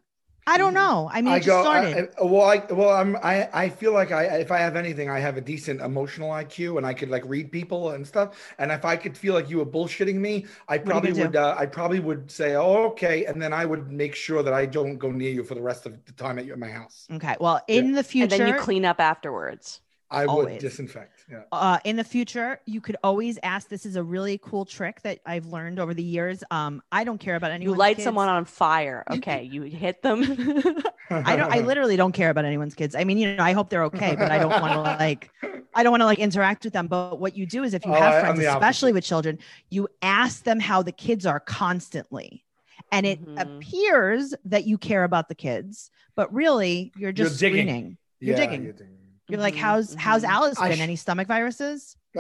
I 0.47 0.59
don't 0.59 0.75
mm-hmm. 0.75 0.75
know. 0.75 1.09
I 1.13 1.23
mean, 1.23 1.35
I 1.35 1.39
it 1.39 1.41
just 1.41 1.61
go. 1.63 1.65
Uh, 1.77 1.85
started. 1.85 1.97
I, 1.97 2.01
I- 2.21 2.25
well, 2.25 2.43
I 2.43 2.59
well, 2.73 2.91
I'm. 2.91 3.17
I 3.17 3.49
I 3.53 3.69
feel 3.71 3.93
like 3.93 4.13
I 4.13 4.25
if 4.41 4.51
I 4.51 4.59
have 4.59 4.77
anything, 4.77 5.09
I 5.09 5.19
have 5.19 5.37
a 5.37 5.41
decent 5.41 5.81
emotional 5.81 6.31
IQ, 6.31 6.77
and 6.77 6.87
I 6.87 6.93
could 6.95 7.09
like 7.11 7.25
read 7.27 7.51
people 7.51 7.91
and 7.91 8.07
stuff. 8.07 8.37
And 8.59 8.71
if 8.71 8.85
I 8.85 8.97
could 8.97 9.17
feel 9.17 9.35
like 9.35 9.49
you 9.49 9.59
were 9.59 9.67
bullshitting 9.67 10.17
me, 10.17 10.47
I 10.69 10.79
probably 10.79 11.13
would. 11.15 11.37
Uh, 11.37 11.55
I 11.59 11.67
probably 11.67 12.01
would 12.01 12.31
say, 12.31 12.55
"Oh, 12.57 12.85
okay," 12.91 13.25
and 13.27 13.41
then 13.41 13.53
I 13.53 13.65
would 13.65 13.91
make 13.91 14.15
sure 14.15 14.43
that 14.43 14.53
I 14.53 14.67
don't 14.67 14.99
go 14.99 15.11
near 15.11 15.31
you 15.31 15.45
for 15.45 15.55
the 15.55 15.63
rest 15.63 15.87
of 15.87 16.05
the 16.05 16.13
time 16.13 16.39
at, 16.39 16.45
your, 16.45 16.55
at 16.55 16.61
my 16.61 16.71
house. 16.71 17.11
okay, 17.11 17.37
well, 17.41 17.63
in 17.69 17.93
the 17.93 18.03
future, 18.05 18.25
And 18.25 18.31
future, 18.31 18.37
then 18.37 18.47
you 18.47 18.55
clean 18.55 18.85
up 18.85 19.01
afterwards. 19.01 19.81
I 20.15 20.27
would 20.27 20.59
disinfect. 20.59 21.25
Yeah. 21.31 21.43
uh, 21.53 21.79
in 21.85 21.97
the 21.97 22.05
future, 22.05 22.61
you 22.67 22.81
could 22.81 22.97
always 23.03 23.39
ask. 23.43 23.69
This 23.69 23.85
is 23.87 23.97
a 23.97 24.03
really 24.03 24.39
cool 24.39 24.65
trick 24.65 25.03
that 25.03 25.19
I've 25.27 25.47
learned 25.47 25.79
over 25.79 25.95
the 25.95 26.03
years. 26.03 26.43
Um, 26.51 26.83
I 26.93 27.05
don't 27.05 27.19
care 27.19 27.37
about 27.37 27.51
anyone. 27.51 27.73
You 27.75 27.79
light 27.79 27.97
kids. 27.97 28.05
someone 28.05 28.29
on 28.29 28.45
fire. 28.45 29.05
Okay, 29.11 29.43
you 29.45 29.63
hit 29.63 30.03
them. 30.03 30.23
I 31.11 31.37
don't. 31.37 31.53
I 31.53 31.61
literally 31.71 31.97
don't 31.97 32.13
care 32.13 32.31
about 32.31 32.45
anyone's 32.45 32.75
kids. 32.75 32.95
I 32.95 33.05
mean, 33.05 33.19
you 33.19 33.35
know, 33.37 33.43
I 33.45 33.53
hope 33.53 33.69
they're 33.71 33.85
okay, 33.85 34.17
but 34.17 34.31
I 34.31 34.39
don't 34.39 34.61
want 34.61 34.73
to 34.75 34.81
like. 34.81 35.31
I 35.77 35.83
don't 35.83 35.91
want 35.91 36.03
to 36.03 36.07
like 36.07 36.19
interact 36.21 36.65
with 36.65 36.73
them. 36.73 36.87
But 36.87 37.19
what 37.19 37.37
you 37.37 37.47
do 37.47 37.65
is, 37.65 37.75
if 37.75 37.85
you 37.85 37.93
Oh, 37.93 37.95
have 38.01 38.21
friends, 38.21 38.39
especially 38.39 38.91
opposite. 38.91 38.95
with 38.95 39.05
children, 39.05 39.39
you 39.71 39.89
ask 40.03 40.45
them 40.45 40.61
how 40.61 40.83
the 40.83 40.93
kids 40.93 41.27
are 41.27 41.41
constantly, 41.41 42.45
and 42.93 43.05
it 43.07 43.25
Mhm. 43.25 43.41
appears 43.41 44.35
that 44.45 44.67
you 44.67 44.79
care 44.79 45.05
about 45.05 45.29
the 45.29 45.35
kids, 45.35 45.91
but 46.15 46.33
really 46.33 46.93
you're 46.97 47.13
just 47.13 47.41
digging. 47.41 47.67
screening. 47.67 47.97
You're 48.21 48.37
Yeah, 48.37 48.45
digging. 48.47 48.63
You're 48.65 48.73
digging. 48.73 48.97
You're 49.29 49.41
like, 49.41 49.55
Mhm, 49.55 49.59
how's 49.59 49.95
how's 49.95 50.23
mhm. 50.23 50.29
Alice 50.29 50.59
been? 50.61 50.73
sh- 50.73 50.81
Any 50.81 50.97
stomach 50.97 51.29
viruses? 51.29 51.97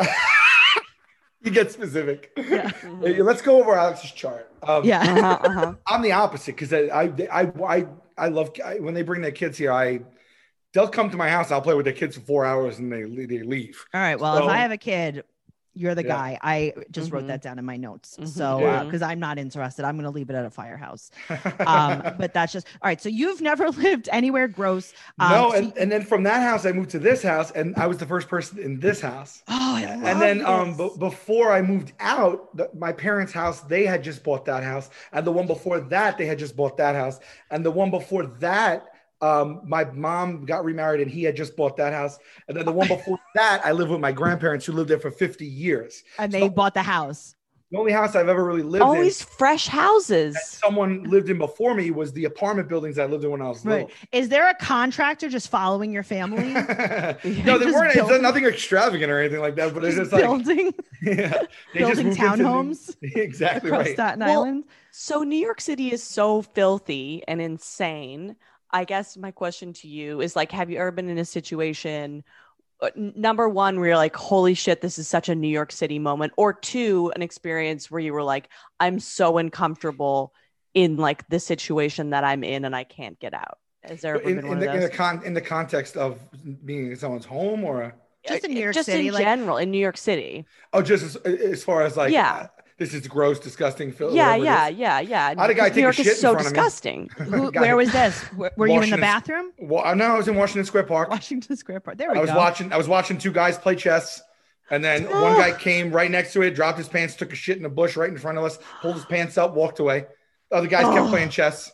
you 1.42 1.50
get 1.50 1.70
specific. 1.72 2.32
Yeah. 2.48 2.70
Hey, 3.02 3.22
Let's 3.22 3.42
go 3.42 3.58
over 3.60 3.74
Alex's 3.74 4.12
chart. 4.12 4.50
Um, 4.62 4.84
Yeah. 4.84 5.00
Uh-huh, 5.02 5.38
uh-huh. 5.42 5.74
I'm 5.86 6.02
the 6.02 6.12
opposite 6.12 6.56
because 6.56 6.72
I, 6.72 6.86
I, 6.86 7.12
I, 7.30 7.52
I, 7.66 7.86
I 8.16 8.28
love 8.28 8.50
I, 8.64 8.78
when 8.80 8.94
they 8.94 9.02
bring 9.02 9.22
their 9.22 9.32
kids 9.32 9.58
here. 9.58 9.72
I, 9.72 10.00
they'll 10.72 10.88
come 10.88 11.10
to 11.10 11.16
my 11.16 11.28
house. 11.28 11.50
I'll 11.50 11.60
play 11.60 11.74
with 11.74 11.84
their 11.84 11.92
kids 11.94 12.16
for 12.16 12.22
four 12.22 12.44
hours 12.44 12.78
and 12.78 12.90
they 12.92 13.02
they 13.26 13.42
leave. 13.42 13.84
All 13.92 14.00
right. 14.00 14.18
Well, 14.18 14.38
if 14.38 14.44
I 14.44 14.58
have 14.58 14.70
a 14.72 14.76
kid, 14.78 15.24
you're 15.74 15.94
the 15.94 16.02
Yeah. 16.02 16.08
guy. 16.08 16.38
I 16.42 16.72
just 16.90 17.10
wrote 17.12 17.24
Mhm. 17.24 17.28
that 17.28 17.42
down 17.42 17.58
in 17.58 17.64
my 17.64 17.76
notes. 17.76 18.16
Mhm. 18.20 18.28
So, 18.28 18.60
Yeah. 18.60 18.84
because 18.84 19.02
I'm 19.02 19.18
not 19.18 19.38
interested, 19.38 19.84
I'm 19.84 19.96
going 19.96 20.04
to 20.04 20.10
leave 20.10 20.30
it 20.30 20.36
at 20.36 20.44
a 20.44 20.50
firehouse. 20.50 21.10
Um, 21.66 22.02
but 22.18 22.32
that's 22.32 22.52
just 22.52 22.66
all 22.82 22.88
right. 22.88 23.00
So 23.00 23.08
you've 23.08 23.40
never 23.40 23.68
lived 23.86 24.08
anywhere 24.12 24.48
gross. 24.48 24.92
Um, 25.18 25.30
no, 25.30 25.50
so 25.50 25.56
and, 25.56 25.66
you- 25.66 25.72
and 25.78 25.92
then 25.92 26.02
from 26.02 26.22
that 26.24 26.42
house, 26.42 26.64
I 26.66 26.72
moved 26.72 26.90
to 26.90 26.98
this 26.98 27.22
house, 27.22 27.50
and 27.50 27.74
I 27.76 27.86
was 27.86 27.98
the 27.98 28.06
first 28.06 28.28
person 28.28 28.58
in 28.58 28.80
this 28.80 29.00
house. 29.00 29.42
oh, 29.48 29.76
I 29.76 29.84
love 29.96 30.04
and 30.04 30.20
then 30.22 30.44
um, 30.46 30.76
b- 30.76 30.90
before 30.98 31.52
I 31.52 31.62
moved 31.62 31.92
out, 32.00 32.56
the, 32.56 32.70
my 32.74 32.92
parents' 32.92 33.32
house, 33.32 33.60
they 33.62 33.84
had 33.86 34.02
just 34.04 34.22
bought 34.22 34.44
that 34.46 34.62
house, 34.62 34.90
and 35.12 35.26
the 35.26 35.32
one 35.32 35.46
before 35.46 35.80
that, 35.80 36.18
they 36.18 36.26
had 36.26 36.38
just 36.38 36.56
bought 36.56 36.76
that 36.76 36.94
house, 36.94 37.18
and 37.50 37.64
the 37.64 37.70
one 37.70 37.90
before 37.90 38.26
that. 38.40 38.86
Um, 39.24 39.60
my 39.64 39.84
mom 39.84 40.44
got 40.44 40.64
remarried 40.64 41.00
and 41.00 41.10
he 41.10 41.22
had 41.22 41.34
just 41.36 41.56
bought 41.56 41.76
that 41.78 41.92
house. 41.92 42.18
And 42.48 42.56
then 42.56 42.64
the 42.64 42.72
one 42.72 42.88
before 42.88 43.18
that, 43.34 43.62
I 43.64 43.72
lived 43.72 43.90
with 43.90 44.00
my 44.00 44.12
grandparents 44.12 44.66
who 44.66 44.72
lived 44.72 44.90
there 44.90 45.00
for 45.00 45.10
50 45.10 45.46
years. 45.46 46.02
and 46.18 46.30
they 46.30 46.40
so- 46.40 46.48
bought 46.50 46.74
the 46.74 46.82
house. 46.82 47.34
The 47.72 47.78
only 47.80 47.92
house 47.92 48.14
I've 48.14 48.28
ever 48.28 48.44
really 48.44 48.62
lived 48.62 48.82
in. 48.82 48.88
Always 48.88 49.20
in 49.20 49.26
fresh 49.26 49.66
houses. 49.66 50.34
that 50.34 50.44
someone 50.46 51.02
lived 51.04 51.28
in 51.28 51.38
before 51.38 51.74
me 51.74 51.90
was 51.90 52.12
the 52.12 52.26
apartment 52.26 52.68
buildings 52.68 52.98
I 53.00 53.06
lived 53.06 53.24
in 53.24 53.30
when 53.32 53.42
I 53.42 53.48
was 53.48 53.64
Right. 53.64 53.86
little. 53.86 53.90
Is 54.12 54.28
there 54.28 54.48
a 54.48 54.54
contractor 54.54 55.28
just 55.28 55.48
following 55.48 55.90
your 55.90 56.04
family? 56.04 56.52
no, 56.52 56.62
they 56.62 57.64
Just 57.64 57.74
weren't. 57.74 57.94
build- 57.94 58.12
It's 58.12 58.22
nothing 58.22 58.44
extravagant 58.44 59.10
or 59.10 59.18
anything 59.18 59.40
like 59.40 59.56
that. 59.56 59.74
But 59.74 59.84
it's 59.86 59.96
Just 59.96 60.10
just 60.10 60.12
like 60.12 60.22
building, 60.22 60.72
yeah, 61.02 61.42
they 61.72 61.80
building 61.80 62.06
moved 62.06 62.18
into 62.20 62.22
townhomes 62.44 62.94
exactly 63.02 63.70
across 63.70 63.86
right. 63.86 63.94
Staten 63.94 64.20
Well, 64.20 64.42
Island. 64.44 64.64
So 64.92 65.24
New 65.24 65.38
York 65.38 65.60
City 65.60 65.90
is 65.90 66.00
so 66.02 66.42
filthy 66.42 67.24
and 67.26 67.40
insane. 67.40 68.36
I 68.74 68.84
guess 68.84 69.16
my 69.16 69.30
question 69.30 69.72
to 69.74 69.88
you 69.88 70.20
is 70.20 70.34
like, 70.34 70.50
have 70.50 70.68
you 70.68 70.78
ever 70.78 70.90
been 70.90 71.08
in 71.08 71.16
a 71.18 71.24
situation? 71.24 72.24
uh, 72.82 72.90
Number 72.96 73.48
one, 73.48 73.78
where 73.78 73.90
you're 73.90 73.96
like, 73.96 74.16
"Holy 74.16 74.52
shit, 74.54 74.80
this 74.80 74.98
is 74.98 75.06
such 75.06 75.28
a 75.28 75.34
New 75.34 75.48
York 75.48 75.70
City 75.70 76.00
moment," 76.00 76.32
or 76.36 76.52
two, 76.52 77.12
an 77.14 77.22
experience 77.22 77.88
where 77.88 78.00
you 78.00 78.12
were 78.12 78.24
like, 78.24 78.48
"I'm 78.80 78.98
so 78.98 79.38
uncomfortable 79.38 80.34
in 80.74 80.96
like 80.96 81.26
the 81.28 81.38
situation 81.38 82.10
that 82.10 82.24
I'm 82.24 82.42
in 82.42 82.64
and 82.64 82.74
I 82.74 82.82
can't 82.82 83.18
get 83.20 83.32
out. 83.32 83.58
Has 83.84 84.00
there 84.00 84.16
ever 84.16 84.24
in, 84.28 84.36
been 84.36 84.44
in 84.44 84.48
one 84.48 84.58
the, 84.58 84.68
of 84.68 84.74
in 84.74 84.80
those? 84.80 84.90
the 84.90 84.96
con 84.96 85.22
in 85.24 85.34
the 85.34 85.40
context 85.40 85.96
of 85.96 86.18
being 86.64 86.90
in 86.90 86.96
someone's 86.96 87.24
home 87.26 87.62
or 87.62 87.94
Just 88.26 88.44
in 88.44 88.50
New 88.54 88.58
Uh, 88.58 88.62
York 88.64 88.74
just 88.74 88.86
City, 88.86 89.06
in 89.06 89.14
like- 89.14 89.22
general, 89.22 89.56
in 89.58 89.70
New 89.70 89.78
York 89.78 89.96
City. 89.96 90.44
oh, 90.72 90.82
just 90.82 91.04
as, 91.04 91.16
as 91.16 91.62
far 91.62 91.82
as 91.82 91.96
like 91.96 92.12
Yeah. 92.12 92.34
uh, 92.34 92.46
this 92.76 92.92
is 92.92 93.06
gross, 93.06 93.38
disgusting. 93.38 93.92
Phil, 93.92 94.14
yeah, 94.14 94.34
yeah, 94.34 94.68
yeah, 94.68 94.98
yeah. 95.00 95.34
I 95.36 95.40
had 95.42 95.50
a 95.50 95.54
guy 95.54 95.68
take 95.68 95.78
New 95.84 95.88
a 95.88 95.92
shit 95.92 96.06
is 96.06 96.20
so 96.20 96.32
front 96.32 96.46
of 96.46 96.52
me. 96.52 96.56
disgusting. 96.56 97.08
Who, 97.18 97.50
where 97.52 97.76
was 97.76 97.92
this? 98.00 98.24
Were, 98.32 98.50
were 98.56 98.66
you 98.66 98.82
in 98.82 98.90
the 98.90 98.96
bathroom? 98.98 99.52
Well, 99.58 99.84
uh, 99.84 99.94
no, 99.94 100.06
I 100.06 100.16
was 100.16 100.26
in 100.28 100.34
Washington 100.34 100.64
Square 100.64 100.84
Park. 100.84 101.08
Washington 101.10 101.56
Square 101.56 101.80
Park. 101.80 101.98
There 101.98 102.10
we 102.10 102.18
I 102.18 102.20
was 102.20 102.30
watching. 102.30 102.72
I 102.72 102.76
was 102.76 102.88
watching 102.88 103.16
two 103.18 103.30
guys 103.32 103.56
play 103.58 103.76
chess, 103.76 104.20
and 104.70 104.82
then 104.84 105.04
one 105.10 105.36
guy 105.38 105.56
came 105.56 105.92
right 105.92 106.10
next 106.10 106.32
to 106.32 106.42
it, 106.42 106.50
dropped 106.56 106.78
his 106.78 106.88
pants, 106.88 107.14
took 107.14 107.32
a 107.32 107.36
shit 107.36 107.58
in 107.58 107.64
a 107.64 107.70
bush 107.70 107.96
right 107.96 108.10
in 108.10 108.18
front 108.18 108.38
of 108.38 108.44
us, 108.44 108.58
pulled 108.80 108.96
his 108.96 109.04
pants 109.04 109.38
up, 109.38 109.54
walked 109.54 109.78
away. 109.78 110.06
The 110.50 110.56
other 110.56 110.66
guys 110.68 110.84
kept 110.92 111.08
playing 111.10 111.28
chess. 111.30 111.70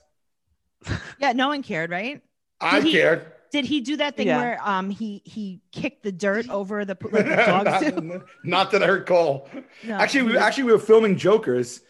Yeah, 1.19 1.33
no 1.33 1.49
one 1.49 1.63
cared, 1.63 1.91
right? 1.91 2.21
I 2.61 2.77
Did 2.81 2.85
he- 2.85 2.93
cared. 2.93 3.33
Did 3.51 3.65
he 3.65 3.81
do 3.81 3.97
that 3.97 4.17
thing 4.17 4.29
Yeah. 4.29 4.39
where 4.39 4.59
um 4.63 4.91
he 4.91 5.23
he 5.25 5.61
kicked 5.73 6.03
the 6.03 6.13
dirt 6.13 6.49
over 6.59 6.85
the 6.85 6.97
like 7.11 7.25
the 7.27 7.37
dogs 7.37 7.85
do? 7.95 8.01
not, 8.01 8.23
not 8.45 8.71
that 8.73 8.83
I 8.83 8.87
recall. 8.89 9.49
No. 9.85 9.95
Actually, 9.95 10.23
we 10.23 10.39
actually 10.39 10.65
we 10.65 10.73
were 10.73 10.79
filming 10.79 11.17
Jokers, 11.17 11.81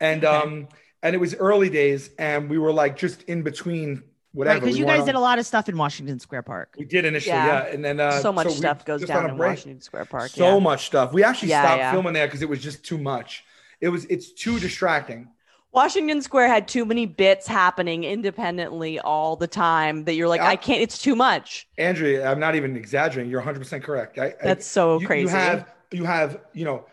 and 0.00 0.24
um, 0.24 0.68
and 1.02 1.14
it 1.14 1.18
was 1.18 1.34
early 1.34 1.68
days, 1.70 2.10
and 2.18 2.48
we 2.50 2.58
were 2.58 2.72
like 2.72 2.96
just 2.96 3.22
in 3.24 3.42
between 3.42 4.02
whatever. 4.32 4.60
because 4.60 4.74
We 4.74 4.80
you 4.80 4.86
weren't 4.86 4.98
guys 5.00 5.06
did 5.06 5.14
a 5.14 5.20
lot 5.20 5.38
of 5.38 5.46
stuff 5.46 5.68
in 5.68 5.76
Washington 5.76 6.18
Square 6.20 6.42
Park. 6.42 6.74
We 6.78 6.84
did 6.84 7.04
initially, 7.04 7.34
Yeah. 7.36 7.64
yeah, 7.66 7.74
and 7.74 7.84
then 7.84 7.98
uh, 8.00 8.20
so 8.20 8.32
much 8.32 8.46
we- 8.46 8.52
stuff 8.52 8.84
goes 8.84 9.04
down 9.04 9.28
in 9.28 9.36
break. 9.36 9.50
Washington 9.50 9.80
Square 9.80 10.04
Park. 10.06 10.30
So 10.30 10.54
yeah. 10.54 10.58
much 10.60 10.86
stuff. 10.86 11.12
We 11.12 11.24
actually 11.24 11.48
Yeah, 11.50 11.62
stopped 11.64 11.78
yeah. 11.80 11.92
filming 11.92 12.12
there 12.12 12.26
because 12.26 12.42
it 12.42 12.48
was 12.48 12.62
just 12.62 12.84
too 12.84 12.96
much. 12.98 13.44
It 13.80 13.88
was 13.88 14.04
it's 14.06 14.32
too 14.32 14.58
distracting. 14.60 15.28
Washington 15.72 16.20
Square 16.20 16.48
had 16.48 16.66
too 16.66 16.84
many 16.84 17.06
bits 17.06 17.46
happening 17.46 18.02
independently 18.04 18.98
all 18.98 19.36
the 19.36 19.46
time 19.46 20.04
that 20.04 20.14
you're 20.14 20.28
like, 20.28 20.40
I- 20.40 20.52
I 20.52 20.56
can't. 20.56 20.80
It's 20.82 20.98
too 21.00 21.14
much. 21.14 21.68
Andrea, 21.78 22.28
I'm 22.30 22.40
not 22.40 22.56
even 22.56 22.76
exaggerating. 22.76 23.30
You're 23.30 23.40
100 23.40 23.58
percent 23.60 23.84
correct. 23.84 24.18
I, 24.18 24.26
I- 24.26 24.34
That's 24.42 24.66
so 24.66 24.98
you, 25.00 25.06
crazy. 25.06 25.22
You 25.22 25.28
have 25.28 25.72
you 25.92 26.04
have 26.04 26.40
you 26.52 26.64
know 26.64 26.86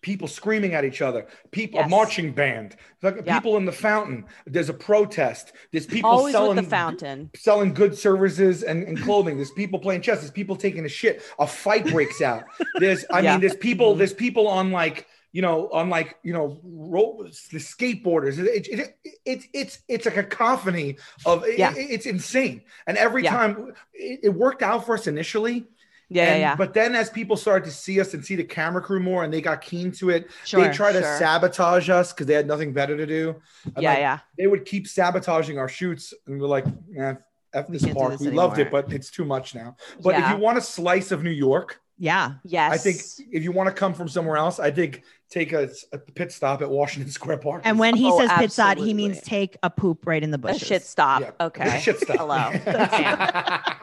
people 0.00 0.28
screaming 0.28 0.74
at 0.74 0.84
each 0.84 1.02
other, 1.02 1.26
people 1.50 1.80
a 1.80 1.88
marching 1.88 2.32
band, 2.32 2.76
like 3.02 3.16
Yeah. 3.26 3.34
people 3.40 3.56
in 3.56 3.64
the 3.64 3.72
fountain. 3.72 4.24
There's 4.46 4.68
a 4.68 4.74
protest. 4.74 5.52
There's 5.72 5.86
people 5.86 6.08
Always 6.08 6.32
selling 6.34 6.54
with 6.56 6.64
the 6.64 6.70
fountain. 6.70 7.30
selling 7.34 7.74
good 7.74 7.98
services 7.98 8.62
and, 8.62 8.84
and 8.84 8.98
clothing. 9.02 9.36
There's 9.36 9.50
people 9.50 9.80
playing 9.80 10.02
chess. 10.02 10.20
There's 10.20 10.30
people 10.30 10.54
taking 10.56 10.84
a 10.84 10.88
shit. 10.88 11.22
A 11.40 11.46
fight 11.46 11.84
breaks 11.86 12.22
out. 12.22 12.44
There's 12.78 13.04
I 13.10 13.20
Yeah. 13.22 13.32
mean 13.32 13.40
there's 13.40 13.56
people 13.56 13.94
Mhm. 13.94 13.98
there's 13.98 14.14
people 14.14 14.46
on 14.48 14.70
like 14.70 15.06
you 15.32 15.42
know 15.42 15.68
on 15.70 15.90
like 15.90 16.18
you 16.22 16.32
know 16.32 16.58
roll, 16.62 17.22
the 17.22 17.58
skateboarders. 17.58 18.38
It, 18.38 18.66
it, 18.68 18.78
it, 19.04 19.18
it's 19.24 19.46
it's 19.52 19.78
it's 19.88 20.06
a 20.06 20.10
cacophony 20.10 20.96
of 21.26 21.44
Yeah. 21.46 21.72
it- 21.74 21.90
it's 21.90 22.06
insane. 22.06 22.62
And 22.86 22.96
every 22.96 23.24
Yeah. 23.24 23.30
time 23.36 23.74
it, 23.92 24.32
worked 24.34 24.62
out 24.62 24.86
for 24.86 24.94
us 24.94 25.06
initially. 25.06 25.66
Yeah, 26.10 26.22
yeah, 26.24 26.30
And- 26.32 26.40
yeah. 26.40 26.56
But 26.56 26.72
then 26.72 26.94
as 26.94 27.10
people 27.10 27.36
started 27.36 27.66
to 27.66 27.70
see 27.70 28.00
us 28.00 28.14
and 28.14 28.24
see 28.24 28.34
the 28.36 28.44
camera 28.44 28.80
crew 28.80 29.00
more 29.00 29.24
and 29.24 29.32
they 29.32 29.42
got 29.42 29.60
keen 29.60 29.92
to 29.92 30.08
it, 30.08 30.30
Sure, 30.46 30.66
they 30.66 30.72
tried 30.74 30.92
to 30.92 31.02
sabotage 31.02 31.90
us 31.90 32.12
because 32.14 32.26
they 32.26 32.32
had 32.34 32.46
nothing 32.46 32.72
better 32.72 32.96
to 32.96 33.04
do. 33.06 33.36
And, 33.74 33.82
yeah, 33.82 33.90
like, 33.90 33.98
yeah. 33.98 34.18
They 34.38 34.46
would 34.46 34.64
keep 34.64 34.88
sabotaging 34.88 35.58
our 35.58 35.68
shoots 35.68 36.14
and 36.26 36.40
we're 36.40 36.46
like, 36.48 36.64
eh, 36.98 37.14
F 37.52 37.66
this 37.68 37.84
park. 37.86 38.12
this 38.12 38.20
we 38.22 38.30
loved 38.30 38.58
it, 38.58 38.70
but 38.70 38.90
it's 38.92 39.10
too 39.10 39.24
much 39.26 39.54
now. 39.54 39.76
But 40.02 40.14
if 40.18 40.30
you 40.30 40.36
want 40.36 40.56
a 40.56 40.62
slice 40.62 41.10
of 41.12 41.22
New 41.22 41.30
York, 41.30 41.80
Yeah. 41.98 42.34
Yes. 42.44 42.72
I 42.72 42.76
think 42.78 42.98
if 43.32 43.42
you 43.42 43.50
want 43.52 43.68
to 43.68 43.74
come 43.74 43.92
from 43.92 44.08
somewhere 44.08 44.36
else, 44.36 44.60
I 44.60 44.70
think 44.70 45.02
take 45.30 45.52
a, 45.52 45.68
a 45.92 45.98
pit 45.98 46.30
stop 46.32 46.62
at 46.62 46.70
Washington 46.70 47.10
Square 47.18 47.38
Park. 47.38 47.62
And 47.64 47.78
when 47.78 47.96
he 47.96 48.08
Oh, 48.10 48.18
says 48.18 48.30
pit 48.38 48.52
stop, 48.52 48.78
he 48.78 48.94
means 48.94 49.20
take 49.20 49.56
a 49.62 49.68
poop 49.70 50.06
right 50.06 50.22
in 50.22 50.30
the 50.30 50.38
bushes. 50.38 50.62
a 50.62 50.64
shit 50.64 50.82
stop. 50.84 51.22
Yeah. 51.22 51.30
Okay. 51.40 51.80
shit 51.80 51.98
stop. 52.00 52.16
Hello. 52.18 52.52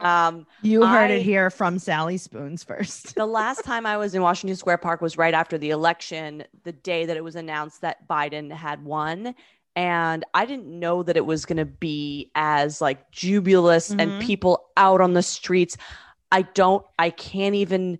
Um, 0.00 0.46
You 0.62 0.86
heard 0.86 1.10
I- 1.10 1.14
it 1.14 1.22
here 1.22 1.50
from 1.50 1.78
Sally 1.78 2.16
Spoons 2.16 2.62
first. 2.64 3.14
the 3.16 3.26
last 3.26 3.64
time 3.64 3.86
I 3.86 3.96
was 3.96 4.14
in 4.14 4.22
Washington 4.22 4.56
Square 4.56 4.78
Park 4.78 5.00
was 5.00 5.16
right 5.18 5.34
after 5.34 5.58
the 5.58 5.70
election, 5.70 6.44
the 6.64 6.72
day 6.72 7.06
that 7.06 7.16
it 7.16 7.24
was 7.24 7.36
announced 7.36 7.80
that 7.82 8.06
Biden 8.08 8.50
had 8.52 8.84
won. 8.84 9.34
And 9.74 10.24
I 10.32 10.46
didn't 10.46 10.66
know 10.66 11.02
that 11.02 11.16
it 11.18 11.26
was 11.26 11.44
going 11.44 11.58
to 11.58 11.64
be 11.66 12.30
as 12.34 12.80
like 12.80 13.10
jubilous 13.10 13.90
Mhm. 13.92 14.00
and 14.00 14.22
people 14.22 14.66
out 14.76 15.00
on 15.02 15.12
the 15.12 15.22
streets. 15.22 15.76
I 16.32 16.42
don't, 16.42 16.84
I 16.98 17.10
can't 17.10 17.54
even, 17.54 17.98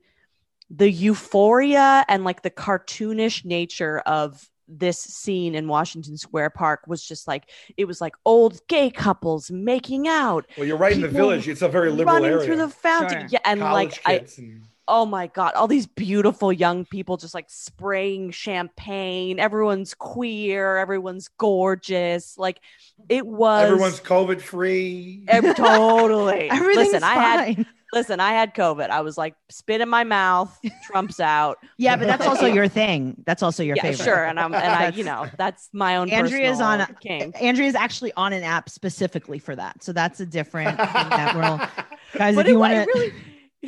the 0.71 0.91
euphoria 0.91 2.05
and 2.09 2.25
like 2.25 2.43
the 2.43 2.51
cartoonish 2.51 3.45
nature 3.45 4.01
of 4.01 4.51
this 4.69 4.99
scene 4.99 5.55
in 5.55 5.69
Washington 5.69 6.17
Square 6.17 6.51
Park 6.51 6.81
was 6.89 7.05
just 7.07 7.29
like, 7.29 7.51
it 7.77 7.85
was 7.85 8.01
like 8.01 8.15
old 8.25 8.61
gay 8.69 8.91
couples 8.91 9.51
making 9.51 10.09
out, 10.09 10.47
well, 10.57 10.67
you're 10.67 10.77
right 10.77 10.93
in 10.93 11.03
the 11.03 11.09
village. 11.09 11.47
It's 11.49 11.63
a 11.63 11.69
very 11.69 11.91
liberal 11.91 12.17
running 12.17 12.33
area. 12.33 12.45
through 12.45 12.57
the 12.57 12.69
fountain. 12.69 13.21
Sure. 13.21 13.29
Yeah. 13.33 13.39
And 13.45 13.61
College 13.61 14.01
like, 14.05 14.23
I, 14.23 14.25
and- 14.39 14.63
oh 14.89 15.05
my 15.05 15.27
god 15.27 15.53
all 15.55 15.67
these 15.67 15.87
beautiful 15.87 16.53
young 16.53 16.85
people 16.85 17.17
just 17.17 17.35
like 17.35 17.47
spraying 17.49 18.31
champagne 18.31 19.39
everyone's 19.41 19.95
queer 19.95 20.77
everyone's 20.77 21.29
gorgeous 21.39 22.39
like 22.39 22.61
it 23.09 23.27
was 23.27 23.65
everyone's 23.65 24.01
COVID 24.01 24.41
free. 24.41 25.25
ev- 25.27 25.57
totally 25.57 26.49
Everything's 26.51 26.93
listen 26.93 27.03
i 27.03 27.15
had 27.15 27.57
fine. 27.57 27.67
Listen 27.93 28.21
i 28.21 28.33
had 28.33 28.55
covid 28.55 28.91
i 28.91 29.01
was 29.01 29.17
like 29.17 29.35
spit 29.49 29.81
in 29.81 29.89
my 29.89 30.05
mouth 30.05 30.57
trumps 30.85 31.21
out 31.21 31.59
Yeah, 31.79 31.97
but 31.97 32.07
that's 32.07 32.27
also 32.27 32.47
your 32.47 32.69
thing. 32.69 33.23
That's 33.25 33.43
also 33.43 33.63
your 33.63 33.77
yeah 33.77 33.83
favorite. 33.83 34.05
sure 34.05 34.25
and 34.25 34.39
i'm 34.41 34.55
and 34.55 34.65
i 34.65 34.89
you 34.89 35.05
know 35.05 35.27
that's 35.39 35.69
my 35.73 35.97
own 35.97 36.11
Andrea's 36.11 36.61
on 36.61 36.85
king 37.01 37.35
Andrea's 37.41 37.75
actually 37.75 38.13
on 38.17 38.33
an 38.33 38.43
app 38.43 38.69
specifically 38.69 39.39
for 39.39 39.55
that. 39.57 39.83
So 39.83 39.93
that's 39.93 40.21
a 40.21 40.27
different 40.27 40.77
thing 40.77 40.87
that 40.87 41.35
we'll 41.35 41.59
guys, 42.19 42.35
but 42.35 42.47
if 42.47 42.51
you 42.53 42.59
want 42.59 42.73
to 42.73 42.87
really 42.95 43.13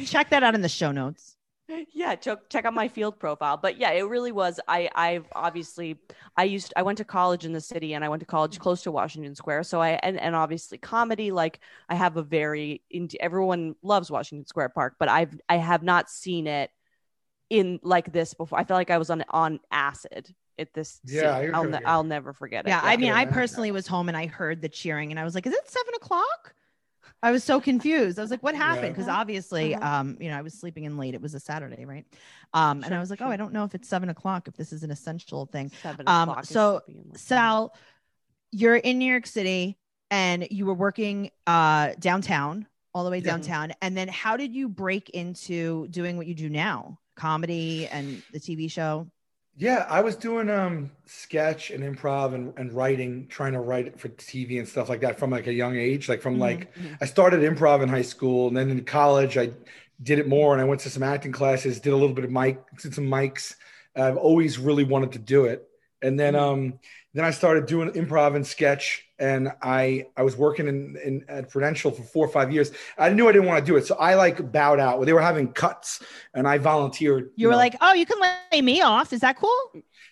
check 0.05 0.31
that 0.31 0.43
out 0.43 0.55
in 0.55 0.63
the 0.63 0.69
show 0.69 0.93
notes. 0.93 1.37
Yeah 1.93 2.15
check, 2.15 2.49
check 2.49 2.65
out 2.65 2.75
my 2.75 2.89
Feeld 2.89 3.19
profile. 3.19 3.57
But 3.57 3.79
yeah 3.79 3.91
it 3.93 4.03
really 4.03 4.33
was 4.33 4.59
i 4.69 4.89
i've 4.95 5.27
obviously 5.35 5.99
i 6.37 6.45
used 6.45 6.73
i 6.77 6.83
went 6.83 6.99
to 6.99 7.05
college 7.05 7.45
in 7.45 7.53
the 7.53 7.61
city 7.61 7.95
and 7.95 8.05
i 8.05 8.09
went 8.09 8.21
to 8.21 8.27
college 8.27 8.59
close 8.59 8.83
to 8.83 8.91
washington 8.91 9.35
square. 9.35 9.63
So 9.63 9.81
i 9.81 9.91
and, 10.03 10.19
and 10.19 10.35
obviously 10.35 10.79
comedy 10.79 11.31
like 11.31 11.61
i 11.89 11.95
have 11.95 12.17
a 12.17 12.23
very 12.23 12.83
everyone 13.21 13.75
loves 13.83 14.11
washington 14.11 14.47
square 14.47 14.69
park 14.69 14.95
but 14.99 15.09
i've 15.09 15.39
i 15.49 15.57
have 15.57 15.83
not 15.83 16.09
seen 16.09 16.47
it 16.47 16.71
in 17.51 17.81
like 17.83 18.13
this 18.13 18.35
before. 18.35 18.59
I 18.59 18.65
felt 18.65 18.79
like 18.79 18.91
i 18.91 18.99
was 18.99 19.11
on 19.11 19.25
on 19.31 19.61
acid 19.71 20.35
at 20.59 20.73
this 20.75 21.01
Yeah. 21.05 21.35
I 21.37 21.47
i'll, 21.49 21.65
ne- 21.65 21.85
I'll 21.85 22.05
never 22.05 22.33
forget 22.33 22.67
it. 22.67 22.71
Yeah, 22.71 22.81
I 22.83 22.95
I 22.95 22.97
mean, 22.97 23.11
can 23.11 23.19
I 23.19 23.27
personally 23.27 23.71
was 23.71 23.87
home 23.87 24.09
and 24.09 24.17
I 24.17 24.27
heard 24.27 24.61
the 24.61 24.69
cheering 24.69 25.11
and 25.11 25.21
I 25.21 25.25
was 25.25 25.35
like, 25.35 25.47
"Is 25.47 25.55
it 25.55 25.69
seven 25.71 25.95
o'clock?" 25.95 26.55
I 27.23 27.33
was 27.33 27.43
so 27.43 27.61
confused. 27.61 28.19
I 28.19 28.23
was 28.23 28.31
like, 28.31 28.43
"What 28.43 28.55
happened?" 28.55 28.85
Yeah. 28.87 28.93
Because 28.93 29.09
obviously, 29.09 29.75
Uh-huh. 29.75 30.01
um, 30.01 30.17
you 30.21 30.31
know, 30.31 30.37
I 30.39 30.43
was 30.43 30.55
sleeping 30.55 30.85
in 30.85 30.97
late. 30.97 31.15
It 31.15 31.21
was 31.21 31.35
a 31.35 31.41
Saturday, 31.41 31.85
right? 31.85 32.07
Um, 32.55 32.85
and 32.85 32.95
I 32.95 33.01
was 33.01 33.11
like, 33.11 33.21
"Oh. 33.21 33.27
I 33.29 33.37
don't 33.37 33.53
know 33.53 33.65
if 33.65 33.75
it's 33.75 33.89
seven 33.89 34.09
o'clock. 34.09 34.47
If 34.49 34.57
this 34.57 34.73
is 34.73 34.83
an 34.85 34.91
essential 34.91 35.47
thing." 35.47 35.73
Seven 35.83 36.09
Um, 36.09 36.29
o'clock 36.29 36.45
so, 36.45 36.81
sleeping 36.87 37.03
in, 37.05 37.09
like, 37.11 37.19
Sal, 37.19 37.75
you're 38.53 38.77
in 38.77 38.99
New 38.99 39.11
York 39.11 39.27
City 39.27 39.77
and 40.11 40.47
you 40.51 40.65
were 40.65 40.75
working 40.75 41.31
uh 41.47 41.95
downtown, 41.99 42.67
all 42.95 43.05
the 43.05 43.11
way 43.11 43.19
Yeah. 43.19 43.33
downtown. 43.33 43.73
And 43.83 43.97
then 43.97 44.09
how 44.09 44.37
did 44.37 44.55
you 44.55 44.69
break 44.69 45.11
into 45.11 45.89
doing 45.89 46.17
what 46.17 46.27
you 46.27 46.35
do 46.35 46.49
now? 46.49 46.99
Comedy 47.17 47.89
and 47.89 48.23
the 48.33 48.39
TV 48.39 48.69
show? 48.71 49.11
Yeah, 49.61 49.87
I 49.89 50.03
was 50.03 50.15
doing 50.15 50.49
um 50.49 50.93
sketch 51.07 51.71
and 51.73 51.83
improv 51.83 52.33
and, 52.33 52.57
and 52.57 52.73
writing, 52.73 53.27
trying 53.27 53.55
to 53.55 53.61
write 53.61 53.99
for 53.99 54.09
TV 54.09 54.59
and 54.59 54.69
stuff 54.69 54.89
like 54.89 55.01
that 55.01 55.19
from 55.19 55.31
like 55.31 55.49
a 55.49 55.53
young 55.53 55.77
age. 55.77 56.09
Like 56.09 56.23
from 56.23 56.39
Mhm, 56.39 56.39
like 56.39 56.73
mhm. 56.77 56.99
I 57.01 57.07
started 57.07 57.41
improv 57.41 57.83
in 57.83 57.89
high 57.89 58.03
school 58.03 58.47
and 58.49 58.57
then 58.57 58.71
in 58.71 58.85
college 58.85 59.37
I 59.37 59.51
did 60.01 60.21
it 60.21 60.29
more 60.29 60.53
and 60.53 60.63
I 60.63 60.65
went 60.65 60.83
to 60.83 60.91
some 60.91 61.03
acting 61.03 61.33
classes, 61.33 61.81
did 61.81 61.93
a 61.93 61.97
little 61.97 62.15
bit 62.15 62.25
of 62.25 62.31
mic, 62.31 62.61
did 62.81 62.95
some 62.95 63.07
mics. 63.07 63.57
I've 63.97 64.17
always 64.17 64.59
really 64.61 64.85
wanted 64.85 65.13
to 65.13 65.19
do 65.19 65.47
it. 65.47 65.67
And 66.03 66.19
then 66.21 66.37
um 66.37 66.79
then 67.15 67.25
I 67.25 67.33
started 67.33 67.67
doing 67.67 67.91
improv 67.91 68.37
and 68.37 68.47
sketch 68.47 69.08
and 69.19 69.53
I 69.63 70.07
I 70.17 70.23
was 70.23 70.37
working 70.37 70.69
in, 70.69 70.97
in 71.05 71.25
at 71.29 71.51
Prudential 71.51 71.91
for 71.91 72.03
four 72.03 72.27
or 72.27 72.31
five 72.31 72.53
years. 72.53 72.73
I 72.97 73.11
knew 73.11 73.29
I 73.29 73.33
didn't 73.33 73.47
want 73.49 73.65
to 73.65 73.71
do 73.71 73.77
it. 73.77 73.87
So 73.87 73.97
I 73.97 74.15
like 74.15 74.53
bowed 74.53 74.81
out. 74.81 75.05
They 75.05 75.13
were 75.13 75.21
having 75.23 75.53
cuts 75.53 76.03
and 76.35 76.47
I 76.47 76.59
volunteered. 76.59 77.31
You 77.37 77.49
were 77.49 77.57
know, 77.57 77.57
like, 77.57 77.77
"Oh, 77.81 77.95
you 77.95 78.05
can 78.07 78.19
lay 78.53 78.63
me 78.63 78.83
off. 78.83 79.13
Is 79.13 79.21
that 79.21 79.37
cool?" 79.37 79.57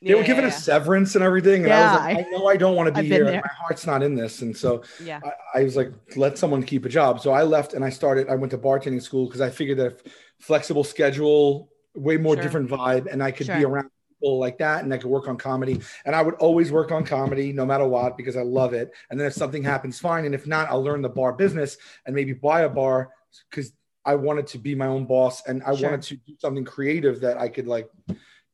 they 0.07 0.15
were 0.15 0.23
Yeah, 0.23 0.23
giving 0.23 0.45
yeah, 0.45 0.45
us 0.45 0.63
severance 0.63 1.15
and 1.17 1.25
everything. 1.25 1.65
And 1.65 1.73
I 1.75 1.81
was 1.81 1.93
like, 1.93 2.09
I 2.15 2.23
know 2.31 2.47
I 2.47 2.57
don't 2.57 2.77
want 2.77 2.87
to 2.87 2.93
I've 2.95 3.07
be 3.07 3.09
here. 3.09 3.25
there. 3.25 3.43
My 3.43 3.51
heart's 3.61 3.87
not 3.87 4.03
in 4.03 4.15
this. 4.15 4.43
And 4.43 4.57
so 4.57 4.85
yeah. 4.99 5.23
I, 5.25 5.61
I 5.61 5.65
was 5.65 5.77
like, 5.77 5.93
let 6.17 6.39
someone 6.39 6.63
keep 6.63 6.85
a 6.85 6.89
job. 6.89 7.21
So 7.21 7.33
I 7.33 7.43
left 7.43 7.75
and 7.75 7.85
I 7.85 7.91
started, 7.91 8.29
I 8.29 8.37
went 8.37 8.53
to 8.53 8.59
bartending 8.59 9.03
school 9.03 9.27
because 9.27 9.41
I 9.41 9.51
figured 9.51 9.79
that 9.79 10.07
flexible 10.39 10.85
schedule, 10.85 11.71
way 11.95 12.17
more 12.19 12.37
Sure. 12.37 12.37
different 12.37 12.69
vibe, 12.71 13.07
and 13.11 13.23
I 13.23 13.31
could 13.33 13.51
be 13.51 13.65
around 13.65 13.91
people 14.19 14.39
like 14.39 14.59
that 14.59 14.85
and 14.85 14.93
I 14.93 14.99
could 14.99 15.11
work 15.11 15.29
on 15.29 15.37
comedy. 15.37 15.81
And 16.05 16.15
I 16.15 16.23
would 16.23 16.35
always 16.35 16.73
work 16.73 16.93
on 16.93 17.05
comedy 17.05 17.53
no 17.53 17.67
matter 17.67 17.87
what 17.87 18.17
because 18.17 18.37
I 18.37 18.43
love 18.43 18.73
it. 18.73 18.91
And 19.11 19.19
then 19.19 19.27
if 19.27 19.35
something 19.35 19.63
happens, 19.63 19.99
fine. 19.99 20.25
And 20.25 20.35
if 20.35 20.47
not, 20.47 20.69
I'll 20.69 20.83
learn 20.83 21.03
the 21.03 21.09
bar 21.09 21.33
business 21.33 21.77
and 22.05 22.15
maybe 22.15 22.33
buy 22.33 22.63
a 22.63 22.69
bar 22.69 23.11
because 23.51 23.73
I 24.05 24.15
wanted 24.15 24.47
to 24.49 24.59
be 24.59 24.75
my 24.75 24.87
own 24.87 25.07
boss 25.07 25.47
and 25.47 25.63
I 25.65 25.75
Sure. 25.75 25.91
wanted 25.91 26.03
to 26.03 26.17
do 26.17 26.35
something 26.39 26.65
creative 26.65 27.21
that 27.21 27.39
I 27.39 27.49
could 27.49 27.67
like, 27.67 27.91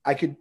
I 0.05 0.15
could 0.15 0.37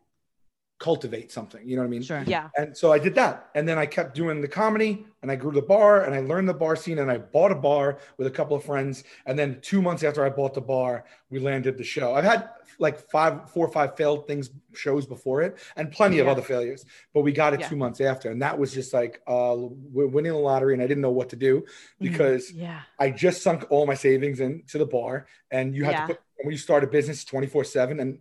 cultivate 0.82 1.32
something. 1.32 1.62
You 1.68 1.76
know 1.76 1.84
what 1.84 1.88
I 1.90 1.92
mean? 1.92 2.02
Sure. 2.02 2.24
Yeah. 2.26 2.50
And 2.58 2.76
so 2.76 2.92
I 2.92 2.98
did 2.98 3.14
that. 3.16 3.50
And 3.54 3.70
then 3.70 3.78
I 3.78 3.86
kept 3.86 4.16
doing 4.16 4.42
the 4.42 4.48
comedy 4.48 5.06
and 5.22 5.32
I 5.32 5.36
grew 5.36 5.52
the 5.52 5.62
bar 5.62 6.06
and 6.06 6.16
I 6.16 6.22
learned 6.22 6.50
the 6.50 6.56
bar 6.56 6.76
scene 6.76 6.98
and 6.98 7.12
I 7.12 7.20
bought 7.20 7.52
a 7.52 7.56
bar 7.56 8.00
with 8.18 8.26
a 8.26 8.32
couple 8.32 8.58
of 8.58 8.64
friends. 8.64 9.04
And 9.28 9.38
then 9.38 9.60
two 9.62 9.80
months 9.80 10.02
after 10.04 10.26
I 10.26 10.30
bought 10.30 10.56
the 10.56 10.62
bar, 10.62 11.06
we 11.30 11.38
landed 11.38 11.78
the 11.78 11.84
show. 11.84 12.16
I've 12.16 12.24
had 12.24 12.50
like 12.80 12.98
five, 13.12 13.48
four 13.52 13.68
or 13.68 13.72
five 13.72 13.96
failed 13.96 14.26
things, 14.26 14.50
shows 14.74 15.06
before 15.06 15.44
it 15.44 15.60
and 15.76 15.92
plenty 15.92 16.18
of 16.18 16.28
other 16.28 16.42
failures, 16.42 16.84
but 17.14 17.22
we 17.22 17.32
got 17.32 17.54
it 17.54 17.60
Yeah. 17.60 17.70
two 17.70 17.76
months 17.76 18.02
after. 18.02 18.32
And 18.32 18.42
that 18.42 18.58
was 18.58 18.74
just 18.74 18.92
like, 18.92 19.22
uh, 19.28 19.56
we're 19.60 20.08
winning 20.08 20.32
the 20.32 20.40
lottery 20.40 20.74
and 20.74 20.82
I 20.82 20.88
didn't 20.88 21.02
know 21.02 21.12
what 21.12 21.30
to 21.30 21.36
do 21.36 21.64
because 22.00 22.52
Yeah. 22.52 22.80
I 22.98 23.12
just 23.12 23.44
sunk 23.44 23.66
all 23.70 23.86
my 23.86 23.94
savings 23.94 24.40
into 24.40 24.80
the 24.80 24.88
bar 24.88 25.28
and 25.52 25.76
you 25.76 25.84
have 25.84 25.94
Yeah. 25.94 26.08
to 26.08 26.14
put, 26.16 26.22
when 26.44 26.52
you 26.54 26.58
start 26.58 26.84
a 26.84 26.88
business 26.88 27.24
24 27.24 27.64
seven 27.66 28.00
and 28.00 28.18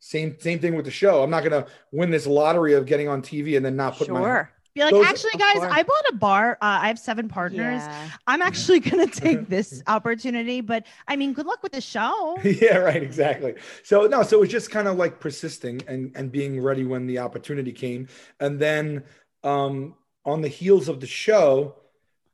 same, 0.00 0.36
same 0.38 0.58
thing 0.58 0.76
with 0.76 0.84
the 0.84 0.90
show. 0.90 1.22
I'm 1.22 1.30
not 1.30 1.44
going 1.44 1.64
to 1.64 1.70
win 1.92 2.10
this 2.10 2.26
lottery 2.26 2.74
of 2.74 2.86
getting 2.86 3.08
on 3.08 3.22
TV 3.22 3.56
and 3.56 3.64
then 3.64 3.76
not 3.76 3.96
put 3.96 4.08
my 4.08 4.20
Sure. 4.20 4.52
Be 4.78 4.84
like, 4.84 4.92
Those- 4.92 5.06
actually, 5.06 5.38
guys, 5.38 5.54
course. 5.54 5.72
I 5.72 5.82
bought 5.82 6.04
a 6.10 6.14
bar. 6.14 6.52
Uh, 6.60 6.78
I 6.82 6.88
have 6.88 6.98
seven 6.98 7.28
partners. 7.28 7.82
Yeah. 7.82 8.10
I'm 8.26 8.42
actually 8.42 8.80
going 8.80 9.08
to 9.10 9.20
take 9.20 9.48
this 9.48 9.82
opportunity, 9.88 10.60
but 10.60 10.86
I 11.08 11.16
mean, 11.16 11.32
good 11.32 11.46
luck 11.46 11.62
with 11.62 11.72
the 11.72 11.80
show. 11.80 12.38
yeah, 12.44 12.76
right, 12.78 13.02
exactly. 13.02 13.54
So 13.82 14.06
no, 14.06 14.22
so 14.22 14.36
it 14.36 14.40
was 14.40 14.50
just 14.50 14.70
kind 14.70 14.86
of 14.86 14.96
like 14.96 15.18
persisting 15.18 15.82
and 15.88 16.12
and 16.14 16.30
being 16.30 16.60
ready 16.60 16.84
when 16.84 17.06
the 17.06 17.18
opportunity 17.18 17.72
came, 17.72 18.08
and 18.38 18.60
then 18.60 19.04
um, 19.42 19.94
on 20.24 20.42
the 20.42 20.48
heels 20.48 20.88
of 20.88 21.00
the 21.00 21.06
show, 21.06 21.74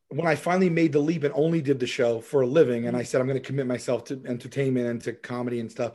when 0.08 0.26
I 0.26 0.34
finally 0.34 0.70
made 0.70 0.92
the 0.92 0.98
leap 0.98 1.24
and 1.24 1.32
only 1.34 1.62
did 1.62 1.80
the 1.80 1.86
show 1.86 2.20
for 2.20 2.42
a 2.42 2.46
living, 2.46 2.86
and 2.86 2.96
I 2.96 3.04
said 3.04 3.20
I'm 3.20 3.26
going 3.26 3.40
to 3.40 3.46
commit 3.46 3.66
myself 3.66 4.04
to 4.06 4.20
entertainment 4.26 4.86
and 4.86 5.00
to 5.02 5.12
comedy 5.12 5.60
and 5.60 5.70
stuff. 5.70 5.92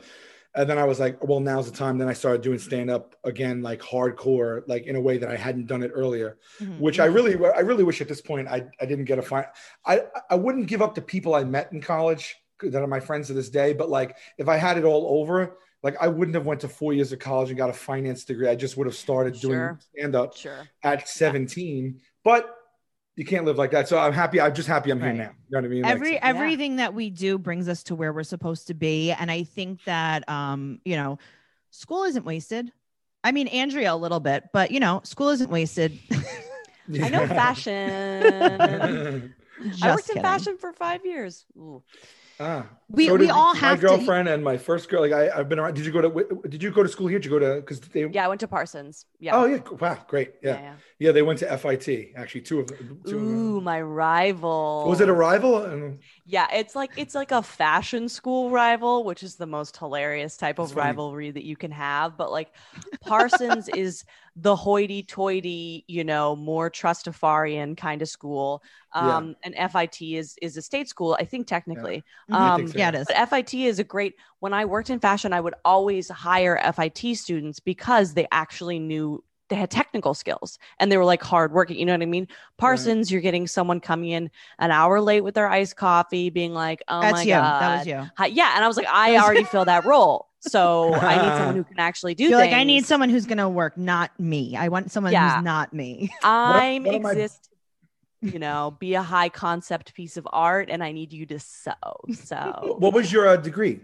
And 0.54 0.68
then 0.68 0.78
I 0.78 0.84
was 0.84 0.98
like, 0.98 1.22
well, 1.22 1.38
now's 1.38 1.70
the 1.70 1.76
time. 1.76 1.96
Then 1.96 2.08
I 2.08 2.12
started 2.12 2.42
doing 2.42 2.58
stand 2.58 2.90
up 2.90 3.14
again, 3.24 3.62
like 3.62 3.80
hardcore, 3.80 4.62
like 4.66 4.86
in 4.86 4.96
a 4.96 5.00
way 5.00 5.16
that 5.18 5.28
I 5.30 5.36
hadn't 5.36 5.66
done 5.66 5.82
it 5.82 5.92
earlier 5.94 6.38
Mhm. 6.60 6.78
which 6.80 6.98
I 6.98 7.04
really, 7.06 7.34
I 7.54 7.60
really 7.60 7.84
wish 7.84 8.00
at 8.00 8.08
this 8.08 8.20
point 8.20 8.48
I, 8.48 8.66
I 8.80 8.86
didn't 8.86 9.04
get 9.04 9.18
a 9.18 9.22
fine. 9.22 9.44
I, 9.86 10.02
I 10.28 10.34
wouldn't 10.34 10.66
give 10.66 10.82
up 10.82 10.94
the 10.96 11.02
people 11.02 11.34
I 11.34 11.44
met 11.44 11.72
in 11.72 11.80
college 11.80 12.36
that 12.62 12.82
are 12.82 12.86
my 12.88 13.00
friends 13.00 13.28
to 13.28 13.32
this 13.32 13.48
day. 13.48 13.72
But 13.72 13.90
like, 13.90 14.16
if 14.38 14.48
I 14.48 14.56
had 14.56 14.76
it 14.76 14.84
all 14.84 15.20
over, 15.20 15.56
like 15.82 15.96
I 16.00 16.08
wouldn't 16.08 16.34
have 16.34 16.46
went 16.46 16.60
to 16.62 16.68
four 16.68 16.92
years 16.92 17.12
of 17.12 17.20
college 17.20 17.48
and 17.50 17.56
got 17.56 17.70
a 17.70 17.72
finance 17.72 18.24
degree. 18.24 18.48
I 18.48 18.54
just 18.56 18.76
would 18.76 18.86
have 18.86 18.96
started 18.96 19.34
doing 19.40 19.54
Sure. 19.58 19.78
stand 19.96 20.14
up 20.16 20.36
Sure. 20.36 20.68
at 20.82 21.08
17. 21.08 22.00
But 22.24 22.54
you 23.20 23.26
can't 23.26 23.44
live 23.44 23.58
like 23.58 23.70
that. 23.72 23.86
So 23.86 23.98
I'm 23.98 24.14
happy. 24.14 24.40
I'm 24.40 24.54
just 24.54 24.66
happy 24.66 24.90
I'm 24.90 24.98
here 24.98 25.12
now. 25.12 25.24
You 25.24 25.28
know 25.50 25.58
what 25.58 25.64
I 25.66 25.68
mean? 25.68 25.84
Every 25.84 26.14
so- 26.14 26.20
everything 26.22 26.76
that 26.76 26.94
we 26.94 27.10
do 27.10 27.36
brings 27.36 27.68
us 27.68 27.82
to 27.84 27.94
where 27.94 28.14
we're 28.14 28.22
supposed 28.22 28.68
to 28.68 28.74
be, 28.74 29.12
and 29.12 29.30
I 29.30 29.42
think 29.42 29.84
that 29.84 30.26
um, 30.26 30.80
you 30.86 30.96
know, 30.96 31.18
school 31.68 32.04
isn't 32.04 32.24
wasted. 32.24 32.72
I 33.22 33.32
mean, 33.32 33.46
Andrea 33.48 33.92
a 33.92 33.94
little 33.94 34.20
bit, 34.20 34.44
but 34.54 34.70
you 34.70 34.80
know, 34.80 35.02
school 35.04 35.28
isn't 35.28 35.50
wasted. 35.50 35.98
I 36.94 37.10
know 37.10 37.26
fashion. 37.26 37.74
I 39.82 39.94
worked 39.94 40.08
in 40.08 40.22
fashion 40.22 40.56
for 40.56 40.72
five 40.72 41.04
years. 41.04 41.44
Ooh. 41.58 41.82
Ah, 42.42 42.66
We- 42.88 43.06
so 43.06 43.16
we 43.16 43.28
all 43.28 43.52
my 43.52 43.60
have 43.60 43.80
to- 43.80 43.86
girlfriend 43.86 44.26
and 44.28 44.42
my 44.42 44.56
first 44.56 44.88
girl. 44.88 45.02
Like 45.02 45.12
I, 45.12 45.28
I've 45.38 45.48
been 45.50 45.58
around. 45.58 45.74
Did 45.74 45.84
you 45.84 45.92
go 45.92 46.00
to? 46.00 46.48
Did 46.48 46.62
you 46.62 46.70
go 46.70 46.82
to 46.82 46.88
school 46.88 47.06
here? 47.06 47.18
Did 47.18 47.26
you 47.26 47.38
go 47.38 47.38
to? 47.38 47.60
Because 47.60 47.80
they. 47.80 48.06
Yeah, 48.06 48.24
I 48.24 48.28
went 48.28 48.40
to 48.40 48.48
Parsons. 48.48 49.04
Yeah. 49.20 49.36
Oh 49.36 49.44
yeah. 49.44 49.58
Wow. 49.78 49.98
Great. 50.08 50.32
Yeah. 50.42 50.58
yeah. 50.60 50.74
Yeah, 50.98 51.12
they 51.12 51.20
went 51.20 51.38
to 51.40 51.58
FIT. 51.58 52.12
Actually, 52.16 52.40
two 52.40 52.60
of 52.60 52.68
them. 52.68 53.00
yeah. 53.04 53.10
Two 53.12 53.18
of 53.18 53.24
them. 53.26 53.36
Ooh, 53.56 53.60
my 53.60 53.80
rival. 53.82 54.86
Was 54.88 55.02
it 55.02 55.10
a 55.10 55.12
rival? 55.12 55.98
And- 56.30 56.32
Yeah, 56.32 56.48
it's 56.52 56.74
like 56.76 56.92
it's 56.96 57.14
like 57.14 57.32
a 57.32 57.42
fashion 57.42 58.08
school 58.08 58.50
rival, 58.50 59.04
which 59.04 59.22
is 59.22 59.36
the 59.36 59.46
most 59.46 59.76
hilarious 59.76 60.36
type 60.36 60.58
of 60.58 60.68
That's 60.68 60.74
funny. 60.74 60.86
rivalry 60.88 61.30
that 61.30 61.44
you 61.44 61.56
can 61.56 61.70
have. 61.72 62.16
But 62.16 62.30
like 62.30 62.54
Parsons 63.00 63.68
is 63.74 64.04
the 64.36 64.54
hoity-toity, 64.56 65.84
you 65.88 66.04
know, 66.04 66.36
more 66.36 66.70
trustafarian 66.70 67.76
kind 67.76 68.02
of 68.02 68.08
school. 68.08 68.62
Yeah. 68.94 69.16
Um, 69.16 69.36
and 69.42 69.54
FIT 69.54 70.16
is 70.16 70.36
is 70.42 70.56
a 70.56 70.62
state 70.62 70.88
school, 70.88 71.16
I 71.18 71.24
think 71.24 71.46
technically. 71.46 72.04
Mhm. 72.30 72.36
I 72.36 72.54
Um, 72.54 72.56
think 72.56 72.68
so. 72.70 72.78
yeah, 72.78 72.88
it 72.90 72.94
is. 72.96 73.06
but 73.08 73.16
FIT 73.16 73.66
is 73.66 73.78
a 73.78 73.84
great. 73.84 74.14
When 74.40 74.52
I 74.54 74.64
worked 74.64 74.90
in 74.90 75.00
fashion, 75.00 75.32
I 75.32 75.40
would 75.40 75.54
always 75.64 76.08
hire 76.08 76.56
FIT 76.56 77.14
students 77.14 77.60
because 77.60 78.14
they 78.14 78.26
actually 78.32 78.78
knew 78.78 79.22
they 79.50 79.56
had 79.56 79.70
technical 79.70 80.14
skills 80.14 80.58
and 80.78 80.90
they 80.90 80.96
were 80.96 81.04
like 81.04 81.22
hardworking. 81.22 81.76
You 81.78 81.84
know 81.84 81.92
what 81.92 82.00
I 82.02 82.06
mean? 82.06 82.28
Parsons, 82.56 83.10
you're 83.12 83.20
getting 83.20 83.46
someone 83.46 83.80
coming 83.80 84.10
in 84.10 84.30
an 84.58 84.70
hour 84.70 85.00
late 85.00 85.20
with 85.20 85.34
their 85.34 85.48
iced 85.48 85.76
coffee, 85.76 86.30
being 86.30 86.54
like, 86.54 86.82
"Oh 86.88 87.00
That's 87.02 87.12
my 87.14 87.22
you. 87.22 87.34
god, 87.34 87.60
That 87.62 87.78
was 87.78 87.86
you. 87.86 88.10
Hi- 88.16 88.26
yeah." 88.26 88.52
And 88.54 88.64
I 88.64 88.68
was 88.68 88.76
like, 88.78 88.86
I 88.88 89.18
already 89.18 89.44
fill 89.44 89.64
that 89.66 89.84
role, 89.84 90.28
so 90.40 90.94
I 90.94 91.16
need 91.16 91.36
someone 91.36 91.56
who 91.56 91.64
can 91.64 91.78
actually 91.80 92.14
do 92.14 92.24
You're 92.24 92.38
things. 92.38 92.52
like, 92.52 92.58
I 92.60 92.64
need 92.64 92.86
someone 92.86 93.10
who's 93.10 93.26
gonna 93.26 93.48
work, 93.50 93.76
not 93.76 94.18
me. 94.18 94.56
I 94.56 94.68
want 94.68 94.90
someone 94.90 95.12
Yeah. 95.12 95.34
who's 95.36 95.44
not 95.44 95.72
me. 95.74 96.10
I'm 96.22 96.84
one 96.84 96.94
of 96.94 97.02
my- 97.02 97.10
exist. 97.10 97.48
You 98.22 98.38
know, 98.38 98.76
be 98.78 98.94
a 98.94 99.02
high 99.02 99.30
concept 99.30 99.94
piece 99.94 100.18
of 100.18 100.28
art, 100.30 100.68
and 100.70 100.84
I 100.84 100.92
need 100.92 101.10
you 101.10 101.24
to 101.24 101.40
sew. 101.40 101.72
So, 102.12 102.76
What 102.78 102.92
was 102.92 103.10
your 103.10 103.26
uh, 103.26 103.36
degree? 103.36 103.80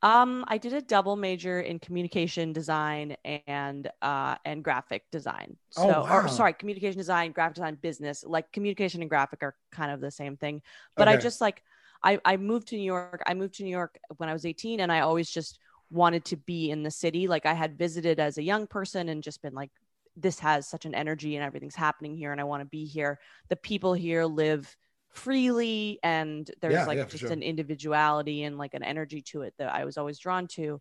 Um, 0.00 0.44
I 0.46 0.58
did 0.58 0.72
a 0.74 0.80
double 0.80 1.16
major 1.16 1.60
in 1.60 1.80
communication 1.80 2.52
design 2.52 3.16
and 3.46 3.90
uh 4.00 4.36
and 4.44 4.62
graphic 4.62 5.02
design. 5.10 5.56
Oh, 5.76 5.86
So, 5.86 5.92
wow. 6.02 6.08
or 6.10 6.28
sorry, 6.28 6.52
communication 6.52 6.98
design, 6.98 7.32
graphic 7.32 7.56
design, 7.56 7.74
business. 7.80 8.22
Like 8.24 8.52
communication 8.52 9.00
and 9.00 9.10
graphic 9.10 9.42
are 9.42 9.56
kind 9.72 9.90
of 9.90 10.00
the 10.00 10.10
same 10.12 10.36
thing. 10.36 10.62
But 10.96 11.08
I 11.08 11.16
just 11.16 11.40
like 11.40 11.62
I 12.04 12.20
I 12.24 12.36
moved 12.36 12.68
to 12.68 12.76
New 12.76 12.84
York. 12.84 13.22
I 13.26 13.34
moved 13.34 13.54
to 13.54 13.64
New 13.64 13.70
York 13.70 13.98
when 14.18 14.28
I 14.28 14.32
was 14.32 14.46
18 14.46 14.78
and 14.80 14.92
I 14.92 15.00
always 15.00 15.28
just 15.28 15.58
wanted 15.90 16.24
to 16.26 16.36
be 16.36 16.70
in 16.70 16.84
the 16.84 16.90
city. 16.92 17.26
Like 17.26 17.44
I 17.46 17.54
had 17.54 17.76
visited 17.76 18.20
as 18.20 18.38
a 18.38 18.42
young 18.42 18.68
person 18.68 19.08
and 19.08 19.22
just 19.22 19.42
been 19.42 19.54
like 19.54 19.70
this 20.16 20.38
has 20.40 20.68
such 20.68 20.84
an 20.84 20.94
energy 20.94 21.36
and 21.36 21.44
everything's 21.44 21.76
happening 21.76 22.16
here 22.16 22.32
and 22.32 22.40
I 22.40 22.44
want 22.44 22.60
to 22.60 22.66
be 22.66 22.84
here. 22.84 23.18
The 23.48 23.56
people 23.56 23.94
here 23.94 24.24
live 24.24 24.76
freely 25.10 25.98
and 26.02 26.50
there's 26.60 26.74
Yeah, 26.74 26.86
like 26.86 26.98
yeah, 26.98 27.04
just 27.04 27.20
sure. 27.20 27.32
an 27.32 27.42
individuality 27.42 28.44
and 28.44 28.58
like 28.58 28.74
an 28.74 28.82
energy 28.82 29.22
to 29.22 29.42
it 29.42 29.54
that 29.58 29.72
I 29.74 29.84
was 29.84 29.96
always 29.96 30.18
drawn 30.18 30.46
to. 30.48 30.80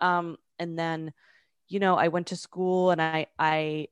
Um, 0.00 0.36
and 0.58 0.78
then, 0.78 1.12
you 1.68 1.80
know, 1.80 1.96
I 1.96 2.08
went 2.08 2.28
to 2.28 2.36
school 2.36 2.90
and 2.90 3.00
I, 3.00 3.26
I, 3.38 3.88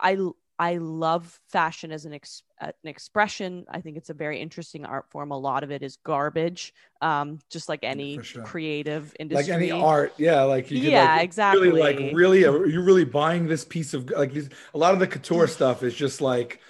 I, 0.00 0.18
I 0.58 0.76
love 0.76 1.40
fashion 1.48 1.90
as 1.90 2.04
an, 2.04 2.12
ex- 2.12 2.42
uh, 2.60 2.66
an 2.84 2.90
expression. 2.90 3.64
I 3.70 3.80
think 3.80 3.96
it's 3.96 4.10
a 4.10 4.14
very 4.14 4.40
interesting 4.40 4.84
art 4.84 5.06
form. 5.10 5.30
A 5.30 5.38
lot 5.38 5.64
of 5.64 5.70
it 5.70 5.82
is 5.82 5.96
garbage, 6.04 6.74
um, 7.00 7.38
just 7.50 7.68
like 7.68 7.80
any 7.82 8.18
sure. 8.22 8.42
creative 8.42 9.14
industry. 9.18 9.54
Like 9.54 9.62
any 9.62 9.70
art, 9.70 10.12
yeah. 10.18 10.42
Like 10.42 10.70
you 10.70 10.82
could, 10.82 10.92
Yeah, 10.92 11.16
like, 11.16 11.24
exactly. 11.24 11.68
Really, 11.68 11.80
like 11.80 12.14
really, 12.14 12.44
are 12.44 12.66
you 12.66 12.82
really 12.82 13.04
buying 13.04 13.48
this 13.48 13.64
piece 13.64 13.94
of 13.94 14.10
like 14.10 14.34
these? 14.34 14.50
A 14.74 14.78
lot 14.78 14.92
of 14.92 15.00
the 15.00 15.06
couture 15.06 15.46
stuff 15.46 15.82
is 15.82 15.94
just 15.94 16.20
like, 16.20 16.60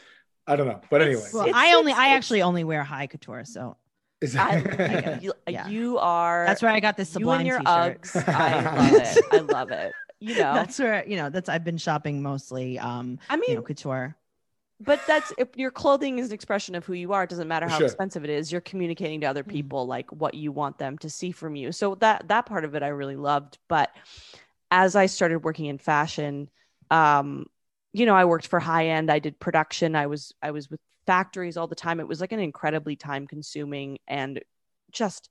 I 0.47 0.57
don't 0.57 0.67
know. 0.67 0.81
But 0.91 1.03
anyway, 1.03 1.29
Well, 1.33 1.51
I 1.55 1.75
only, 1.75 1.93
I 1.93 2.09
actually 2.09 2.43
only 2.43 2.65
wear 2.65 2.83
high 2.83 3.07
couture, 3.07 3.45
so 3.45 3.77
is 4.21 4.37
I, 4.37 4.57
Yeah. 4.57 5.19
you, 5.23 5.33
Yeah. 5.47 5.69
you 5.69 5.99
are. 5.99 6.45
that's 6.47 6.63
where 6.63 6.73
I 6.73 6.81
got 6.81 6.97
this 6.97 7.09
you 7.11 7.15
sublime 7.15 7.41
and 7.41 7.47
your 7.49 7.59
t-shirt. 7.59 8.03
Uggs. 8.03 8.29
I 8.29 8.61
love 8.61 8.93
it. 9.01 9.25
I 9.33 9.39
love 9.41 9.71
it. 9.71 9.95
You 10.21 10.35
know, 10.35 10.55
That's 10.55 10.79
where 10.79 11.07
you 11.09 11.17
know 11.17 11.31
that's 11.31 11.49
I've 11.49 11.65
been 11.65 11.79
shopping 11.79 12.23
mostly. 12.23 12.79
Um, 12.79 13.19
I 13.31 13.37
mean, 13.37 13.51
you 13.51 13.55
know, 13.57 13.63
couture. 13.63 14.17
but 14.79 15.01
that's 15.07 15.33
if 15.39 15.57
your 15.57 15.71
clothing 15.71 16.19
is 16.19 16.29
an 16.29 16.35
expression 16.35 16.75
of 16.75 16.85
who 16.85 16.93
you 16.93 17.13
are 17.13 17.23
it 17.25 17.31
doesn't 17.31 17.49
matter 17.49 17.67
how 17.69 17.79
sure. 17.79 17.87
expensive 17.87 18.25
it 18.25 18.31
is 18.31 18.51
you're 18.53 18.61
communicating 18.61 19.21
to 19.21 19.27
other 19.27 19.45
Mhm. 19.45 19.49
people 19.49 19.87
like 19.87 20.11
what 20.11 20.35
you 20.35 20.53
want 20.53 20.79
them 20.79 20.99
to 20.99 21.09
see 21.11 21.33
from 21.33 21.55
you 21.57 21.71
so 21.73 21.95
that 21.97 22.29
that 22.29 22.47
part 22.47 22.65
of 22.65 22.75
it 22.75 22.83
i 22.83 22.89
really 22.89 23.17
loved 23.17 23.59
but 23.69 23.91
as 24.71 24.97
i 24.97 25.05
started 25.07 25.45
working 25.45 25.67
in 25.67 25.77
fashion 25.79 26.49
um 26.91 27.47
you 27.93 28.07
know 28.07 28.15
i 28.15 28.25
worked 28.25 28.47
for 28.47 28.61
high 28.61 28.89
end 28.89 29.11
i 29.11 29.19
did 29.19 29.39
production 29.41 29.97
i 29.97 30.07
was 30.07 30.33
i 30.43 30.51
was 30.51 30.71
with 30.71 30.81
factories 31.07 31.57
all 31.57 31.67
the 31.67 31.75
time. 31.75 31.99
It 31.99 32.07
was 32.07 32.21
like 32.21 32.31
an 32.31 32.39
incredibly 32.39 32.95
time 32.95 33.27
consuming 33.27 33.99
and 34.07 34.41
just 34.93 35.29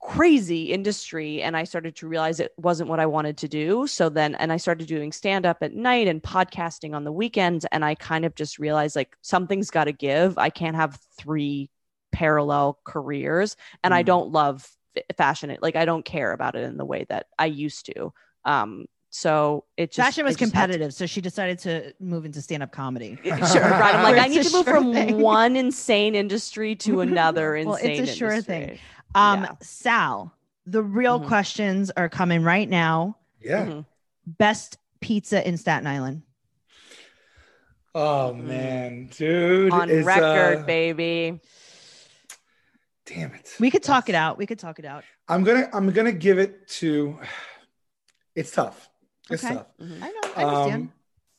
crazy 0.00 0.72
industry 0.72 1.40
and 1.42 1.56
i 1.56 1.62
started 1.62 1.94
to 1.94 2.08
realize 2.08 2.40
it 2.40 2.52
wasn't 2.56 2.88
what 2.88 2.98
i 2.98 3.06
wanted 3.06 3.36
to 3.36 3.46
do. 3.46 3.86
So 3.86 4.08
then 4.08 4.34
and 4.34 4.52
i 4.52 4.56
started 4.56 4.88
doing 4.88 5.12
stand 5.12 5.46
up 5.46 5.58
at 5.60 5.72
night 5.74 6.08
and 6.08 6.20
podcasting 6.20 6.96
on 6.96 7.04
the 7.04 7.12
weekends 7.12 7.64
and 7.70 7.84
i 7.84 7.94
kind 7.94 8.24
of 8.24 8.34
just 8.34 8.58
realized 8.58 8.96
like 8.96 9.16
something's 9.20 9.70
got 9.70 9.84
to 9.84 9.92
give. 9.92 10.36
I 10.38 10.50
can't 10.50 10.74
have 10.74 10.98
three 11.16 11.70
parallel 12.10 12.80
careers 12.84 13.56
and 13.84 13.94
i 13.94 14.02
Mm. 14.02 14.06
don't 14.06 14.32
love 14.32 14.68
fashion 15.16 15.50
it 15.50 15.62
like 15.62 15.76
i 15.76 15.84
don't 15.84 16.04
care 16.04 16.32
about 16.32 16.56
it 16.56 16.64
in 16.64 16.76
the 16.76 16.84
way 16.84 17.06
that 17.08 17.26
i 17.38 17.46
used 17.46 17.86
to. 17.86 18.12
Um 18.44 18.86
so 19.14 19.64
it 19.76 19.92
just 19.92 20.06
Fashion 20.06 20.24
was 20.24 20.36
I 20.36 20.38
just 20.38 20.54
had 20.54 20.66
to- 20.68 20.72
competitive, 20.72 20.94
so 20.94 21.04
she 21.04 21.20
decided 21.20 21.58
to 21.60 21.92
move 22.00 22.24
into 22.24 22.40
stand-up 22.40 22.72
comedy. 22.72 23.18
sure 23.24 23.32
right 23.34 23.94
i'm 23.94 24.02
like 24.02 24.16
i 24.16 24.26
need 24.26 24.42
to 24.42 24.50
move 24.52 24.64
sure 24.64 24.74
from 24.74 24.92
thing. 24.94 25.20
one 25.20 25.54
insane 25.54 26.14
industry 26.14 26.74
to 26.76 27.00
another 27.06 27.62
Well, 27.64 27.74
it's 27.74 28.10
a 28.10 28.14
sure 28.14 28.30
industry. 28.32 28.42
thing. 28.42 28.78
Um, 29.14 29.42
Yeah. 29.42 29.52
Sal, 29.60 30.34
the 30.64 30.82
real 30.82 31.20
Mhm. 31.20 31.26
questions 31.28 31.90
are 31.90 32.08
coming 32.08 32.42
right 32.42 32.68
now. 32.68 33.18
yeah. 33.40 33.66
Mhm. 33.66 33.84
Best 34.26 34.78
pizza 35.00 35.46
in 35.46 35.58
Staten 35.58 35.86
Island. 35.86 36.22
Oh 37.94 38.32
man, 38.32 39.08
dude, 39.08 39.72
on 39.72 39.90
it's, 39.90 40.06
record 40.06 40.58
uh, 40.60 40.62
baby 40.62 41.38
Damn 43.04 43.34
it. 43.34 43.56
We 43.60 43.70
could 43.70 43.82
talk 43.82 44.08
it 44.08 44.14
out. 44.14 44.38
We 44.38 44.46
could 44.46 44.58
talk 44.60 44.78
it 44.78 44.84
out. 44.86 45.04
I'm 45.28 45.44
gonna 45.44 45.68
I'm 45.74 45.90
gonna 45.90 46.12
give 46.12 46.38
it 46.38 46.66
to. 46.80 47.18
It's 48.34 48.50
tough. 48.50 48.88
It's 49.30 49.44
Okay. 49.44 49.54
tough. 49.54 49.66
Mhm. 49.80 50.02
I 50.02 50.08
know. 50.08 50.20
I 50.36 50.44
understand. 50.44 50.82
Um, 50.82 50.92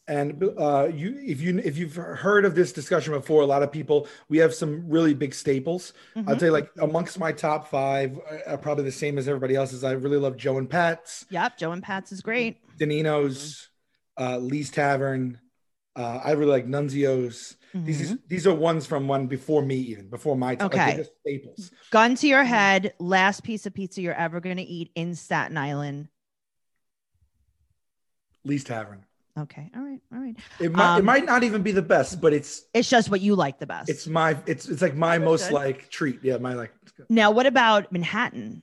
and 0.06 0.44
uh, 0.60 0.90
you, 0.94 1.18
if 1.26 1.40
you 1.40 1.60
if 1.60 1.78
you've 1.78 1.96
heard 1.96 2.44
of 2.44 2.56
this 2.56 2.74
discussion 2.74 3.14
before, 3.14 3.42
a 3.42 3.46
lot 3.46 3.64
of 3.64 3.72
people 3.72 4.08
we 4.28 4.38
have 4.40 4.54
some 4.54 4.90
really 4.90 5.14
big 5.14 5.34
staples. 5.34 5.94
I'll 6.16 6.24
Mhm. 6.24 6.40
tell 6.40 6.48
you, 6.48 6.52
like 6.52 6.70
amongst 6.82 7.18
my 7.20 7.32
top 7.32 7.70
five, 7.70 8.18
uh, 8.30 8.40
are 8.52 8.58
probably 8.58 8.84
the 8.84 8.92
same 8.92 9.18
as 9.18 9.28
everybody 9.30 9.56
else's. 9.56 9.84
I 9.84 9.92
really 9.94 10.18
love 10.18 10.36
Joe 10.36 10.58
and 10.58 10.70
Pat's, 10.70 11.26
Yep. 11.30 11.58
Joe 11.58 11.72
and 11.72 11.82
Pat's 11.82 12.12
is 12.12 12.20
great. 12.22 12.58
Denino's, 12.78 13.70
uh, 14.20 14.38
Lee's 14.40 14.70
Tavern. 14.72 15.40
Uh, 15.96 16.20
I 16.24 16.32
really 16.32 16.52
like 16.52 16.68
Nunzio's. 16.68 17.56
These 17.74 18.00
Mhm. 18.00 18.04
is, 18.04 18.18
these 18.28 18.46
are 18.48 18.54
ones 18.54 18.86
from 18.86 19.08
one 19.08 19.28
before 19.28 19.62
me, 19.64 19.78
even 19.78 20.10
before 20.10 20.36
my 20.36 20.56
time. 20.56 20.68
Okay. 20.68 20.96
they're 20.98 21.06
staples. 21.22 21.72
Gun 21.92 22.16
to 22.16 22.28
your 22.28 22.44
head. 22.44 22.94
Last 23.00 23.44
piece 23.44 23.66
of 23.66 23.74
pizza 23.74 24.02
you're 24.02 24.14
ever 24.14 24.40
going 24.42 24.58
to 24.58 24.64
eat 24.64 24.92
in 24.96 25.16
Staten 25.16 25.58
Island. 25.58 26.10
Lee's 28.46 28.64
Tavern. 28.64 29.06
Okay. 29.38 29.72
All 29.76 29.82
right. 29.82 30.00
All 30.14 30.20
right. 30.20 30.36
It 30.60 30.72
might 30.72 30.96
it 30.96 31.00
Um, 31.00 31.06
might 31.06 31.26
not 31.26 31.44
even 31.44 31.64
be 31.64 31.72
the 31.72 31.82
best, 31.82 32.22
but 32.22 32.34
it's 32.34 32.66
It's 32.74 32.90
just 32.90 33.10
what 33.10 33.22
you 33.22 33.36
like 33.36 33.58
the 33.60 33.66
best. 33.66 33.90
it's 33.90 34.06
my 34.08 34.38
it's 34.46 34.68
it's 34.70 34.82
like 34.82 34.96
my 34.96 35.18
most 35.18 35.48
Understood. 35.48 35.54
like 35.54 35.90
treat. 35.90 36.20
Yeah, 36.24 36.38
my 36.38 36.54
like. 36.54 36.72
now, 37.10 37.32
what 37.32 37.46
about 37.48 37.92
Manhattan? 37.92 38.62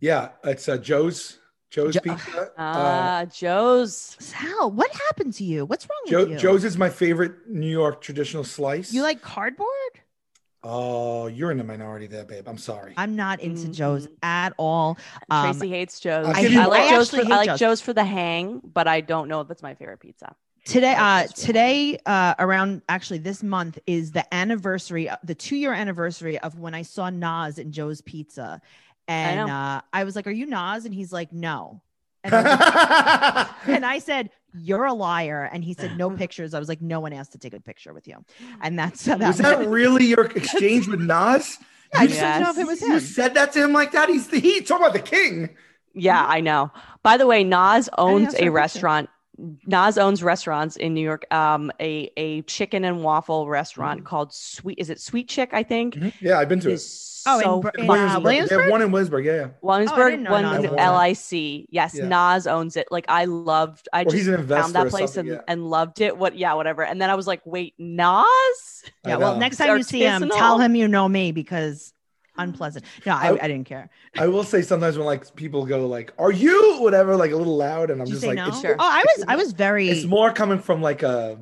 Yeah, 0.00 0.30
it's 0.44 0.68
uh, 0.68 0.78
Joe's 0.78 1.38
Joe's 1.70 1.94
Jo- 1.94 2.00
Pizza. 2.00 2.42
Uh, 2.42 2.48
Ah, 2.56 3.24
Joe's. 3.32 4.16
Sal, 4.20 4.70
what 4.70 4.90
happened 5.08 5.34
to 5.34 5.44
you? 5.44 5.64
What's 5.66 5.86
wrong 5.88 5.98
Joe, 6.06 6.20
with 6.20 6.30
you? 6.30 6.38
Joe's 6.38 6.64
is 6.64 6.78
my 6.78 6.88
favorite 6.88 7.48
New 7.48 7.70
York 7.70 8.00
traditional 8.00 8.44
slice. 8.44 8.92
You 8.92 9.02
like 9.02 9.20
cardboard? 9.22 9.68
Oh, 10.64 11.26
you're 11.26 11.50
in 11.50 11.58
the 11.58 11.64
minority 11.64 12.06
there, 12.06 12.24
babe. 12.24 12.48
I'm 12.48 12.58
sorry. 12.58 12.94
I'm 12.96 13.14
not 13.16 13.40
into 13.40 13.68
Joe's 13.68 14.06
Mhm. 14.06 14.12
at 14.22 14.54
all. 14.56 14.96
Um, 15.30 15.52
Tracy 15.52 15.68
hates 15.68 16.00
Joe's. 16.00 16.26
I'll 16.26 16.34
I, 16.36 16.64
like 16.66 16.88
Joe's. 16.90 17.10
For, 17.10 17.16
actually 17.18 17.32
I 17.32 17.36
like 17.36 17.46
Joe's. 17.50 17.58
Joe's 17.60 17.80
for 17.82 17.92
the 17.92 18.04
hang, 18.04 18.60
but 18.64 18.88
I 18.88 19.00
don't 19.02 19.28
know 19.28 19.40
if 19.42 19.48
that's 19.48 19.62
my 19.62 19.74
favorite 19.74 20.00
pizza. 20.00 20.34
Today, 20.64 20.94
uh, 20.96 21.26
today, 21.26 21.98
uh, 22.06 22.34
around 22.38 22.80
actually 22.88 23.18
this 23.18 23.42
month 23.42 23.78
is 23.86 24.12
the 24.12 24.24
anniversary, 24.34 25.10
the 25.22 25.34
two 25.34 25.56
year 25.56 25.74
anniversary 25.74 26.38
of 26.38 26.58
when 26.58 26.74
I 26.74 26.80
saw 26.82 27.10
Nas 27.10 27.58
in 27.58 27.70
Joe's 27.70 28.00
Pizza, 28.00 28.62
and 29.06 29.46
know. 29.48 29.52
uh, 29.54 29.80
I 29.92 30.04
was 30.04 30.16
like, 30.16 30.26
"Are 30.26 30.30
you 30.30 30.46
Nas?" 30.46 30.86
And 30.86 30.94
he's 30.94 31.12
like, 31.12 31.34
"No," 31.34 31.82
and 32.24 32.34
I, 32.34 32.40
like- 33.66 33.68
and 33.68 33.84
I 33.84 33.98
said, 33.98 34.30
"You're 34.54 34.84
a 34.84 34.94
liar," 34.94 35.48
and 35.52 35.64
he 35.64 35.74
said, 35.74 35.96
"No 35.98 36.10
pictures." 36.22 36.54
I 36.54 36.58
was 36.58 36.68
like, 36.68 36.80
"No 36.80 37.00
one 37.00 37.12
asked 37.12 37.32
to 37.32 37.38
take 37.38 37.54
a 37.54 37.60
picture 37.60 37.92
with 37.92 38.06
you," 38.08 38.24
and 38.62 38.78
that's 38.78 39.04
that. 39.04 39.20
was 39.20 39.38
that 39.38 39.66
really 39.68 40.06
your 40.06 40.24
exchange 40.36 40.88
with 40.88 41.00
Nas? 41.00 41.58
I 41.96 42.06
just 42.06 42.18
Yes. 42.20 42.38
didn't 42.38 42.42
know 42.42 42.50
if 42.50 42.58
it 42.58 42.66
was 42.66 42.82
You 42.82 43.00
said 43.00 43.34
that 43.34 43.52
to 43.52 43.62
him 43.64 43.72
like 43.72 43.92
that? 43.92 44.08
He's 44.08 44.28
the 44.28 44.40
heat. 44.40 44.66
Talk 44.66 44.80
about 44.80 44.94
the 44.94 44.98
king. 45.00 45.50
Yeah, 45.94 46.24
I 46.26 46.40
know. 46.40 46.72
By 47.04 47.16
the 47.16 47.26
way, 47.26 47.44
Nas 47.44 47.88
owns 47.98 48.28
ask 48.28 48.38
her 48.38 48.44
a 48.46 48.48
a 48.48 48.52
restaurant. 48.52 49.08
Nas 49.66 49.98
owns 49.98 50.22
restaurants 50.22 50.76
in 50.76 50.94
New 50.94 51.00
York. 51.02 51.24
Um, 51.32 51.70
a 51.80 52.10
a 52.16 52.42
chicken 52.42 52.84
and 52.84 53.02
waffle 53.02 53.48
restaurant 53.48 54.00
Mm-hmm. 54.00 54.06
called 54.06 54.32
Sweet. 54.32 54.78
Is 54.78 54.90
it 54.90 55.00
Sweet 55.00 55.28
Chick? 55.28 55.50
I 55.52 55.62
think. 55.62 55.98
Yeah, 56.20 56.38
I've 56.38 56.48
been 56.48 56.60
to 56.60 56.68
It 56.68 56.72
it. 56.72 56.74
is 56.74 57.10
Oh, 57.26 57.38
in 57.38 57.44
so 57.44 57.60
Br- 57.60 57.68
in, 57.78 57.86
fucking 57.86 58.02
uh, 58.02 58.06
good. 58.06 58.20
They 58.20 58.22
Williamsburg? 58.24 58.60
have 58.60 58.70
one 58.70 58.82
in 58.82 58.92
Williamsburg. 58.92 59.24
Yeah, 59.24 59.32
yeah. 59.34 59.48
Williamsburg, 59.62 60.10
didn't 60.10 60.24
know 60.24 60.30
one 60.32 60.42
Nas 60.42 60.64
in. 60.64 60.70
LIC. 60.76 61.66
Yes, 61.70 61.94
Yeah. 61.94 62.06
Nas 62.34 62.46
owns 62.46 62.76
it. 62.76 62.86
Like 62.90 63.06
I 63.08 63.24
loved. 63.24 63.88
I 63.94 64.02
Or 64.02 64.10
just 64.10 64.28
an 64.28 64.46
found 64.46 64.74
that 64.74 64.88
place 64.88 65.16
and, 65.16 65.28
yeah. 65.28 65.40
and 65.48 65.70
loved 65.70 66.02
it. 66.02 66.18
What? 66.18 66.36
Yeah, 66.36 66.52
whatever. 66.52 66.84
And 66.84 67.00
then 67.00 67.08
I 67.08 67.14
was 67.14 67.26
like, 67.26 67.40
wait, 67.46 67.72
Nas? 67.78 68.26
Yeah. 69.06 69.16
Well, 69.16 69.38
next 69.38 69.56
time 69.56 69.74
you 69.78 69.82
see 69.84 70.02
him, 70.02 70.28
tell 70.28 70.58
him 70.58 70.74
you 70.74 70.86
know 70.86 71.08
me 71.08 71.32
because 71.32 71.93
unpleasant. 72.36 72.84
No, 73.06 73.12
I, 73.14 73.28
I- 73.30 73.38
I 73.44 73.48
didn't 73.48 73.64
care. 73.64 73.90
I 74.18 74.26
will 74.28 74.44
say 74.44 74.62
sometimes 74.62 74.96
when 74.96 75.06
like 75.06 75.34
people 75.36 75.64
go 75.66 75.86
like, 75.86 76.12
"Are 76.18 76.32
you?" 76.32 76.78
whatever, 76.80 77.16
like 77.16 77.32
a 77.32 77.36
little 77.36 77.56
loud, 77.56 77.90
and 77.90 78.00
I'm 78.00 78.06
Did 78.06 78.14
just 78.14 78.26
like, 78.26 78.36
no? 78.36 78.48
it's, 78.48 78.60
Sure. 78.60 78.76
Oh, 78.78 78.88
I 78.90 79.04
was 79.16 79.24
I 79.28 79.36
was 79.36 79.52
very. 79.52 79.88
it's 79.88 80.04
more 80.04 80.32
coming 80.32 80.58
from 80.58 80.82
like 80.82 81.02
a. 81.02 81.38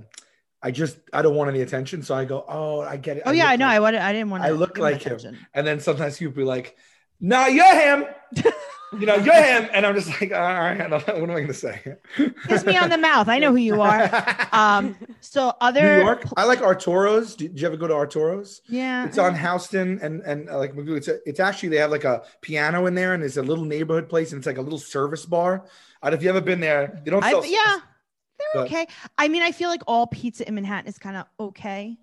I 0.64 0.70
just 0.70 0.97
I 1.12 1.23
don't 1.23 1.35
want 1.35 1.51
any 1.51 1.60
attention, 1.60 2.02
so 2.02 2.14
I 2.14 2.24
go, 2.24 2.44
"Oh, 2.48 2.81
I 2.81 2.97
get 2.97 3.16
it." 3.16 3.24
oh 3.27 3.32
yeah, 3.32 3.47
I 3.48 3.56
know. 3.56 3.66
like- 3.66 3.74
I 3.77 3.81
wanted. 3.81 4.01
I 4.01 4.12
didn't 4.12 4.31
want. 4.31 4.44
I 4.44 4.51
look 4.51 4.78
like 4.78 5.02
him. 5.02 5.19
And 5.55 5.66
then 5.66 5.81
sometimes 5.81 6.19
people 6.19 6.35
be 6.35 6.44
like, 6.44 6.77
"Nah, 7.20 7.47
you're 7.47 7.74
him." 7.74 8.05
you 8.98 9.06
know, 9.06 9.16
you're 9.16 9.35
him, 9.35 9.69
and 9.73 9.86
I'm 9.86 9.94
just 9.94 10.09
like, 10.20 10.32
"All 10.32 10.40
right, 10.40 10.81
I 10.81 10.89
don't 10.89 11.06
know, 11.06 11.14
what 11.14 11.23
am 11.23 11.31
I 11.31 11.35
going 11.35 11.47
to 11.48 11.55
say?" 11.55 11.97
Kiss 12.48 12.64
me 12.64 12.77
on 12.77 12.90
the 12.90 12.98
mouth. 12.98 13.28
I 13.28 13.39
know 13.39 13.51
who 13.51 13.56
you 13.59 13.81
are. 13.81 14.10
Um. 14.52 14.97
So 15.20 15.55
other 15.62 15.97
New 15.97 16.02
York. 16.05 16.24
I 16.36 16.44
like 16.44 16.60
Arturo's. 16.60 17.35
Did 17.36 17.59
you 17.59 17.66
ever 17.66 17.77
go 17.78 17.89
to 17.89 17.94
Arturo's? 17.94 18.60
Yeah. 18.69 19.06
It's 19.06 19.16
on 19.16 19.35
Houston 19.35 19.98
and 20.02 20.20
and 20.20 20.51
uh, 20.51 20.59
like 20.59 20.73
it's 20.77 21.09
a, 21.09 21.27
it's 21.27 21.40
actually 21.40 21.70
they 21.70 21.78
have 21.78 21.90
like 21.90 22.05
a 22.05 22.23
piano 22.43 22.85
in 22.85 22.94
there 22.94 23.14
and 23.14 23.23
it's 23.24 23.39
a 23.39 23.43
little 23.43 23.64
neighborhood 23.64 24.10
place 24.10 24.32
and 24.32 24.40
it's 24.40 24.47
like 24.47 24.59
a 24.59 24.62
little 24.62 24.78
service 24.78 25.24
bar. 25.24 25.64
I 26.02 26.10
don't 26.10 26.19
if 26.19 26.23
you 26.23 26.28
ever 26.28 26.43
been 26.43 26.60
there. 26.60 27.01
They 27.02 27.10
don't 27.10 27.24
I, 27.24 27.31
sell. 27.31 27.47
yeah. 27.47 27.78
They're 28.39 28.48
but- 28.55 28.66
okay. 28.66 28.86
I 29.16 29.28
mean, 29.28 29.43
I 29.43 29.52
feel 29.52 29.70
like 29.70 29.82
all 29.86 30.06
pizza 30.06 30.47
in 30.47 30.55
Manhattan 30.55 30.89
is 30.89 30.98
kind 30.98 31.16
of 31.16 31.27
okay. 31.40 31.97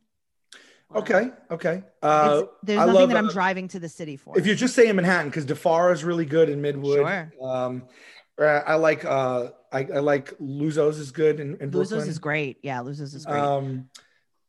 Okay. 0.95 1.31
Okay. 1.51 1.83
Uh, 2.01 2.41
It's, 2.43 2.51
there's 2.63 2.79
I 2.79 2.85
nothing 2.85 2.93
love, 3.01 3.09
that 3.09 3.17
I'm 3.17 3.27
uh, 3.29 3.31
driving 3.31 3.67
to 3.69 3.79
the 3.79 3.89
city 3.89 4.17
for. 4.17 4.37
if 4.37 4.45
you're 4.45 4.55
just 4.55 4.75
saying 4.75 4.95
Manhattan, 4.95 5.29
because 5.29 5.45
Di 5.45 5.53
Fara 5.53 5.93
is 5.93 6.03
really 6.03 6.25
good 6.25 6.49
in 6.49 6.61
Midwood. 6.61 6.95
Sure. 6.95 7.33
Um, 7.47 7.83
uh, 8.39 8.43
I 8.65 8.75
like 8.75 9.05
uh, 9.05 9.49
I, 9.71 9.79
I 9.81 9.99
like 9.99 10.37
Luzzo's 10.39 10.97
is 10.97 11.11
good 11.11 11.39
in, 11.39 11.57
in 11.57 11.71
Luzzo's 11.71 12.07
is 12.07 12.19
great. 12.19 12.57
Yeah, 12.63 12.79
Luzzo's 12.79 13.13
is 13.13 13.25
great. 13.25 13.39
Um, 13.41 13.89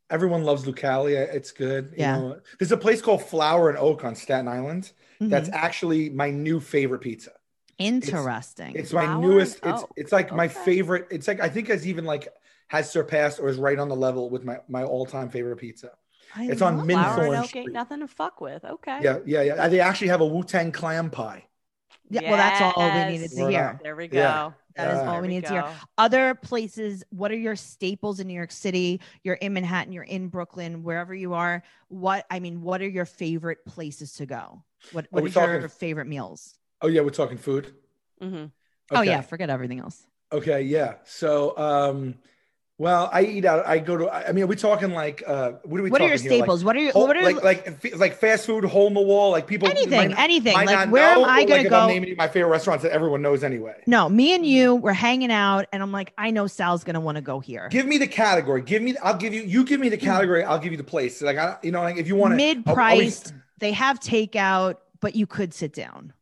everyone 0.08 0.44
loves 0.44 0.64
Lucali. 0.64 1.14
It's 1.14 1.50
good. 1.50 1.90
You 1.92 1.98
Yeah. 1.98 2.16
know, 2.16 2.40
there's 2.58 2.72
a 2.72 2.76
place 2.76 3.02
called 3.02 3.22
Flour 3.22 3.68
and 3.68 3.76
Oak 3.78 4.04
on 4.04 4.14
Staten 4.14 4.48
Island. 4.48 4.92
That's 5.20 5.50
Mhm. 5.50 5.54
actually 5.54 6.08
my 6.10 6.30
new 6.30 6.60
favorite 6.60 7.00
pizza. 7.00 7.32
interesting. 7.78 8.74
It's 8.76 8.92
my 8.92 9.06
Flour 9.06 9.20
newest. 9.20 9.56
It's 9.64 9.82
Oak. 9.82 9.90
it's 9.96 10.12
like 10.12 10.32
my 10.32 10.48
favorite. 10.48 11.08
It's 11.10 11.26
like 11.26 11.40
I 11.40 11.48
think 11.48 11.68
has 11.68 11.86
even 11.86 12.04
like 12.04 12.28
has 12.68 12.90
surpassed 12.90 13.40
or 13.40 13.48
is 13.48 13.56
right 13.56 13.78
on 13.78 13.88
the 13.88 13.96
level 13.96 14.30
with 14.30 14.44
my 14.44 14.58
my 14.68 14.84
all 14.84 15.04
time 15.06 15.28
favorite 15.30 15.56
pizza. 15.56 15.90
I 16.36 16.44
it's 16.46 16.62
on 16.62 16.78
love 16.78 16.86
Flour 16.86 17.24
and 17.24 17.32
Minthorne 17.32 17.38
oak 17.38 17.40
ain't 17.40 17.48
Street. 17.48 17.72
nothing 17.72 18.00
to 18.00 18.08
fuck 18.08 18.40
with. 18.40 18.64
Okay. 18.64 19.00
Yeah, 19.02 19.18
yeah, 19.26 19.42
yeah. 19.42 19.68
They 19.68 19.80
actually 19.80 20.08
have 20.08 20.20
a 20.20 20.26
Wu 20.26 20.42
Tang 20.44 20.72
clam 20.72 21.10
pie. 21.10 21.46
Yeah, 22.08 22.22
well, 22.22 22.36
that's 22.36 22.76
all 22.76 22.92
we 22.92 23.12
needed 23.12 23.30
to 23.30 23.48
hear. 23.48 23.80
There 23.82 23.94
we 23.94 24.08
go. 24.08 24.18
Yeah. 24.18 24.50
That 24.76 24.90
is 24.90 24.94
Yeah. 24.96 25.06
all 25.06 25.12
There 25.12 25.22
we 25.22 25.28
need 25.28 25.44
to 25.46 25.50
hear. 25.50 25.64
Other 25.98 26.34
places, 26.34 27.04
what 27.10 27.30
are 27.30 27.36
your 27.36 27.56
staples 27.56 28.18
in 28.20 28.26
New 28.26 28.34
York 28.34 28.50
City? 28.50 29.00
You're 29.22 29.34
in 29.36 29.52
Manhattan, 29.52 29.92
you're 29.92 30.04
in 30.04 30.28
Brooklyn, 30.28 30.82
wherever 30.82 31.14
you 31.14 31.34
are. 31.34 31.62
What 31.88 32.26
I 32.30 32.40
mean, 32.40 32.62
what 32.62 32.80
are 32.80 32.88
your 32.88 33.04
favorite 33.04 33.64
places 33.64 34.14
to 34.14 34.26
go? 34.26 34.64
What 34.92 35.06
what 35.10 35.22
we 35.22 35.28
is 35.28 35.36
your 35.36 35.68
favorite 35.68 36.06
meals? 36.06 36.54
Oh 36.80 36.88
yeah, 36.88 37.02
we're 37.02 37.10
talking 37.10 37.36
food. 37.38 37.74
Mm-hmm. 38.20 38.46
Oh 38.92 39.02
yeah, 39.02 39.20
forget 39.20 39.50
everything 39.50 39.80
else. 39.80 40.02
Okay, 40.32 40.62
yeah. 40.62 40.94
So, 41.04 41.56
um, 41.58 42.14
well, 42.80 43.10
I 43.12 43.24
eat 43.24 43.44
out. 43.44 43.66
I 43.66 43.78
go 43.78 43.98
to. 43.98 44.08
I 44.08 44.32
mean, 44.32 44.44
are 44.44 44.46
we 44.46 44.56
talking 44.56 44.94
like? 44.94 45.22
Uh, 45.26 45.52
what 45.64 45.78
are 45.78 45.82
we? 45.82 45.90
What 45.90 46.00
are 46.00 46.08
your 46.08 46.16
talking 46.16 46.30
here? 46.30 46.38
Like, 46.38 46.44
staples? 46.44 46.64
what 46.64 46.76
are 46.76 46.78
your 46.78 46.92
what 46.94 47.14
are 47.14 47.22
like 47.22 47.44
like 47.44 47.94
like 47.94 48.16
fast 48.16 48.46
food, 48.46 48.64
hole 48.64 48.86
in 48.86 48.94
the 48.94 49.02
wall. 49.02 49.32
Like 49.32 49.46
people. 49.46 49.68
anything, 49.68 49.90
might- 50.12 50.18
anything? 50.18 50.54
might 50.54 50.64
Like 50.64 50.90
where 50.90 51.14
know, 51.14 51.24
am 51.24 51.28
I 51.28 51.44
gonna 51.44 51.56
like, 51.56 51.64
if 51.66 51.70
go? 51.70 51.80
I'm 51.80 51.88
naming 51.88 52.16
my 52.16 52.26
favorite 52.26 52.48
restaurants 52.48 52.82
that 52.84 52.92
everyone 52.92 53.20
knows 53.20 53.44
anyway. 53.44 53.82
no, 53.86 54.08
me 54.08 54.34
and 54.34 54.46
you, 54.46 54.76
we're 54.76 54.94
hanging 54.94 55.30
out, 55.30 55.66
and 55.74 55.82
I'm 55.82 55.92
like, 55.92 56.14
I 56.16 56.30
know 56.30 56.46
Sal's 56.46 56.82
gonna 56.82 57.00
want 57.00 57.16
to 57.16 57.22
go 57.22 57.38
here. 57.38 57.68
Give 57.68 57.84
me 57.84 57.98
the 57.98 58.06
category. 58.06 58.62
Give 58.62 58.80
me. 58.80 58.96
I'll 59.02 59.18
give 59.18 59.34
you. 59.34 59.42
You 59.42 59.66
give 59.66 59.78
me 59.78 59.90
the 59.90 59.98
category. 59.98 60.42
I'll 60.42 60.58
give 60.58 60.72
you 60.72 60.78
the 60.78 60.82
place. 60.82 61.20
Like 61.20 61.36
I, 61.36 61.58
you 61.62 61.72
know, 61.72 61.82
like 61.82 61.98
if 61.98 62.08
you 62.08 62.16
want 62.16 62.32
to 62.32 62.36
Mid 62.36 62.64
priced. 62.64 63.34
They 63.58 63.72
have 63.72 64.00
takeout, 64.00 64.76
but 65.00 65.14
you 65.14 65.26
could 65.26 65.52
sit 65.52 65.74
down. 65.74 66.14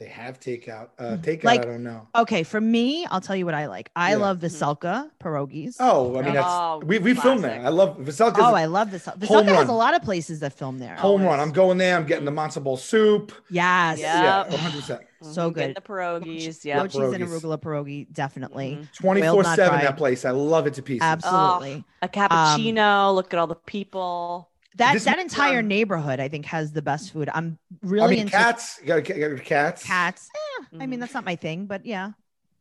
They 0.00 0.06
have 0.08 0.40
takeout. 0.40 0.88
Uh, 0.98 1.18
takeout. 1.18 1.44
Like- 1.44 1.60
I 1.60 1.66
don't 1.66 1.82
know. 1.82 2.08
Okay, 2.16 2.42
for 2.42 2.58
me, 2.58 3.04
I'll 3.10 3.20
tell 3.20 3.36
you 3.36 3.44
what 3.44 3.52
I 3.54 3.66
like. 3.66 3.90
I 3.94 4.12
Yeah. 4.12 4.16
love 4.16 4.38
Mhm. 4.38 4.44
Veselka 4.48 5.10
pierogies. 5.22 5.76
Oh, 5.78 6.16
I 6.18 6.22
mean 6.22 6.32
that's 6.32 6.46
Oh, 6.48 6.80
we 6.86 6.98
we 6.98 7.12
filmed 7.12 7.44
there. 7.44 7.60
I 7.62 7.68
love 7.68 7.98
Veselka's 7.98 8.38
Oh, 8.40 8.54
I 8.54 8.64
love 8.64 8.90
this. 8.90 9.04
home 9.04 9.18
Veselka 9.18 9.54
has 9.54 9.68
a 9.68 9.72
lot 9.72 9.94
of 9.94 10.00
places 10.00 10.40
that 10.40 10.54
film 10.54 10.78
there. 10.78 10.96
home 10.96 11.22
run. 11.22 11.38
I'm 11.38 11.52
going 11.52 11.76
there. 11.76 11.96
I'm 11.98 12.06
getting 12.06 12.24
the 12.24 12.30
matzo 12.30 12.64
ball 12.64 12.78
soup. 12.78 13.32
Yes. 13.50 13.98
Yeah. 13.98 14.22
Yeah, 14.22 14.42
100. 14.50 14.80
percent 14.80 15.00
So 15.22 15.50
get 15.50 15.66
good. 15.66 15.76
The 15.76 15.80
pierogies. 15.82 16.64
Yeah. 16.64 16.78
Yeah. 16.78 16.86
cheese 16.86 17.02
and 17.12 17.24
arugula 17.24 17.60
pierogi, 17.60 18.06
definitely. 18.10 18.78
Mhm. 18.80 18.92
24 18.94 19.42
not 19.42 19.54
seven. 19.56 19.72
fried. 19.80 19.86
That 19.86 19.96
place. 19.98 20.24
I 20.24 20.30
love 20.30 20.66
it 20.66 20.72
to 20.74 20.82
pieces. 20.82 21.02
Absolutely. 21.02 21.84
A 22.00 22.08
cappuccino. 22.08 23.14
look 23.14 23.34
at 23.34 23.38
all 23.38 23.46
the 23.46 23.54
people. 23.54 24.48
That 24.76 24.92
This 24.94 25.04
that 25.04 25.18
entire 25.18 25.58
um, 25.60 25.68
neighborhood, 25.68 26.20
I 26.20 26.28
think, 26.28 26.46
has 26.46 26.72
the 26.72 26.82
best 26.82 27.12
food. 27.12 27.28
I'm 27.34 27.58
I 27.72 27.76
really 27.86 28.10
mean, 28.10 28.20
into 28.20 28.32
Katz. 28.32 28.78
You 28.80 28.86
gotta, 28.86 29.14
you 29.18 29.28
gotta 29.28 29.42
Katz. 29.42 29.84
Katz. 29.84 30.30
Eh, 30.34 30.64
I 30.80 30.86
mean, 30.86 30.98
Mhm. 30.98 31.00
that's 31.00 31.14
not 31.14 31.24
my 31.24 31.34
thing, 31.36 31.66
but 31.66 31.84
yeah, 31.84 32.12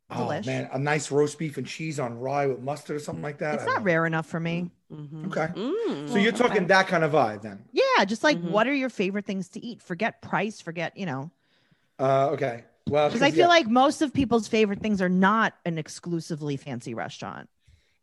Oh 0.10 0.16
delish. 0.28 0.48
man, 0.48 0.70
a 0.74 0.80
nice 0.80 1.12
roast 1.12 1.38
beef 1.38 1.58
and 1.58 1.68
cheese 1.68 2.00
on 2.00 2.18
rye 2.18 2.48
with 2.48 2.62
mustard 2.62 2.96
or 2.96 3.00
something 3.00 3.22
like 3.22 3.38
that. 3.40 3.54
it's 3.56 3.64
I 3.64 3.68
not 3.68 3.76
don't- 3.76 3.84
rare 3.84 4.06
enough 4.08 4.26
for 4.26 4.40
me. 4.40 4.72
Mhm. 4.92 5.28
Okay. 5.28 5.54
Mm. 5.54 6.10
So 6.10 6.16
you're 6.18 6.32
talking 6.32 6.58
okay. 6.58 6.66
that 6.66 6.88
kind 6.88 7.04
of 7.04 7.12
vibe 7.12 7.44
then. 7.44 7.64
Yeah, 7.72 8.06
just 8.06 8.24
like 8.24 8.38
Mhm. 8.40 8.50
what 8.50 8.66
are 8.68 8.74
your 8.74 8.90
favorite 8.90 9.26
things 9.28 9.50
to 9.50 9.64
eat? 9.64 9.82
Forget 9.84 10.20
price, 10.24 10.60
forget, 10.62 10.98
you 10.98 11.06
know. 11.06 11.30
Uh, 12.00 12.30
okay. 12.32 12.64
Well, 12.88 13.08
Because 13.10 13.22
I 13.22 13.28
yeah. 13.28 13.34
feel 13.36 13.48
like 13.50 13.68
most 13.68 14.02
of 14.02 14.12
people's 14.14 14.48
favorite 14.48 14.80
things 14.82 15.00
are 15.00 15.10
not 15.10 15.54
an 15.64 15.78
exclusively 15.78 16.58
fancy 16.58 16.96
restaurant. 16.96 17.48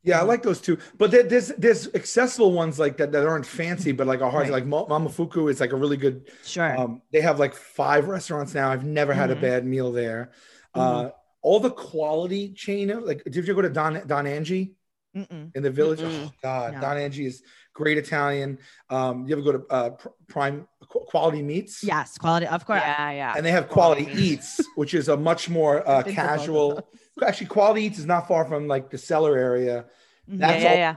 Yeah, 0.07 0.21
I 0.21 0.23
like 0.23 0.43
those 0.45 0.61
too. 0.61 0.79
But 0.97 1.11
there, 1.11 1.25
there's 1.25 1.49
there's 1.59 1.93
accessible 1.95 2.53
ones 2.53 2.79
like 2.79 2.97
that 2.99 3.11
that 3.11 3.27
aren't 3.27 3.45
fancy, 3.45 3.91
but 3.91 4.07
like 4.07 4.21
a 4.21 4.31
hard. 4.31 4.45
Right. 4.45 4.53
Like 4.53 4.67
Mo- 4.67 4.87
Momofuku 4.87 5.51
is 5.51 5.61
like 5.61 5.73
a 5.73 5.77
really 5.77 5.97
good. 5.97 6.31
Sure. 6.45 6.79
Um, 6.79 7.03
they 7.13 7.21
have 7.21 7.41
like 7.41 7.55
five 7.55 8.07
restaurants 8.07 8.55
now. 8.55 8.71
I've 8.71 8.85
never 8.85 9.13
had 9.13 9.31
a 9.31 9.35
Mhm. 9.37 9.41
bad 9.41 9.67
meal 9.67 9.91
there. 9.91 10.31
Uh, 10.75 11.11
all 11.43 11.59
the 11.59 11.71
quality 11.71 12.53
chain. 12.53 12.91
of- 12.91 13.03
Like, 13.03 13.25
did 13.25 13.47
you 13.49 13.55
go 13.55 13.63
to 13.63 13.69
Don 13.69 14.07
Don 14.07 14.27
Angie 14.29 14.75
Mm-mm. 15.17 15.51
in 15.57 15.63
the 15.65 15.71
village? 15.71 16.01
Mm-mm. 16.01 16.27
Oh 16.29 16.33
God, 16.41 16.75
No. 16.75 16.81
Don 16.83 16.97
Angie 16.99 17.27
is 17.27 17.43
great 17.75 17.99
Italian. 17.99 18.59
Um, 18.89 19.27
you 19.27 19.33
ever 19.37 19.43
go 19.43 19.53
to 19.59 19.65
uh, 19.71 19.91
Prime 20.29 20.69
Quality 20.89 21.43
Meats? 21.43 21.83
Yes, 21.83 22.17
quality. 22.17 22.47
Of 22.47 22.65
course. 22.65 22.81
Yeah, 22.81 23.11
yeah. 23.11 23.35
and 23.37 23.45
they 23.45 23.51
have 23.51 23.69
quality 23.69 24.05
Quality 24.05 24.23
eats, 24.23 24.61
which 24.77 24.95
is 24.95 25.09
a 25.09 25.17
much 25.17 25.49
more 25.51 25.83
uh, 25.89 26.03
Been 26.05 26.15
both 26.15 26.15
casual. 26.15 26.89
Actually, 27.25 27.47
quality 27.47 27.83
eats 27.85 27.99
is 27.99 28.07
not 28.07 28.29
far 28.29 28.45
from 28.45 28.69
like 28.69 28.91
the 28.91 28.99
cellar 28.99 29.37
area. 29.37 29.87
Mhm. 30.29 30.39
That's 30.39 30.63
Yeah, 30.63 30.75
yeah, 30.75 30.97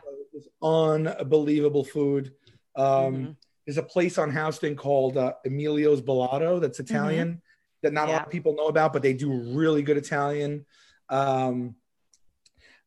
all 0.62 1.08
is 1.08 1.18
unbelievable 1.18 1.84
food. 1.84 2.34
Um, 2.76 3.16
Mhm. 3.16 3.36
There's 3.66 3.78
a 3.78 3.84
place 3.84 4.18
on 4.18 4.32
Houston 4.32 4.76
called 4.76 5.16
uh, 5.16 5.34
Emilio's 5.46 6.02
Ballato 6.02 6.60
that's 6.60 6.80
Italian 6.80 7.42
that 7.84 7.94
not 7.94 8.10
a 8.10 8.12
lot 8.12 8.26
of 8.26 8.32
people 8.32 8.56
know 8.56 8.68
about, 8.68 8.94
but 8.94 9.04
they 9.04 9.14
do 9.14 9.32
really 9.32 9.84
good 9.84 9.96
Italian. 9.98 10.66
Um, 11.10 11.76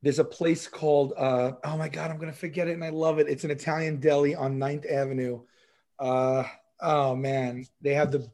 there's 0.02 0.18
a 0.18 0.24
place 0.24 0.66
called 0.66 1.14
uh, 1.16 1.52
oh 1.62 1.76
my 1.76 1.88
god, 1.88 2.10
I'm 2.10 2.18
gonna 2.18 2.32
forget 2.32 2.66
it, 2.68 2.72
and 2.72 2.84
I 2.84 2.88
love 2.88 3.20
it. 3.20 3.28
It's 3.28 3.44
an 3.44 3.52
Italian 3.52 4.00
deli 4.00 4.34
on 4.34 4.58
9th 4.58 4.84
Avenue. 4.90 5.44
Uh, 5.98 6.44
oh 6.80 7.14
man, 7.14 7.64
they 7.80 7.94
have 7.94 8.10
the 8.10 8.28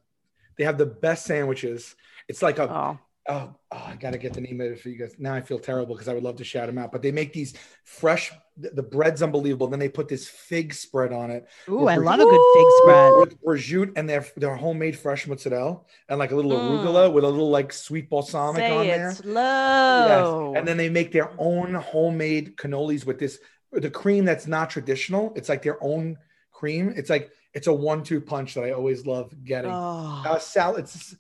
they 0.57 0.65
have 0.65 0.79
the 0.79 0.87
best 0.87 1.27
sandwiches. 1.27 1.95
It's 2.29 2.41
like 2.41 2.59
a 2.59 2.73
Oh, 2.73 2.99
oh, 3.29 3.55
oh, 3.71 3.83
I 3.87 3.95
gotta 3.97 4.19
get 4.19 4.33
the 4.33 4.41
name 4.41 4.61
of 4.61 4.73
it 4.73 4.81
for 4.81 4.89
you 4.89 4.97
guys. 4.99 5.15
Now 5.19 5.35
I 5.35 5.41
feel 5.41 5.59
terrible 5.59 5.95
because 5.95 6.09
I 6.09 6.15
would 6.15 6.23
love 6.23 6.37
to 6.37 6.45
shout 6.45 6.67
them 6.67 6.79
out, 6.79 6.91
but 6.93 7.03
they 7.03 7.13
make 7.13 7.33
these 7.33 7.55
fresh. 7.85 8.33
The 8.57 8.83
bread's 8.83 9.23
unbelievable. 9.23 9.69
Then 9.69 9.79
they 9.79 9.89
put 9.89 10.09
this 10.09 10.27
fig 10.29 10.75
spread 10.75 11.13
on 11.13 11.31
it 11.31 11.47
Ooh, 11.69 11.87
I 11.87 11.95
love 11.95 12.19
a 12.19 12.25
good 12.25 12.55
fig 12.57 12.67
spread. 12.83 13.13
with 13.21 13.41
prosciutto 13.41 13.93
and 13.97 14.09
their 14.09 14.27
their 14.37 14.57
homemade 14.57 14.99
fresh 14.99 15.29
mozzarella 15.29 15.81
and 16.09 16.19
like 16.19 16.33
a 16.33 16.35
little 16.37 16.51
Mm. 16.51 16.85
arugula 16.85 17.13
with 17.13 17.23
a 17.23 17.29
little 17.29 17.51
like 17.51 17.73
sweet 17.73 18.11
balsamic 18.11 18.63
on 18.65 18.85
say 18.85 18.87
there. 18.89 19.11
it 19.11 19.15
slow. 19.15 20.53
Yes. 20.53 20.59
And 20.59 20.67
then 20.67 20.77
they 20.77 20.89
make 20.89 21.13
their 21.13 21.31
own 21.39 21.75
homemade 21.75 22.57
cannolis 22.57 23.07
with 23.07 23.19
this 23.21 23.39
the 23.71 23.91
cream 23.91 24.25
that's 24.25 24.47
not 24.49 24.71
traditional. 24.71 25.33
It's 25.37 25.49
like 25.49 25.63
their 25.63 25.83
own 25.85 26.17
cream. 26.51 26.93
It's 26.97 27.11
like 27.11 27.31
it's 27.55 27.67
a 27.69 27.73
one-two 27.73 28.21
punch 28.21 28.55
that 28.55 28.65
I 28.65 28.73
always 28.73 29.07
love 29.07 29.33
getting. 29.45 29.71
Oh. 29.71 30.23
Uh, 30.27 30.39
sal- 30.39 30.77
it's 30.77 31.15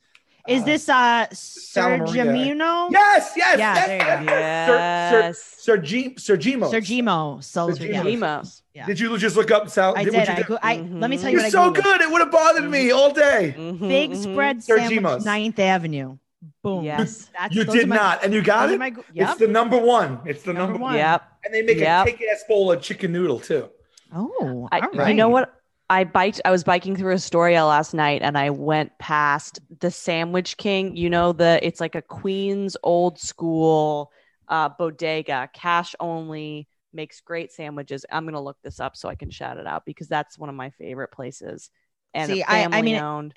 Is 0.49 0.63
uh, 0.63 0.65
this 0.65 0.89
uh 0.89 1.27
Salumeria. 1.31 2.09
Sergimino? 2.09 2.91
Yes, 2.91 3.33
yes, 3.37 3.59
Yeah, 3.59 3.75
yes, 3.75 3.87
there 3.87 3.97
you 3.99 4.05
yes, 4.07 4.19
go. 4.27 4.33
yes. 4.33 5.43
Sir, 5.67 5.75
Yes. 5.77 6.19
Sir, 6.23 6.37
Sergimmo. 6.37 6.71
Sergimmo. 6.73 7.39
Sergimmo. 7.41 8.63
yeah. 8.75 8.87
Did 8.87 8.99
you 9.01 9.19
just 9.19 9.37
look 9.37 9.51
up 9.51 9.69
Sal? 9.69 9.95
I 9.97 10.05
did 10.05 10.13
did. 10.13 10.19
what 10.19 10.27
you 10.29 10.33
I, 10.33 10.37
did? 10.37 10.47
go- 10.47 10.59
I 10.63 10.77
let 11.03 11.11
me 11.11 11.19
tell 11.19 11.31
you 11.31 11.37
You're 11.39 11.45
what 11.45 11.53
so 11.53 11.71
I 11.71 11.73
good. 11.73 12.01
It 12.01 12.11
would 12.11 12.21
have 12.21 12.31
bothered 12.31 12.69
me 12.71 12.91
all 12.91 13.13
day. 13.13 13.55
Mhm, 13.59 13.79
Fig 13.79 14.11
mhm. 14.13 14.23
spread 14.23 14.57
Sergimmo's. 14.59 15.25
sandwich, 15.25 15.55
9th 15.57 15.59
Avenue. 15.59 16.17
Boom. 16.63 16.85
Yes. 16.85 17.31
That's, 17.39 17.55
You 17.55 17.65
did 17.65 17.89
my- 17.89 17.97
not, 17.97 18.25
and 18.25 18.33
you 18.33 18.43
got 18.43 18.71
it. 18.71 18.79
my 18.79 18.91
go- 18.91 19.05
It's 19.15 19.37
the 19.37 19.49
number 19.49 19.77
one. 19.79 20.21
It's 20.25 20.43
the 20.43 20.53
Number 20.55 20.73
number, 20.73 20.79
one. 20.85 20.95
Yep. 20.97 21.23
And 21.45 21.53
they 21.55 21.63
make 21.63 21.79
Yep. 21.79 22.07
a 22.07 22.11
kick-ass 22.13 22.45
bowl 22.49 22.73
of 22.73 22.81
chicken 22.81 23.13
noodle 23.13 23.39
too. 23.41 23.69
Oh, 24.15 24.69
I, 24.73 24.81
all 24.81 24.89
right. 24.95 25.09
You 25.09 25.15
know 25.15 25.29
what? 25.29 25.53
I 25.91 26.05
biked. 26.05 26.41
I 26.45 26.51
was 26.51 26.65
biking 26.65 26.97
through 26.97 27.15
Astoria 27.15 27.65
last 27.65 27.95
night, 27.95 28.21
and 28.23 28.37
I 28.37 28.51
went 28.51 28.99
past 28.99 29.61
the 29.81 29.91
Sandwich 29.91 30.57
King. 30.57 30.97
You 30.97 31.09
know 31.09 31.33
the 31.33 31.59
it's 31.67 31.81
like 31.81 31.95
a 31.95 32.03
Queens 32.03 32.77
old 32.83 33.19
school 33.19 34.13
uh, 34.49 34.69
bodega, 34.69 35.49
cash 35.55 35.95
only, 35.99 36.69
makes 36.93 37.21
great 37.21 37.53
sandwiches. 37.53 38.05
I'm 38.11 38.25
gonna 38.27 38.41
look 38.43 38.59
this 38.63 38.81
up 38.81 38.97
so 38.97 39.09
I 39.09 39.15
can 39.15 39.31
shout 39.31 39.57
it 39.57 39.67
out 39.67 39.85
because 39.87 40.09
that's 40.09 40.39
one 40.39 40.51
of 40.51 40.55
my 40.55 40.71
favorite 40.71 41.11
places. 41.13 41.71
And 42.15 42.31
See, 42.31 42.43
a 42.43 42.45
I- 42.47 42.65
I 42.65 42.67
family 42.69 42.83
mean, 42.83 43.01
owned. 43.01 43.35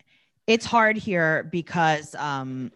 It's 0.47 0.65
hard 0.65 0.97
here 0.97 1.47
because 1.51 2.15
um 2.15 2.71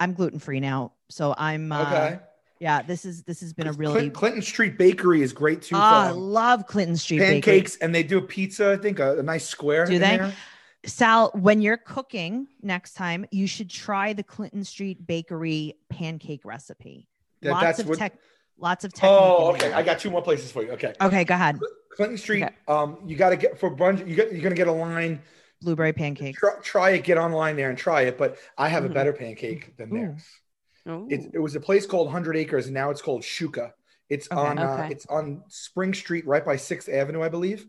I'm 0.00 0.14
gluten 0.14 0.38
free 0.38 0.60
now. 0.60 0.92
So 1.10 1.34
I'm 1.36 1.70
uh, 1.72 1.82
Okay. 1.82 2.18
Yeah, 2.58 2.82
this 2.82 3.04
is 3.04 3.22
this 3.24 3.40
has 3.40 3.52
been 3.52 3.66
a 3.66 3.72
really 3.72 4.10
Clinton 4.10 4.42
Street 4.42 4.78
Bakery 4.78 5.22
is 5.22 5.32
great 5.32 5.62
too. 5.62 5.76
Oh, 5.76 5.80
I 5.80 6.08
um, 6.08 6.16
love 6.18 6.66
Clinton 6.66 6.96
Street 6.96 7.18
Bakery. 7.18 7.40
pancakes, 7.40 7.76
and 7.76 7.94
they 7.94 8.02
do 8.02 8.18
a 8.18 8.22
pizza. 8.22 8.72
I 8.72 8.76
think 8.76 8.98
a, 8.98 9.18
a 9.18 9.22
nice 9.22 9.46
square. 9.46 9.86
Do 9.86 9.98
they? 9.98 10.16
there. 10.16 10.32
Sal, 10.84 11.32
when 11.34 11.60
you're 11.60 11.76
cooking 11.78 12.46
next 12.62 12.92
time, 12.94 13.26
you 13.32 13.46
should 13.46 13.68
try 13.68 14.12
the 14.12 14.22
Clinton 14.22 14.62
Street 14.64 15.04
Bakery 15.06 15.74
pancake 15.88 16.44
recipe. 16.44 17.08
That- 17.42 17.50
lots 17.50 17.62
that's 17.64 17.78
of 17.80 17.88
what- 17.88 17.98
tech, 17.98 18.18
lots 18.58 18.84
of 18.84 18.92
technique. 18.92 19.10
Oh, 19.12 19.52
okay. 19.54 19.72
I 19.72 19.82
got 19.82 19.98
two 19.98 20.10
more 20.10 20.22
places 20.22 20.52
for 20.52 20.62
you. 20.62 20.70
Okay. 20.72 20.94
Okay, 21.00 21.24
go 21.24 21.34
ahead. 21.34 21.58
Clinton 21.96 22.16
Street. 22.18 22.44
Okay. 22.44 22.54
Um, 22.68 22.98
you 23.04 23.16
got 23.16 23.30
to 23.30 23.36
get 23.36 23.58
for 23.58 23.74
brunch. 23.74 24.06
You 24.06 24.14
get 24.14 24.32
you're 24.32 24.42
gonna 24.42 24.54
get 24.54 24.68
a 24.68 24.72
line. 24.72 25.20
Blueberry 25.62 25.92
pancakes. 25.94 26.38
Try, 26.38 26.50
try 26.62 26.90
it. 26.90 27.04
Get 27.04 27.16
online 27.18 27.56
there 27.56 27.70
and 27.70 27.78
try 27.78 28.02
it. 28.02 28.18
But 28.18 28.36
I 28.58 28.68
have 28.68 28.84
a 28.84 28.88
Mhm. 28.90 28.94
better 28.94 29.12
pancake 29.14 29.76
than 29.78 29.90
Ooh. 29.92 29.98
theirs. 29.98 30.22
Ooh. 30.88 31.06
It, 31.10 31.30
it 31.34 31.38
was 31.38 31.56
a 31.56 31.60
place 31.60 31.86
called 31.86 32.10
Hundred 32.10 32.36
Acres, 32.36 32.66
and 32.66 32.74
now 32.74 32.90
it's 32.90 33.02
called 33.02 33.22
Shuka. 33.22 33.72
It's 34.08 34.28
Okay. 34.30 34.40
on 34.40 34.58
uh, 34.58 34.88
it's 34.90 35.06
on 35.06 35.42
Spring 35.48 35.92
Street, 35.92 36.26
right 36.26 36.44
by 36.44 36.56
Sixth 36.56 36.88
Avenue, 36.88 37.22
I 37.22 37.28
believe. 37.28 37.66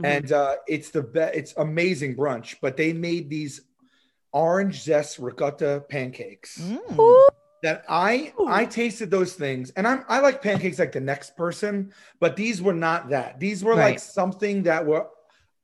Mhm. 0.00 0.04
And 0.04 0.32
uh, 0.32 0.56
it's 0.66 0.90
the 0.90 1.02
best. 1.02 1.34
It's 1.34 1.54
amazing 1.56 2.14
brunch. 2.16 2.56
But 2.60 2.76
they 2.76 2.92
made 2.92 3.30
these 3.30 3.62
orange 4.32 4.82
zest 4.82 5.18
ricotta 5.18 5.84
pancakes 5.88 6.58
Mm. 6.60 7.28
that 7.62 7.84
I 7.88 8.34
Ooh. 8.38 8.46
I 8.48 8.66
tasted 8.66 9.10
those 9.10 9.32
things, 9.32 9.70
and 9.70 9.86
I'm 9.88 10.04
I 10.08 10.20
like 10.20 10.42
pancakes 10.42 10.78
like 10.78 10.92
the 10.92 11.00
next 11.00 11.36
person, 11.36 11.92
but 12.20 12.36
these 12.36 12.60
were 12.60 12.74
not 12.74 13.08
that. 13.08 13.40
These 13.40 13.64
were 13.64 13.74
like 13.74 13.98
something 13.98 14.64
that 14.64 14.84
were 14.84 15.06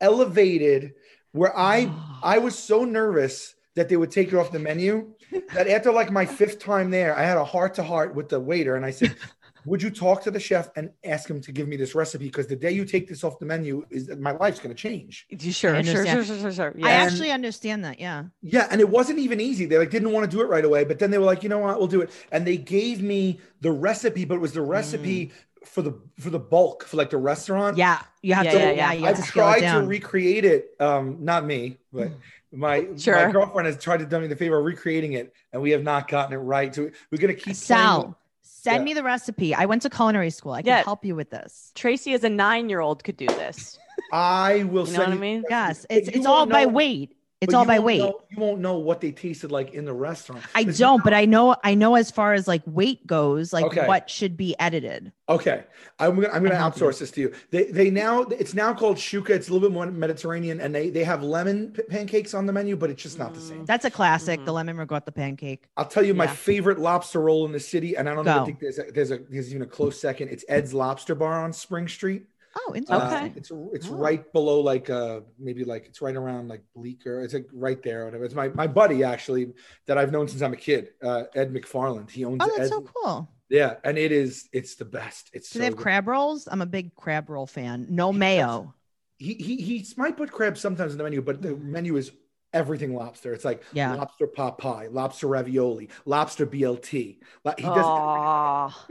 elevated. 0.01 0.95
Where 1.33 1.57
I 1.57 1.91
I 2.23 2.39
was 2.39 2.57
so 2.59 2.85
nervous 2.85 3.55
that 3.75 3.89
they 3.89 3.97
would 3.97 4.11
take 4.13 4.29
it 4.29 4.35
off 4.37 4.53
the 4.53 4.59
menu 4.59 5.14
that 5.55 5.69
after 5.69 5.93
like 5.93 6.11
my 6.11 6.27
fifth 6.27 6.59
time 6.59 6.91
there, 6.91 7.17
I 7.17 7.23
had 7.23 7.37
a 7.37 7.45
heart 7.45 7.75
to 7.75 7.83
heart 7.83 8.15
with 8.15 8.29
the 8.29 8.41
waiter, 8.41 8.77
and 8.77 8.85
I 8.85 8.91
said. 8.91 9.17
Would 9.67 9.83
you 9.83 9.89
talk 9.91 10.23
to 10.25 10.31
the 10.31 10.41
chef 10.41 10.69
and 10.77 10.91
ask 11.05 11.29
him 11.29 11.41
to 11.41 11.51
give 11.51 11.67
me 11.69 11.77
this 11.77 11.95
recipe? 11.95 12.27
Because 12.27 12.47
the 12.47 12.57
day 12.57 12.73
you 12.73 12.85
take 12.85 13.09
this 13.09 13.25
off 13.25 13.39
the 13.39 13.47
menu, 13.47 13.85
is 13.91 14.11
my 14.19 14.33
life's 14.33 14.61
going 14.61 14.75
to 14.75 14.79
change. 14.79 15.27
You 15.31 15.53
sure, 15.53 15.75
I 15.75 15.81
sure, 15.81 16.05
sure, 16.07 16.23
sure, 16.23 16.39
sure, 16.39 16.53
sure. 16.53 16.75
I 16.83 16.91
actually 16.91 17.31
understand 17.31 17.83
that. 17.85 17.99
Yeah. 17.99 18.25
Yeah, 18.43 18.69
and 18.71 18.81
it 18.81 18.89
wasn't 18.89 19.21
even 19.21 19.41
easy. 19.41 19.65
They 19.65 19.79
like 19.79 19.89
didn't 19.91 20.13
want 20.13 20.31
to 20.31 20.37
do 20.37 20.43
it 20.43 20.49
right 20.49 20.65
away, 20.65 20.85
but 20.85 20.99
then 20.99 21.11
they 21.11 21.17
were 21.17 21.25
like, 21.25 21.43
you 21.43 21.49
know 21.49 21.61
what, 21.61 21.79
we'll 21.79 21.89
do 21.89 22.03
it. 22.03 22.11
And 22.31 22.47
they 22.47 22.59
gave 22.59 23.03
me 23.03 23.41
the 23.63 23.73
recipe, 23.73 24.27
but 24.27 24.35
it 24.35 24.41
was 24.41 24.53
the 24.53 24.61
recipe 24.63 25.33
for 25.65 25.81
the 25.81 25.99
for 26.21 26.29
the 26.29 26.39
bulk 26.39 26.85
for 26.85 26.99
like 26.99 27.09
the 27.09 27.17
restaurant. 27.17 27.79
Yeah. 27.79 28.03
You 28.21 28.35
have 28.35 28.45
Yeah, 28.45 28.53
to. 28.53 28.59
yeah, 28.59 28.71
Yeah, 28.73 28.93
yeah. 28.93 29.09
I've 29.09 29.17
to 29.17 29.23
scale 29.23 29.49
it 29.53 29.61
tried 29.61 29.81
to 29.81 29.87
recreate 29.87 30.45
it. 30.45 30.75
Um, 30.79 31.19
not 31.25 31.45
me, 31.47 31.79
but 31.91 32.13
my 32.55 32.81
my 33.07 33.31
girlfriend 33.31 33.67
has 33.67 33.77
tried 33.83 33.99
to 33.99 34.07
do 34.07 34.21
me 34.21 34.27
the 34.27 34.37
favor 34.37 34.59
of 34.59 34.65
recreating 34.65 35.15
it, 35.15 35.33
and 35.53 35.61
we 35.61 35.71
have 35.71 35.83
not 35.83 36.09
gotten 36.09 36.33
it 36.33 36.37
right. 36.39 36.75
So 36.75 36.91
we're 37.11 37.19
gonna 37.19 37.35
keep 37.35 37.45
playing 37.45 37.55
Sal, 37.57 38.19
send 38.43 38.81
Yeah. 38.81 38.85
me 38.85 38.95
the 38.95 39.03
recipe. 39.03 39.55
I 39.55 39.67
went 39.67 39.83
to 39.83 39.91
culinary 39.91 40.31
school. 40.31 40.53
I 40.53 40.63
can 40.63 40.69
Yeah. 40.69 40.83
help 40.85 41.05
you 41.05 41.15
with 41.17 41.31
this. 41.31 41.73
Tracy, 41.75 42.15
as 42.15 42.25
a 42.25 42.29
nine-year-old, 42.31 43.05
could 43.05 43.17
do 43.17 43.27
this. 43.27 43.79
I 44.13 44.65
will 44.65 44.87
You 44.87 44.87
send 44.87 44.97
know 44.99 45.09
what 45.11 45.17
I 45.17 45.21
mean? 45.21 45.43
the 45.43 45.49
Yes. 45.51 45.87
It's 45.91 46.09
it's 46.09 46.27
all 46.27 46.39
won't 46.39 46.51
by 46.53 46.67
weight. 46.67 47.17
It's 47.45 47.53
but 47.53 47.59
all 47.59 47.65
by 47.65 47.79
weight. 47.79 47.99
know- 48.01 48.21
you 48.31 48.39
won't 48.41 48.61
know 48.61 48.79
what 48.79 49.01
they 49.01 49.13
tasted 49.13 49.53
like 49.53 49.75
in 49.75 49.85
the 49.85 49.93
restaurant. 49.93 50.43
I 50.55 50.65
don't, 50.65 50.97
not- 50.99 51.05
but 51.05 51.15
I 51.15 51.25
know 51.25 51.55
I 51.63 51.75
know 51.75 51.95
as 51.95 52.11
far 52.11 52.35
as 52.35 52.49
like 52.49 52.63
weight 52.67 53.07
goes, 53.07 53.53
like 53.53 53.65
Okay. 53.67 53.87
what 53.87 54.11
should 54.11 54.37
be 54.37 54.57
edited. 54.59 55.13
Okay, 55.29 55.63
I'm 55.99 56.17
gonna 56.17 56.29
I'm 56.29 56.43
gonna 56.43 56.55
I 56.57 56.59
help 56.59 56.77
you. 56.79 56.83
outsource 56.87 56.99
this 56.99 57.11
to 57.13 57.21
you. 57.21 57.33
They 57.51 57.65
they 57.65 57.91
now 57.91 58.23
it's 58.23 58.53
now 58.55 58.75
called 58.75 58.97
shuka. 58.97 59.31
It's 59.31 59.49
a 59.49 59.53
little 59.53 59.67
bit 59.69 59.73
more 59.73 59.87
Mediterranean, 59.87 60.61
and 60.61 60.75
they 60.75 60.91
they 60.91 61.05
have 61.05 61.23
lemon 61.23 61.69
p- 61.73 61.83
pancakes 61.83 62.35
on 62.35 62.47
the 62.47 62.53
menu, 62.53 62.77
but 62.77 62.91
it's 62.91 63.03
just 63.03 63.19
not 63.19 63.33
the 63.35 63.41
same. 63.41 63.65
That's 63.65 63.85
a 63.85 63.91
classic, 63.91 64.41
Mhm. 64.41 64.45
the 64.47 64.53
lemon 64.53 64.77
ricotta 64.77 65.13
pancake. 65.13 65.69
I'll 65.77 65.87
tell 65.87 66.05
you 66.05 66.13
my 66.15 66.27
favorite 66.27 66.79
lobster 66.79 67.21
roll 67.21 67.47
in 67.47 67.53
the 67.53 67.61
city, 67.61 67.97
and 67.97 68.09
I 68.09 68.15
don't 68.15 68.25
Go. 68.25 68.33
even 68.33 68.45
think 68.47 68.59
there's 68.61 68.79
a, 68.79 68.85
there's 68.93 69.11
a 69.13 69.19
there's 69.31 69.51
even 69.51 69.63
a 69.63 69.67
close 69.67 69.99
second. 70.01 70.29
It's 70.29 70.45
Ed's 70.49 70.75
Lobster 70.75 71.15
Bar 71.15 71.43
on 71.45 71.53
Spring 71.53 71.89
Street. 71.89 72.27
Oh, 72.57 72.73
Uh, 72.73 72.79
interesting. 72.79 73.27
Okay. 73.27 73.33
it's 73.37 73.51
it's 73.73 73.91
Oh. 73.91 73.97
right 73.97 74.31
below 74.33 74.61
like 74.61 74.91
uh 74.91 75.21
maybe 75.39 75.65
like 75.65 75.87
it's 75.87 76.03
right 76.03 76.15
around 76.15 76.49
like 76.49 76.63
Bleecker. 76.75 77.23
It's 77.23 77.33
like 77.35 77.47
right 77.53 77.83
there. 77.83 78.03
or 78.03 78.05
Whatever. 78.07 78.25
It's 78.25 78.35
my 78.35 78.49
my 78.49 78.67
buddy 78.67 79.03
actually 79.05 79.53
that 79.87 79.97
I've 79.99 80.13
known 80.13 80.29
since 80.29 80.43
I'm 80.43 80.53
a 80.53 80.57
kid. 80.57 80.91
Uh, 81.03 81.25
Ed 81.35 81.53
McFarland. 81.53 82.11
He 82.11 82.25
owns 82.25 82.43
Oh, 82.43 82.47
that's 82.47 82.59
Ed's. 82.59 82.71
so 82.71 82.83
cool. 82.83 83.29
Yeah, 83.49 83.77
and 83.85 83.99
it 83.99 84.13
is 84.13 84.49
it's 84.53 84.75
the 84.77 84.85
best. 84.85 85.31
It's 85.33 85.49
Do 85.51 85.59
so 85.59 85.59
they 85.61 85.65
have 85.67 85.77
good. 85.77 85.83
crab 85.83 86.09
rolls? 86.09 86.49
I'm 86.51 86.61
a 86.63 86.67
big 86.67 86.95
crab 86.95 87.31
roll 87.31 87.47
fan. 87.47 87.87
No 87.89 88.13
mayo. 88.13 88.75
he 89.19 89.35
he 89.35 89.57
he 89.57 89.87
might 89.97 90.17
put 90.17 90.31
crab 90.33 90.59
sometimes 90.59 90.93
in 90.93 90.99
the 90.99 91.05
menu, 91.05 91.23
but 91.23 91.41
the 91.43 91.57
menu 91.57 91.97
is 91.97 92.13
everything 92.53 92.95
lobster. 92.95 93.33
It's 93.33 93.45
like 93.45 93.63
Yeah. 93.73 93.95
lobster 93.95 94.27
pot 94.27 94.59
pie, 94.59 94.89
lobster 94.91 95.27
ravioli, 95.29 95.89
lobster 96.05 96.47
BLT. 96.47 97.21
Like, 97.45 97.59
He 97.61 97.71
does. 97.71 97.91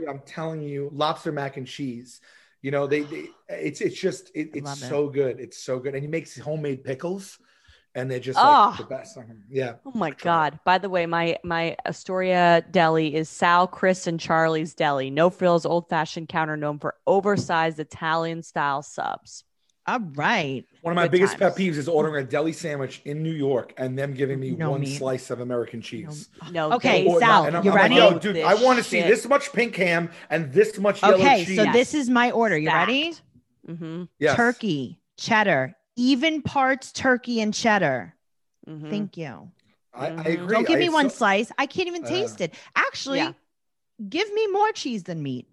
I'm 0.08 0.20
telling 0.26 0.62
you, 0.62 0.90
lobster 0.92 1.32
mac 1.32 1.56
and 1.56 1.66
cheese. 1.66 2.20
You 2.64 2.70
know, 2.70 2.86
they, 2.86 3.00
they 3.02 3.26
it's 3.50 3.82
it's 3.82 4.00
just 4.00 4.30
it, 4.34 4.48
it's 4.54 4.82
it. 4.82 4.88
so 4.88 5.10
good. 5.10 5.38
It's 5.38 5.58
so 5.58 5.78
good, 5.78 5.92
and 5.92 6.02
he 6.02 6.08
makes 6.08 6.34
homemade 6.38 6.82
pickles, 6.82 7.38
and 7.94 8.10
they're 8.10 8.18
just 8.18 8.38
Oh. 8.38 8.42
like 8.42 8.50
ah! 8.50 8.76
the 8.78 8.84
best. 8.84 9.18
Yeah, 9.50 9.74
Oh 9.84 9.92
my 9.94 10.12
God. 10.12 10.58
By 10.64 10.78
the 10.78 10.88
way, 10.88 11.04
my 11.04 11.36
my 11.44 11.76
Astoria 11.84 12.64
deli 12.70 13.14
is 13.14 13.28
Sal, 13.28 13.66
Chris, 13.66 14.06
and 14.06 14.18
Charlie's 14.18 14.72
Deli. 14.72 15.10
No 15.10 15.28
frills, 15.28 15.66
old 15.66 15.90
fashioned 15.90 16.30
counter 16.30 16.56
known 16.56 16.78
for 16.78 16.94
oversized 17.06 17.78
Italian 17.80 18.42
style 18.42 18.80
subs. 18.80 19.44
All 19.86 20.00
right. 20.14 20.64
One 20.80 20.92
of 20.92 20.96
my 20.96 21.04
Good 21.04 21.12
biggest 21.12 21.38
pet 21.38 21.56
peeves 21.56 21.76
is 21.76 21.88
ordering 21.88 22.24
a 22.24 22.26
deli 22.26 22.52
sandwich 22.54 23.02
in 23.04 23.22
New 23.22 23.32
York 23.32 23.74
and 23.76 23.98
them 23.98 24.14
giving 24.14 24.40
me 24.40 24.52
No 24.52 24.70
one 24.70 24.80
meat. 24.80 24.96
slice 24.96 25.30
of 25.30 25.40
American 25.40 25.82
cheese. 25.82 26.30
No. 26.50 26.72
Okay, 26.72 27.04
they- 27.04 27.10
Or- 27.10 27.20
Sal, 27.20 27.44
and 27.44 27.56
I'm, 27.56 27.64
you 27.64 27.70
I'm 27.70 27.74
like, 27.76 27.82
ready? 27.90 27.94
Yo, 27.96 28.18
dude, 28.18 28.36
This 28.36 28.44
I 28.46 28.54
want 28.54 28.78
to 28.78 28.84
see 28.84 29.02
this 29.02 29.28
much 29.28 29.52
pink 29.52 29.76
ham 29.76 30.10
and 30.30 30.50
this 30.52 30.78
much 30.78 31.02
yellow 31.02 31.16
Okay, 31.16 31.44
cheese. 31.44 31.56
so 31.56 31.64
this 31.72 31.92
is 31.92 32.08
my 32.08 32.30
order. 32.30 32.56
You 32.56 32.68
Stacked. 32.68 32.88
ready? 32.88 33.14
Mhm, 33.68 34.08
Yes. 34.18 34.36
Turkey, 34.36 35.00
cheddar, 35.18 35.74
even 35.96 36.40
parts 36.40 36.90
turkey 36.92 37.40
and 37.40 37.52
cheddar. 37.52 38.14
mhm. 38.66 38.88
Thank 38.88 39.18
you. 39.18 39.50
I, 39.92 40.06
I 40.06 40.10
Mhm. 40.10 40.26
agree. 40.34 40.46
Don't 40.54 40.66
give 40.66 40.76
I- 40.76 40.80
me 40.80 40.88
one 40.88 41.10
so- 41.10 41.16
slice. 41.16 41.52
I 41.58 41.66
can't 41.66 41.88
even 41.88 42.04
Uh, 42.04 42.08
taste 42.08 42.40
it. 42.40 42.54
Actually, 42.74 43.18
yeah. 43.18 43.32
give 44.08 44.32
me 44.32 44.46
more 44.46 44.72
cheese 44.72 45.02
than 45.04 45.22
meat. 45.22 45.46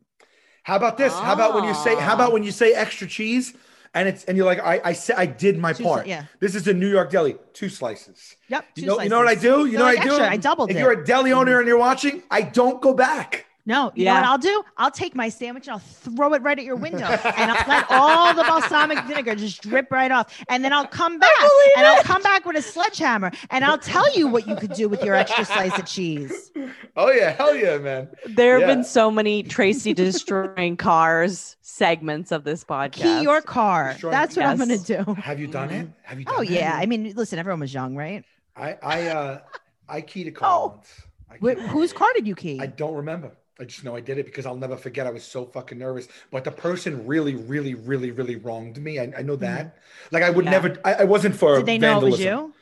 How 0.63 0.77
about 0.77 0.97
this? 0.97 1.11
How 1.13 1.33
about 1.33 1.53
when 1.53 1.65
you 1.65 1.73
say? 1.73 1.95
How 1.95 2.11
Ah. 2.11 2.15
about 2.15 2.31
when 2.33 2.43
you 2.43 2.51
say 2.51 2.73
extra 2.73 3.07
cheese, 3.07 3.53
and 3.93 4.07
it's 4.07 4.23
and 4.25 4.37
you're 4.37 4.45
like, 4.45 4.59
I 4.59 4.81
I 4.83 4.93
said 4.93 5.15
I 5.17 5.25
did 5.25 5.57
my 5.57 5.73
Two 5.73 5.83
part. 5.83 6.07
yeah. 6.07 6.25
This 6.39 6.55
is 6.55 6.67
a 6.67 6.73
New 6.73 6.89
York 6.89 7.09
deli. 7.11 7.35
Two 7.53 7.69
slices. 7.69 8.35
Yep. 8.47 8.65
You 8.75 8.81
two 8.83 8.87
know, 8.87 9.01
you 9.01 9.09
know 9.09 9.17
what 9.19 9.27
I 9.27 9.35
do? 9.35 9.65
You 9.65 9.71
They're 9.71 9.79
know 9.79 9.85
like 9.85 9.97
what 9.99 10.07
I 10.07 10.09
do? 10.09 10.11
extra. 10.15 10.31
I 10.31 10.37
doubled 10.37 10.69
if 10.71 10.75
it. 10.77 10.79
you're 10.79 10.91
a 10.91 11.05
deli 11.05 11.31
mm-hmm. 11.31 11.39
owner 11.39 11.59
and 11.59 11.67
you're 11.67 11.77
watching, 11.77 12.23
I 12.31 12.41
don't 12.41 12.81
go 12.81 12.93
back. 12.93 13.45
No, 13.63 13.91
you 13.93 14.05
Yeah. 14.05 14.13
know 14.15 14.21
what 14.21 14.27
I'll 14.29 14.37
do? 14.39 14.63
I'll 14.77 14.89
take 14.91 15.13
my 15.13 15.29
sandwich 15.29 15.67
and 15.67 15.73
I'll 15.73 15.79
throw 15.79 16.33
it 16.33 16.41
right 16.41 16.57
at 16.57 16.65
your 16.65 16.75
window, 16.75 17.05
and 17.05 17.51
I'll 17.51 17.67
let 17.67 17.85
all 17.91 18.33
the 18.33 18.41
balsamic 18.41 18.97
vinegar 19.05 19.35
just 19.35 19.61
drip 19.61 19.91
right 19.91 20.11
off, 20.11 20.35
and 20.49 20.65
then 20.65 20.73
I'll 20.73 20.87
come 20.87 21.19
back 21.19 21.29
believe 21.39 21.71
and 21.77 21.85
I'll 21.85 22.01
come 22.03 22.23
back 22.23 22.43
with 22.45 22.55
a 22.57 22.61
sledgehammer, 22.63 23.31
and 23.51 23.63
I'll 23.63 23.77
tell 23.77 24.11
you 24.17 24.25
what 24.27 24.47
you 24.47 24.55
could 24.55 24.73
do 24.73 24.89
with 24.89 25.03
your 25.03 25.13
extra 25.13 25.45
slice 25.45 25.77
of 25.77 25.85
cheese. 25.85 26.51
Oh 26.97 27.09
yeah, 27.11 27.31
hell 27.31 27.55
yeah, 27.55 27.77
man. 27.77 28.09
There 28.27 28.53
have 28.59 28.67
Yeah. 28.67 28.75
been 28.75 28.83
so 28.83 29.09
many 29.09 29.43
Tracy 29.43 29.93
destroying 29.93 30.75
cars 30.77 31.55
segments 31.61 32.31
of 32.31 32.43
this 32.43 32.63
podcast. 32.63 33.01
Key 33.01 33.21
your 33.23 33.41
car. 33.41 33.91
Destroying- 33.93 34.11
That's 34.11 34.35
what 34.35 34.45
I'm 34.45 34.57
gonna 34.57 34.77
do. 34.77 35.03
Have 35.21 35.39
you 35.39 35.47
done 35.47 35.69
it? 35.69 35.87
Have 36.03 36.19
you 36.19 36.25
done 36.25 36.35
Oh 36.37 36.41
it? 36.41 36.49
yeah. 36.49 36.73
I 36.75 36.85
mean, 36.85 37.13
listen, 37.15 37.39
everyone 37.39 37.61
was 37.61 37.73
young, 37.73 37.95
right? 37.95 38.23
I 38.55 38.77
I 38.83 39.07
uh 39.07 39.39
I 39.87 40.01
keyed 40.01 40.27
a 40.27 40.31
car 40.31 40.49
Oh. 40.51 40.67
once. 40.75 41.01
I 41.29 41.37
Wait, 41.39 41.57
whose 41.59 41.93
car 41.93 42.09
did 42.13 42.27
you 42.27 42.35
key? 42.35 42.59
I 42.61 42.65
don't 42.65 42.93
remember. 42.95 43.31
I 43.59 43.63
just 43.63 43.83
know 43.83 43.95
I 43.95 44.01
did 44.01 44.17
it 44.17 44.25
because 44.25 44.45
I'll 44.45 44.55
never 44.57 44.75
forget. 44.75 45.05
I 45.07 45.11
was 45.11 45.23
so 45.23 45.45
fucking 45.45 45.77
nervous. 45.77 46.07
But 46.31 46.43
the 46.43 46.51
person 46.51 47.05
really, 47.07 47.35
really, 47.35 47.75
really, 47.75 48.11
really 48.11 48.35
wronged 48.35 48.81
me. 48.81 48.99
I, 48.99 49.13
I 49.19 49.21
know 49.21 49.35
that. 49.37 49.77
Like 50.11 50.23
I 50.23 50.29
would 50.29 50.45
Yeah. 50.45 50.51
never. 50.51 50.77
I, 50.83 50.93
I 50.95 51.03
wasn't 51.05 51.35
for. 51.35 51.51
Mm-hmm. 51.51 51.59
did 51.59 51.65
they 51.67 51.77
know 51.77 52.05
it 52.05 52.11
was 52.11 52.19
you? 52.19 52.53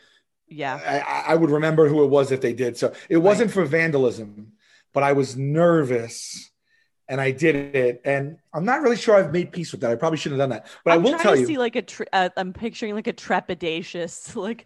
Yeah. 0.50 0.76
I, 1.08 1.34
I- 1.34 1.36
would 1.36 1.52
remember 1.52 1.88
who 1.88 2.04
it 2.04 2.08
was 2.08 2.32
if 2.32 2.42
they 2.42 2.54
did. 2.54 2.78
So 2.78 2.94
it 3.10 3.18
wasn't 3.18 3.52
for 3.52 3.66
vandalism, 3.66 4.54
but 4.94 5.04
I 5.04 5.14
was 5.14 5.38
nervous 5.38 6.49
and 7.10 7.20
I 7.20 7.32
did 7.32 7.56
it. 7.76 8.02
And 8.06 8.38
I'm 8.54 8.64
not 8.66 8.82
really 8.82 8.96
sure 8.96 9.16
I've 9.16 9.34
made 9.34 9.52
peace 9.52 9.72
with 9.74 9.82
that. 9.82 9.92
I 9.92 9.96
probably 9.96 10.18
shouldn't 10.18 10.40
have 10.40 10.50
done 10.50 10.58
that. 10.62 10.68
But 10.86 10.92
I'm 10.94 11.00
I 11.00 11.04
will 11.04 11.20
tell 11.20 11.34
to 11.34 11.40
you, 11.42 11.46
see 11.48 11.58
like 11.58 11.76
a. 11.76 11.82
Tre- 11.82 12.06
uh, 12.14 12.30
I'm 12.38 12.54
picturing 12.54 12.96
like 12.96 13.08
a 13.08 13.14
trepidatious, 13.14 14.36
like 14.48 14.66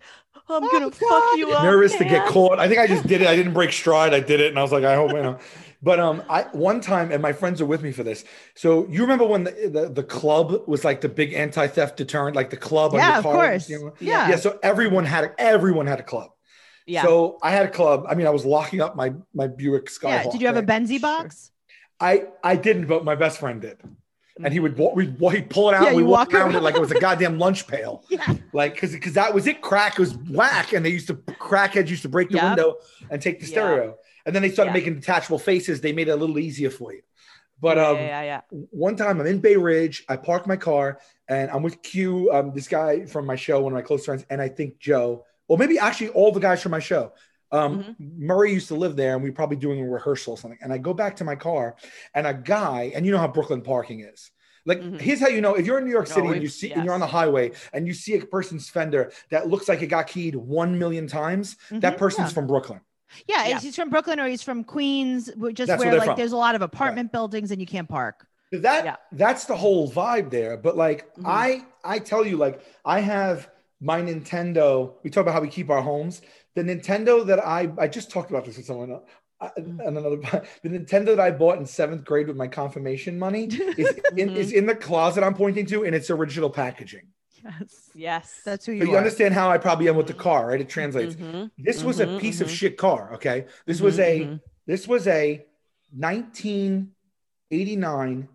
I'm 0.49 0.63
Oh, 0.63 0.69
gonna 0.71 0.89
God. 0.91 0.95
fuck 0.95 1.37
you 1.37 1.51
up. 1.53 1.63
nervous 1.63 1.95
to 1.95 2.03
get 2.03 2.27
caught. 2.27 2.59
I 2.59 2.67
think 2.67 2.79
I 2.79 2.87
just 2.87 3.07
did 3.07 3.21
it. 3.21 3.27
I 3.27 3.35
didn't 3.35 3.53
break 3.53 3.71
stride. 3.81 4.13
I 4.13 4.19
did 4.19 4.41
it, 4.41 4.49
and 4.49 4.59
I 4.59 4.61
was 4.61 4.71
like, 4.71 4.83
I 4.83 4.95
hope 4.95 5.11
you 5.11 5.23
know. 5.23 5.39
But 5.81 5.99
um, 5.99 6.23
I 6.29 6.43
one 6.53 6.79
time, 6.81 7.11
and 7.11 7.21
my 7.21 7.33
friends 7.33 7.61
are 7.61 7.65
with 7.65 7.81
me 7.83 7.91
for 7.91 8.03
this. 8.03 8.23
So 8.55 8.87
you 8.89 9.01
remember 9.01 9.25
when 9.25 9.45
the 9.45 9.51
the, 9.71 9.89
the 9.89 10.03
club 10.03 10.67
was 10.67 10.83
like 10.85 11.01
the 11.01 11.09
big 11.09 11.33
anti 11.33 11.67
theft 11.67 11.97
deterrent, 11.97 12.35
like 12.35 12.49
the 12.49 12.57
club? 12.57 12.93
on 12.93 12.99
Yeah, 12.99 13.07
your 13.09 13.17
of 13.17 13.23
car, 13.23 13.33
course. 13.35 13.69
you 13.69 13.79
know? 13.79 13.93
Yeah. 13.99 14.29
yeah. 14.29 14.35
So 14.37 14.59
everyone 14.63 15.05
had 15.05 15.23
a, 15.25 15.41
everyone 15.41 15.87
had 15.87 15.99
a 15.99 16.03
club. 16.03 16.31
Yeah. 16.85 17.03
So 17.03 17.37
I 17.41 17.51
had 17.51 17.65
a 17.65 17.69
club. 17.69 18.05
I 18.09 18.15
mean, 18.15 18.27
I 18.27 18.31
was 18.31 18.45
locking 18.45 18.81
up 18.81 18.95
my 18.95 19.13
my 19.33 19.47
Buick 19.47 19.85
Skyhawk. 19.87 20.25
Yeah. 20.25 20.31
Did 20.31 20.41
you 20.41 20.47
have 20.47 20.57
a? 20.57 20.63
Benzi 20.63 20.99
box? 21.01 21.51
I 22.03 22.25
I 22.43 22.55
didn't, 22.57 22.87
but 22.87 23.05
my 23.05 23.15
best 23.15 23.39
friend 23.39 23.61
did. 23.61 23.77
And 24.43 24.51
he 24.51 24.59
would 24.59 24.77
we'd, 24.77 25.15
he'd 25.31 25.49
pull 25.49 25.69
it 25.69 25.75
out 25.75 25.83
Yeah, 25.83 25.87
and 25.89 25.97
we 25.97 26.03
walk 26.03 26.31
walk 26.31 26.33
around 26.33 26.55
it 26.55 26.63
like 26.63 26.75
it 26.75 26.81
was 26.81 26.91
a 26.91 26.99
goddamn 26.99 27.37
lunch 27.37 27.67
pail. 27.67 28.03
Yeah. 28.09 28.33
Like, 28.51 28.75
cause, 28.75 28.95
cause 28.97 29.13
that 29.13 29.33
was 29.33 29.45
it. 29.45 29.61
Crack 29.61 29.99
was 29.99 30.17
whack. 30.17 30.73
And 30.73 30.83
they 30.83 30.89
used 30.89 31.07
to, 31.07 31.13
crackheads 31.13 31.87
used 31.89 32.01
to 32.01 32.09
break 32.09 32.29
the 32.29 32.37
Yep. 32.37 32.43
window 32.45 32.77
and 33.11 33.21
take 33.21 33.39
the 33.39 33.45
Yeah. 33.45 33.51
stereo. 33.51 33.97
And 34.25 34.33
then 34.35 34.41
they 34.41 34.49
started 34.49 34.71
Yeah. 34.71 34.79
making 34.79 34.95
detachable 34.95 35.37
faces. 35.37 35.81
They 35.81 35.93
made 35.93 36.07
it 36.07 36.11
a 36.11 36.15
little 36.15 36.39
easier 36.39 36.71
for 36.71 36.91
you. 36.93 37.01
But 37.61 37.77
yeah, 37.77 37.87
um, 37.87 37.97
yeah, 37.97 38.21
yeah, 38.23 38.41
one 38.71 38.95
time 38.95 39.21
I'm 39.21 39.27
in 39.27 39.39
Bay 39.39 39.55
Ridge, 39.55 40.03
I 40.09 40.17
park 40.17 40.47
my 40.47 40.57
car 40.57 40.99
and 41.29 41.49
I'm 41.51 41.61
with 41.61 41.81
Q, 41.83 42.29
um, 42.33 42.51
this 42.53 42.67
guy 42.67 43.05
from 43.05 43.25
my 43.27 43.35
show, 43.35 43.61
one 43.61 43.71
of 43.71 43.75
my 43.77 43.83
close 43.83 44.03
friends, 44.03 44.25
and 44.31 44.41
I 44.41 44.49
think 44.49 44.79
Joe, 44.79 45.25
or 45.47 45.57
maybe 45.59 45.77
actually 45.77 46.09
all 46.09 46.31
the 46.31 46.39
guys 46.41 46.61
from 46.63 46.71
my 46.71 46.79
show. 46.79 47.13
Um, 47.53 47.83
Mm-hmm. 47.83 48.25
Murray 48.25 48.51
used 48.51 48.67
to 48.69 48.75
live 48.75 48.95
there 48.95 49.13
and 49.13 49.23
we 49.23 49.29
were 49.29 49.35
probably 49.35 49.57
doing 49.57 49.79
a 49.79 49.87
rehearsal 49.87 50.33
or 50.33 50.37
something. 50.37 50.59
And 50.61 50.73
I 50.73 50.77
go 50.79 50.93
back 50.93 51.15
to 51.17 51.23
my 51.23 51.35
car 51.35 51.75
and 52.15 52.25
a 52.27 52.33
guy, 52.33 52.91
and 52.95 53.05
you 53.05 53.11
know 53.11 53.19
how 53.19 53.27
Brooklyn 53.27 53.61
parking 53.61 53.99
is. 54.01 54.31
Like, 54.65 54.79
Mhm. 54.79 54.99
here's 54.99 55.19
how 55.19 55.27
you 55.27 55.41
know 55.41 55.53
if 55.55 55.65
you're 55.65 55.77
in 55.77 55.85
New 55.85 55.91
York 55.91 56.07
City 56.07 56.27
and 56.27 56.37
you 56.37 56.43
it's- 56.43 56.55
see 56.55 56.71
and 56.71 56.83
you're 56.83 56.93
on 56.93 56.99
the 56.99 57.05
highway 57.19 57.51
and 57.73 57.85
you 57.87 57.93
see 57.93 58.15
a 58.17 58.25
person's 58.25 58.69
fender 58.69 59.11
that 59.29 59.47
looks 59.49 59.67
like 59.69 59.81
it 59.81 59.87
got 59.87 60.07
keyed 60.07 60.35
one 60.35 60.79
million 60.79 61.05
times, 61.05 61.57
that 61.69 61.95
Mhm, 61.95 61.97
person's 61.97 62.29
yeah. 62.29 62.33
from 62.33 62.47
Brooklyn. 62.47 62.79
Yeah, 63.27 63.45
Yeah. 63.45 63.59
he's 63.59 63.75
from 63.75 63.89
Brooklyn 63.91 64.19
or 64.19 64.27
he's 64.27 64.41
from 64.41 64.63
Queens, 64.63 65.25
just 65.53 65.67
That's 65.67 65.79
where 65.79 65.91
where 65.91 65.99
like 65.99 66.05
from. 66.07 66.15
there's 66.17 66.31
a 66.31 66.37
lot 66.37 66.55
of 66.55 66.61
apartment 66.63 67.11
buildings 67.11 67.51
and 67.51 67.61
you 67.61 67.67
can't 67.67 67.87
park. 67.89 68.25
that 68.51 68.85
Yeah. 68.85 68.95
that's 69.13 69.45
the 69.45 69.55
whole 69.55 69.89
vibe 69.91 70.29
there 70.29 70.55
but 70.57 70.77
like 70.77 71.11
Mhm. 71.15 71.23
i 71.25 71.65
i 71.83 71.97
tell 71.97 72.23
you 72.23 72.37
like 72.37 72.61
i 72.85 72.99
have 72.99 73.49
my 73.81 73.99
nintendo 73.99 74.93
we 75.03 75.09
talk 75.09 75.21
about 75.23 75.33
how 75.33 75.41
we 75.41 75.47
keep 75.47 75.71
our 75.71 75.81
homes 75.81 76.21
the 76.55 76.63
nintendo 76.63 77.25
that 77.25 77.39
i 77.45 77.69
i 77.79 77.87
just 77.87 78.11
talked 78.11 78.29
about 78.29 78.45
this 78.45 78.57
with 78.57 78.65
someone 78.65 78.91
else 78.91 79.03
I- 79.41 79.49
Mm-hmm. 79.59 79.79
and 79.81 79.97
another 79.97 80.15
the 80.63 80.69
Nintendo 80.69 81.07
that 81.07 81.19
I 81.19 81.29
bought 81.31 81.57
in 81.57 81.65
seventh 81.65 82.05
grade 82.05 82.27
with 82.29 82.37
my 82.37 82.47
confirmation 82.47 83.19
money 83.19 83.43
is 83.77 83.89
in, 84.15 84.29
Mhm. 84.29 84.35
is 84.37 84.53
in 84.53 84.65
the 84.67 84.75
closet 84.75 85.21
I'm 85.21 85.33
pointing 85.33 85.65
to 85.65 85.83
in 85.83 85.93
its 85.93 86.09
original 86.09 86.49
packaging. 86.49 87.07
Yes. 87.43 87.89
yes. 87.93 88.41
That's 88.45 88.65
who 88.65 88.77
So 88.79 88.83
you, 88.85 88.91
you 88.91 88.95
are. 88.95 88.99
understand 88.99 89.33
how 89.33 89.49
I 89.49 89.57
probably 89.57 89.89
am 89.89 89.97
with 89.97 90.07
the 90.07 90.13
car, 90.13 90.47
right? 90.47 90.61
It 90.61 90.69
translates. 90.69 91.15
Mhm. 91.15 91.51
This 91.57 91.83
was 91.83 91.99
a 91.99 92.05
Mhm, 92.05 92.21
piece 92.21 92.39
of 92.39 92.47
mhm. 92.47 92.51
shit 92.55 92.77
car. 92.77 93.13
Okay, 93.15 93.47
this 93.65 93.81
was 93.81 93.99
a 93.99 94.19
mhm. 94.21 94.39
this 94.65 94.87
was 94.87 95.07
a 95.07 95.45
1989 95.91 98.29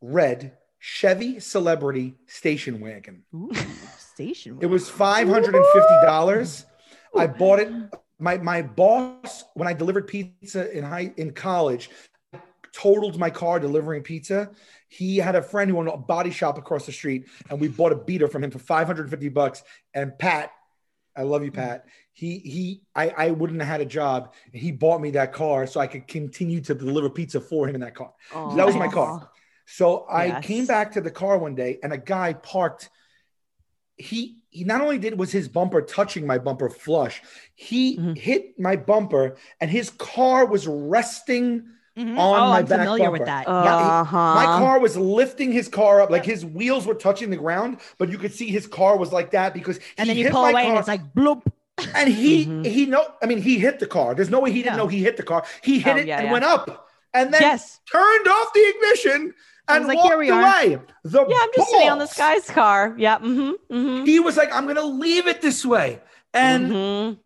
red 0.00 0.52
Chevy 0.78 1.40
Celebrity 1.40 2.14
station 2.26 2.80
wagon. 2.80 3.24
Ooh, 3.34 3.50
station. 3.98 4.56
It 4.62 4.66
was 4.66 4.88
five 4.88 5.28
hundred 5.28 5.56
and 5.56 5.66
fifty 5.74 5.96
dollars. 6.06 6.64
I 7.16 7.26
bought 7.26 7.60
it. 7.60 7.72
My 8.18 8.38
my 8.38 8.62
boss, 8.62 9.44
when 9.54 9.68
I 9.68 9.72
delivered 9.72 10.06
pizza 10.06 10.70
in 10.76 10.84
high 10.84 11.12
in 11.16 11.32
college, 11.32 11.90
totaled 12.72 13.18
my 13.18 13.30
car 13.30 13.58
delivering 13.58 14.02
pizza. 14.02 14.50
He 14.88 15.16
had 15.16 15.34
a 15.34 15.42
friend 15.42 15.70
who 15.70 15.78
owned 15.78 15.88
a 15.88 15.96
body 15.96 16.30
shop 16.30 16.56
across 16.58 16.86
the 16.86 16.92
street, 16.92 17.26
and 17.50 17.60
we 17.60 17.68
bought 17.68 17.92
a 17.92 17.96
beater 17.96 18.28
from 18.28 18.44
him 18.44 18.50
for 18.50 18.58
five 18.58 18.86
hundred 18.86 19.02
and 19.02 19.10
fifty 19.10 19.28
bucks. 19.28 19.62
And 19.94 20.16
Pat, 20.18 20.52
I 21.16 21.22
love 21.22 21.44
you, 21.44 21.50
Pat. 21.50 21.86
He 22.12 22.38
he, 22.38 22.82
I 22.94 23.08
I 23.10 23.30
wouldn't 23.32 23.60
have 23.60 23.68
had 23.68 23.80
a 23.80 23.86
job, 23.86 24.34
and 24.52 24.60
he 24.62 24.70
bought 24.70 25.00
me 25.00 25.10
that 25.12 25.32
car 25.32 25.66
so 25.66 25.80
I 25.80 25.88
could 25.88 26.06
continue 26.06 26.60
to 26.62 26.74
deliver 26.74 27.10
pizza 27.10 27.40
for 27.40 27.68
him 27.68 27.74
in 27.74 27.80
that 27.80 27.96
car. 27.96 28.12
Oh, 28.32 28.54
that 28.54 28.66
was 28.66 28.76
my 28.76 28.88
car. 28.88 29.28
So 29.66 30.06
I 30.08 30.26
Yes. 30.26 30.44
came 30.44 30.66
back 30.66 30.92
to 30.92 31.00
the 31.00 31.10
car 31.10 31.38
one 31.38 31.54
day 31.54 31.78
and 31.82 31.92
a 31.92 31.98
guy 31.98 32.34
parked. 32.34 32.90
He 33.96 34.38
he 34.54 34.62
not 34.64 34.80
only 34.80 34.98
did 34.98 35.18
was 35.18 35.32
his 35.32 35.48
bumper 35.48 35.82
touching 35.82 36.26
my 36.26 36.38
bumper 36.38 36.70
flush, 36.70 37.20
he 37.56 37.98
Mhm. 37.98 38.16
hit 38.16 38.58
my 38.58 38.76
bumper 38.76 39.36
and 39.60 39.68
his 39.70 39.90
car 39.90 40.46
was 40.46 40.66
resting 40.68 41.64
Mhm. 41.98 42.16
on 42.16 42.40
oh, 42.40 42.48
my 42.50 42.58
I'm 42.60 42.64
back 42.66 42.78
familiar 42.78 43.04
bumper. 43.06 43.18
with 43.18 43.26
that. 43.26 43.46
Yeah, 43.48 43.62
he- 43.78 43.90
Uh-huh. 44.00 44.34
my 44.34 44.44
car 44.44 44.78
was 44.78 44.96
lifting 44.96 45.50
his 45.52 45.66
car 45.68 46.00
up, 46.00 46.10
like 46.10 46.24
his 46.24 46.44
wheels 46.46 46.86
were 46.86 46.94
touching 46.94 47.30
the 47.30 47.36
ground, 47.36 47.78
but 47.98 48.10
you 48.10 48.18
could 48.18 48.32
see 48.32 48.46
his 48.46 48.66
car 48.68 48.96
was 48.96 49.12
like 49.12 49.32
that 49.32 49.54
because 49.54 49.78
and 49.98 50.06
he 50.08 50.14
then 50.14 50.16
you 50.18 50.24
hit 50.24 50.32
pull 50.32 50.42
my 50.42 50.50
away 50.50 50.62
and 50.66 50.70
car- 50.74 50.78
it's 50.78 50.88
like 50.88 51.12
bloop. 51.14 51.42
and 51.96 52.08
he 52.08 52.46
Mhm. 52.46 52.64
he 52.66 52.86
know 52.86 53.04
I 53.22 53.26
mean 53.26 53.38
he 53.42 53.58
hit 53.58 53.80
the 53.80 53.86
car. 53.86 54.14
There's 54.14 54.30
no 54.30 54.38
way 54.38 54.52
he 54.52 54.62
didn't 54.62 54.74
Yeah. 54.74 54.82
know 54.82 54.86
he 54.86 55.02
hit 55.02 55.16
the 55.16 55.24
car. 55.24 55.44
He 55.62 55.80
hit 55.80 55.94
Oh, 55.96 55.98
it 55.98 56.06
yeah, 56.06 56.18
and 56.18 56.26
yeah. 56.28 56.32
went 56.32 56.44
up, 56.44 56.88
and 57.12 57.34
then 57.34 57.42
yes. 57.42 57.80
turned 57.90 58.28
off 58.28 58.52
the 58.54 58.60
ignition 58.72 59.34
I 59.34 59.53
and 59.68 59.84
was 59.84 59.88
like, 59.88 59.96
walked 59.98 60.08
"Here 60.08 60.18
we 60.18 60.30
are." 60.30 60.40
away. 60.42 60.78
The 61.04 61.26
Yeah, 61.28 61.36
I'm 61.40 61.48
just 61.54 61.70
sitting 61.70 61.88
on 61.90 61.98
this 61.98 62.16
balls. 62.16 62.34
guy's 62.46 62.50
car. 62.50 62.94
Yeah. 62.98 63.18
Mm-hmm. 63.18 63.74
Mm-hmm. 63.74 64.04
He 64.06 64.20
was 64.20 64.36
like, 64.36 64.52
"I'm 64.52 64.64
going 64.64 64.76
to 64.76 64.84
leave 64.84 65.26
it 65.26 65.40
this 65.40 65.64
way," 65.64 66.00
and 66.32 66.70
Mhm. 66.70 67.18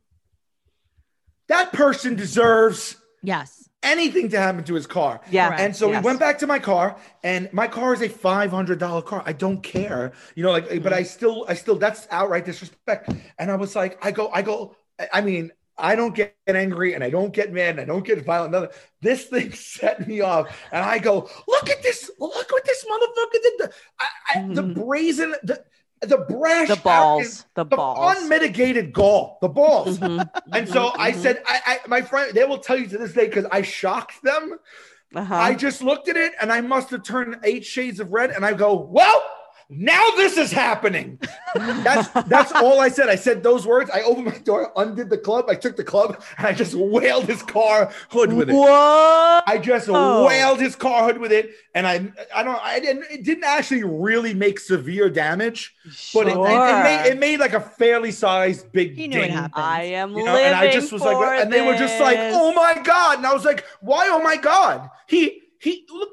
that 1.49 1.73
person 1.73 2.15
deserves 2.17 2.97
Yes. 3.23 3.69
anything 3.83 4.29
to 4.31 4.39
happen 4.39 4.65
to 4.65 4.75
his 4.75 4.87
car. 4.87 5.21
Yeah. 5.31 5.49
Correct. 5.49 5.61
And 5.63 5.77
so 5.77 5.91
Yes. 5.91 6.03
we 6.03 6.07
went 6.07 6.21
back 6.21 6.39
to 6.41 6.47
my 6.47 6.59
car, 6.59 6.97
and 7.25 7.49
my 7.53 7.67
car 7.69 7.93
is 7.95 8.03
a 8.03 8.09
five 8.09 8.51
hundred 8.51 8.79
dollar 8.79 9.03
car. 9.03 9.23
I 9.27 9.33
don't 9.33 9.63
care, 9.63 10.13
you 10.35 10.43
know, 10.43 10.53
like, 10.53 10.83
but 10.83 10.93
I 10.93 11.03
still, 11.03 11.45
I 11.49 11.55
still, 11.55 11.77
that's 11.77 12.07
outright 12.11 12.45
disrespect. 12.45 13.11
And 13.39 13.51
I 13.51 13.57
was 13.57 13.75
like, 13.75 13.99
I 14.05 14.11
go, 14.11 14.29
I 14.31 14.43
go, 14.43 14.77
I- 15.01 15.09
I 15.15 15.21
mean, 15.23 15.53
I 15.79 15.95
don't 15.95 16.15
get 16.15 16.37
angry, 16.47 16.95
and 16.95 17.05
I 17.05 17.11
don't 17.11 17.33
get 17.33 17.53
mad, 17.53 17.71
and 17.71 17.81
I 17.81 17.85
don't 17.85 18.05
get 18.05 18.25
violent. 18.25 18.55
Of- 18.55 18.75
This 19.01 19.25
thing 19.27 19.53
set 19.75 20.07
me 20.09 20.21
off, 20.21 20.47
and 20.73 20.85
I 20.85 20.99
go, 20.99 21.29
look 21.47 21.71
at 21.71 21.83
this, 21.83 22.11
look 22.19 22.51
what 22.51 22.65
this 22.65 22.85
motherfucker 22.85 23.43
did. 23.43 23.53
The, 23.59 23.73
I, 24.01 24.07
I, 24.35 24.55
the 24.55 24.63
Mhm. 24.63 24.75
brazen, 24.75 25.35
the, 25.45 25.65
the 26.01 26.19
brash, 26.19 26.69
The 26.69 26.77
balls. 26.77 27.45
The 27.55 27.65
the 27.65 27.77
balls. 27.77 28.17
unmitigated 28.19 28.93
gall, 28.93 29.39
the 29.41 29.49
balls. 29.49 29.99
Mhm. 29.99 30.29
And 30.53 30.69
so 30.69 30.93
I 30.99 31.13
Mhm. 31.13 31.17
said, 31.23 31.43
I, 31.47 31.61
I, 31.67 31.81
my 31.89 32.03
friend, 32.03 32.33
they 32.35 32.45
will 32.45 32.59
tell 32.59 32.77
you 32.79 32.87
to 32.89 32.99
this 32.99 33.13
day 33.13 33.27
because 33.27 33.47
I 33.51 33.63
shocked 33.63 34.23
them. 34.23 34.59
Uh-huh. 35.15 35.35
I 35.35 35.55
just 35.55 35.83
looked 35.83 36.09
at 36.09 36.17
it 36.17 36.33
and 36.41 36.53
I 36.53 36.61
must 36.61 36.91
have 36.91 37.03
turned 37.03 37.39
eight 37.43 37.65
shades 37.65 37.99
of 37.99 38.13
red. 38.13 38.31
And 38.31 38.45
I 38.45 38.53
go, 38.53 38.75
well, 38.77 39.23
now 39.71 40.11
this 40.17 40.37
is 40.39 40.51
happening. 40.51 41.19
That's 41.55 42.09
that's 42.29 42.53
all 42.53 42.81
I 42.81 42.89
said. 42.89 43.09
I 43.11 43.17
said 43.17 43.43
those 43.43 43.67
words. 43.67 43.91
I 43.91 44.01
opened 44.03 44.27
my 44.27 44.39
door, 44.39 44.73
undid 44.77 45.11
the 45.11 45.19
club. 45.19 45.45
I 45.49 45.55
took 45.55 45.77
the 45.77 45.85
club 45.85 46.23
and 46.39 46.47
I 46.47 46.53
just 46.53 46.75
wailed 46.75 47.25
his 47.27 47.43
car 47.43 47.91
hood 48.11 48.33
with 48.33 48.49
it. 48.49 48.55
What? 48.55 49.45
I 49.47 49.59
just 49.63 49.89
Oh. 49.91 50.27
wailed 50.27 50.61
his 50.61 50.75
car 50.75 51.05
hood 51.05 51.19
with 51.19 51.33
it, 51.33 51.51
and 51.75 51.87
I 51.87 52.11
I 52.35 52.43
don't 52.43 52.59
I 52.63 52.81
didn't 52.81 53.05
it 53.11 53.25
didn't 53.25 53.45
actually 53.45 53.85
really 53.85 54.33
make 54.33 54.59
severe 54.59 55.11
damage, 55.11 55.75
but 56.15 56.29
it, 56.29 56.37
it, 56.37 56.39
it 56.39 56.83
made 56.85 57.11
it 57.11 57.19
made 57.19 57.39
like 57.41 57.53
a 57.53 57.61
fairly 57.61 58.11
sized 58.11 58.73
big 58.73 58.95
He 58.95 59.07
knew 59.07 59.19
it 59.19 59.23
ding. 59.29 59.31
happened. 59.33 59.65
I 59.65 59.83
am 59.83 60.13
You 60.17 60.25
know, 60.25 60.33
living 60.33 60.47
and 60.47 60.55
I 60.57 60.71
just 60.73 60.93
was 60.93 61.03
for 61.03 61.13
like, 61.13 61.43
and 61.43 61.53
they 61.53 61.61
were 61.61 61.77
just 61.77 62.01
like, 62.01 62.19
"Oh 62.19 62.53
my 62.55 62.81
god!" 62.83 63.19
And 63.19 63.27
I 63.27 63.35
was 63.35 63.45
like, 63.45 63.65
"Why? 63.81 64.09
Oh 64.11 64.23
my 64.23 64.37
god!" 64.37 64.89
He 65.09 65.43
he. 65.61 65.85
Look, 65.91 66.11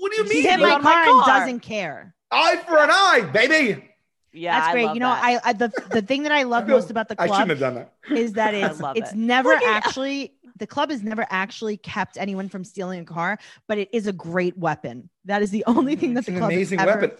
what 0.00 0.12
do 0.12 0.18
you 0.18 0.24
He 0.28 0.34
mean? 0.34 0.42
hit 0.44 0.60
my 0.60 0.72
on 0.74 0.82
my 0.82 0.92
car 0.92 1.02
and 1.08 1.22
car. 1.24 1.40
doesn't 1.40 1.60
care. 1.60 2.13
Eye 2.34 2.56
for 2.66 2.78
an 2.78 2.90
eye, 2.90 3.30
baby. 3.32 3.84
Yeah, 4.32 4.58
That's 4.58 4.68
I 4.68 4.72
great. 4.72 4.84
love 4.86 4.94
You 4.96 5.00
know, 5.00 5.08
that. 5.10 5.24
I, 5.24 5.40
I 5.50 5.52
the 5.52 5.72
the 5.90 6.02
thing 6.02 6.24
that 6.24 6.32
I 6.32 6.42
love 6.54 6.66
most 6.66 6.90
about 6.90 7.08
the 7.08 7.14
I 7.20 7.26
shouldn't 7.26 7.36
club 7.36 7.48
have 7.50 7.58
done 7.60 7.74
that. 7.76 7.92
is 8.18 8.32
that 8.32 8.54
it's 8.54 8.80
it's 8.96 9.12
it. 9.12 9.16
never 9.16 9.50
Look 9.50 9.62
at- 9.62 9.86
actually 9.86 10.34
the 10.56 10.66
club 10.66 10.90
has 10.90 11.02
never 11.02 11.26
actually 11.30 11.76
kept 11.76 12.16
anyone 12.16 12.48
from 12.48 12.64
stealing 12.64 13.00
a 13.00 13.04
car, 13.04 13.38
but 13.66 13.78
it 13.78 13.88
is 13.92 14.06
a 14.06 14.12
great 14.12 14.56
weapon. 14.56 15.08
That 15.24 15.42
is 15.42 15.50
the 15.50 15.64
only 15.66 15.92
mm-hmm. 15.94 16.00
thing 16.00 16.14
that 16.14 16.20
It's 16.20 16.26
the 16.26 16.32
an 16.34 16.38
club 16.38 16.50
has 16.50 16.56
amazing 16.58 16.80
ever- 16.80 17.00
weapon. 17.00 17.12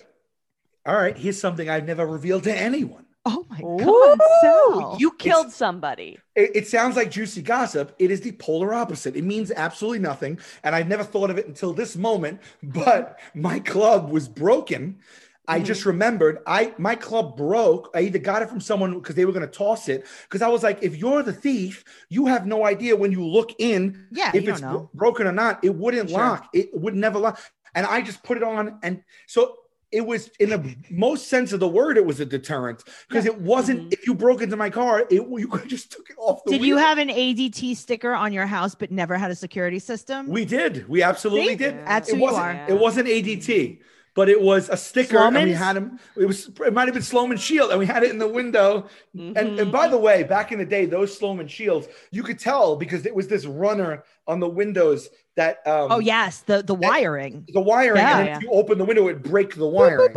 All 0.86 0.95
right, 0.95 1.16
here's 1.16 1.41
something 1.41 1.69
I've 1.70 1.86
never 1.86 2.07
revealed 2.07 2.45
to 2.45 2.55
anyone. 2.55 3.07
Oh 3.26 3.46
my 3.48 3.60
Ooh, 3.62 3.78
god, 3.78 4.18
Sal. 4.42 4.96
you 5.01 5.12
killed 5.12 5.51
somebody. 5.51 6.18
It, 6.34 6.51
it 6.55 6.68
sounds 6.68 6.94
like 6.96 7.10
juicy 7.10 7.40
gossip. 7.42 7.94
It 7.98 8.10
is 8.10 8.20
the 8.20 8.32
polar 8.32 8.74
opposite. 8.74 9.16
It 9.16 9.24
means 9.24 9.51
absolutely 9.51 10.01
nothing. 10.01 10.38
And 10.62 10.74
I've 10.74 10.88
never 10.88 11.05
thought 11.05 11.30
of 11.30 11.38
it 11.38 11.46
until 11.46 11.72
this 11.72 11.96
moment. 11.96 12.40
But 12.62 13.18
my 13.34 13.60
club 13.60 14.10
was 14.10 14.28
broken. 14.28 14.98
I 15.46 15.59
Mm-hmm. 15.59 15.64
just 15.64 15.84
remembered 15.86 16.38
I 16.46 16.74
my 16.78 16.94
club 16.96 17.36
broke. 17.36 17.90
I 17.94 18.01
either 18.02 18.18
got 18.18 18.42
it 18.42 18.48
from 18.48 18.60
someone 18.60 18.94
because 18.94 19.14
they 19.14 19.24
were 19.24 19.32
going 19.32 19.46
to 19.46 19.52
toss 19.59 19.88
it. 19.88 20.06
Because 20.24 20.42
I 20.42 20.48
was 20.48 20.62
like, 20.62 20.82
if 20.82 20.96
you're 20.96 21.22
the 21.22 21.32
thief, 21.34 21.84
you 22.09 22.26
have 22.26 22.46
no 22.46 22.64
idea 22.66 22.96
when 22.96 23.12
you 23.12 23.24
look 23.26 23.52
in 23.59 24.06
Yeah, 24.10 24.32
if 24.34 24.46
it's 24.48 24.60
bro- 24.60 24.90
broken 24.94 25.26
or 25.26 25.32
not. 25.32 25.62
It 25.64 25.74
wouldn't 25.74 26.10
Sure. 26.10 26.18
lock. 26.18 26.48
It 26.55 26.70
would 26.74 26.94
never 26.94 27.18
lock. 27.18 27.38
And 27.74 27.86
I 27.86 28.02
just 28.02 28.22
put 28.22 28.36
it 28.36 28.42
on, 28.42 28.78
and 28.82 29.02
so 29.26 29.56
it 29.94 30.04
was 30.04 30.28
in 30.40 30.50
the 30.50 30.74
most 30.90 31.28
sense 31.28 31.52
of 31.52 31.60
the 31.60 31.68
word. 31.68 31.96
It 31.96 32.04
was 32.04 32.18
a 32.18 32.26
deterrent 32.26 32.82
because 33.08 33.24
it 33.26 33.40
wasn't. 33.40 33.90
Mhm. 33.90 33.92
If 33.92 34.06
you 34.06 34.14
broke 34.14 34.42
into 34.42 34.56
my 34.56 34.68
car, 34.68 35.06
it 35.08 35.22
you 35.22 35.48
could 35.48 35.68
just 35.68 35.92
took 35.92 36.10
it 36.10 36.16
off 36.18 36.42
the. 36.44 36.50
Did 36.50 36.64
you 36.64 36.76
have 36.76 36.98
an 36.98 37.10
ADT 37.10 37.74
sticker 37.76 38.12
on 38.12 38.32
your 38.32 38.46
house 38.46 38.74
but 38.74 38.90
never 38.90 39.16
had 39.16 39.30
a 39.30 39.36
security 39.36 39.78
system? 39.78 40.28
We 40.28 40.44
did. 40.44 40.88
We 40.88 41.02
absolutely 41.02 41.50
See? 41.50 41.56
did. 41.56 41.86
That's 41.86 42.08
it 42.08 42.16
who 42.16 42.22
you 42.22 42.34
are. 42.34 42.66
It 42.68 42.78
wasn't 42.78 43.08
ADT, 43.08 43.78
but 44.15 44.28
it 44.28 44.41
was 44.41 44.69
a 44.69 44.77
sticker, 44.77 45.19
and 45.19 45.35
we 45.36 45.53
had 45.53 45.77
him. 45.77 45.99
It 46.16 46.27
was. 46.27 46.49
It 46.65 46.73
might 46.73 46.86
have 46.86 46.95
been 46.95 47.03
Slomin 47.03 47.39
Shield, 47.39 47.70
and 47.70 47.78
we 47.78 47.86
had 47.86 48.03
it 48.03 48.11
in 48.11 48.19
the 48.19 48.28
window. 48.28 48.86
And 49.12 49.36
and 49.36 49.59
Mhm. 49.59 49.73
by 49.73 49.89
the 49.89 49.99
way, 49.99 50.23
back 50.23 50.53
in 50.53 50.59
the 50.59 50.65
day, 50.65 50.86
those 50.86 51.19
Slomin 51.19 51.49
Shields, 51.49 51.89
you 52.11 52.23
could 52.23 52.39
tell 52.39 52.77
because 52.77 53.07
it 53.07 53.15
was 53.15 53.28
this 53.28 53.45
runner 53.47 54.05
on 54.27 54.41
the 54.41 54.49
windows 54.49 55.09
that. 55.36 55.66
Um, 55.66 55.91
oh 55.91 55.99
yes, 55.99 56.41
the 56.41 56.62
the 56.62 56.74
wiring. 56.74 57.45
The 57.53 57.61
wiring, 57.61 57.99
Yeah. 58.03 58.19
and 58.19 58.28
if 58.36 58.43
you 58.43 58.51
open 58.51 58.78
the 58.78 58.85
window, 58.85 59.03
it 59.03 59.15
would 59.15 59.23
break 59.24 59.55
the 59.57 59.66
wiring. 59.66 60.15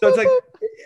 So 0.00 0.08
it's 0.08 0.18
like 0.18 0.28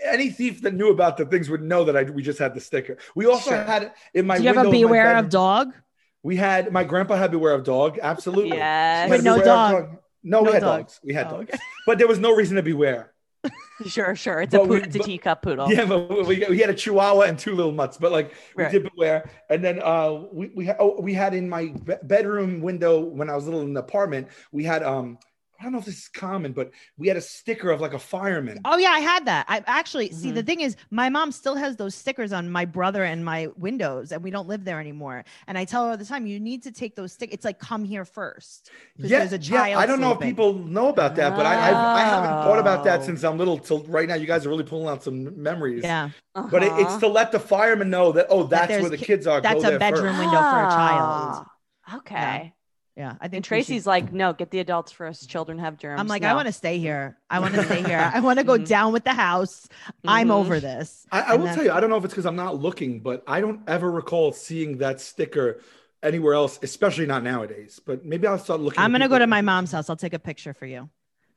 any 0.04 0.30
thief 0.30 0.62
that 0.62 0.74
knew 0.74 0.90
about 0.90 1.16
the 1.18 1.26
things 1.26 1.50
would 1.50 1.62
know 1.62 1.84
that 1.84 1.96
I 1.96 2.04
we 2.04 2.22
just 2.22 2.38
had 2.38 2.54
the 2.54 2.60
sticker. 2.60 2.96
We 3.14 3.26
also 3.26 3.50
Sure. 3.50 3.62
had 3.62 3.82
it 3.84 3.92
in 4.14 4.26
my 4.26 4.36
Do 4.38 4.42
you 4.44 4.48
have 4.48 4.56
a 4.56 4.60
window 4.70 4.86
beware 4.86 5.16
of 5.16 5.28
dog? 5.28 5.74
We 6.22 6.36
had 6.36 6.72
my 6.72 6.84
grandpa 6.84 7.16
had 7.16 7.30
beware 7.30 7.52
of 7.52 7.64
dog. 7.64 7.98
Absolutely. 8.02 8.56
Yes. 8.56 9.10
But 9.10 9.22
no 9.22 9.36
of 9.36 9.44
dog. 9.44 9.98
No, 10.26 10.40
No 10.40 10.50
we 10.50 10.52
had 10.54 10.60
dog. 10.62 10.80
dogs. 10.80 11.00
We 11.04 11.14
had 11.14 11.26
Oh, 11.28 11.30
dogs. 11.38 11.50
okay. 11.54 11.58
But 11.86 11.98
there 11.98 12.08
was 12.08 12.18
no 12.18 12.34
reason 12.34 12.56
to 12.56 12.62
beware. 12.62 13.12
Sure, 13.86 14.16
sure. 14.16 14.40
It's 14.40 14.52
But 14.52 14.62
a, 14.62 14.64
we- 14.64 14.82
it's 14.82 14.96
a 14.96 14.98
teacup 15.00 15.42
poodle. 15.42 15.70
Yeah, 15.70 15.84
but 15.84 16.26
we, 16.26 16.42
we 16.48 16.58
had 16.58 16.70
a 16.70 16.74
Chihuahua 16.74 17.24
and 17.30 17.38
two 17.38 17.54
little 17.54 17.72
mutts. 17.72 17.98
But 17.98 18.10
like 18.10 18.32
we 18.56 18.64
Right. 18.64 18.72
did 18.72 18.88
beware. 18.90 19.28
And 19.50 19.62
then 19.62 19.80
uh, 19.82 20.24
we 20.32 20.50
we, 20.56 20.70
oh, 20.80 20.98
we 20.98 21.12
had 21.12 21.34
in 21.34 21.46
my 21.48 21.74
bedroom 22.02 22.62
window 22.62 23.00
when 23.00 23.28
I 23.28 23.36
was 23.36 23.44
little 23.44 23.60
in 23.60 23.74
the 23.74 23.80
apartment, 23.80 24.28
we 24.50 24.64
had 24.64 24.82
um 24.82 25.18
I 25.58 25.62
don't 25.62 25.72
know 25.72 25.78
if 25.78 25.84
this 25.86 25.96
is 25.98 26.08
common, 26.08 26.52
but 26.52 26.70
we 26.98 27.08
had 27.08 27.16
a 27.16 27.20
sticker 27.20 27.70
of 27.70 27.80
like 27.80 27.94
a 27.94 27.98
fireman. 27.98 28.60
Oh 28.64 28.76
yeah, 28.76 28.90
I 28.90 29.00
had 29.00 29.24
that. 29.26 29.46
I 29.48 29.62
actually 29.66 30.10
see 30.12 30.26
Mm-hmm. 30.28 30.34
the 30.34 30.42
thing 30.42 30.60
is 30.60 30.76
my 30.90 31.08
mom 31.08 31.32
still 31.32 31.54
has 31.54 31.76
those 31.76 31.94
stickers 31.94 32.32
on 32.32 32.50
my 32.50 32.64
brother 32.64 33.04
and 33.04 33.24
my 33.24 33.48
windows, 33.56 34.12
and 34.12 34.22
we 34.22 34.30
don't 34.30 34.48
live 34.48 34.64
there 34.64 34.80
anymore. 34.80 35.24
And 35.46 35.56
I 35.56 35.64
tell 35.64 35.84
her 35.84 35.90
all 35.92 35.96
the 35.96 36.04
time, 36.04 36.26
you 36.26 36.38
need 36.40 36.62
to 36.64 36.72
take 36.72 36.94
those 36.96 37.12
stick. 37.12 37.30
It's 37.32 37.44
like 37.44 37.58
come 37.58 37.84
here 37.84 38.04
first. 38.04 38.70
Yeah, 38.98 39.24
there's 39.24 39.32
a 39.32 39.38
yeah. 39.38 39.78
I 39.78 39.86
don't 39.86 40.00
know 40.00 40.12
if 40.12 40.20
people 40.20 40.54
know 40.54 40.88
about 40.88 41.16
that, 41.16 41.36
but 41.36 41.46
I 41.46 41.54
I've, 41.68 41.74
I 41.76 42.00
haven't 42.00 42.30
thought 42.44 42.58
about 42.58 42.84
that 42.84 43.00
Oh. 43.00 43.04
since 43.04 43.24
I'm 43.24 43.38
little. 43.38 43.58
Till 43.58 43.82
right 43.84 44.08
now, 44.08 44.14
you 44.16 44.26
guys 44.26 44.44
are 44.46 44.48
really 44.50 44.64
pulling 44.64 44.88
out 44.88 45.02
some 45.02 45.42
memories. 45.42 45.82
Yeah, 45.84 46.10
But 46.34 46.62
it, 46.62 46.72
it's 46.72 46.90
Uh-huh. 46.90 47.00
to 47.00 47.08
let 47.08 47.32
the 47.32 47.40
fireman 47.40 47.90
know 47.90 48.12
that 48.12 48.26
oh, 48.30 48.44
that's 48.44 48.68
there's 48.68 48.82
where 48.82 48.90
the 48.90 48.96
kids 48.98 49.26
are. 49.26 49.40
that's 49.40 49.62
Go 49.62 49.68
a 49.68 49.70
there 49.70 49.78
bedroom 49.78 50.14
first. 50.14 50.18
window 50.20 50.36
for 50.38 50.60
a 50.66 50.70
child. 50.70 51.46
Ah, 51.88 51.96
Okay. 51.98 52.14
yeah. 52.14 52.50
I 52.98 53.02
think 53.02 53.18
And 53.22 53.32
we 53.32 53.36
should- 53.36 53.44
Tracy's 53.44 53.86
like, 53.86 54.12
no, 54.12 54.32
get 54.32 54.50
the 54.50 54.58
adults 54.60 54.90
first. 54.92 55.28
Children 55.28 55.58
have 55.58 55.76
germs. 55.76 56.00
I'm 56.00 56.06
like, 56.08 56.22
no. 56.22 56.28
I 56.28 56.34
want 56.34 56.46
to 56.46 56.52
stay 56.52 56.78
here. 56.78 57.18
I 57.28 57.38
want 57.40 57.54
to 57.54 57.62
stay 57.64 57.82
here. 57.82 58.10
I 58.12 58.20
want 58.20 58.38
to 58.38 58.44
go 58.44 58.58
Mhm. 58.58 58.66
down 58.66 58.92
with 58.92 59.04
the 59.04 59.12
house. 59.12 59.68
I'm 60.06 60.28
Mhm. 60.28 60.32
over 60.32 60.60
this. 60.60 61.06
I, 61.12 61.20
I 61.20 61.30
will 61.32 61.38
that's- 61.40 61.56
tell 61.56 61.64
you, 61.64 61.72
I 61.72 61.80
don't 61.80 61.90
know 61.90 61.96
if 61.96 62.04
it's 62.04 62.14
because 62.14 62.26
I'm 62.26 62.36
not 62.36 62.60
looking, 62.60 63.00
but 63.00 63.22
I 63.26 63.40
don't 63.40 63.60
ever 63.68 63.90
recall 63.90 64.32
seeing 64.32 64.78
that 64.78 65.00
sticker 65.00 65.60
anywhere 66.02 66.34
else, 66.34 66.58
especially 66.62 67.06
not 67.06 67.22
nowadays. 67.22 67.80
But 67.84 68.04
maybe 68.04 68.26
I'll 68.26 68.38
start 68.38 68.60
looking. 68.60 68.80
I'm 68.80 68.92
gonna 68.92 69.08
go 69.08 69.18
to 69.18 69.26
my 69.26 69.42
mom's 69.42 69.72
house. 69.72 69.90
I'll 69.90 69.96
take 69.96 70.14
a 70.14 70.18
picture 70.18 70.54
for 70.54 70.66
you. 70.66 70.88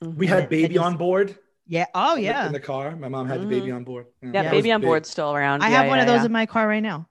We 0.01 0.27
had 0.27 0.47
baby 0.49 0.75
is- 0.75 0.81
on 0.81 0.95
board. 0.97 1.37
Yeah. 1.67 1.85
Oh 1.93 2.15
yeah. 2.15 2.47
in 2.47 2.53
the 2.53 2.59
car. 2.59 2.95
My 2.95 3.09
mom 3.09 3.27
had 3.27 3.41
the 3.41 3.45
baby 3.45 3.69
on 3.71 3.83
board. 3.83 4.07
Yeah, 4.23 4.43
Yeah. 4.43 4.49
baby 4.51 4.71
on 4.71 4.79
big. 4.81 4.87
board's 4.87 5.09
still 5.09 5.33
around. 5.35 5.61
I 5.61 5.69
Yeah, 5.69 5.77
have 5.81 5.87
one 5.87 5.97
yeah, 5.97 6.03
of 6.03 6.07
those 6.07 6.21
yeah. 6.21 6.25
in 6.25 6.31
my 6.31 6.45
car 6.47 6.67
right 6.67 6.79
now. 6.81 7.07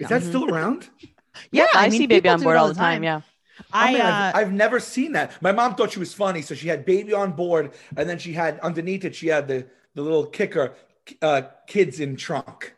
Is 0.00 0.08
that 0.08 0.22
still 0.22 0.52
around? 0.52 0.88
Yeah, 1.52 1.66
I, 1.74 1.88
mean, 1.90 2.00
see 2.00 2.06
baby 2.08 2.28
on 2.28 2.42
board 2.42 2.56
all 2.56 2.66
the 2.68 2.74
time. 2.74 3.04
Yeah. 3.04 3.20
Oh, 3.60 3.64
I 3.72 3.92
man, 3.92 4.00
uh, 4.06 4.32
I've, 4.34 4.46
I've 4.46 4.52
never 4.52 4.80
seen 4.80 5.12
that. 5.12 5.40
My 5.42 5.52
mom 5.52 5.74
thought 5.74 5.92
she 5.92 5.98
was 5.98 6.14
funny, 6.14 6.42
so 6.42 6.54
she 6.54 6.68
had 6.68 6.84
baby 6.84 7.12
on 7.12 7.32
board, 7.32 7.72
and 7.96 8.08
then 8.08 8.18
she 8.18 8.32
had 8.32 8.58
underneath 8.60 9.04
it, 9.04 9.14
she 9.14 9.28
had 9.28 9.48
the 9.48 9.66
the 9.94 10.02
little 10.02 10.26
kicker, 10.26 10.74
uh, 11.22 11.42
kids 11.66 12.00
in 12.00 12.16
trunk. 12.16 12.74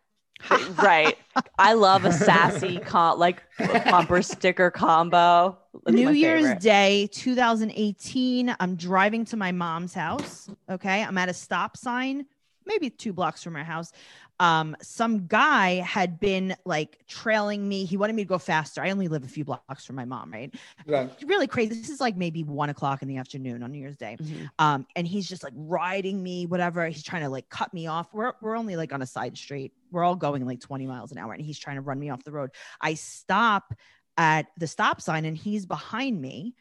right. 0.83 1.17
I 1.59 1.75
love 1.75 2.05
a 2.05 2.13
sassy 2.13 2.79
com- 2.85 3.19
like 3.19 3.43
bumper 3.85 4.23
sticker 4.23 4.71
combo. 4.71 5.59
That's 5.85 5.95
New 5.95 6.11
Year's 6.11 6.43
favorite. 6.43 6.61
Day 6.61 7.09
2018. 7.13 8.55
I'm 8.59 8.75
driving 8.77 9.25
to 9.27 9.37
my 9.37 9.53
mom's 9.53 9.95
house. 9.95 10.51
Okay. 10.69 11.03
I'm 11.03 11.17
at 11.19 11.29
a 11.29 11.35
stop 11.35 11.77
sign, 11.77 12.27
maybe 12.67 12.91
two 12.91 13.13
blocks 13.13 13.43
from 13.43 13.55
her 13.55 13.65
house. 13.65 13.93
Um, 14.41 14.77
some 14.83 15.27
guy 15.27 15.75
had 15.77 16.19
been 16.19 16.57
like 16.65 17.07
trailing 17.07 17.69
me. 17.69 17.85
He 17.85 17.97
wanted 17.97 18.17
me 18.17 18.23
to 18.25 18.29
go 18.29 18.39
faster. 18.39 18.83
I 18.83 18.91
only 18.91 19.07
live 19.09 19.23
a 19.25 19.29
few 19.29 19.45
blocks 19.45 19.85
from 19.85 19.97
my 19.97 20.05
mom, 20.05 20.33
right? 20.33 20.53
Yeah. 20.87 21.09
Really 21.25 21.47
crazy. 21.47 21.75
This 21.75 21.91
is 21.91 22.01
like 22.01 22.17
maybe 22.17 22.43
one 22.43 22.69
o'clock 22.69 23.03
in 23.03 23.09
the 23.09 23.19
afternoon 23.19 23.63
on 23.63 23.71
New 23.71 23.79
Year's 23.79 23.97
Day. 23.97 24.17
Mhm. 24.21 24.51
Um, 24.59 24.87
and 24.97 25.07
he's 25.07 25.29
just 25.29 25.43
like 25.45 25.53
riding 25.57 26.23
me, 26.23 26.47
whatever. 26.47 26.87
He's 26.89 27.05
trying 27.05 27.23
to 27.23 27.29
like 27.29 27.49
cut 27.49 27.73
me 27.73 27.87
off. 27.87 28.13
We're 28.13 28.33
we're 28.41 28.57
only 28.57 28.77
like 28.77 28.93
on 28.93 29.03
a 29.03 29.07
side 29.07 29.37
street. 29.39 29.73
We're 29.91 30.05
all 30.05 30.17
going 30.17 30.45
like 30.47 30.61
20 30.61 30.87
miles 30.87 31.13
an 31.13 31.19
hour, 31.19 31.33
and 31.33 31.43
he's 31.45 31.59
trying 31.59 31.77
to 31.77 31.83
run 31.83 31.99
me 31.99 32.11
off 32.11 32.25
the 32.25 32.33
road. 32.33 32.51
I 32.81 32.95
stop 32.95 33.75
at 34.17 34.47
the 34.59 34.67
stop 34.67 35.01
sign, 35.01 35.25
and 35.25 35.37
he's 35.37 35.67
behind 35.67 36.21
me. 36.21 36.55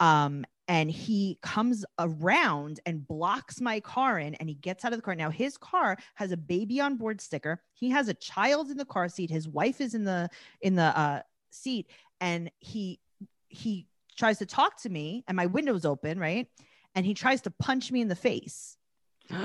Um, 0.00 0.44
and 0.68 0.90
he 0.90 1.38
comes 1.42 1.84
around 1.98 2.80
and 2.86 3.06
blocks 3.06 3.60
my 3.60 3.80
car 3.80 4.18
in, 4.18 4.34
and 4.36 4.48
he 4.48 4.54
gets 4.54 4.84
out 4.84 4.92
of 4.92 4.98
the 4.98 5.02
car. 5.02 5.14
Now 5.14 5.30
his 5.30 5.56
car 5.56 5.96
has 6.14 6.32
a 6.32 6.36
baby 6.36 6.80
on 6.80 6.96
board 6.96 7.20
sticker. 7.20 7.60
He 7.74 7.90
has 7.90 8.08
a 8.08 8.14
child 8.14 8.70
in 8.70 8.76
the 8.76 8.84
car 8.84 9.08
seat. 9.08 9.30
His 9.30 9.48
wife 9.48 9.80
is 9.80 9.94
in 9.94 10.04
the 10.04 10.28
in 10.60 10.76
the 10.76 10.98
uh, 10.98 11.22
seat, 11.50 11.88
and 12.20 12.50
he 12.58 13.00
he 13.48 13.86
tries 14.16 14.38
to 14.38 14.46
talk 14.46 14.80
to 14.82 14.88
me, 14.88 15.24
and 15.28 15.36
my 15.36 15.46
window's 15.46 15.84
open, 15.84 16.18
right? 16.18 16.48
and 16.94 17.06
he 17.06 17.14
tries 17.14 17.42
to 17.42 17.50
punch 17.50 17.90
me 17.90 18.00
in 18.00 18.08
the 18.08 18.16
face. 18.16 18.76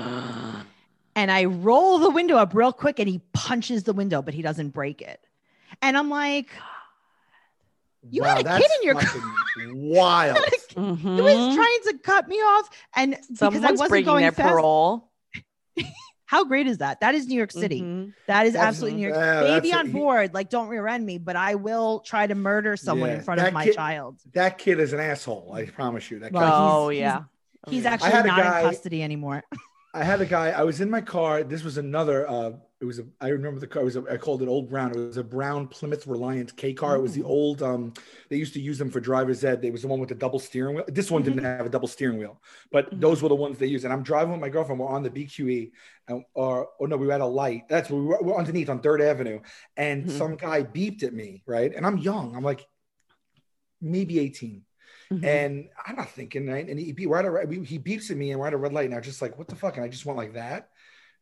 And 1.16 1.32
I 1.32 1.46
roll 1.46 1.98
the 1.98 2.10
window 2.10 2.36
up 2.36 2.54
real 2.54 2.72
quick 2.72 3.00
and 3.00 3.08
he 3.08 3.20
punches 3.32 3.82
the 3.82 3.92
window, 3.92 4.22
but 4.22 4.34
he 4.34 4.40
doesn't 4.40 4.68
break 4.68 5.02
it. 5.02 5.18
And 5.82 5.98
I'm 5.98 6.08
like, 6.08 6.50
You 8.10 8.22
had 8.24 8.40
a 8.40 8.42
that's 8.44 8.62
kid 8.62 8.70
in 8.80 8.86
your 8.86 8.94
car. 8.94 9.02
fucking 9.02 9.88
wild. 9.94 10.38
he 10.68 10.74
Mhm. 10.76 11.22
was 11.22 11.54
trying 11.56 11.78
to 11.92 11.98
cut 12.02 12.28
me 12.28 12.36
off. 12.36 12.68
And 12.96 13.10
because 13.12 13.30
I 13.30 13.34
Someone's 13.36 13.62
wasn't 13.72 13.88
breaking 13.90 14.06
going 14.06 14.22
their 14.22 14.32
fast. 14.32 14.48
parole. 14.50 15.10
How 16.26 16.44
great 16.44 16.66
is 16.66 16.78
that? 16.78 17.00
That 17.00 17.14
is 17.14 17.26
New 17.26 17.36
York 17.36 17.52
City. 17.52 17.80
Mhm. 17.80 18.12
That 18.26 18.44
is 18.46 18.52
That's- 18.52 18.68
absolutely 18.68 19.00
New 19.00 19.08
York. 19.08 19.16
yeah, 19.18 19.40
Baby 19.60 19.72
on 19.72 19.86
it. 19.86 19.92
board, 19.92 20.34
like 20.34 20.50
don't 20.50 20.68
rear 20.68 20.86
end 20.86 21.06
me, 21.06 21.16
but 21.16 21.36
I 21.36 21.54
will 21.54 22.00
try 22.00 22.26
to 22.26 22.34
murder 22.34 22.76
someone 22.76 23.08
Yeah, 23.08 23.16
in 23.16 23.22
front 23.22 23.40
of 23.40 23.52
my 23.54 23.64
kid- 23.64 23.74
child. 23.76 24.18
That 24.34 24.58
kid 24.58 24.78
is 24.78 24.92
an 24.92 25.00
asshole. 25.00 25.52
I 25.54 25.64
promise 25.66 26.10
you. 26.10 26.18
That 26.18 26.32
Well, 26.32 26.42
guy. 26.42 26.56
Oh 26.74 26.88
he's- 26.90 27.00
yeah. 27.00 27.22
He's 27.68 27.84
yeah. 27.84 27.90
actually 27.92 28.12
not 28.12 28.26
guy- 28.36 28.60
in 28.60 28.66
custody 28.68 29.02
anymore. 29.02 29.42
I 29.94 30.04
had 30.04 30.20
a 30.20 30.26
guy. 30.26 30.50
I 30.50 30.62
was 30.64 30.80
in 30.82 30.90
my 30.90 31.00
car. 31.00 31.42
This 31.42 31.64
was 31.64 31.78
another 31.78 32.28
uh, 32.28 32.52
it 32.80 32.84
was 32.84 33.00
a 33.00 33.04
I 33.20 33.28
remember 33.28 33.58
the 33.58 33.66
car. 33.66 33.82
It 33.82 33.86
was 33.86 33.96
a, 33.96 34.04
I 34.08 34.16
called 34.16 34.40
it 34.40 34.48
Old 34.48 34.68
Brown. 34.68 34.92
It 34.92 34.96
was 34.96 35.16
a 35.16 35.24
brown 35.24 35.66
Plymouth 35.66 36.06
Reliant 36.06 36.56
K 36.56 36.72
car. 36.72 36.94
It 36.94 37.00
was 37.02 37.12
the 37.12 37.24
old. 37.24 37.60
Um, 37.60 37.92
they 38.28 38.36
used 38.36 38.54
to 38.54 38.60
use 38.60 38.78
them 38.78 38.88
for 38.90 39.00
driver's 39.00 39.42
ed. 39.44 39.64
It 39.64 39.72
was 39.72 39.82
the 39.82 39.88
one 39.88 39.98
with 39.98 40.10
the 40.10 40.14
double 40.14 40.38
steering 40.38 40.76
wheel. 40.76 40.84
This 40.86 41.10
one 41.10 41.22
didn't 41.22 41.42
have 41.42 41.66
a 41.66 41.68
double 41.68 41.88
steering 41.88 42.18
wheel, 42.18 42.40
but 42.70 42.90
Mhm. 42.92 43.00
those 43.00 43.20
were 43.20 43.28
the 43.28 43.34
ones 43.34 43.58
they 43.58 43.66
used. 43.66 43.84
And 43.84 43.92
I'm 43.92 44.04
driving 44.04 44.30
with 44.32 44.40
my 44.40 44.48
girlfriend. 44.48 44.80
We're 44.80 44.86
on 44.86 45.02
the 45.02 45.10
BQE, 45.10 45.72
and, 46.06 46.24
or 46.34 46.68
or 46.78 46.86
no, 46.86 46.96
we 46.96 47.08
were 47.08 47.12
at 47.12 47.20
a 47.20 47.26
light. 47.26 47.68
That's 47.68 47.90
we 47.90 48.00
were, 48.00 48.18
we're 48.22 48.36
underneath 48.36 48.68
on 48.68 48.80
Third 48.80 49.02
Avenue, 49.02 49.40
and 49.76 50.04
Mhm. 50.06 50.10
some 50.10 50.36
guy 50.36 50.62
beeped 50.62 51.02
at 51.02 51.12
me. 51.12 51.42
Right, 51.46 51.74
and 51.74 51.84
I'm 51.84 51.98
young. 51.98 52.36
I'm 52.36 52.44
like 52.44 52.64
maybe 53.80 54.20
18. 54.20 54.64
Mhm. 55.12 55.24
And 55.24 55.68
I'm 55.86 55.96
not 55.96 56.10
thinking, 56.10 56.46
right? 56.46 56.68
And 56.68 56.78
he 56.78 56.92
beat 56.92 57.06
right 57.08 57.24
at 57.24 57.50
he 57.50 57.78
beeps 57.78 58.10
at 58.10 58.16
me 58.16 58.30
and 58.30 58.38
we're 58.40 58.46
at 58.48 58.52
a 58.52 58.58
red 58.58 58.72
light. 58.72 58.86
And 58.86 58.94
I'm 58.94 59.02
just 59.02 59.22
like, 59.22 59.38
what 59.38 59.48
the 59.48 59.56
fuck? 59.56 59.76
And 59.76 59.84
I 59.84 59.88
just 59.88 60.04
went 60.04 60.18
like 60.18 60.34
that. 60.34 60.70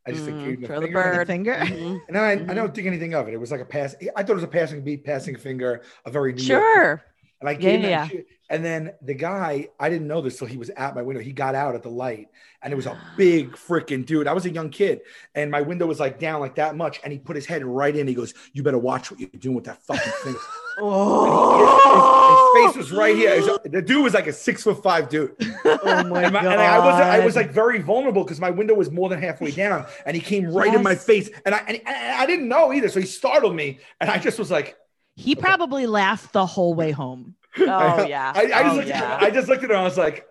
I 0.07 0.11
just 0.11 0.25
Mm, 0.25 0.39
gave 0.45 0.53
him 0.55 0.61
the 0.61 0.67
throw 0.67 0.79
the 0.79 0.85
finger, 0.87 1.01
and 1.01 1.15
bird. 1.17 1.27
Finger. 1.27 1.53
Mhm. 1.55 2.01
and 2.07 2.17
I, 2.17 2.31
I 2.31 2.37
Mhm. 2.37 2.55
don't 2.55 2.73
think 2.73 2.87
anything 2.87 3.13
of 3.13 3.27
it. 3.27 3.33
It 3.33 3.39
was 3.39 3.51
like 3.51 3.59
a 3.61 3.65
pass. 3.65 3.95
I 4.15 4.23
thought 4.23 4.31
it 4.31 4.35
was 4.35 4.43
a 4.43 4.47
passing 4.47 4.81
beat, 4.81 5.03
passing 5.03 5.35
finger, 5.35 5.81
a 6.05 6.09
very 6.11 6.33
New 6.33 6.41
York- 6.43 6.63
Sure. 6.63 7.03
And 7.39 7.47
I 7.49 7.51
Yeah, 7.53 7.57
gave 7.59 7.81
yeah, 7.81 8.07
that. 8.07 8.25
And 8.49 8.63
then 8.63 8.93
the 9.01 9.13
guy, 9.13 9.67
I 9.79 9.89
didn't 9.89 10.07
know 10.07 10.21
this 10.21 10.37
till 10.37 10.47
he 10.47 10.57
was 10.57 10.69
at 10.71 10.95
my 10.95 11.01
window. 11.01 11.21
He 11.21 11.33
got 11.33 11.53
out 11.53 11.75
at 11.75 11.83
the 11.83 11.89
light, 11.89 12.29
and 12.63 12.71
it 12.71 12.75
was 12.77 12.85
a 12.85 12.97
big 13.17 13.51
freaking 13.51 14.05
dude. 14.05 14.25
I 14.27 14.33
was 14.33 14.45
a 14.45 14.49
young 14.49 14.69
kid, 14.69 15.01
and 15.35 15.51
my 15.51 15.61
window 15.61 15.85
was 15.85 15.99
like 15.99 16.17
down 16.19 16.39
like 16.39 16.55
that 16.55 16.75
much. 16.75 16.99
And 17.03 17.11
he 17.13 17.19
put 17.19 17.35
his 17.35 17.45
head 17.45 17.65
right 17.65 17.95
in. 17.95 18.07
He 18.07 18.13
goes, 18.15 18.33
"You 18.53 18.63
better 18.63 18.77
watch 18.77 19.11
what 19.11 19.19
you're 19.19 19.29
doing 19.37 19.55
with 19.55 19.65
that 19.65 19.81
fucking 19.83 20.11
thing." 20.23 20.35
Oh. 20.79 22.53
his, 22.55 22.75
his 22.75 22.75
face 22.75 22.77
was 22.91 22.91
right 22.95 23.15
here. 23.15 23.35
Was- 23.41 23.59
the 23.65 23.81
dude 23.81 24.03
was 24.03 24.13
like 24.13 24.27
a 24.27 24.31
six 24.33 24.61
foot 24.63 24.83
five 24.83 25.09
dude. 25.09 25.31
oh 25.65 26.03
my 26.07 26.23
And, 26.23 26.33
my- 26.33 26.39
and 26.39 26.49
I 26.61 26.77
was 26.77 27.01
I 27.01 27.25
was 27.25 27.35
like 27.35 27.49
very 27.51 27.81
vulnerable 27.81 28.23
because 28.23 28.39
my 28.39 28.51
window 28.51 28.75
was 28.75 28.91
more 28.91 29.09
than 29.09 29.19
halfway 29.19 29.49
down, 29.51 29.87
and 30.05 30.15
he 30.15 30.21
came 30.21 30.45
right 30.53 30.71
in 30.73 30.83
my 30.83 30.93
face, 30.95 31.29
and 31.45 31.55
I 31.55 31.59
and, 31.67 31.81
and 31.83 32.13
I 32.21 32.25
didn't 32.27 32.47
know 32.47 32.71
either, 32.73 32.89
so 32.89 32.99
he 32.99 33.07
startled 33.07 33.55
me, 33.55 33.79
and 33.99 34.09
I 34.09 34.19
just 34.19 34.37
was 34.37 34.51
like, 34.51 34.77
He 35.17 35.35
probably 35.35 35.87
laughed 35.87 36.31
the 36.31 36.45
whole 36.45 36.73
way 36.73 36.91
home. 36.91 37.35
Oh 37.59 38.05
yeah. 38.05 38.33
I, 38.35 38.41
I 38.41 38.45
just 38.45 38.65
oh, 38.65 38.75
looked 38.75 38.87
yeah. 38.87 39.15
at 39.15 39.23
I 39.23 39.29
just 39.31 39.47
looked 39.47 39.63
at 39.63 39.71
him, 39.71 39.77
I 39.77 39.81
was 39.81 39.97
like, 39.97 40.27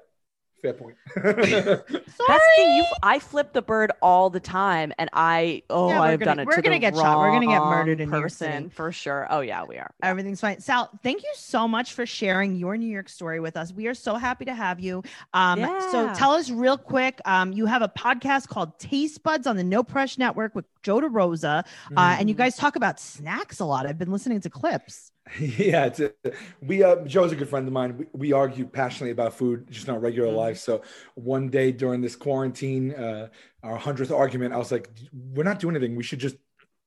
fair 0.72 0.74
point. 0.74 0.97
That's 1.16 1.86
the 1.86 2.40
thing. 2.56 2.76
You, 2.76 2.84
I 3.02 3.18
flip 3.18 3.52
the 3.52 3.62
bird 3.62 3.93
all 4.02 4.30
the 4.30 4.40
time, 4.40 4.93
and 4.98 5.09
I 5.12 5.62
oh, 5.70 5.88
Yeah, 5.88 5.98
we're 6.01 6.05
I've 6.06 6.18
gonna- 6.20 6.30
done 6.30 6.38
it. 6.40 6.47
we're 6.47 6.56
to 6.56 6.62
gonna 6.62 6.76
the 6.76 6.80
get 6.80 6.94
shot. 6.97 7.18
We're 7.18 7.30
gonna 7.32 7.47
get 7.47 7.60
murdered 7.62 8.01
in 8.01 8.10
person 8.10 8.70
for 8.70 8.93
sure. 8.93 9.26
Oh 9.30 9.40
yeah, 9.40 9.64
we 9.64 9.76
are. 9.76 9.90
Yeah. 10.02 10.09
Everything's 10.10 10.40
fine. 10.40 10.60
Sal, 10.60 10.90
thank 11.02 11.22
you 11.22 11.32
so 11.36 11.66
much 11.68 11.93
for 11.93 12.06
sharing 12.06 12.56
your 12.56 12.76
New 12.76 12.88
York 12.90 13.09
story 13.09 13.40
with 13.40 13.56
us. 13.56 13.72
We 13.72 13.86
are 13.86 13.94
so 13.94 14.14
happy 14.16 14.44
to 14.47 14.55
have 14.55 14.80
you. 14.80 15.02
Um, 15.34 15.60
So 15.90 16.12
tell 16.14 16.32
us 16.32 16.51
real 16.51 16.76
quick. 16.78 17.20
Um, 17.24 17.52
you 17.52 17.66
have 17.66 17.82
a 17.82 17.88
podcast 17.88 18.48
called 18.48 18.78
Taste 18.78 19.22
Buds 19.22 19.47
on 19.47 19.56
the 19.56 19.64
No 19.64 19.82
Press 19.82 20.18
Network 20.18 20.55
with 20.55 20.64
Joe 20.82 21.01
DeRosa, 21.01 21.64
uh, 21.97 22.16
and 22.18 22.28
you 22.28 22.34
Mhm. 22.34 22.38
guys 22.38 22.56
talk 22.56 22.76
about 22.76 23.01
snacks 23.01 23.60
a 23.60 23.64
lot. 23.64 23.86
I've 23.86 23.98
been 23.98 24.10
listening 24.12 24.40
to 24.43 24.51
clips. 24.51 25.12
yeah, 25.40 25.86
it's 25.86 25.98
a, 26.01 26.12
we 26.62 26.82
uh, 26.85 26.97
Joe's 27.05 27.32
a 27.32 27.36
good 27.36 27.48
friend 27.48 27.66
of 27.66 27.73
mine. 27.73 27.97
We, 27.98 28.07
we 28.12 28.32
argue 28.32 28.65
passionately 28.66 29.11
about 29.11 29.35
food, 29.35 29.66
just 29.70 29.89
in 29.89 29.94
our 29.94 30.01
regular 30.01 30.28
Mhm. 30.28 30.36
life. 30.36 30.59
So 30.59 30.82
one 31.15 31.48
day 31.48 31.73
during 31.73 32.01
this 32.01 32.15
quarantine, 32.15 32.93
uh, 32.94 33.28
our 33.62 33.77
hundredth 33.77 34.12
argument, 34.12 34.55
I 34.55 34.59
was 34.59 34.70
like, 34.70 34.89
"We're 35.12 35.43
not 35.43 35.59
doing 35.59 35.74
anything. 35.77 35.97
We 35.97 36.05
should 36.05 36.20
just 36.20 36.36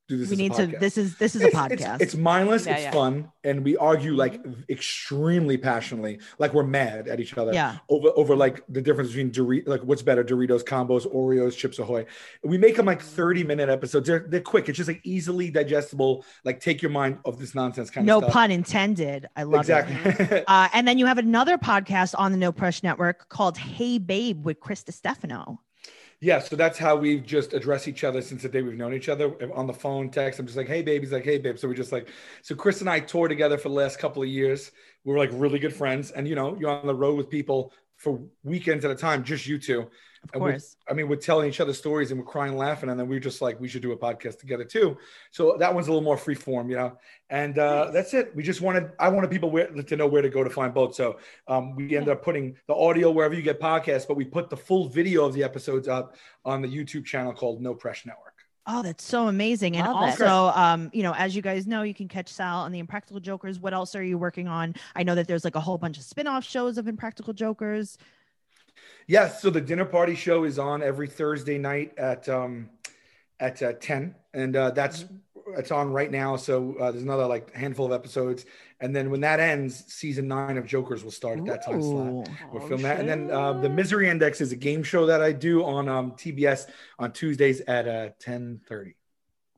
do 0.10 0.18
this." 0.18 0.28
we 0.30 0.34
as 0.34 0.40
a 0.40 0.42
need 0.42 0.54
to. 0.74 0.78
This 0.80 0.98
is 0.98 1.16
this 1.18 1.36
is 1.36 1.42
a 1.44 1.50
podcast. 1.52 1.96
It's, 2.02 2.14
it's 2.14 2.16
mindless. 2.16 2.66
Yeah, 2.66 2.74
it's 2.74 2.84
yeah. 2.84 2.92
fun, 2.92 3.32
and 3.44 3.64
we 3.64 3.78
argue 3.78 4.14
like 4.16 4.44
Mm-hmm. 4.44 4.62
extremely 4.70 5.58
passionately, 5.58 6.20
like 6.40 6.54
we're 6.54 6.64
mad 6.64 7.08
at 7.08 7.20
each 7.20 7.38
other. 7.38 7.54
yeah. 7.54 7.78
Over 7.90 8.10
over 8.16 8.36
like 8.36 8.64
the 8.70 8.82
difference 8.82 9.10
between 9.10 9.32
Dorito, 9.32 9.68
like 9.68 9.82
what's 9.82 10.02
better, 10.02 10.24
Doritos 10.24 10.64
combos, 10.64 11.06
Oreos, 11.14 11.56
Chips 11.56 11.80
Ahoy. 11.80 12.06
We 12.44 12.58
make 12.58 12.76
them 12.76 12.86
like 12.86 13.02
thirty 13.02 13.44
minute 13.44 13.70
episodes. 13.70 14.08
They're 14.08 14.26
they're 14.28 14.42
quick. 14.42 14.68
It's 14.70 14.78
just 14.78 14.88
like 14.90 15.02
easily 15.04 15.52
digestible. 15.52 16.26
Like 16.44 16.60
take 16.60 16.82
your 16.82 16.92
mind 16.92 17.20
off 17.26 17.38
this 17.38 17.54
nonsense 17.56 17.90
kind 17.90 18.06
No 18.08 18.18
of 18.18 18.24
stuff. 18.26 18.34
pun 18.34 18.52
intended. 18.52 19.28
I 19.36 19.44
love 19.44 19.70
it. 19.70 19.72
exactly. 19.72 20.44
Uh, 20.48 20.68
and 20.74 20.88
then 20.88 20.98
you 20.98 21.06
have 21.06 21.18
another 21.18 21.58
podcast 21.58 22.16
on 22.18 22.32
the 22.32 22.38
No 22.38 22.52
Press 22.52 22.82
Network 22.84 23.30
called 23.30 23.58
Hey 23.58 23.98
Babe 24.00 24.44
with 24.46 24.60
Chris 24.60 24.84
Distefano. 24.84 25.60
Yeah, 26.22 26.40
so 26.40 26.58
that's 26.58 26.78
how 26.78 26.98
we've 26.98 27.26
just 27.26 27.54
addressed 27.54 27.88
each 27.88 28.04
other 28.04 28.22
since 28.22 28.42
the 28.42 28.50
day 28.50 28.62
we've 28.62 28.76
known 28.76 28.94
each 28.94 29.08
other 29.08 29.34
on 29.54 29.68
the 29.68 29.74
phone, 29.74 30.10
text. 30.10 30.38
I'm 30.38 30.46
just 30.46 30.58
like, 30.58 30.68
hey, 30.68 30.82
babe. 30.82 31.02
He's 31.02 31.14
like, 31.14 31.24
hey, 31.24 31.38
babe. 31.38 31.58
So 31.58 31.68
we're 31.68 31.76
just 31.76 31.94
like, 31.94 32.10
so 32.42 32.56
Chris 32.56 32.82
and 32.82 32.90
I 32.90 33.00
toured 33.00 33.30
together 33.30 33.58
for 33.58 33.70
the 33.70 33.76
last 33.76 34.00
couple 34.00 34.22
of 34.22 34.28
years. 34.28 34.72
We 35.06 35.14
were 35.14 35.18
like 35.18 35.30
really 35.32 35.60
good 35.60 35.74
friends. 35.74 36.12
And, 36.12 36.28
you 36.28 36.36
know, 36.36 36.58
you're 36.60 36.72
on 36.72 36.86
the 36.86 36.96
road 36.96 37.16
with 37.16 37.30
people 37.30 37.72
for 37.96 38.22
weekends 38.44 38.84
at 38.84 38.92
a 38.92 38.96
time, 38.96 39.24
just 39.24 39.48
you 39.48 39.58
two. 39.58 39.90
Of 40.24 40.30
And 40.34 40.42
course. 40.42 40.76
I 40.90 40.94
mean, 40.94 41.08
we're 41.08 41.16
telling 41.16 41.48
each 41.48 41.62
other 41.62 41.74
stories 41.74 42.12
and 42.12 42.20
we're 42.20 42.26
crying, 42.26 42.58
laughing. 42.58 42.90
And 42.90 43.00
then 43.00 43.08
we're 43.08 43.20
just 43.20 43.42
like, 43.42 43.60
we 43.60 43.68
should 43.68 43.82
do 43.82 43.94
a 43.94 43.98
podcast 43.98 44.40
together 44.40 44.66
too. 44.66 44.98
So 45.32 45.56
that 45.60 45.74
one's 45.74 45.88
a 45.88 45.92
little 45.92 46.04
more 46.04 46.18
free 46.18 46.36
form, 46.36 46.70
you 46.70 46.76
know? 46.76 46.98
And 47.30 47.58
uh, 47.58 47.86
Nice. 47.86 47.94
that's 47.94 48.14
it. 48.14 48.36
We 48.36 48.44
just 48.44 48.60
wanted, 48.62 48.92
I 49.00 49.08
wanted 49.10 49.32
people 49.32 49.50
where, 49.50 49.68
to 49.68 49.96
know 49.96 50.08
where 50.08 50.22
to 50.22 50.30
go 50.30 50.44
to 50.44 50.50
find 50.50 50.74
both. 50.74 50.94
So 50.94 51.20
um, 51.48 51.76
we 51.76 51.96
ended 51.96 52.10
up 52.10 52.22
putting 52.24 52.58
the 52.68 52.76
audio 52.76 53.12
wherever 53.12 53.34
you 53.34 53.42
get 53.42 53.60
podcasts, 53.62 54.08
but 54.08 54.18
we 54.18 54.26
put 54.26 54.50
the 54.50 54.58
full 54.58 54.90
video 54.90 55.26
of 55.26 55.34
the 55.34 55.44
episodes 55.44 55.88
up 55.88 56.16
on 56.44 56.62
the 56.62 56.68
YouTube 56.68 57.06
channel 57.06 57.34
called 57.34 57.62
No 57.62 57.74
Press 57.74 58.06
Network. 58.06 58.34
Oh, 58.72 58.84
that's 58.84 59.04
so 59.04 59.30
amazing. 59.30 59.78
And 59.78 59.88
Love 59.88 60.20
it. 60.20 60.22
also, 60.22 60.60
um, 60.60 60.92
you 60.94 61.02
know, 61.02 61.14
as 61.16 61.36
you 61.36 61.42
guys 61.42 61.66
know, 61.66 61.82
you 61.82 61.96
can 61.96 62.08
catch 62.08 62.28
Sal 62.28 62.60
on 62.60 62.72
the 62.72 62.78
Impractical 62.78 63.20
Jokers. 63.20 63.60
What 63.60 63.74
else 63.74 63.96
are 63.96 64.04
you 64.04 64.18
working 64.20 64.48
on? 64.48 64.76
I 64.96 65.02
know 65.02 65.16
that 65.16 65.28
there's 65.28 65.44
like 65.44 65.56
a 65.56 65.60
whole 65.60 65.80
bunch 65.80 65.98
of 65.98 66.04
spin-off 66.04 66.44
shows 66.44 66.78
of 66.78 66.88
Impractical 66.88 67.34
Jokers. 67.34 67.98
Yes, 69.10 69.42
so 69.42 69.50
the 69.50 69.60
dinner 69.60 69.86
party 69.86 70.14
show 70.14 70.44
is 70.44 70.60
on 70.60 70.84
every 70.84 71.08
Thursday 71.08 71.58
night 71.58 71.98
at 71.98 72.30
um, 72.30 72.70
at 73.40 73.60
uh, 73.64 73.74
ten, 73.74 74.14
and 74.36 74.56
uh, 74.56 74.70
that's 74.70 75.04
it's 75.58 75.72
on 75.72 75.92
right 75.92 76.12
now. 76.12 76.36
So 76.36 76.76
uh, 76.80 76.92
there's 76.92 77.02
another 77.02 77.26
like 77.26 77.52
handful 77.56 77.88
of 77.88 77.92
episodes, 77.92 78.46
and 78.80 78.96
then 78.96 79.10
when 79.10 79.22
that 79.22 79.40
ends, 79.40 79.84
season 79.88 80.28
nine 80.28 80.60
of 80.60 80.68
Jokers 80.68 81.04
will 81.04 81.10
start 81.10 81.40
at 81.40 81.46
that 81.46 81.66
time 81.66 81.82
slot. 81.82 82.30
Oh, 82.54 82.60
filming 82.60 82.84
that, 82.84 83.00
and 83.00 83.10
then 83.10 83.32
uh, 83.32 83.54
the. 83.54 83.68
Misery 83.68 84.10
Index 84.10 84.42
is 84.42 84.52
a 84.52 84.56
game 84.56 84.84
show 84.84 85.08
that 85.08 85.24
I 85.24 85.32
do 85.32 85.64
on 85.64 85.90
um, 85.90 86.12
TBS 86.12 86.68
on 87.00 87.12
Tuesdays 87.12 87.62
at 87.62 87.88
uh, 87.88 88.10
ten 88.20 88.62
thirty. 88.68 88.94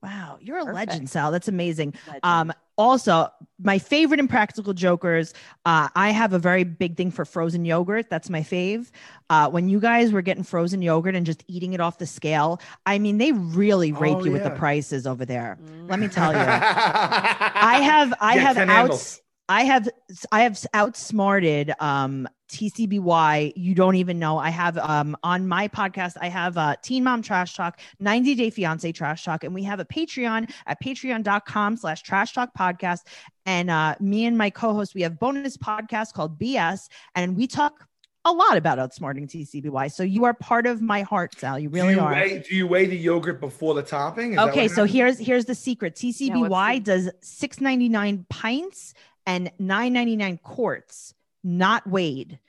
Wow, 0.03 0.37
you're 0.41 0.57
a 0.57 0.65
Perfect. 0.65 0.89
legend, 0.91 1.09
Sal. 1.09 1.31
That's 1.31 1.47
amazing. 1.47 1.93
Legend. 2.07 2.21
Um, 2.23 2.53
also, 2.77 3.29
my 3.61 3.77
favorite 3.77 4.19
Impractical 4.19 4.73
Jokers. 4.73 5.33
Uh, 5.65 5.89
I 5.95 6.09
have 6.09 6.33
a 6.33 6.39
very 6.39 6.63
big 6.63 6.97
thing 6.97 7.11
for 7.11 7.25
frozen 7.25 7.65
yogurt. 7.65 8.09
That's 8.09 8.27
my 8.29 8.41
fave. 8.41 8.89
Uh, 9.29 9.49
when 9.51 9.69
you 9.69 9.79
guys 9.79 10.11
were 10.11 10.23
getting 10.23 10.43
frozen 10.43 10.81
yogurt 10.81 11.13
and 11.15 11.23
just 11.25 11.43
eating 11.47 11.73
it 11.73 11.79
off 11.81 11.99
the 11.99 12.07
scale, 12.07 12.59
I 12.87 12.97
mean, 12.97 13.19
they 13.19 13.31
really 13.31 13.91
rape 13.91 14.17
Oh, 14.17 14.23
you 14.25 14.31
with 14.31 14.43
the 14.43 14.49
prices 14.51 15.05
over 15.05 15.25
there. 15.25 15.59
Let 15.87 15.99
me 15.99 16.07
Mm. 16.07 16.11
tell 16.11 16.33
you. 16.33 16.39
I 16.39 17.51
I 17.55 17.81
have 17.81 18.13
I 18.19 18.37
have 18.37 18.55
ten 18.55 18.69
outs 18.71 18.77
handles. 18.79 19.21
I 19.49 19.63
have 19.65 19.89
I 20.31 20.41
have 20.43 20.65
outsmarted 20.73 21.73
um 21.79 22.27
TCBY. 22.51 23.53
You 23.55 23.73
don't 23.75 23.95
even 23.95 24.19
know. 24.19 24.37
I 24.37 24.49
have 24.49 24.77
um 24.77 25.15
on 25.23 25.47
my 25.47 25.67
podcast, 25.67 26.13
I 26.21 26.29
have 26.29 26.57
uh 26.57 26.75
Teen 26.81 27.03
Mom 27.03 27.21
Trash 27.21 27.55
Talk, 27.55 27.79
90 27.99 28.35
Day 28.35 28.49
Fiance 28.49 28.91
Trash 28.91 29.23
Talk, 29.23 29.43
and 29.43 29.53
we 29.53 29.63
have 29.63 29.79
a 29.79 29.85
Patreon 29.85 30.51
at 30.67 30.81
patreon.com 30.81 31.77
slash 31.77 32.01
trash 32.03 32.33
talk 32.33 32.49
podcast. 32.57 32.99
And 33.45 33.69
uh 33.69 33.95
me 33.99 34.25
and 34.25 34.37
my 34.37 34.49
co-host, 34.49 34.93
we 34.95 35.01
have 35.01 35.19
bonus 35.19 35.57
podcast 35.57 36.13
called 36.13 36.39
BS, 36.39 36.89
and 37.15 37.35
we 37.35 37.47
talk 37.47 37.87
a 38.23 38.31
lot 38.31 38.55
about 38.55 38.77
outsmarting 38.77 39.27
TCBY. 39.27 39.91
So 39.91 40.03
you 40.03 40.25
are 40.25 40.33
part 40.35 40.67
of 40.67 40.79
my 40.79 41.01
heart, 41.01 41.33
Sal. 41.39 41.57
You 41.57 41.69
really 41.69 41.95
do 41.95 41.99
you 42.01 42.05
are. 42.05 42.11
Weigh, 42.11 42.43
do 42.47 42.55
you 42.55 42.67
weigh 42.67 42.85
the 42.85 42.95
yogurt 42.95 43.39
before 43.39 43.73
the 43.73 43.81
topping? 43.81 44.33
Is 44.33 44.39
Okay, 44.39 44.67
so 44.67 44.81
happens? 44.81 44.91
here's 44.93 45.17
here's 45.19 45.45
the 45.45 45.55
secret. 45.55 45.93
what's 45.93 46.19
TCBY 46.19 46.75
the- 46.75 46.79
does 46.81 47.09
6.99 47.23 48.29
pints 48.29 48.93
and 49.25 49.51
9.99 49.59 50.39
quarts, 50.43 51.13
not 51.43 51.87
weighed. 51.87 52.39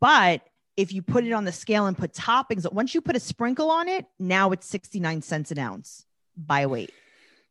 But 0.00 0.42
if 0.76 0.92
you 0.92 1.02
put 1.02 1.24
it 1.24 1.32
on 1.32 1.44
the 1.44 1.52
scale 1.52 1.86
and 1.86 1.96
put 1.96 2.12
toppings, 2.12 2.70
once 2.72 2.94
you 2.94 3.00
put 3.00 3.16
a 3.16 3.20
sprinkle 3.20 3.70
on 3.70 3.88
it, 3.88 4.06
now 4.18 4.50
it's 4.50 4.66
69 4.66 5.22
cents 5.22 5.50
an 5.50 5.58
ounce 5.58 6.04
by 6.36 6.66
weight. 6.66 6.90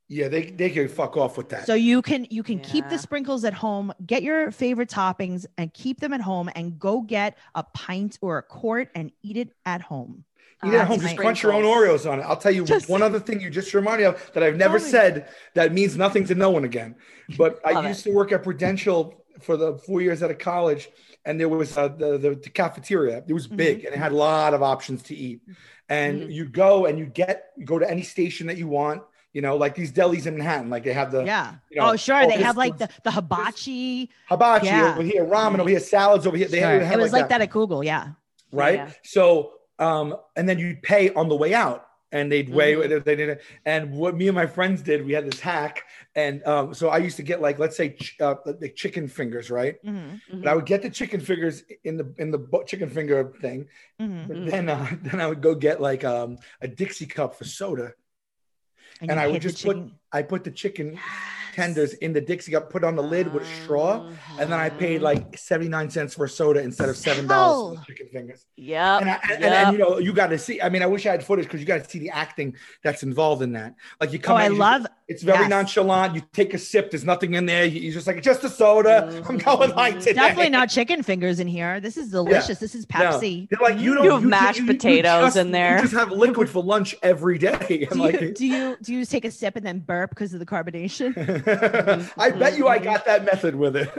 yeah, 0.08 0.28
they 0.28 0.52
they 0.52 0.70
can 0.70 0.88
fuck 0.88 1.18
off 1.18 1.36
with 1.38 1.50
that. 1.50 1.66
So 1.66 1.74
you 1.74 2.02
can 2.04 2.28
you 2.30 2.44
can 2.44 2.60
keep 2.60 2.88
the 2.90 3.00
sprinkles 3.00 3.44
at 3.44 3.54
home, 3.56 3.92
get 4.06 4.22
your 4.22 4.52
favorite 4.52 4.90
toppings 4.90 5.46
and 5.58 5.74
keep 5.74 6.00
them 6.00 6.14
at 6.14 6.22
home 6.22 6.50
and 6.56 6.78
go 6.78 7.02
get 7.02 7.38
a 7.56 7.64
pint 7.64 8.20
or 8.22 8.38
a 8.38 8.44
quart 8.44 8.90
and 8.94 9.12
eat 9.24 9.38
it 9.38 9.50
at 9.66 9.82
home. 9.82 10.24
Eat 10.64 10.70
it 10.74 10.76
at 10.76 10.82
Uh, 10.82 10.86
home. 10.86 11.00
Just 11.00 11.18
crunch 11.18 11.42
your 11.42 11.54
own. 11.54 11.64
Oreos 11.64 12.10
on 12.10 12.20
it. 12.20 12.24
I'll 12.24 12.38
tell 12.38 12.52
you 12.52 12.64
Just- 12.76 12.88
one 12.90 13.02
other 13.02 13.20
thing 13.20 13.42
you 13.42 13.50
just 13.50 13.74
reminded 13.74 14.04
me 14.04 14.06
of 14.10 14.32
that 14.34 14.44
I've 14.44 14.56
never 14.58 14.78
Tell 14.78 14.86
me. 14.86 14.92
said 14.92 15.30
that 15.56 15.74
means 15.74 15.98
nothing 15.98 16.26
to 16.26 16.36
no 16.36 16.52
one 16.52 16.64
again. 16.66 16.96
But 17.36 17.60
I 17.66 17.72
Love 17.72 17.86
used 17.86 18.04
to 18.04 18.12
work 18.12 18.32
at 18.32 18.44
Prudential 18.44 19.25
for 19.42 19.58
the 19.58 19.78
four 19.78 20.02
years 20.02 20.22
out 20.24 20.32
of 20.32 20.38
college, 20.38 20.90
and 21.26 21.40
there 21.40 21.50
was 21.50 21.78
uh, 21.78 21.88
the, 21.90 22.18
the 22.18 22.36
the 22.36 22.50
cafeteria. 22.50 23.24
It 23.28 23.34
was 23.34 23.48
big 23.48 23.86
and 23.86 23.94
it 23.94 23.98
had 23.98 24.12
a 24.12 24.16
lot 24.16 24.54
of 24.54 24.62
options 24.64 25.04
to 25.04 25.16
eat. 25.16 25.42
And 25.90 26.24
Mhm. 26.24 26.34
you 26.34 26.46
go 26.46 26.86
and 26.86 26.98
you 26.98 27.06
get 27.06 27.52
you 27.58 27.66
go 27.66 27.78
to 27.80 27.90
any 27.90 28.02
station 28.04 28.48
that 28.48 28.58
you 28.58 28.68
want. 28.68 29.02
You 29.34 29.42
know, 29.42 29.58
like 29.58 29.76
these 29.76 29.92
delis 29.92 30.28
in 30.28 30.38
Manhattan, 30.38 30.70
like 30.70 30.86
they 30.86 30.94
have 30.94 31.12
the 31.12 31.26
yeah. 31.26 31.56
you 31.70 31.82
know, 31.82 31.92
oh, 31.92 31.96
sure. 31.98 32.16
oh, 32.24 32.28
They 32.30 32.38
this- 32.38 32.46
have 32.46 32.56
like 32.56 32.78
the, 32.78 32.88
the 33.04 33.12
hibachi. 33.12 34.10
hibachi 34.30 34.68
Yeah. 34.68 34.94
over 34.94 35.04
here, 35.04 35.26
ramen 35.26 35.60
over 35.60 35.70
here, 35.70 35.82
salads 35.82 36.26
over 36.26 36.38
here. 36.38 36.48
They 36.48 36.60
Sure. 36.62 36.80
have, 36.80 37.00
It 37.00 37.02
was 37.02 37.12
like 37.12 37.28
that 37.30 37.42
at 37.42 37.50
Google. 37.50 37.84
Yeah. 37.84 38.10
right? 38.54 38.76
Yeah. 38.76 38.92
So, 39.04 39.52
um, 39.78 40.16
and 40.38 40.48
then 40.48 40.58
you'd 40.58 40.82
pay 40.82 41.14
on 41.14 41.28
the 41.28 41.36
way 41.36 41.54
out. 41.54 41.82
and 42.12 42.32
they'd 42.32 42.48
weigh 42.50 42.76
mm-hmm. 42.76 43.04
they 43.04 43.16
did 43.16 43.40
and 43.66 43.92
what 43.92 44.16
me 44.16 44.28
and 44.30 44.36
my 44.36 44.46
friends 44.46 44.82
did 44.82 45.06
we 45.06 45.12
had 45.12 45.26
this 45.30 45.40
hack 45.42 45.84
and 46.16 46.46
um, 46.48 46.74
so 46.74 46.90
i 46.90 46.98
used 46.98 47.18
to 47.18 47.24
get 47.24 47.42
like 47.42 47.60
let's 47.60 47.76
say 47.76 47.90
ch- 47.90 48.16
uh, 48.22 48.36
the 48.60 48.70
chicken 48.70 49.08
fingers 49.08 49.52
right 49.52 49.84
mm-hmm. 49.84 50.16
Mm-hmm. 50.36 50.48
i 50.48 50.54
would 50.56 50.66
get 50.66 50.82
the 50.82 50.90
chicken 50.90 51.20
fingers 51.20 51.64
in 51.84 51.98
the 51.98 52.14
in 52.18 52.32
the 52.32 52.64
chicken 52.66 52.90
finger 52.90 53.34
thing 53.42 53.68
mm-hmm. 54.02 54.28
but 54.28 54.52
then 54.52 54.70
uh, 54.70 54.88
then 55.04 55.22
i 55.22 55.28
would 55.28 55.42
go 55.42 55.56
get 55.56 55.82
like 55.82 56.04
um, 56.04 56.38
a 56.62 56.68
dixie 56.68 57.06
cup 57.06 57.36
for 57.36 57.46
soda 57.46 57.94
and, 59.02 59.12
and 59.12 59.20
i 59.20 59.28
would 59.28 59.42
just 59.42 59.64
put 59.64 59.78
i 60.12 60.22
put 60.22 60.44
the 60.44 60.52
chicken 60.52 60.98
tenders 61.56 61.94
in 61.94 62.12
the 62.12 62.22
Dixie 62.22 62.52
cup, 62.52 62.70
put 62.70 62.84
on 62.84 62.96
the 62.96 63.02
lid 63.02 63.34
with 63.34 63.44
a 63.44 63.64
straw, 63.64 64.06
and 64.38 64.52
then 64.52 64.60
I 64.60 64.70
paid 64.70 65.02
like 65.02 65.38
79 65.38 65.90
cents 65.90 66.14
for 66.14 66.28
soda 66.28 66.62
instead 66.62 66.90
of 66.90 66.98
seven 66.98 67.28
dollars 67.28 67.80
for 67.80 67.86
chicken 67.86 68.08
fingers. 68.12 68.46
Yeah. 68.58 68.98
And, 68.98 69.10
and, 69.10 69.20
yep. 69.24 69.32
and, 69.32 69.46
and, 69.46 69.74
you 69.74 69.80
know, 69.80 69.98
you 69.98 70.12
got 70.12 70.28
to 70.28 70.38
see. 70.38 70.62
I 70.62 70.70
mean, 70.70 70.84
I 70.84 70.88
wish 70.88 71.06
I 71.06 71.12
had 71.12 71.24
footage 71.24 71.46
because 71.46 71.62
you 71.62 71.66
got 71.66 71.84
to 71.84 71.90
see 71.90 72.00
the 72.00 72.10
acting 72.10 72.56
that's 72.84 73.04
involved 73.04 73.42
in 73.42 73.54
that. 73.54 73.76
Like 74.02 74.12
you 74.12 74.20
come. 74.20 74.36
Oh, 74.36 74.40
I 74.40 74.50
love. 74.50 74.86
it's 75.08 75.24
very 75.24 75.40
yes. 75.40 75.50
nonchalant. 75.50 76.16
You 76.16 76.24
take 76.34 76.54
a 76.54 76.58
sip. 76.58 76.92
There's 76.92 77.06
nothing 77.06 77.36
in 77.36 77.46
there. 77.46 77.66
You're 77.66 77.94
just 77.94 78.08
like 78.08 78.22
just 78.22 78.44
a 78.44 78.50
soda. 78.50 79.10
Mm-hmm. 79.10 79.32
I'm 79.32 79.38
going 79.38 79.76
like 79.76 80.00
today. 80.00 80.14
Definitely 80.14 80.50
not 80.50 80.70
chicken 80.70 81.04
fingers 81.04 81.40
in 81.40 81.48
here. 81.48 81.80
This 81.80 81.96
is 81.96 82.12
delicious. 82.12 82.50
Yeah. 82.50 82.56
This 82.56 82.76
is 82.76 82.86
Pepsi. 82.86 83.42
No. 83.42 83.48
They're 83.50 83.70
like 83.70 83.80
you 83.82 83.94
don't. 83.94 84.04
You 84.04 84.12
have 84.12 84.24
you, 84.24 84.28
mashed 84.28 84.66
potatoes 84.66 85.28
just, 85.28 85.38
in 85.38 85.52
there. 85.52 85.78
You 85.78 85.84
just 85.84 85.94
have 85.94 86.12
liquid 86.12 86.50
for 86.50 86.64
lunch 86.64 86.96
every 87.02 87.38
day. 87.38 87.88
do, 87.92 88.00
like, 88.00 88.20
you, 88.20 88.34
do 88.34 88.46
you 88.46 88.78
do 88.82 88.94
you 88.94 89.06
take 89.06 89.26
a 89.26 89.32
sip 89.32 89.56
and 89.56 89.66
then 89.66 89.80
burp 89.80 90.10
because 90.10 90.34
of 90.34 90.40
the 90.40 90.46
carbonation? 90.46 91.14
I 92.18 92.32
bet 92.32 92.58
you 92.58 92.68
I 92.68 92.78
mm-hmm. 92.78 92.86
got 92.86 93.06
that 93.06 93.26
method 93.26 93.56
with 93.56 93.76
it. 93.76 93.90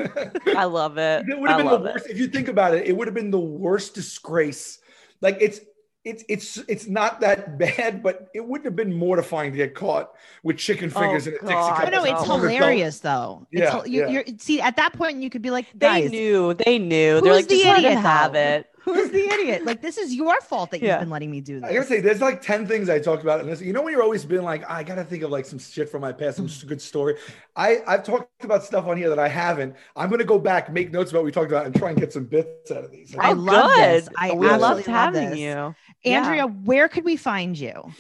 I 0.57 0.65
love 0.65 0.99
it. 0.99 1.25
It 1.29 1.39
would 1.39 1.51
have 1.51 1.59
been 1.59 1.67
the 1.67 1.79
worst. 1.79 2.07
It. 2.07 2.13
If 2.13 2.19
you 2.19 2.29
think 2.29 2.49
about 2.49 2.75
it, 2.75 2.87
it 2.87 2.97
would 2.97 3.07
have 3.07 3.15
been 3.15 3.31
the 3.31 3.39
worst 3.39 3.95
disgrace. 3.95 4.79
Like 5.21 5.39
it's 5.41 5.61
it's 6.07 6.25
it's 6.29 6.59
it's 6.69 6.87
not 6.87 7.21
that 7.21 7.59
bad, 7.59 8.03
but 8.03 8.29
it 8.33 8.41
wouldn't 8.41 8.65
have 8.65 8.77
been 8.77 8.95
mortifying 8.95 9.51
to 9.51 9.57
get 9.57 9.75
caught 9.75 10.13
with 10.45 10.57
chicken 10.57 10.93
oh, 10.95 11.01
fingers 11.01 11.27
oh, 11.27 11.31
in 11.31 11.37
a 11.37 11.41
Dixie 11.41 11.53
cup. 11.53 11.93
No, 11.93 12.05
it's 12.05 12.25
hilarious 12.25 13.01
though. 13.01 13.47
Yeah, 13.51 13.79
it's, 13.79 13.89
you, 13.89 14.09
yeah. 14.09 14.23
see, 14.39 14.61
at 14.61 14.77
that 14.77 14.93
point, 14.93 15.21
you 15.21 15.31
could 15.31 15.43
be 15.43 15.51
like, 15.51 15.67
they 15.75 16.09
knew, 16.09 16.55
they 16.55 16.79
knew. 16.79 17.21
They're 17.21 17.33
like, 17.33 17.49
the 17.49 17.59
just 17.61 17.79
idiot 17.79 17.99
have 17.99 18.37
it. 18.37 18.71
Who's 18.87 19.11
the 19.11 19.29
idiot? 19.29 19.65
Like, 19.65 19.83
this 19.83 19.99
is 19.99 20.15
your 20.15 20.41
fault 20.41 20.71
that 20.71 20.81
yeah. 20.81 20.93
you've 20.93 21.01
been 21.01 21.11
letting 21.11 21.31
me 21.31 21.41
do 21.41 21.59
this. 21.59 21.69
I 21.69 21.75
gotta 21.75 21.87
say, 21.87 22.01
there's 22.01 22.21
like 22.21 22.41
10 22.41 22.69
things 22.69 22.89
I 22.89 23.01
talked 23.01 23.23
about. 23.23 23.41
And 23.41 23.49
this, 23.49 23.61
you 23.61 23.73
know, 23.73 23.83
when 23.83 23.93
you're 23.93 24.03
always 24.03 24.25
been 24.25 24.45
like, 24.45 24.69
I 24.71 24.85
gotta 24.85 25.03
think 25.03 25.25
of 25.25 25.31
like 25.31 25.45
some 25.45 25.59
shit 25.59 25.89
from 25.89 26.03
my 26.03 26.13
past, 26.13 26.37
some 26.37 26.47
mm. 26.47 26.67
good 26.69 26.81
story. 26.81 27.17
I, 27.57 27.83
I've 27.85 28.05
talked 28.05 28.45
about 28.45 28.63
stuff 28.63 28.87
on 28.87 28.97
here 28.97 29.09
that 29.09 29.19
I 29.19 29.27
haven't. 29.27 29.75
I'm 29.97 30.09
gonna 30.09 30.23
go 30.23 30.39
back, 30.39 30.73
make 30.73 30.93
notes 30.93 31.11
about 31.11 31.21
what 31.21 31.27
we 31.27 31.33
talked 31.33 31.51
about, 31.51 31.67
and 31.67 31.75
try 31.75 31.91
and 31.91 31.99
get 31.99 32.13
some 32.13 32.27
bits 32.27 32.71
out 32.71 32.85
of 32.85 32.93
these. 32.93 33.17
I 33.19 33.33
oh, 33.33 33.35
love 33.35 33.73
good. 33.75 34.03
this. 34.03 34.09
I 34.17 34.33
we 34.33 34.49
loved 34.49 34.87
having 34.87 35.31
this. 35.31 35.39
you. 35.41 35.75
Andrea, 36.05 36.37
yeah. 36.37 36.45
where 36.45 36.89
could 36.89 37.05
we 37.05 37.17
find 37.17 37.59
you? 37.59 37.93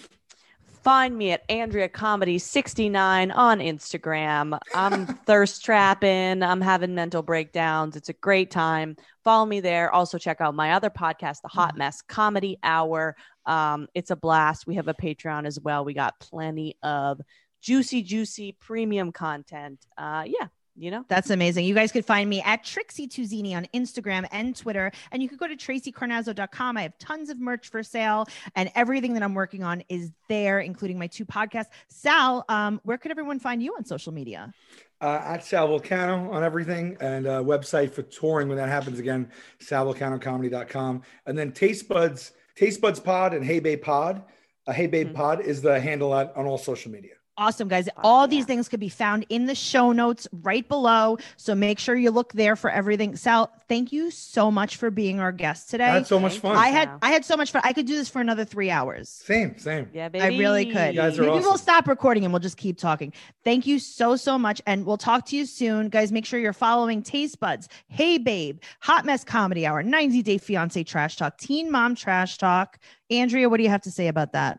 Find 0.86 1.18
me 1.18 1.32
at 1.32 1.42
Andrea 1.48 1.88
Comedy 1.88 2.38
69 2.38 3.32
on 3.32 3.58
Instagram. 3.58 4.56
I'm 4.72 5.06
thirst 5.26 5.64
trapping. 5.64 6.44
I'm 6.44 6.60
having 6.60 6.94
mental 6.94 7.24
breakdowns. 7.24 7.96
It's 7.96 8.08
a 8.08 8.12
great 8.12 8.52
time. 8.52 8.94
Follow 9.24 9.46
me 9.46 9.58
there. 9.58 9.90
Also, 9.90 10.16
check 10.16 10.40
out 10.40 10.54
my 10.54 10.74
other 10.74 10.88
podcast, 10.88 11.38
The 11.42 11.48
Hot 11.48 11.76
Mess 11.76 12.02
Comedy 12.02 12.56
Hour. 12.62 13.16
Um, 13.46 13.88
it's 13.94 14.12
a 14.12 14.16
blast. 14.16 14.68
We 14.68 14.76
have 14.76 14.86
a 14.86 14.94
Patreon 14.94 15.44
as 15.44 15.58
well. 15.58 15.84
We 15.84 15.92
got 15.92 16.20
plenty 16.20 16.76
of 16.84 17.20
juicy, 17.60 18.02
juicy 18.02 18.56
premium 18.60 19.10
content. 19.10 19.84
Uh, 19.98 20.22
yeah, 20.24 20.46
you 20.76 20.90
know 20.90 21.04
that's 21.08 21.30
amazing 21.30 21.64
you 21.64 21.74
guys 21.74 21.90
could 21.90 22.04
find 22.04 22.28
me 22.28 22.42
at 22.42 22.62
trixie 22.62 23.08
tuzini 23.08 23.56
on 23.56 23.66
instagram 23.74 24.26
and 24.30 24.54
twitter 24.54 24.92
and 25.10 25.22
you 25.22 25.28
could 25.28 25.38
go 25.38 25.46
to 25.46 25.56
tracycarnazzo.com 25.56 26.76
i 26.76 26.82
have 26.82 26.96
tons 26.98 27.30
of 27.30 27.38
merch 27.38 27.68
for 27.68 27.82
sale 27.82 28.26
and 28.54 28.70
everything 28.74 29.14
that 29.14 29.22
i'm 29.22 29.34
working 29.34 29.62
on 29.62 29.82
is 29.88 30.10
there 30.28 30.60
including 30.60 30.98
my 30.98 31.06
two 31.06 31.24
podcasts 31.24 31.70
sal 31.88 32.44
um, 32.48 32.80
where 32.84 32.98
could 32.98 33.10
everyone 33.10 33.38
find 33.38 33.62
you 33.62 33.74
on 33.76 33.84
social 33.84 34.12
media 34.12 34.52
uh, 35.00 35.20
at 35.24 35.44
Sal 35.44 35.68
Vulcano 35.68 36.32
on 36.32 36.42
everything 36.42 36.96
and 37.00 37.26
uh, 37.26 37.42
website 37.42 37.92
for 37.92 38.02
touring 38.02 38.48
when 38.48 38.56
that 38.56 38.70
happens 38.70 38.98
again, 38.98 39.30
salvulcanocomedy.com. 39.60 41.02
And 41.26 41.36
then 41.36 41.52
Taste 41.52 41.86
Buds, 41.86 42.32
Taste 42.54 42.80
Buds 42.80 42.98
Pod 42.98 43.34
and 43.34 43.44
Hey 43.44 43.60
Babe 43.60 43.82
Pod. 43.82 44.22
Uh, 44.66 44.72
hey 44.72 44.86
Babe 44.86 45.08
mm-hmm. 45.08 45.16
Pod 45.16 45.40
is 45.42 45.60
the 45.60 45.78
handle 45.78 46.14
on, 46.14 46.30
on 46.34 46.46
all 46.46 46.58
social 46.58 46.90
media. 46.90 47.12
Awesome, 47.38 47.68
guys. 47.68 47.86
All 47.98 48.22
yeah. 48.22 48.28
these 48.28 48.44
things 48.46 48.66
could 48.68 48.80
be 48.80 48.88
found 48.88 49.26
in 49.28 49.44
the 49.44 49.54
show 49.54 49.92
notes 49.92 50.26
right 50.32 50.66
below. 50.66 51.18
So 51.36 51.54
make 51.54 51.78
sure 51.78 51.94
you 51.94 52.10
look 52.10 52.32
there 52.32 52.56
for 52.56 52.70
everything. 52.70 53.14
Sal, 53.14 53.52
thank 53.68 53.92
you 53.92 54.10
so 54.10 54.50
much 54.50 54.76
for 54.76 54.90
being 54.90 55.20
our 55.20 55.32
guest 55.32 55.68
today. 55.68 55.84
I 55.84 55.94
had 55.94 56.06
so 56.06 56.18
much 56.18 56.38
fun. 56.38 56.56
I 56.56 56.68
had 56.68 56.90
I 57.02 57.10
had 57.10 57.26
so 57.26 57.36
much 57.36 57.52
fun. 57.52 57.60
I 57.62 57.74
could 57.74 57.86
do 57.86 57.94
this 57.94 58.08
for 58.08 58.22
another 58.22 58.46
three 58.46 58.70
hours. 58.70 59.10
Same, 59.10 59.58
same. 59.58 59.90
Yeah, 59.92 60.08
baby. 60.08 60.24
I 60.24 60.38
really 60.38 60.64
could. 60.72 60.94
You 60.94 61.00
guys 61.00 61.18
are 61.18 61.22
Maybe 61.22 61.32
awesome. 61.32 61.42
we'll 61.42 61.58
stop 61.58 61.86
recording 61.88 62.24
and 62.24 62.32
we'll 62.32 62.40
just 62.40 62.56
keep 62.56 62.78
talking. 62.78 63.12
Thank 63.44 63.66
you 63.66 63.78
so, 63.78 64.16
so 64.16 64.38
much. 64.38 64.62
And 64.66 64.86
we'll 64.86 64.96
talk 64.96 65.26
to 65.26 65.36
you 65.36 65.44
soon. 65.44 65.90
Guys, 65.90 66.12
make 66.12 66.24
sure 66.24 66.40
you're 66.40 66.54
following 66.54 67.02
Taste 67.02 67.38
Buds, 67.38 67.68
Hey 67.88 68.16
Babe, 68.16 68.60
Hot 68.80 69.04
Mess 69.04 69.24
Comedy 69.24 69.66
Hour, 69.66 69.82
90 69.82 70.22
Day 70.22 70.38
Fiance 70.38 70.82
Trash 70.84 71.16
Talk, 71.16 71.36
Teen 71.36 71.70
Mom 71.70 71.94
Trash 71.94 72.38
Talk. 72.38 72.78
Andrea, 73.10 73.50
what 73.50 73.58
do 73.58 73.62
you 73.62 73.68
have 73.68 73.82
to 73.82 73.90
say 73.90 74.08
about 74.08 74.32
that? 74.32 74.58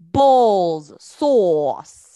Bowls, 0.00 0.94
sauce. 0.98 2.09